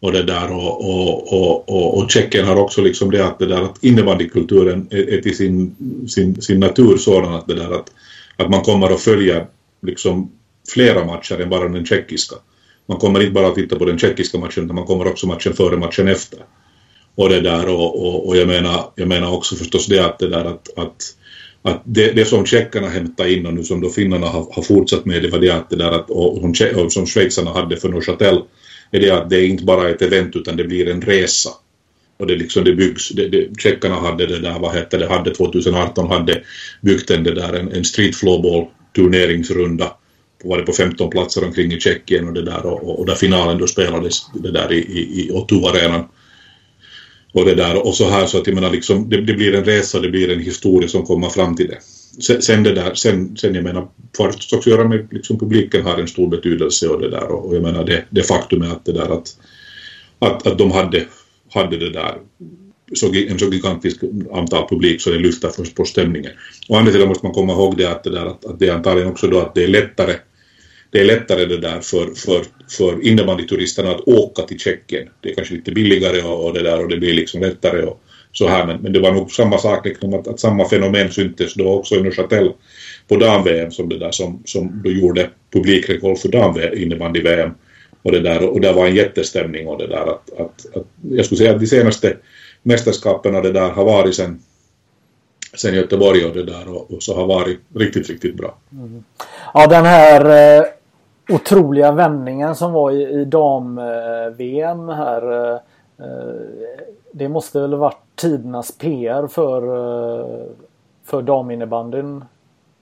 Och 0.00 0.12
det 0.12 0.22
där 0.22 0.52
och, 0.52 0.80
och, 0.80 1.32
och, 1.32 1.68
och, 1.68 1.98
och 1.98 2.10
Tjeckien 2.10 2.46
har 2.46 2.56
också 2.56 2.80
liksom 2.80 3.10
det 3.10 3.26
att 3.26 3.38
det 3.38 3.46
där 3.46 3.62
att 3.62 3.84
innebandykulturen 3.84 4.86
är, 4.90 5.14
är 5.14 5.20
till 5.20 5.36
sin, 5.36 5.74
sin, 6.08 6.42
sin 6.42 6.60
natur 6.60 6.96
sådan 6.96 7.34
att 7.34 7.46
det 7.46 7.54
där 7.54 7.74
att 7.74 7.90
att 8.42 8.50
man 8.50 8.62
kommer 8.62 8.90
att 8.90 9.00
följa 9.00 9.46
liksom 9.86 10.32
flera 10.68 11.04
matcher 11.04 11.40
än 11.40 11.50
bara 11.50 11.68
den 11.68 11.86
tjeckiska. 11.86 12.36
Man 12.86 12.98
kommer 12.98 13.20
inte 13.20 13.32
bara 13.32 13.46
att 13.46 13.54
titta 13.54 13.76
på 13.76 13.84
den 13.84 13.98
tjeckiska 13.98 14.38
matchen 14.38 14.64
utan 14.64 14.76
man 14.76 14.86
kommer 14.86 15.08
också 15.08 15.26
matchen 15.26 15.52
före 15.52 15.76
matchen 15.76 16.08
efter. 16.08 16.38
Och 17.14 17.28
det 17.28 17.40
där 17.40 17.68
och, 17.68 18.06
och, 18.06 18.28
och 18.28 18.36
jag, 18.36 18.48
menar, 18.48 18.92
jag 18.94 19.08
menar 19.08 19.32
också 19.32 19.56
förstås 19.56 19.86
det 19.86 20.04
att 20.04 20.18
det 20.18 20.28
där 20.28 20.44
att, 20.44 20.78
att, 20.78 21.16
att 21.62 21.82
det, 21.84 22.12
det 22.12 22.24
som 22.24 22.46
tjeckarna 22.46 22.88
hämtar 22.88 23.26
in 23.26 23.46
och 23.46 23.54
nu 23.54 23.64
som 23.64 23.80
då 23.80 23.88
finnarna 23.88 24.26
har, 24.26 24.46
har 24.52 24.62
fortsatt 24.62 25.04
med 25.04 25.22
det 25.22 25.28
var 25.28 25.38
det 25.38 25.50
att 25.50 25.70
det 25.70 25.76
där 25.76 25.90
att 25.90 26.10
och, 26.10 26.44
och 26.76 26.92
som 26.92 27.06
schweizarna 27.06 27.52
hade 27.52 27.76
för 27.76 27.88
Neuchâtel 27.88 28.40
är 28.90 29.00
det 29.00 29.10
att 29.10 29.30
det 29.30 29.36
är 29.36 29.46
inte 29.46 29.64
bara 29.64 29.88
ett 29.88 30.02
event 30.02 30.36
utan 30.36 30.56
det 30.56 30.64
blir 30.64 30.88
en 30.88 31.02
resa 31.02 31.50
och 32.22 32.28
det 32.28 32.36
liksom 32.36 32.64
det 32.64 32.74
byggs, 32.74 33.08
det, 33.08 33.28
det, 33.28 33.60
tjeckarna 33.60 33.94
hade 33.94 34.26
det 34.26 34.38
där, 34.38 34.58
vad 34.58 34.74
heter 34.74 34.98
det, 34.98 35.08
hade 35.08 35.34
2018 35.34 36.10
hade 36.10 36.42
byggt 36.80 37.10
en, 37.10 37.24
det 37.24 37.34
där, 37.34 37.52
en, 37.52 37.72
en 37.72 37.84
street 37.84 38.16
floorball 38.16 38.66
turneringsrunda 38.96 39.96
var 40.44 40.58
det 40.58 40.62
på 40.62 40.72
15 40.72 41.10
platser 41.10 41.44
omkring 41.44 41.72
i 41.72 41.80
Tjeckien 41.80 42.28
och 42.28 42.34
det 42.34 42.42
där 42.42 42.66
och, 42.66 43.00
och 43.00 43.06
där 43.06 43.14
finalen 43.14 43.58
då 43.58 43.66
spelades 43.66 44.20
det 44.34 44.50
där 44.50 44.72
i, 44.72 44.78
i, 44.78 45.26
i 45.26 45.30
Otto-arenan. 45.30 46.04
Och 47.32 47.44
det 47.44 47.54
där 47.54 47.86
och 47.86 47.94
så 47.94 48.08
här 48.08 48.26
så 48.26 48.38
att 48.38 48.46
jag 48.46 48.54
menar 48.54 48.70
liksom 48.70 49.08
det, 49.08 49.20
det, 49.20 49.34
blir 49.34 49.54
en 49.54 49.64
resa, 49.64 50.00
det 50.00 50.10
blir 50.10 50.30
en 50.30 50.40
historia 50.40 50.88
som 50.88 51.02
kommer 51.02 51.28
fram 51.28 51.56
till 51.56 51.68
det. 51.68 51.78
Sen, 52.22 52.42
sen 52.42 52.62
det 52.62 52.72
där, 52.72 52.94
sen, 52.94 53.36
sen 53.36 53.54
jag 53.54 53.64
menar, 53.64 53.88
först 54.16 54.52
också 54.52 54.70
göra 54.70 54.88
med 54.88 55.08
liksom 55.10 55.38
publiken 55.38 55.84
har 55.84 55.98
en 55.98 56.08
stor 56.08 56.28
betydelse 56.28 56.88
och 56.88 57.00
det 57.00 57.10
där 57.10 57.24
och, 57.24 57.48
och 57.48 57.56
jag 57.56 57.62
menar 57.62 57.84
det, 57.84 58.04
det 58.10 58.22
faktum 58.22 58.62
är 58.62 58.70
att 58.70 58.84
det 58.84 58.92
där 58.92 59.12
att, 59.18 59.36
att, 60.18 60.46
att 60.46 60.58
de 60.58 60.70
hade 60.70 61.04
hade 61.54 61.76
det 61.76 61.90
där 61.90 62.14
så, 62.94 63.14
en 63.14 63.38
så 63.38 63.52
gigantisk 63.52 64.00
antal 64.32 64.68
publik 64.68 65.00
så 65.00 65.10
det 65.10 65.18
lyfter 65.18 65.48
först 65.48 65.74
på 65.74 65.84
stämningen. 65.84 66.32
Å 66.68 66.76
andra 66.76 66.92
sidan 66.92 67.08
måste 67.08 67.26
man 67.26 67.34
komma 67.34 67.52
ihåg 67.52 67.76
det 67.76 67.90
att 67.90 68.04
det, 68.04 68.10
där, 68.10 68.26
att, 68.26 68.44
att 68.44 68.58
det 68.58 68.68
är 68.68 68.72
antagligen 68.72 69.10
också 69.10 69.26
då 69.26 69.40
att 69.40 69.54
det 69.54 69.64
är 69.64 69.68
lättare 69.68 70.14
det 70.92 71.00
är 71.00 71.04
lättare 71.04 71.44
det 71.44 71.58
där 71.58 71.80
för, 71.80 72.14
för, 72.14 72.44
för 72.70 73.06
innebandyturisterna 73.06 73.90
att 73.90 74.08
åka 74.08 74.42
till 74.42 74.58
Tjeckien. 74.58 75.08
Det 75.20 75.30
är 75.30 75.34
kanske 75.34 75.54
lite 75.54 75.72
billigare 75.72 76.22
och, 76.22 76.46
och 76.46 76.54
det 76.54 76.62
där 76.62 76.82
och 76.82 76.88
det 76.88 76.96
blir 76.96 77.14
liksom 77.14 77.40
lättare 77.40 77.82
och 77.82 78.00
så 78.32 78.48
här 78.48 78.66
men, 78.66 78.82
men 78.82 78.92
det 78.92 79.00
var 79.00 79.12
nog 79.12 79.30
samma 79.30 79.58
sak 79.58 79.86
liksom 79.86 80.14
att, 80.14 80.28
att 80.28 80.40
samma 80.40 80.68
fenomen 80.68 81.10
syntes 81.12 81.54
då 81.54 81.68
också 81.68 81.94
i 81.94 82.02
Neuchâtel 82.02 82.52
på 83.08 83.16
dam-VM 83.16 83.70
som 83.70 83.88
det 83.88 83.98
där 83.98 84.10
som, 84.10 84.42
som 84.44 84.82
då 84.84 84.90
gjorde 84.90 85.30
publikrekord 85.52 86.18
för 86.18 86.28
dam-innebandy-VM 86.28 87.50
och 88.02 88.12
det 88.12 88.20
där 88.20 88.48
och 88.48 88.60
det 88.60 88.72
var 88.72 88.86
en 88.86 88.94
jättestämning 88.94 89.68
och 89.68 89.78
det 89.78 89.86
där 89.86 90.06
att, 90.06 90.40
att, 90.40 90.76
att 90.76 90.86
jag 91.02 91.24
skulle 91.24 91.38
säga 91.38 91.54
att 91.54 91.60
de 91.60 91.66
senaste 91.66 92.16
mästerskapen 92.62 93.36
och 93.36 93.42
det 93.42 93.52
där 93.52 93.70
har 93.70 93.84
varit 93.84 94.14
sen 94.14 94.42
sen 95.56 95.74
Göteborg 95.74 96.24
och 96.24 96.34
det 96.34 96.42
där 96.42 96.68
och, 96.68 96.90
och 96.90 97.02
så 97.02 97.16
har 97.16 97.26
varit 97.26 97.60
riktigt, 97.74 98.08
riktigt 98.08 98.36
bra. 98.36 98.54
Mm. 98.72 99.04
Ja, 99.54 99.66
den 99.66 99.84
här 99.84 100.58
eh, 100.58 100.64
otroliga 101.28 101.92
vändningen 101.92 102.54
som 102.54 102.72
var 102.72 102.90
i, 102.90 103.20
i 103.20 103.24
dam-VM 103.24 104.88
eh, 104.88 104.94
här. 104.94 105.52
Eh, 105.52 105.58
det 107.12 107.28
måste 107.28 107.60
väl 107.60 107.74
varit 107.74 108.02
tidernas 108.14 108.78
PR 108.78 109.26
för, 109.26 109.62
eh, 109.62 110.46
för 111.04 111.22
daminnebandyn 111.22 112.24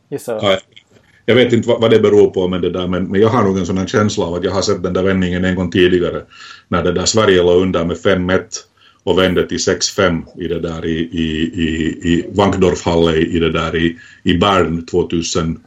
gissar 0.09 0.35
jag. 0.35 0.45
Ja, 0.45 0.59
jag 1.27 1.35
vet 1.35 1.53
inte 1.53 1.69
vad, 1.69 1.81
vad, 1.81 1.91
det 1.91 2.01
beror 2.01 2.31
på 2.31 2.49
med 2.49 2.63
det 2.63 2.71
där 2.71 2.87
men, 2.87 3.05
men 3.05 3.21
jag 3.21 3.29
har 3.29 3.45
nog 3.45 3.59
en 3.59 3.67
sån 3.67 3.79
här 3.79 3.87
känsla 3.87 4.25
av 4.25 4.35
att 4.35 4.45
jag 4.45 4.51
har 4.51 4.63
sett 4.63 4.83
den 4.83 4.93
där 4.93 5.03
vändningen 5.03 5.45
en 5.45 5.55
gång 5.55 5.71
tidigare 5.71 6.23
när 6.69 6.85
det 6.85 6.93
där 6.93 7.05
Sverige 7.05 7.43
låg 7.43 7.63
under 7.63 7.85
med 7.85 7.97
5-1 7.97 8.41
och 9.03 9.19
vände 9.19 9.49
till 9.49 9.59
6-5 9.59 10.23
i 10.37 10.49
det 10.49 10.61
där 10.61 10.85
i, 10.85 10.99
i, 10.99 11.43
i, 11.55 12.01
i 12.13 12.31
Wankdorfhalle 12.35 13.17
i 13.17 13.39
det 13.39 13.53
där 13.53 13.77
i, 13.77 13.99
i 14.23 14.39
Bern 14.39 14.87
2011. 14.87 15.61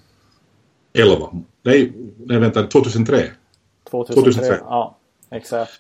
Nej, 1.64 1.94
nej 2.26 2.40
vänta, 2.40 2.64
2003. 2.64 3.24
2003, 3.92 4.32
2003. 4.32 4.58
ja 4.60 4.98
exakt. 5.32 5.80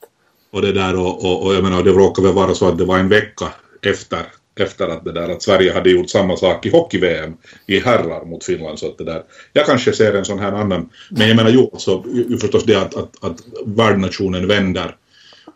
Och 0.52 0.62
det 0.62 0.72
där 0.72 0.96
och, 0.96 1.26
och, 1.26 1.46
och 1.46 1.54
jag 1.54 1.64
menar 1.64 1.84
det 1.84 1.92
råkade 1.92 2.28
väl 2.28 2.36
vara 2.36 2.54
så 2.54 2.68
att 2.68 2.78
det 2.78 2.86
var 2.86 2.98
en 2.98 3.10
vecka 3.10 3.46
efter 3.82 4.26
efter 4.60 4.88
att, 4.88 5.06
det 5.06 5.12
där, 5.12 5.30
att 5.30 5.42
Sverige 5.42 5.74
hade 5.74 5.90
gjort 5.90 6.10
samma 6.10 6.38
sak 6.38 6.66
i 6.66 6.70
hockey-VM 6.70 7.34
i 7.68 7.80
herrar 7.80 8.26
mot 8.26 8.44
Finland. 8.44 8.80
Så 8.80 8.88
att 8.88 8.98
det 8.98 9.04
där, 9.04 9.24
jag 9.54 9.66
kanske 9.66 9.94
ser 9.94 10.14
en 10.14 10.26
sån 10.26 10.40
här 10.40 10.52
annan, 10.52 10.90
men 11.10 11.28
jag 11.28 11.36
menar 11.36 11.50
ju 11.50 11.60
alltså, 11.60 12.04
ju 12.14 12.38
förstås 12.38 12.64
det 12.64 12.76
att, 12.76 12.96
att, 12.96 13.24
att 13.24 13.40
värdnationen 13.66 14.48
vänder 14.48 14.96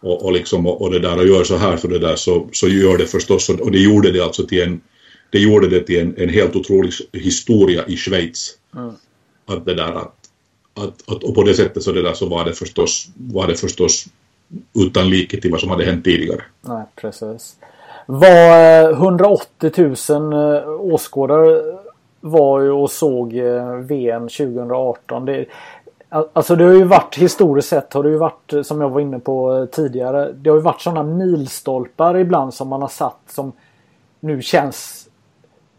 och, 0.02 0.26
och, 0.26 0.32
liksom, 0.32 0.68
och, 0.68 0.82
och, 0.82 0.92
det 0.92 1.00
där 1.00 1.18
och 1.18 1.28
gör 1.28 1.44
så 1.44 1.58
här 1.58 1.78
för 1.78 1.88
det 1.88 2.00
där 2.00 2.16
så, 2.16 2.50
så 2.52 2.68
gör 2.68 2.98
det 2.98 3.06
förstås 3.06 3.50
och, 3.50 3.60
och 3.60 3.72
det 3.72 3.80
gjorde 3.80 4.12
det 4.12 4.24
alltså 4.24 4.48
till 4.48 4.62
en 4.62 4.82
det 5.30 5.40
gjorde 5.40 5.70
det 5.70 5.84
till 5.84 6.00
en, 6.00 6.16
en 6.18 6.30
helt 6.30 6.56
otrolig 6.56 6.94
historia 7.14 7.86
i 7.88 7.98
Schweiz. 7.98 8.58
Mm. 8.76 8.94
Att 9.46 9.66
det 9.66 9.74
där 9.74 9.92
att, 9.92 10.16
att, 10.74 11.10
att, 11.12 11.24
och 11.24 11.36
på 11.36 11.44
det 11.44 11.54
sättet 11.54 11.84
så 11.84 11.92
det 11.92 12.02
där 12.02 12.14
så 12.14 12.26
var 12.26 12.46
det 12.46 12.54
förstås, 12.54 13.08
var 13.16 13.48
det 13.48 13.56
förstås 13.56 14.06
utan 14.76 15.10
like 15.10 15.42
till 15.42 15.52
vad 15.52 15.60
som 15.60 15.70
hade 15.70 15.86
hänt 15.86 16.06
tidigare. 16.06 16.44
Nej, 16.62 16.86
precis. 16.96 17.56
Var 18.10 18.84
eh, 18.84 18.90
180 18.90 19.72
000 20.10 20.34
eh, 20.34 20.70
åskådare 20.70 21.62
var 22.22 22.62
ju 22.62 22.72
och 22.72 22.92
såg 22.92 23.38
eh, 23.38 23.74
VM 23.76 24.28
2018. 24.28 25.26
Det, 25.26 25.46
Alltså 26.10 26.56
det 26.56 26.64
har 26.64 26.74
ju 26.74 26.84
varit 26.84 27.16
historiskt 27.16 27.70
sett 27.70 27.94
har 27.94 28.04
det 28.04 28.10
ju 28.10 28.18
varit 28.18 28.54
som 28.64 28.82
jag 28.82 28.90
var 28.90 29.02
inne 29.02 29.20
på 29.20 29.68
tidigare. 29.72 30.32
Det 30.34 30.50
har 30.50 30.58
ju 30.58 30.64
varit 30.64 30.82
sådana 30.82 31.04
milstolpar 31.04 32.18
ibland 32.18 32.54
som 32.54 32.68
man 32.68 32.82
har 32.82 32.90
satt 32.90 33.20
som 33.28 33.52
nu 34.20 34.42
känns 34.42 35.10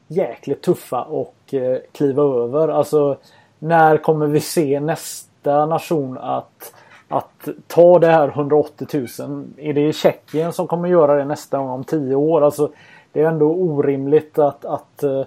jäkligt 0.07 0.63
tuffa 0.63 1.03
och 1.03 1.55
kliva 1.93 2.23
över. 2.23 2.69
Alltså 2.69 3.17
när 3.59 3.97
kommer 3.97 4.27
vi 4.27 4.41
se 4.41 4.81
nästa 4.81 5.67
nation 5.67 6.19
att, 6.19 6.75
att 7.09 7.49
ta 7.67 7.99
det 7.99 8.07
här 8.07 8.29
180 8.29 8.87
000? 9.19 9.45
Är 9.57 9.73
det 9.73 9.93
Tjeckien 9.93 10.53
som 10.53 10.67
kommer 10.67 10.89
göra 10.89 11.17
det 11.17 11.25
nästa 11.25 11.59
gång 11.59 11.69
om 11.69 11.85
tio 11.85 12.15
år? 12.15 12.45
Alltså 12.45 12.71
det 13.13 13.21
är 13.21 13.29
ändå 13.29 13.47
orimligt 13.47 14.39
att, 14.39 14.65
att, 14.65 15.03
eh, 15.03 15.25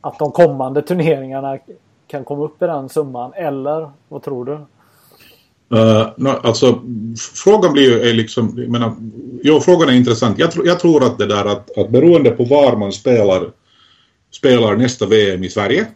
att 0.00 0.18
de 0.18 0.32
kommande 0.32 0.82
turneringarna 0.82 1.58
kan 2.06 2.24
komma 2.24 2.44
upp 2.44 2.62
i 2.62 2.66
den 2.66 2.88
summan 2.88 3.32
eller 3.34 3.90
vad 4.08 4.22
tror 4.22 4.44
du? 4.44 4.66
Uh, 5.72 6.08
no, 6.16 6.28
alltså 6.28 6.82
frågan 7.34 7.72
blir 7.72 7.82
ju 7.82 8.10
är 8.10 8.14
liksom, 8.14 8.54
jag 8.56 8.68
menar, 8.68 8.92
jo 9.42 9.60
frågan 9.60 9.88
är 9.88 9.92
intressant. 9.92 10.38
Jag, 10.38 10.50
tr 10.50 10.60
jag 10.64 10.80
tror 10.80 11.04
att 11.04 11.18
det 11.18 11.26
där 11.26 11.44
att, 11.44 11.78
att 11.78 11.90
beroende 11.90 12.30
på 12.30 12.44
var 12.44 12.76
man 12.76 12.92
spelar 12.92 13.50
spelar 14.30 14.76
nästa 14.76 15.06
VM 15.06 15.44
i 15.44 15.48
Sverige 15.48 15.86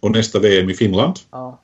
och 0.00 0.10
nästa 0.10 0.38
VM 0.38 0.70
i 0.70 0.74
Finland 0.74 1.14
ja. 1.30 1.58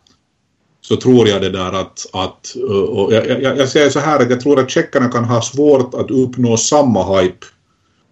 Så 0.84 0.96
tror 0.96 1.28
jag 1.28 1.42
det 1.42 1.50
där 1.50 1.72
att, 1.72 2.06
att 2.12 2.56
och 2.88 3.12
jag, 3.12 3.42
jag, 3.42 3.58
jag 3.58 3.68
säger 3.68 3.90
så 3.90 3.98
här 3.98 4.20
att 4.20 4.30
jag 4.30 4.40
tror 4.40 4.60
att 4.60 4.70
tjeckarna 4.70 5.08
kan 5.08 5.24
ha 5.24 5.42
svårt 5.42 5.94
att 5.94 6.10
uppnå 6.10 6.56
samma 6.56 7.20
hype 7.20 7.46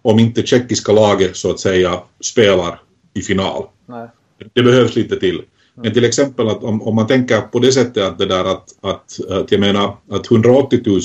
om 0.01 0.19
inte 0.19 0.45
tjeckiska 0.45 0.91
laget 0.91 1.37
så 1.37 1.49
att 1.49 1.59
säga 1.59 1.99
spelar 2.19 2.81
i 3.13 3.21
final. 3.21 3.63
Nej. 3.85 4.07
Det 4.53 4.63
behövs 4.63 4.95
lite 4.95 5.19
till. 5.19 5.41
Men 5.75 5.93
till 5.93 6.05
exempel 6.05 6.47
att 6.47 6.63
om, 6.63 6.81
om 6.81 6.95
man 6.95 7.07
tänker 7.07 7.41
på 7.41 7.59
det 7.59 7.71
sättet 7.71 8.03
att 8.03 8.17
det 8.17 8.25
där 8.25 8.45
att, 8.45 8.69
att, 8.81 9.19
att 9.29 9.51
jag 9.51 9.59
menar 9.59 9.97
att 10.09 10.31
180 10.31 10.79
000 10.85 11.01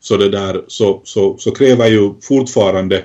så 0.00 0.16
det 0.16 0.28
där 0.28 0.64
så, 0.68 1.00
så, 1.04 1.36
så 1.38 1.50
kräver 1.50 1.86
ju 1.86 2.14
fortfarande 2.22 3.04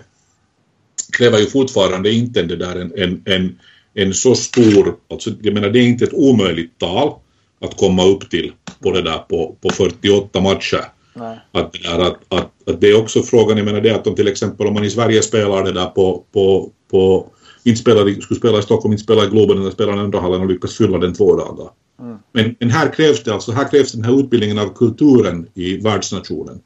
kräver 1.18 1.40
ju 1.40 1.46
fortfarande 1.46 2.12
inte 2.12 2.44
det 2.44 2.56
där 2.56 2.76
en, 2.76 2.94
en, 2.96 3.22
en, 3.26 3.60
en 3.94 4.14
så 4.14 4.36
stor, 4.36 4.96
alltså 5.10 5.32
jag 5.42 5.54
menar 5.54 5.70
det 5.70 5.80
är 5.80 5.88
inte 5.88 6.06
ett 6.06 6.14
omöjligt 6.14 6.80
tal 6.80 7.14
att 7.60 7.78
komma 7.78 8.06
upp 8.06 8.30
till 8.30 8.52
på 8.84 8.92
det 8.92 9.02
där 9.02 9.18
på, 9.18 9.56
på 9.62 9.70
48 9.70 10.42
matcher. 10.42 10.86
Nej. 11.14 11.40
Att, 11.52 11.74
det 11.74 11.80
där, 11.80 12.00
att, 12.00 12.18
att, 12.30 12.70
att 12.70 12.82
det 12.82 12.90
är 12.90 13.02
också 13.02 13.22
frågan, 13.22 13.58
jag 13.58 13.66
menar 13.66 13.82
det 13.82 13.96
att 13.96 14.08
om 14.08 14.16
till 14.16 14.28
exempel 14.28 14.68
om 14.68 14.74
man 14.74 14.84
i 14.84 14.90
Sverige 14.90 15.22
spelar 15.22 15.64
det 15.64 15.72
där 15.72 15.86
på, 15.86 16.24
på, 16.32 16.72
på 16.92 17.28
inte 17.64 17.80
spelade, 17.80 18.22
skulle 18.22 18.40
spela 18.40 18.60
i 18.60 18.62
Stockholm, 18.62 18.94
inte 18.94 19.04
spela 19.04 19.24
i 19.24 19.28
Globen 19.28 19.62
eller 19.62 19.72
spela 19.72 19.96
i 19.96 20.00
andra 20.00 20.20
hallen 20.20 20.42
och 20.42 20.48
lyckas 20.48 20.78
fylla 20.78 20.98
den 20.98 21.14
två 21.14 21.36
dagar. 21.36 21.70
Mm. 22.00 22.18
Men, 22.32 22.56
men, 22.60 22.70
här 22.70 22.94
krävs 22.94 23.24
det 23.24 23.34
alltså, 23.34 23.52
här 23.52 23.70
krävs 23.72 23.92
den 23.92 24.04
här 24.04 24.20
utbildningen 24.20 24.60
av 24.60 24.74
kulturen 24.76 25.48
i 25.54 25.78
världsnationen. 25.78 26.60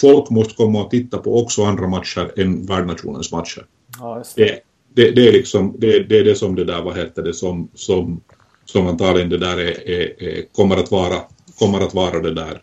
Folk 0.00 0.30
måste 0.30 0.54
komma 0.54 0.84
och 0.84 0.90
titta 0.90 1.18
på 1.18 1.42
också 1.42 1.64
andra 1.64 1.88
matcher 1.88 2.32
än 2.36 2.66
värdnationens 2.66 3.32
matcher. 3.32 3.66
Ja, 3.98 4.22
det. 4.36 4.60
Det, 4.94 5.10
det, 5.10 5.28
är 5.28 5.32
liksom, 5.32 5.74
det, 5.78 6.02
det, 6.02 6.18
är 6.18 6.24
det 6.24 6.34
som 6.34 6.54
det 6.54 6.64
där, 6.64 6.82
vad 6.82 6.96
heter 6.96 7.22
det, 7.22 7.34
som, 7.34 7.68
som, 7.74 8.20
som 8.72 8.86
antagligen 8.86 9.30
det 9.30 9.38
där 9.38 9.56
är, 9.58 9.88
är, 9.88 10.22
är, 10.22 10.42
kommer 10.52 10.76
att 10.76 10.90
vara, 10.90 11.16
kommer 11.58 11.80
att 11.80 11.94
vara 11.94 12.20
det 12.20 12.34
där 12.34 12.62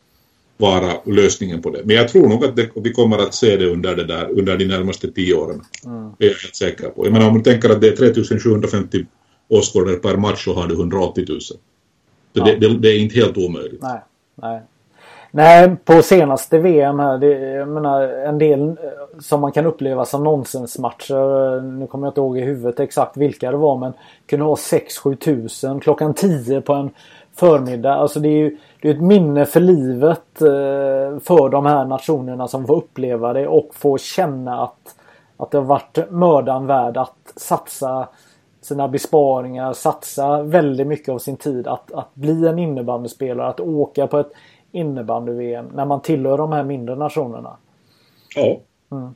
vara 0.58 0.94
lösningen 1.06 1.62
på 1.62 1.70
det. 1.70 1.82
Men 1.86 1.96
jag 1.96 2.10
tror 2.10 2.30
nog 2.30 2.46
att 2.46 2.56
det, 2.56 2.70
vi 2.76 2.94
kommer 2.94 3.18
att 3.18 3.34
se 3.34 3.58
det 3.58 3.66
under, 3.66 3.96
det 3.96 4.04
där, 4.04 4.40
under 4.40 4.58
de 4.58 4.66
närmaste 4.66 5.12
tio 5.12 5.34
åren. 5.34 5.62
Mm. 5.86 6.12
Det 6.18 6.26
är 6.26 6.30
jag 6.30 6.38
helt 6.38 6.56
säker 6.56 6.90
på. 6.90 7.06
Jag 7.06 7.14
menar 7.14 7.28
om 7.28 7.34
man 7.34 7.44
tänker 7.44 7.70
att 7.70 7.82
det 7.82 7.88
är 7.88 7.96
3750 7.96 9.06
åskådare 9.48 9.96
per 9.96 10.18
match 10.18 10.44
så 10.44 10.54
har 10.54 10.68
du 10.68 10.74
180 10.74 11.26
000. 11.30 11.42
Så 11.42 11.56
ja. 12.34 12.46
det, 12.46 12.56
det, 12.56 12.78
det, 12.78 12.90
är 12.90 13.00
inte 13.00 13.16
helt 13.16 13.38
omöjligt. 13.38 13.82
Nej, 13.82 14.02
nej. 14.36 14.62
Nej, 15.32 15.76
på 15.86 16.02
senaste 16.02 16.60
VM 16.60 17.00
här, 17.00 17.18
det, 17.18 17.40
jag 17.40 17.68
menar 17.68 18.02
en 18.02 18.38
del 18.38 18.70
eh, 18.70 18.76
som 19.20 19.42
man 19.42 19.52
kan 19.52 19.66
uppleva 19.66 20.06
som 20.06 20.24
nonsensmatcher. 20.24 21.56
Eh, 21.56 21.64
nu 21.64 21.88
kommer 21.88 22.08
jag 22.08 22.12
inte 22.12 22.22
ihåg 22.22 22.38
i 22.38 22.42
huvudet 22.42 22.80
exakt 22.80 23.18
vilka 23.18 23.52
det 23.52 23.58
var 23.58 23.78
men 23.78 23.94
kunde 24.26 24.46
vara 24.46 24.56
6-7 24.56 25.16
tusen 25.16 25.80
klockan 25.80 26.14
10 26.14 26.62
på 26.62 26.74
en 26.74 26.90
förmiddag. 27.36 27.94
Alltså 27.94 28.20
det 28.20 28.30
är 28.30 28.38
ju 28.38 28.58
det 28.82 28.90
är 28.90 28.94
ett 28.94 29.02
minne 29.02 29.46
för 29.46 29.60
livet 29.60 30.42
eh, 30.42 31.20
för 31.20 31.50
de 31.50 31.66
här 31.66 31.86
nationerna 31.86 32.48
som 32.48 32.68
får 32.68 32.76
uppleva 32.76 33.34
det 33.34 33.48
och 33.48 33.70
får 33.74 33.98
känna 33.98 34.64
att, 34.64 34.96
att 35.38 35.52
det 35.52 35.58
har 35.58 35.66
varit 35.66 35.98
mödan 36.10 36.68
värd 36.68 36.98
att 36.98 37.34
satsa 37.36 38.08
sina 38.62 38.88
besparingar, 38.88 39.74
satsa 39.74 40.42
väldigt 40.42 40.88
mycket 40.88 41.10
av 41.10 41.20
sin 41.20 41.38
tid 41.38 41.68
att, 41.68 41.92
att 41.92 42.16
bli 42.16 42.48
en 42.48 42.60
innebandyspelare, 42.60 43.48
att 43.48 43.60
åka 43.60 44.08
på 44.08 44.20
ett 44.20 44.32
innebandy-VM 44.72 45.66
när 45.74 45.86
man 45.86 46.02
tillhör 46.02 46.38
de 46.38 46.52
här 46.52 46.64
mindre 46.64 46.96
nationerna. 46.96 47.58
Ja, 48.36 48.62
mm. 48.92 49.14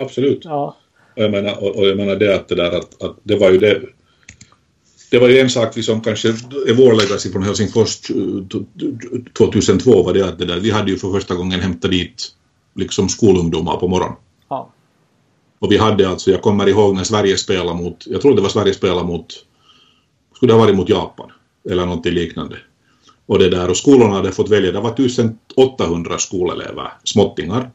absolut. 0.00 0.44
Ja. 0.44 0.76
Jag 1.14 1.30
menar, 1.30 1.62
och, 1.62 1.76
och 1.76 1.86
jag 1.86 1.96
menar 1.96 2.16
det 2.16 2.34
att 2.34 2.48
det 2.48 2.54
där 2.54 2.78
att, 2.78 3.02
att 3.02 3.16
det 3.22 3.36
var 3.36 3.50
ju 3.50 3.58
det 3.58 3.82
det 5.10 5.18
var 5.18 5.28
ju 5.28 5.38
en 5.38 5.50
sak 5.50 5.84
som 5.84 6.00
kanske 6.00 6.32
vår 6.76 7.00
legacy 7.00 7.32
från 7.32 7.42
Helsingfors 7.42 8.00
2002 9.38 10.02
var 10.02 10.14
det 10.14 10.28
att 10.28 10.38
det 10.38 10.44
där, 10.44 10.60
vi 10.60 10.70
hade 10.70 10.90
ju 10.90 10.98
för 10.98 11.12
första 11.12 11.34
gången 11.34 11.60
hämtat 11.60 11.90
dit 11.90 12.28
liksom 12.74 13.08
skolungdomar 13.08 13.76
på 13.76 13.88
morgonen. 13.88 14.16
Ja. 14.48 14.72
Och 15.58 15.72
vi 15.72 15.76
hade 15.78 16.08
alltså, 16.08 16.30
jag 16.30 16.42
kommer 16.42 16.68
ihåg 16.68 16.94
när 16.94 17.04
Sverige 17.04 17.36
spelade 17.36 17.82
mot, 17.82 18.06
jag 18.06 18.20
tror 18.20 18.36
det 18.36 18.42
var 18.42 18.48
Sverige 18.48 18.74
spelade 18.74 19.06
mot, 19.06 19.26
skulle 20.36 20.52
det 20.52 20.58
ha 20.58 20.64
varit 20.64 20.76
mot 20.76 20.88
Japan 20.88 21.30
eller 21.70 21.86
någonting 21.86 22.12
liknande. 22.12 22.56
Och 23.26 23.38
det 23.38 23.48
där, 23.48 23.70
och 23.70 23.76
skolorna 23.76 24.14
hade 24.14 24.32
fått 24.32 24.50
välja, 24.50 24.72
det 24.72 24.80
var 24.80 24.90
1800 24.90 26.18
skolelever, 26.18 26.92
småttingar. 27.04 27.70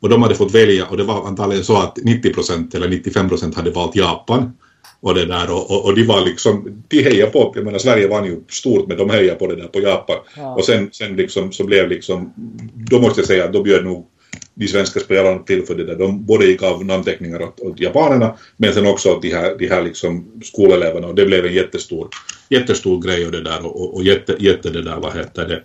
Och 0.00 0.08
de 0.08 0.22
hade 0.22 0.34
fått 0.34 0.54
välja, 0.54 0.86
och 0.86 0.96
det 0.96 1.04
var 1.04 1.26
antagligen 1.26 1.64
så 1.64 1.76
att 1.76 1.98
90 2.02 2.34
procent 2.34 2.74
eller 2.74 2.88
95 2.88 3.28
procent 3.28 3.54
hade 3.54 3.70
valt 3.70 3.96
Japan 3.96 4.52
och 5.00 5.14
det 5.14 5.26
där 5.26 5.50
och, 5.50 5.70
och, 5.70 5.84
och 5.84 5.94
de 5.94 6.04
var 6.04 6.20
liksom, 6.20 6.82
de 6.88 7.02
hejade 7.02 7.32
på, 7.32 7.52
jag 7.54 7.64
menar 7.64 7.78
Sverige 7.78 8.08
vann 8.08 8.24
ju 8.24 8.40
stort 8.48 8.88
men 8.88 8.96
de 8.96 9.10
hejade 9.10 9.38
på 9.38 9.46
det 9.46 9.56
där 9.56 9.66
på 9.66 9.80
Japan. 9.80 10.16
Ja. 10.36 10.54
Och 10.54 10.64
sen, 10.64 10.88
sen 10.92 11.16
liksom 11.16 11.52
så 11.52 11.64
blev 11.64 11.88
liksom, 11.88 12.32
då 12.74 13.00
måste 13.00 13.20
jag 13.20 13.26
säga 13.26 13.44
att 13.44 13.52
då 13.52 13.62
bjöd 13.62 13.84
nog 13.84 14.06
de 14.54 14.68
svenska 14.68 15.00
spelarna 15.00 15.38
tillförde 15.38 15.84
det 15.84 15.92
där. 15.92 15.98
De 15.98 16.24
både 16.24 16.46
gick 16.46 16.62
av 16.62 16.84
namnteckningar 16.84 17.42
åt, 17.42 17.60
åt 17.60 17.80
japanerna 17.80 18.34
men 18.56 18.74
sen 18.74 18.86
också 18.86 19.10
åt 19.10 19.22
de 19.22 19.34
här, 19.34 19.56
de 19.58 19.68
här 19.68 19.82
liksom 19.82 20.40
skoleleverna 20.44 21.06
och 21.06 21.14
det 21.14 21.26
blev 21.26 21.46
en 21.46 21.54
jättestor, 21.54 22.08
jättestor 22.48 23.02
grej 23.02 23.26
och 23.26 23.32
det 23.32 23.42
där 23.42 23.66
och, 23.66 23.94
och 23.94 24.02
jätte, 24.02 24.36
jätte 24.38 24.70
det 24.70 24.82
där, 24.82 24.96
vad 24.96 25.16
heter 25.16 25.48
det, 25.48 25.62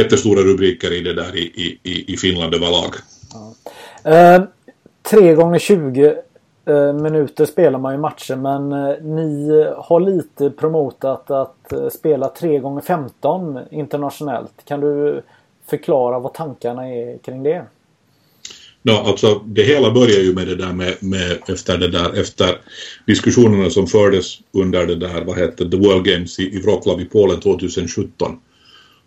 jättestora 0.00 0.40
rubriker 0.40 0.92
i 0.92 1.00
det 1.00 1.14
där 1.14 1.36
i, 1.36 1.78
i, 1.82 2.12
i 2.12 2.16
Finland 2.16 2.54
överlag. 2.54 2.94
Ja. 3.32 3.54
Eh, 4.10 4.42
3 5.02 5.34
gånger 5.34 5.58
20 5.58 6.16
eh, 6.64 6.92
minuter 6.92 7.44
spelar 7.44 7.78
man 7.78 7.92
ju 7.92 7.98
matcher 7.98 8.36
men 8.36 8.72
eh, 8.72 9.02
ni 9.02 9.64
har 9.76 10.00
lite 10.00 10.50
promotat 10.50 11.30
att 11.30 11.72
eh, 11.72 11.88
spela 11.88 12.28
tre 12.28 12.58
gånger 12.58 12.80
15 12.80 13.58
internationellt. 13.70 14.64
Kan 14.64 14.80
du 14.80 15.22
förklara 15.70 16.18
vad 16.18 16.34
tankarna 16.34 16.88
är 16.88 17.18
kring 17.18 17.42
det? 17.42 17.64
No, 18.82 18.92
alltså 18.92 19.42
det 19.46 19.62
hela 19.62 19.90
börjar 19.90 20.20
ju 20.20 20.34
med 20.34 20.46
det 20.46 20.56
där 20.56 20.72
med, 20.72 20.94
med, 21.00 21.38
efter 21.48 21.78
det 21.78 21.88
där 21.88 22.20
efter 22.20 22.60
diskussionerna 23.06 23.70
som 23.70 23.86
fördes 23.86 24.38
under 24.52 24.86
det 24.86 24.96
där 24.96 25.24
vad 25.24 25.38
heter 25.38 25.70
The 25.70 25.76
World 25.76 26.04
Games 26.04 26.38
i, 26.38 26.56
i 26.56 26.60
Wroclaw 26.60 27.02
i 27.02 27.04
Polen 27.04 27.40
2017 27.40 28.38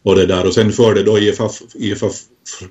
och 0.03 0.15
det 0.15 0.25
där 0.25 0.47
och 0.47 0.53
sen 0.53 0.71
förde 0.71 1.03
då 1.03 1.19
IFF, 1.19 1.61
IFF 1.73 2.13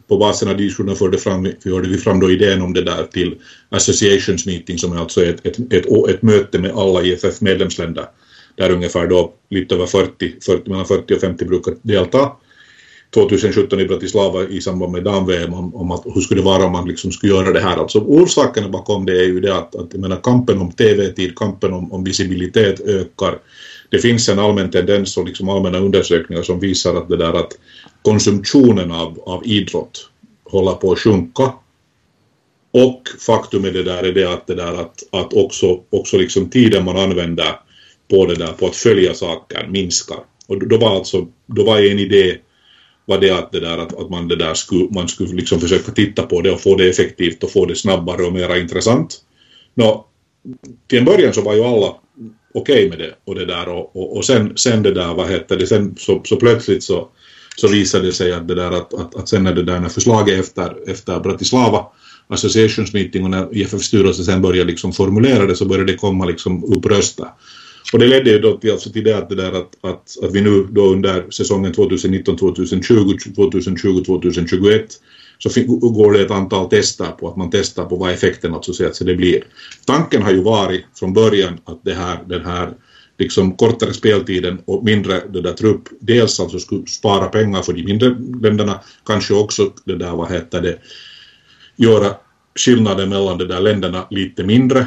på 0.08 0.16
basen 0.16 0.48
av 0.48 0.56
diskussionerna 0.56 0.96
förde, 0.96 1.18
fram, 1.18 1.48
förde 1.62 1.88
vi 1.88 1.98
fram 1.98 2.20
då 2.20 2.30
idén 2.30 2.62
om 2.62 2.72
det 2.72 2.82
där 2.82 3.06
till 3.12 3.34
Associations 3.68 4.46
Meeting 4.46 4.78
som 4.78 4.92
är 4.92 5.00
alltså 5.00 5.24
ett, 5.24 5.46
ett, 5.46 5.72
ett, 5.72 5.86
ett 6.08 6.22
möte 6.22 6.58
med 6.58 6.70
alla 6.70 7.02
IFF 7.02 7.40
medlemsländer 7.40 8.06
där 8.56 8.70
ungefär 8.70 9.06
då 9.06 9.32
lite 9.50 9.74
över 9.74 9.86
40, 9.86 10.34
40 10.40 10.70
mellan 10.70 10.86
40 10.86 11.14
och 11.14 11.20
50 11.20 11.44
brukar 11.44 11.74
delta 11.82 12.30
2017 13.14 13.80
i 13.80 13.84
Bratislava 13.84 14.44
i 14.48 14.60
samband 14.60 14.92
med 14.92 15.04
dam-VM 15.04 15.54
om, 15.54 15.74
om 15.74 15.90
att 15.90 16.02
hur 16.14 16.20
skulle 16.20 16.40
det 16.40 16.44
vara 16.44 16.64
om 16.64 16.72
man 16.72 16.88
liksom 16.88 17.12
skulle 17.12 17.32
göra 17.32 17.52
det 17.52 17.60
här. 17.60 17.76
Alltså 17.76 17.98
orsakerna 17.98 18.68
bakom 18.68 19.06
det 19.06 19.18
är 19.18 19.26
ju 19.26 19.40
det 19.40 19.56
att, 19.56 19.74
att 19.74 19.88
jag 19.92 20.00
menar, 20.00 20.16
kampen 20.22 20.60
om 20.60 20.72
TV-tid, 20.72 21.38
kampen 21.38 21.72
om, 21.72 21.92
om 21.92 22.04
visibilitet 22.04 22.80
ökar. 22.80 23.38
Det 23.90 23.98
finns 23.98 24.28
en 24.28 24.38
allmän 24.38 24.70
tendens 24.70 25.16
och 25.16 25.26
liksom 25.26 25.48
allmänna 25.48 25.78
undersökningar 25.78 26.42
som 26.42 26.60
visar 26.60 26.94
att 26.94 27.08
det 27.08 27.16
där 27.16 27.32
att 27.32 27.52
konsumtionen 28.02 28.92
av, 28.92 29.20
av 29.26 29.46
idrott 29.46 30.08
håller 30.44 30.72
på 30.72 30.92
att 30.92 30.98
sjunka. 30.98 31.52
Och 32.72 33.02
faktum 33.26 33.64
är 33.64 33.70
det 33.70 33.82
där 33.82 34.02
är 34.02 34.12
det 34.12 34.32
att, 34.32 34.46
det 34.46 34.54
där 34.54 34.80
att, 34.80 35.02
att 35.10 35.34
också, 35.34 35.80
också 35.90 36.16
liksom 36.16 36.50
tiden 36.50 36.84
man 36.84 36.96
använder 36.96 37.60
på 38.10 38.26
det 38.26 38.34
där 38.34 38.52
på 38.52 38.66
att 38.66 38.76
följa 38.76 39.14
saker 39.14 39.66
minskar. 39.70 40.18
Och 40.46 40.68
då 40.68 40.76
var 40.76 40.96
alltså, 40.96 41.26
då 41.46 41.64
var 41.64 41.78
en 41.78 41.98
idé 41.98 42.38
var 43.12 43.20
det 43.20 43.30
att, 43.30 43.52
det 43.52 43.60
där, 43.60 43.78
att, 43.78 43.98
att 43.98 44.10
man, 44.10 44.28
det 44.28 44.36
där 44.36 44.54
skulle, 44.54 44.88
man 44.90 45.08
skulle 45.08 45.34
liksom 45.34 45.60
försöka 45.60 45.92
titta 45.92 46.22
på 46.22 46.40
det 46.40 46.50
och 46.50 46.60
få 46.60 46.76
det 46.76 46.90
effektivt 46.90 47.44
och 47.44 47.52
få 47.52 47.66
det 47.66 47.76
snabbare 47.76 48.22
och 48.22 48.32
mera 48.32 48.58
intressant. 48.58 49.18
Nå, 49.74 50.06
till 50.86 50.98
en 50.98 51.04
början 51.04 51.34
så 51.34 51.42
var 51.42 51.54
ju 51.54 51.64
alla 51.64 51.94
okej 52.54 52.86
okay 52.86 52.88
med 52.88 52.98
det 52.98 53.14
och 53.24 53.34
det 53.34 53.46
där 53.46 53.68
och, 53.68 53.96
och, 53.96 54.16
och, 54.16 54.24
sen, 54.24 54.56
sen 54.56 54.82
det 54.82 54.94
där, 54.94 55.14
vad 55.14 55.30
heter 55.30 55.56
det, 55.56 55.66
sen 55.66 55.94
så, 55.98 56.20
så 56.24 56.36
plötsligt 56.36 56.82
så, 56.82 57.08
så 57.56 57.68
visade 57.68 58.06
det 58.06 58.12
sig 58.12 58.32
att 58.32 58.48
det 58.48 58.54
där 58.54 58.70
att, 58.70 58.94
att, 58.94 59.14
att 59.14 59.28
sen 59.28 59.44
när 59.44 59.54
det 59.54 59.62
där 59.62 59.80
när 59.80 59.88
förslaget 59.88 60.40
efter, 60.40 60.90
efter 60.90 61.20
Bratislava 61.20 61.86
Associations 62.28 62.92
meeting 62.92 63.24
och 63.24 63.30
när 63.30 63.56
IFF 63.56 63.82
styrelsen 63.82 64.24
sen 64.24 64.42
började 64.42 64.70
liksom 64.70 64.92
formulera 64.92 65.46
det 65.46 65.56
så 65.56 65.64
började 65.64 65.92
det 65.92 65.98
komma 65.98 66.24
liksom 66.24 66.64
upp 66.64 66.86
röster. 66.86 67.28
Och 67.92 67.98
det 67.98 68.06
ledde 68.06 68.30
ju 68.30 68.38
då 68.38 68.56
till, 68.56 68.72
alltså 68.72 68.90
till 68.90 69.04
det 69.04 69.18
att, 69.18 69.28
det 69.28 69.34
där 69.34 69.52
att, 69.52 69.76
att, 69.80 70.24
att 70.24 70.32
vi 70.32 70.40
nu 70.40 70.66
då 70.70 70.92
under 70.92 71.30
säsongen 71.30 71.72
2019-2020, 71.72 73.18
2020-2021 73.36 74.82
så 75.38 75.62
går 75.66 76.12
det 76.12 76.20
ett 76.20 76.30
antal 76.30 76.68
tester 76.68 77.06
på 77.06 77.28
att 77.28 77.36
man 77.36 77.50
testar 77.50 77.84
på 77.84 77.96
vad 77.96 78.12
effekten 78.12 78.54
alltså 78.54 78.72
så 78.72 78.86
att 78.86 79.06
det 79.06 79.14
blir. 79.14 79.44
Tanken 79.84 80.22
har 80.22 80.30
ju 80.30 80.42
varit 80.42 80.84
från 80.94 81.12
början 81.12 81.60
att 81.64 81.84
det 81.84 81.94
här, 81.94 82.18
den 82.26 82.44
här 82.44 82.74
liksom 83.18 83.56
kortare 83.56 83.92
speltiden 83.92 84.58
och 84.64 84.84
mindre 84.84 85.22
det 85.32 85.40
där 85.40 85.52
trupp, 85.52 85.82
dels 86.00 86.40
alltså 86.40 86.58
skulle 86.58 86.86
spara 86.86 87.26
pengar 87.26 87.62
för 87.62 87.72
de 87.72 87.84
mindre 87.84 88.16
länderna, 88.42 88.80
kanske 89.06 89.34
också 89.34 89.72
det 89.84 89.96
där 89.96 90.10
vad 90.10 90.32
heter 90.32 90.62
det, 90.62 90.78
göra 91.76 92.14
skillnaden 92.58 93.08
mellan 93.08 93.38
de 93.38 93.44
där 93.44 93.60
länderna 93.60 94.06
lite 94.10 94.44
mindre 94.44 94.86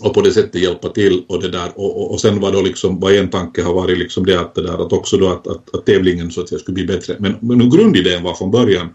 och 0.00 0.14
på 0.14 0.20
det 0.20 0.32
sättet 0.32 0.62
hjälpa 0.62 0.88
till 0.88 1.24
och 1.28 1.42
det 1.42 1.48
där 1.48 1.68
och, 1.74 2.00
och, 2.02 2.12
och 2.12 2.20
sen 2.20 2.40
var 2.40 2.52
då 2.52 2.62
liksom 2.62 3.00
vad 3.00 3.14
en 3.14 3.30
tanke 3.30 3.62
har 3.62 3.74
varit 3.74 3.98
liksom 3.98 4.26
det 4.26 4.40
att 4.40 4.54
det 4.54 4.62
där 4.62 4.86
att 4.86 4.92
också 4.92 5.16
då 5.16 5.28
att, 5.28 5.46
att, 5.46 5.74
att 5.74 5.86
tävlingen 5.86 6.30
så 6.30 6.40
att 6.40 6.48
säga 6.48 6.58
skulle 6.58 6.74
bli 6.74 6.84
bättre 6.84 7.16
men, 7.18 7.36
men 7.40 7.70
grundidén 7.70 8.22
var 8.22 8.34
från 8.34 8.50
början 8.50 8.88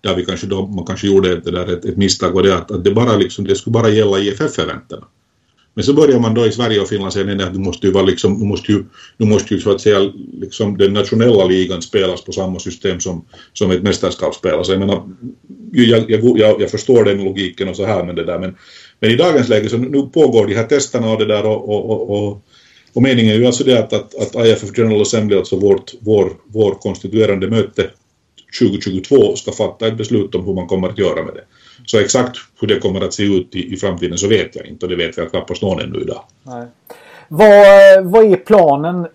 där 0.00 0.16
vi 0.16 0.24
kanske 0.24 0.46
då, 0.46 0.66
man 0.66 0.86
kanske 0.86 1.06
gjorde 1.06 1.40
det 1.40 1.50
där 1.50 1.72
ett, 1.72 1.84
ett 1.84 1.96
misstag 1.96 2.32
var 2.32 2.42
det 2.42 2.56
att, 2.56 2.70
att 2.70 2.84
det 2.84 2.90
bara 2.90 3.16
liksom, 3.16 3.44
det 3.44 3.54
skulle 3.54 3.72
bara 3.72 3.88
gälla 3.88 4.18
IFF-eventen. 4.18 5.04
Men 5.74 5.84
så 5.84 5.94
börjar 5.94 6.18
man 6.18 6.34
då 6.34 6.46
i 6.46 6.52
Sverige 6.52 6.80
och 6.80 6.88
Finland 6.88 7.12
säga 7.12 7.24
nej, 7.26 7.46
att 7.46 7.52
du 7.52 7.58
måste 7.58 7.86
ju 7.86 7.92
vara 7.92 8.04
liksom, 8.04 8.38
du 8.38 8.44
måste 8.44 8.72
ju, 8.72 8.84
du 9.16 9.26
måste 9.26 9.54
ju 9.54 9.60
så 9.60 9.70
att 9.70 9.80
säga 9.80 10.12
liksom 10.40 10.76
den 10.76 10.92
nationella 10.92 11.44
ligan 11.44 11.82
spelas 11.82 12.24
på 12.24 12.32
samma 12.32 12.58
system 12.58 13.00
som, 13.00 13.24
som 13.52 13.70
ett 13.70 13.82
mästerskapsspel. 13.82 14.50
spelas. 14.50 14.68
jag 14.68 14.78
menar, 14.78 15.02
jag, 15.72 16.10
jag, 16.10 16.38
jag, 16.38 16.60
jag 16.60 16.70
förstår 16.70 17.04
den 17.04 17.24
logiken 17.24 17.68
och 17.68 17.76
så 17.76 17.84
här 17.84 18.04
men 18.04 18.16
det 18.16 18.24
där 18.24 18.38
men, 18.38 18.54
men 19.00 19.10
i 19.10 19.16
dagens 19.16 19.48
läge 19.48 19.68
så 19.68 19.76
nu 19.76 20.02
pågår 20.02 20.46
de 20.46 20.54
här 20.54 20.64
testerna 20.64 21.12
och 21.12 21.18
det 21.18 21.26
där 21.26 21.46
och, 21.46 21.68
och, 21.68 21.90
och, 21.90 22.10
och, 22.10 22.42
och 22.92 23.02
meningen 23.02 23.34
är 23.34 23.38
ju 23.38 23.46
alltså 23.46 23.64
det 23.64 23.78
att, 23.78 23.92
att, 23.92 24.14
att 24.14 24.46
IFF 24.46 24.78
General 24.78 25.02
Assembly, 25.02 25.36
alltså 25.36 25.56
vårt, 25.56 25.92
vår, 26.00 26.32
vår 26.46 26.74
konstituerande 26.74 27.48
möte 27.48 27.90
2022 28.60 29.36
ska 29.36 29.52
fatta 29.52 29.86
ett 29.86 29.96
beslut 29.96 30.34
om 30.34 30.46
hur 30.46 30.54
man 30.54 30.66
kommer 30.66 30.88
att 30.88 30.98
göra 30.98 31.24
med 31.24 31.34
det. 31.34 31.44
Så 31.86 31.98
exakt 31.98 32.38
hur 32.60 32.68
det 32.68 32.80
kommer 32.80 33.00
att 33.00 33.14
se 33.14 33.22
ut 33.22 33.54
i, 33.54 33.72
i 33.72 33.76
framtiden 33.76 34.18
så 34.18 34.28
vet 34.28 34.56
jag 34.56 34.66
inte 34.66 34.86
och 34.86 34.90
det 34.90 34.96
vet 34.96 35.16
jag 35.16 35.30
knappast 35.30 35.62
någon 35.62 35.80
ännu 35.80 36.00
idag. 36.00 36.24
Nej. 36.42 36.66
Vad, 37.28 38.04
vad 38.04 38.32
är 38.32 38.36
planen? 38.36 39.06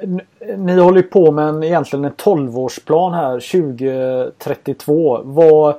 Ni 0.58 0.74
håller 0.74 0.98
ju 0.98 1.08
på 1.08 1.32
med 1.32 1.48
en, 1.48 1.64
egentligen 1.64 2.06
en 2.06 2.12
12-årsplan 2.12 3.14
här 3.14 3.40
2032. 3.40 5.22
Vad, 5.24 5.76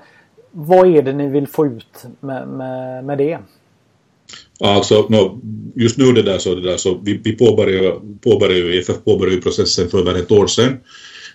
vad 0.50 0.96
är 0.96 1.02
det 1.02 1.12
ni 1.12 1.28
vill 1.28 1.46
få 1.46 1.66
ut 1.66 2.04
med, 2.20 2.48
med, 2.48 3.04
med 3.04 3.18
det? 3.18 3.38
Alltså, 4.64 5.06
no, 5.08 5.40
just 5.76 5.98
nu 5.98 6.12
det 6.12 6.22
där 6.22 6.38
så, 6.38 6.54
det 6.54 6.60
där, 6.60 6.76
så 6.76 7.00
vi, 7.04 7.20
vi 7.24 7.32
påbörjade, 7.32 8.00
påbörjade 8.24 8.76
EFF 8.76 9.04
påbörjade 9.04 9.40
processen 9.40 9.88
för 9.88 9.98
över 9.98 10.14
ett 10.14 10.32
år 10.32 10.46
sedan. 10.46 10.76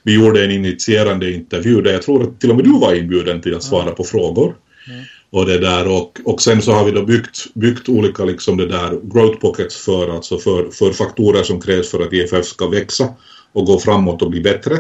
Vi 0.04 0.16
gjorde 0.16 0.46
en 0.46 0.52
initierande 0.52 1.32
intervju 1.32 1.82
där 1.82 1.94
jag 1.94 2.02
tror 2.02 2.24
att 2.24 2.42
till 2.42 2.50
och 2.50 2.56
med 2.56 2.66
du 2.66 2.80
var 2.80 2.96
inbjuden 2.96 3.42
till 3.42 3.56
att 3.56 3.64
svara 3.64 3.84
mm. 3.84 3.96
på 3.96 4.04
frågor. 4.04 4.56
Mm. 4.88 5.04
Och, 5.32 5.46
det 5.46 5.58
där, 5.58 5.88
och, 5.88 6.20
och 6.26 6.42
sen 6.42 6.62
så 6.62 6.72
har 6.72 6.86
vi 6.86 6.92
då 6.92 7.06
byggt, 7.06 7.54
byggt 7.54 7.90
olika 7.90 8.26
liksom 8.26 8.58
det 8.58 8.68
där 8.68 8.90
growth 9.14 9.40
pockets 9.40 9.76
för, 9.76 10.16
alltså 10.16 10.38
för, 10.38 10.70
för 10.72 10.92
faktorer 10.92 11.44
som 11.44 11.62
krävs 11.62 11.92
för 11.92 12.00
att 12.00 12.14
EFF 12.14 12.46
ska 12.46 12.68
växa 12.68 13.08
och 13.54 13.66
gå 13.66 13.80
framåt 13.80 14.22
och 14.22 14.30
bli 14.30 14.42
bättre. 14.42 14.78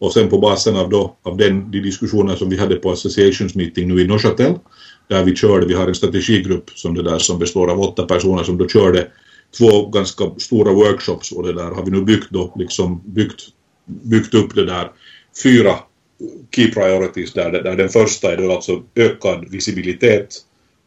Och 0.00 0.12
sen 0.12 0.28
på 0.28 0.38
basen 0.38 0.76
av, 0.76 0.90
då, 0.90 1.16
av 1.22 1.36
den, 1.36 1.70
de 1.70 1.80
diskussioner 1.80 2.36
som 2.36 2.50
vi 2.50 2.56
hade 2.56 2.74
på 2.74 2.90
associations 2.90 3.54
meeting 3.54 3.88
nu 3.88 4.00
i 4.00 4.06
Neuchâtel 4.06 4.54
där 5.08 5.24
vi 5.24 5.36
körde, 5.36 5.66
vi 5.66 5.74
har 5.74 5.88
en 5.88 5.94
strategigrupp 5.94 6.70
som 6.70 6.94
det 6.94 7.02
där 7.02 7.18
som 7.18 7.38
består 7.38 7.70
av 7.70 7.80
åtta 7.80 8.06
personer 8.06 8.44
som 8.44 8.58
då 8.58 8.68
körde 8.68 9.10
två 9.58 9.86
ganska 9.86 10.24
stora 10.38 10.72
workshops 10.72 11.32
och 11.32 11.46
det 11.46 11.52
där 11.52 11.70
har 11.70 11.84
vi 11.84 11.90
nu 11.90 12.02
byggt 12.02 12.30
då 12.30 12.54
liksom 12.56 13.02
byggt, 13.04 13.42
byggt 13.86 14.34
upp 14.34 14.54
det 14.54 14.64
där. 14.64 14.90
Fyra 15.42 15.74
key 16.50 16.72
priorities 16.72 17.32
där, 17.32 17.50
där 17.50 17.76
den 17.76 17.88
första 17.88 18.32
är 18.32 18.36
då 18.36 18.52
alltså 18.52 18.82
ökad 18.94 19.50
visibilitet 19.50 20.34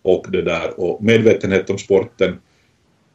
och 0.02 0.26
det 0.30 0.42
där 0.42 0.80
och 0.80 1.04
medvetenhet 1.04 1.70
om 1.70 1.78
sporten, 1.78 2.30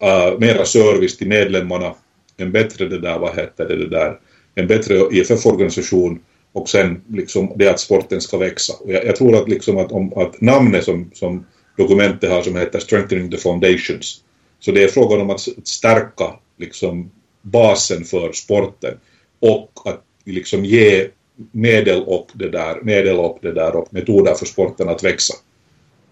uh, 0.02 0.38
mera 0.38 0.64
service 0.64 1.16
till 1.16 1.28
medlemmarna, 1.28 1.94
en 2.36 2.52
bättre 2.52 2.88
det 2.88 3.00
där, 3.00 3.18
vad 3.18 3.36
heter 3.36 3.68
det, 3.68 3.76
det 3.76 3.88
där, 3.88 4.18
en 4.54 4.66
bättre 4.66 4.94
IFF-organisation 4.94 6.20
och 6.56 6.68
sen 6.68 7.02
liksom 7.12 7.52
det 7.56 7.68
att 7.68 7.80
sporten 7.80 8.20
ska 8.20 8.38
växa. 8.38 8.74
Och 8.80 8.92
jag, 8.92 9.04
jag 9.04 9.16
tror 9.16 9.36
att, 9.36 9.48
liksom 9.48 9.78
att, 9.78 9.92
om, 9.92 10.12
att 10.16 10.40
namnet 10.40 10.84
som, 10.84 11.10
som 11.14 11.46
dokumentet 11.76 12.30
har 12.30 12.42
som 12.42 12.56
heter 12.56 12.78
Strengthening 12.78 13.30
the 13.30 13.36
Foundations, 13.36 14.20
så 14.60 14.72
det 14.72 14.84
är 14.84 14.88
frågan 14.88 15.20
om 15.20 15.30
att 15.30 15.40
stärka 15.64 16.34
liksom 16.58 17.10
basen 17.42 18.04
för 18.04 18.32
sporten 18.32 18.94
och 19.40 19.70
att 19.84 20.02
liksom 20.24 20.64
ge 20.64 21.08
medel 21.52 22.02
och 22.02 22.28
det 22.32 22.48
där, 22.48 22.80
medel 22.82 23.18
och 23.18 23.38
det 23.42 23.52
där 23.52 23.76
och 23.76 23.94
metoder 23.94 24.34
för 24.34 24.46
sporten 24.46 24.88
att 24.88 25.04
växa. 25.04 25.34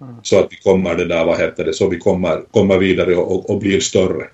Mm. 0.00 0.14
Så 0.22 0.38
att 0.38 0.46
vi 0.50 0.56
kommer 0.56 0.94
det 0.94 1.04
där, 1.04 1.24
vad 1.24 1.38
heter 1.38 1.64
det, 1.64 1.72
så 1.72 1.88
vi 1.88 1.98
kommer, 1.98 2.42
kommer 2.50 2.78
vidare 2.78 3.16
och, 3.16 3.50
och 3.50 3.58
blir 3.58 3.80
större. 3.80 4.26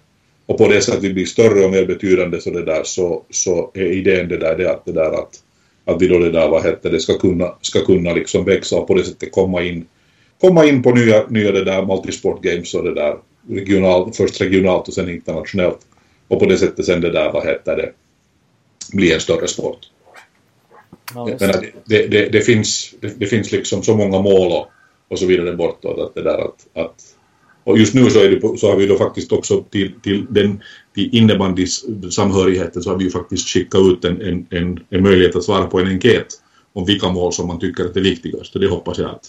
Och 0.46 0.58
på 0.58 0.68
det 0.68 0.80
sättet 0.80 1.02
vi 1.02 1.12
blir 1.12 1.26
större 1.26 1.64
och 1.64 1.70
mer 1.70 1.86
betydande 1.86 2.40
så 2.40 2.50
det 2.50 2.64
där 2.64 2.82
så, 2.84 3.24
så 3.30 3.70
är 3.74 3.92
idén 3.92 4.28
det 4.28 4.38
där, 4.38 4.56
det 4.56 4.70
att 4.70 4.84
det 4.84 4.92
där 4.92 5.12
att 5.12 5.42
att 5.90 6.02
vi 6.02 6.08
då 6.08 6.18
det 6.18 6.30
där, 6.30 6.48
vad 6.48 6.64
heter 6.64 6.90
det, 6.90 7.00
ska 7.00 7.18
kunna, 7.18 7.54
ska 7.60 7.84
kunna 7.84 8.12
liksom 8.12 8.44
växa 8.44 8.76
och 8.76 8.86
på 8.86 8.94
det 8.94 9.04
sättet 9.04 9.32
komma 9.32 9.62
in, 9.62 9.86
komma 10.40 10.64
in 10.64 10.82
på 10.82 10.90
nya, 10.90 11.26
nya 11.28 11.52
det 11.52 11.64
där 11.64 11.86
multisport 11.86 12.42
games 12.42 12.74
och 12.74 12.84
det 12.84 12.94
där 12.94 13.16
regionalt, 13.48 14.16
först 14.16 14.40
regionalt 14.40 14.88
och 14.88 14.94
sen 14.94 15.10
internationellt 15.10 15.78
och 16.28 16.38
på 16.38 16.46
det 16.46 16.58
sättet 16.58 16.86
sen 16.86 17.00
det 17.00 17.10
där, 17.10 17.32
vad 17.32 17.46
heter 17.46 17.76
det, 17.76 17.92
bli 18.92 19.12
en 19.12 19.20
större 19.20 19.48
sport. 19.48 19.78
Ja, 21.14 21.28
det, 21.38 21.72
det, 21.84 22.06
det, 22.06 22.28
det, 22.28 22.40
finns, 22.40 22.94
det, 23.00 23.26
finns 23.26 23.52
liksom 23.52 23.82
så 23.82 23.96
många 23.96 24.20
mål 24.20 24.52
och, 24.52 24.66
och 25.08 25.18
så 25.18 25.26
vidare 25.26 25.56
bortåt 25.56 25.98
att 25.98 26.14
det 26.14 26.22
där 26.22 26.38
att, 26.38 26.66
att 26.74 26.94
och 27.64 27.78
just 27.78 27.94
nu 27.94 28.10
så, 28.10 28.18
det, 28.18 28.58
så, 28.58 28.70
har 28.70 28.76
vi 28.76 28.86
då 28.86 28.98
faktiskt 28.98 29.32
också 29.32 29.62
till, 29.62 30.00
till 30.02 30.26
den 30.30 30.62
till 30.94 31.16
innebandysamhörigheten 31.16 32.82
så 32.82 32.90
har 32.90 32.96
vi 32.96 33.04
ju 33.04 33.10
faktiskt 33.10 33.48
skickat 33.48 33.80
ut 33.80 34.04
en, 34.04 34.20
en, 34.20 34.46
en, 34.50 34.80
en 34.90 35.02
möjlighet 35.02 35.36
att 35.36 35.44
svara 35.44 35.66
på 35.66 35.80
en 35.80 35.86
enkät 35.86 36.26
om 36.72 36.84
vilka 36.84 37.08
mål 37.08 37.32
som 37.32 37.46
man 37.46 37.58
tycker 37.58 37.84
är 37.84 38.00
viktigast. 38.00 38.52
Det 38.60 38.68
hoppas 38.68 38.98
jag 38.98 39.10
att, 39.10 39.26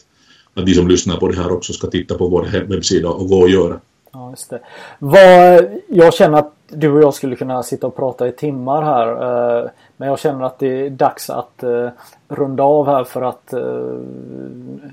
att 0.53 0.65
de 0.65 0.73
som 0.73 0.87
lyssnar 0.87 1.17
på 1.17 1.27
det 1.27 1.37
här 1.37 1.51
också 1.51 1.73
ska 1.73 1.87
titta 1.87 2.17
på 2.17 2.27
vår 2.27 2.67
webbsida 2.67 3.09
och 3.09 3.27
gå 3.27 3.39
och 3.39 3.49
göra. 3.49 3.79
Ja, 4.13 4.29
just 4.29 4.49
det. 4.49 4.59
Vad, 4.99 5.69
jag 5.87 6.13
känner 6.13 6.37
att 6.37 6.53
du 6.67 6.91
och 6.91 7.01
jag 7.01 7.13
skulle 7.13 7.35
kunna 7.35 7.63
sitta 7.63 7.87
och 7.87 7.95
prata 7.95 8.27
i 8.27 8.31
timmar 8.31 8.81
här. 8.81 9.07
Eh, 9.07 9.69
men 9.97 10.09
jag 10.09 10.19
känner 10.19 10.45
att 10.45 10.59
det 10.59 10.85
är 10.85 10.89
dags 10.89 11.29
att 11.29 11.63
eh, 11.63 11.89
runda 12.27 12.63
av 12.63 12.85
här 12.85 13.03
för 13.03 13.21
att 13.21 13.53
eh, 13.53 13.61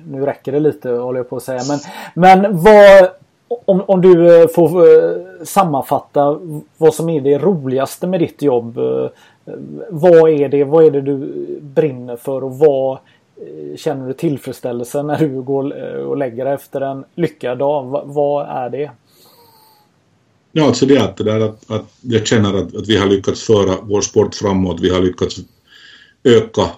nu 0.07 0.27
räcker 0.27 0.53
det 0.53 0.61
lite 0.61 0.91
håller 0.91 1.19
jag 1.19 1.31
på 1.31 1.37
att 1.37 1.43
säga. 1.43 1.61
Men, 1.69 1.79
men 2.15 2.63
vad, 2.63 3.11
om, 3.49 3.83
om 3.87 4.01
du 4.01 4.43
eh, 4.43 4.49
får 4.49 4.81
eh, 4.81 5.45
sammanfatta 5.45 6.41
vad 6.77 6.95
som 6.95 7.09
är 7.09 7.21
det 7.21 7.39
roligaste 7.39 8.07
med 8.07 8.21
ditt 8.21 8.43
jobb. 8.43 8.79
Eh, 8.79 9.11
vad 9.91 10.31
är 10.31 10.49
det, 10.49 10.65
vad 10.65 10.85
är 10.85 10.91
det 10.91 11.01
du 11.01 11.47
brinner 11.61 12.17
för 12.17 12.45
och 12.45 12.59
vad 12.59 12.99
känner 13.77 14.07
du 14.07 14.13
tillfredsställelse 14.13 15.03
när 15.03 15.19
du 15.19 15.43
går 15.43 15.73
och 16.07 16.17
lägger 16.17 16.45
dig 16.45 16.55
efter 16.55 16.81
en 16.81 17.05
lyckad 17.15 17.59
dag? 17.59 18.03
Vad 18.05 18.47
är 18.47 18.71
det? 18.71 18.91
Ja, 20.53 20.65
alltså 20.65 20.87
det 20.87 20.97
är 20.97 21.15
det 21.17 21.25
där 21.25 21.41
att, 21.41 21.71
att 21.71 21.85
jag 22.01 22.27
känner 22.27 22.55
att, 22.55 22.77
att 22.77 22.89
vi 22.89 22.97
har 22.97 23.07
lyckats 23.07 23.47
föra 23.47 23.75
vår 23.83 24.01
sport 24.01 24.35
framåt, 24.35 24.81
vi 24.81 24.91
har 24.91 25.01
lyckats 25.01 25.37
öka 26.25 26.71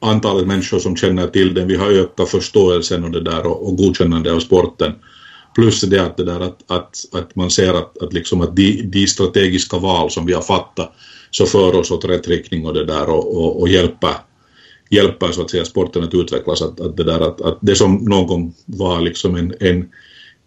antalet 0.00 0.46
människor 0.46 0.78
som 0.78 0.96
känner 0.96 1.26
till 1.26 1.54
den, 1.54 1.68
vi 1.68 1.76
har 1.76 1.90
ökat 1.90 2.28
förståelsen 2.28 3.04
och 3.04 3.10
det 3.10 3.20
där 3.20 3.46
och, 3.46 3.68
och 3.68 3.76
godkännande 3.76 4.32
av 4.32 4.40
sporten. 4.40 4.94
Plus 5.54 5.80
det 5.80 6.02
att, 6.02 6.16
det 6.16 6.24
där 6.24 6.40
att, 6.40 6.70
att, 6.70 6.96
att 7.12 7.36
man 7.36 7.50
ser 7.50 7.74
att, 7.74 8.02
att, 8.02 8.12
liksom 8.12 8.40
att 8.40 8.56
de, 8.56 8.82
de 8.82 9.06
strategiska 9.06 9.78
val 9.78 10.10
som 10.10 10.26
vi 10.26 10.32
har 10.32 10.42
fattat 10.42 10.92
så 11.30 11.46
för 11.46 11.74
oss 11.74 11.90
åt 11.90 12.04
rätt 12.04 12.28
riktning 12.28 12.66
och 12.66 12.74
det 12.74 12.84
där 12.84 13.10
och, 13.10 13.36
och, 13.36 13.60
och 13.60 13.68
hjälper, 13.68 14.14
hjälper 14.90 15.32
så 15.32 15.42
att 15.42 15.50
säga 15.50 15.64
sporten 15.64 16.04
att 16.04 16.14
utvecklas. 16.14 16.62
Att, 16.62 16.80
att 16.80 16.96
det 16.96 17.04
där 17.04 17.20
att, 17.20 17.40
att 17.40 17.58
det 17.60 17.76
som 17.76 17.94
någon 17.94 18.26
gång 18.26 18.54
var 18.66 19.00
liksom 19.00 19.36
en, 19.36 19.54
en 19.60 19.88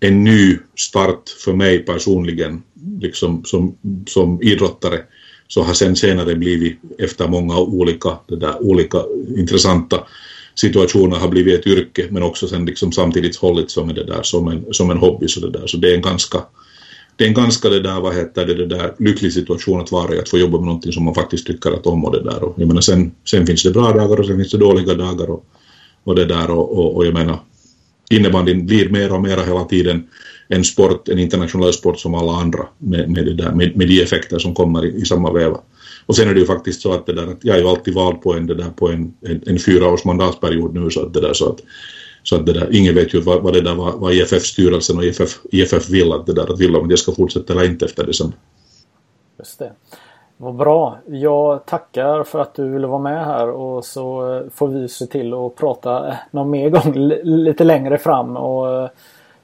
en 0.04 0.24
ny 0.24 0.58
start 0.76 1.30
för 1.30 1.54
mig 1.54 1.80
personligen 1.80 2.64
liksom 3.00 3.46
som, 3.46 3.78
som 4.08 4.42
idrottare 4.42 5.00
så 5.48 5.64
har 5.64 5.74
sen 5.74 5.96
senare 5.96 6.36
blivit 6.36 6.80
efter 7.00 7.28
många 7.28 7.60
olika, 7.60 8.18
det 8.28 8.36
där, 8.36 8.64
olika 8.64 8.98
intressanta 9.38 10.04
situationer 10.56 11.18
har 11.18 11.28
blivit 11.28 11.60
ett 11.60 11.68
yrke 11.68 12.08
men 12.10 12.24
också 12.24 12.48
sen 12.48 12.66
liksom 12.66 12.92
samtidigt 12.92 13.36
hållit 13.36 13.72
som, 13.72 13.88
det 13.88 14.04
där, 14.04 14.24
som, 14.24 14.48
en, 14.48 14.66
som 14.72 14.92
en 14.92 14.98
hobby. 14.98 15.28
Så 15.28 15.40
det, 15.40 15.50
där. 15.50 15.68
så 15.68 15.78
det 15.78 15.92
är 15.92 15.96
en 15.96 16.02
ganska 16.02 16.44
det 17.16 17.24
är 17.24 17.28
en 17.28 17.34
ganska 17.34 17.70
det 17.70 17.80
där, 17.80 18.02
vad 18.02 18.16
heter 18.16 18.46
det, 18.46 18.54
det 18.54 18.66
där, 18.66 18.94
lycklig 19.00 19.34
situation 19.34 19.82
att 19.82 19.92
vara 19.92 20.16
i, 20.16 20.20
att 20.20 20.30
få 20.30 20.38
jobba 20.38 20.58
med 20.58 20.66
någonting 20.66 20.92
som 20.92 21.06
man 21.06 21.16
faktiskt 21.16 21.48
tycker 21.48 21.72
att 21.72 21.88
om 21.88 22.06
och 22.06 22.12
det 22.12 22.24
där. 22.24 22.44
Och 22.44 22.54
jag 22.58 22.68
menar, 22.68 22.82
sen, 22.82 23.12
sen 23.26 23.48
finns 23.48 23.64
det 23.64 23.72
bra 23.72 23.92
dagar 23.92 24.20
och 24.20 24.26
sen 24.26 24.38
finns 24.38 24.52
det 24.52 24.58
dåliga 24.58 24.94
dagar 24.94 25.30
och, 25.30 25.46
och 26.04 26.16
det 26.16 26.26
där 26.26 26.52
och, 26.52 26.78
och, 26.78 26.96
och 26.96 27.06
jag 27.06 27.14
menar, 27.14 27.40
innebandyn 28.10 28.66
blir 28.66 28.90
mer 28.90 29.14
och 29.14 29.22
mer 29.22 29.38
hela 29.38 29.64
tiden 29.64 30.08
en 30.48 30.64
sport, 30.64 31.10
en 31.10 31.20
internationell 31.20 31.74
sport 31.74 32.00
som 32.00 32.16
alla 32.16 32.32
andra 32.32 32.68
med, 32.78 33.10
med, 33.10 33.26
det 33.26 33.34
där, 33.34 33.52
med, 33.52 33.78
med 33.78 33.88
de 33.88 34.02
effekter 34.02 34.40
som 34.40 34.56
kommer 34.56 34.86
i, 34.86 34.96
i 34.96 35.06
samma 35.06 35.32
veva. 35.32 35.58
Och 36.06 36.16
sen 36.16 36.30
är 36.30 36.34
det 36.34 36.40
ju 36.40 36.46
faktiskt 36.46 36.82
så 36.82 36.94
att, 36.94 37.06
det 37.06 37.14
där, 37.14 37.28
att 37.28 37.38
jag 37.42 37.56
är 37.56 37.62
ju 37.62 37.68
alltid 37.68 37.94
vald 37.94 38.22
på 38.22 38.34
en, 38.34 38.48
det 38.48 38.56
där, 38.56 38.70
på 38.76 38.90
en, 38.90 39.14
en, 39.22 39.42
en 39.46 39.60
fyra 39.60 39.98
mandatperiod 40.06 40.74
nu 40.74 40.90
så 40.90 41.06
att 41.06 41.14
det 41.14 41.22
där 41.22 41.34
så 41.34 41.50
att 41.50 41.60
så 42.24 42.36
att 42.36 42.46
det 42.46 42.54
där, 42.54 42.76
ingen 42.76 42.96
vet 42.96 43.14
ju 43.14 43.22
vad, 43.22 43.44
vad 43.44 43.54
det 43.54 43.62
där 43.62 43.76
var 43.76 43.92
vad 43.92 44.14
IFF-styrelsen 44.14 44.98
och 44.98 45.04
IFF, 45.04 45.40
IFF 45.52 45.90
vill 45.90 46.14
att 46.14 46.26
det 46.26 46.34
där 46.34 46.54
att 46.54 46.60
vill 46.60 46.76
om 46.76 46.88
det 46.88 46.98
ska 46.98 47.12
fortsätta 47.12 47.54
eller 47.54 47.66
inte 47.66 47.86
efter 47.86 48.06
december. 48.06 48.38
Just 49.40 49.60
det. 49.60 49.72
Vad 50.38 50.56
bra. 50.56 50.98
Jag 51.06 51.66
tackar 51.66 52.24
för 52.24 52.40
att 52.40 52.56
du 52.56 52.70
ville 52.70 52.88
vara 52.88 53.02
med 53.02 53.26
här 53.26 53.50
och 53.50 53.86
så 53.86 54.42
får 54.54 54.68
vi 54.68 54.90
se 54.90 55.06
till 55.06 55.34
att 55.34 55.56
prata 55.56 56.18
någon 56.32 56.50
mer 56.50 56.70
gång 56.70 56.94
lite 57.24 57.64
längre 57.64 57.98
fram 57.98 58.38
och 58.38 58.74
eh, 58.74 58.90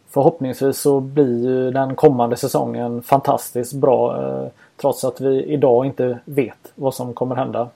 förhoppningsvis 0.09 0.77
så 0.77 0.99
blir 0.99 1.43
ju 1.43 1.71
den 1.71 1.95
kommande 1.95 2.35
säsongen 2.35 3.01
fantastiskt 3.01 3.73
bra 3.73 4.23
eh, 4.23 4.47
trots 4.81 5.03
att 5.03 5.21
vi 5.21 5.43
idag 5.43 5.85
inte 5.85 6.19
vet 6.25 6.73
vad 6.75 6.95
som 6.95 7.13
kommer 7.13 7.35
hända. 7.35 7.69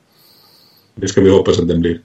Det 0.95 1.07
ska 1.07 1.21
vi 1.21 1.29
hoppas 1.29 1.59
att 1.59 1.67
den 1.67 1.81
blir. 1.81 2.01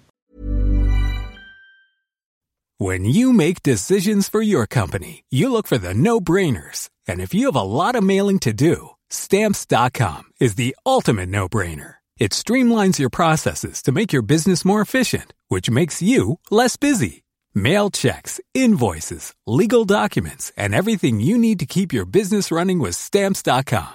When 2.81 3.05
you 3.05 3.33
make 3.33 3.63
decisions 3.65 4.31
for 4.31 4.41
your 4.41 4.67
company, 4.67 5.25
you 5.33 5.51
look 5.51 5.67
for 5.67 5.79
the 5.79 5.95
no-brainers. 5.95 6.89
And 7.09 7.21
if 7.21 7.35
you 7.35 7.47
have 7.47 7.57
a 7.57 7.65
lot 7.65 7.97
of 7.97 8.05
mailing 8.05 8.39
to 8.39 8.53
do, 8.53 8.91
Stamps.com 9.11 10.23
is 10.39 10.55
the 10.55 10.77
ultimate 10.87 11.29
no-brainer. 11.29 11.95
It 12.19 12.33
streamlines 12.33 12.99
your 12.99 13.11
processes 13.11 13.83
to 13.83 13.93
make 13.93 14.13
your 14.13 14.23
business 14.23 14.65
more 14.65 14.81
efficient, 14.81 15.33
which 15.49 15.71
makes 15.71 16.03
you 16.03 16.39
less 16.51 16.77
busy. 16.77 17.25
Mail 17.55 17.91
checks, 17.91 18.41
invoices, 18.55 19.35
legal 19.47 19.85
documents, 19.85 20.53
and 20.57 20.75
everything 20.75 21.21
you 21.21 21.39
need 21.39 21.59
to 21.59 21.67
keep 21.67 21.93
your 21.93 22.05
business 22.05 22.51
running 22.53 22.79
with 22.79 22.95
Stamps.com. 22.95 23.95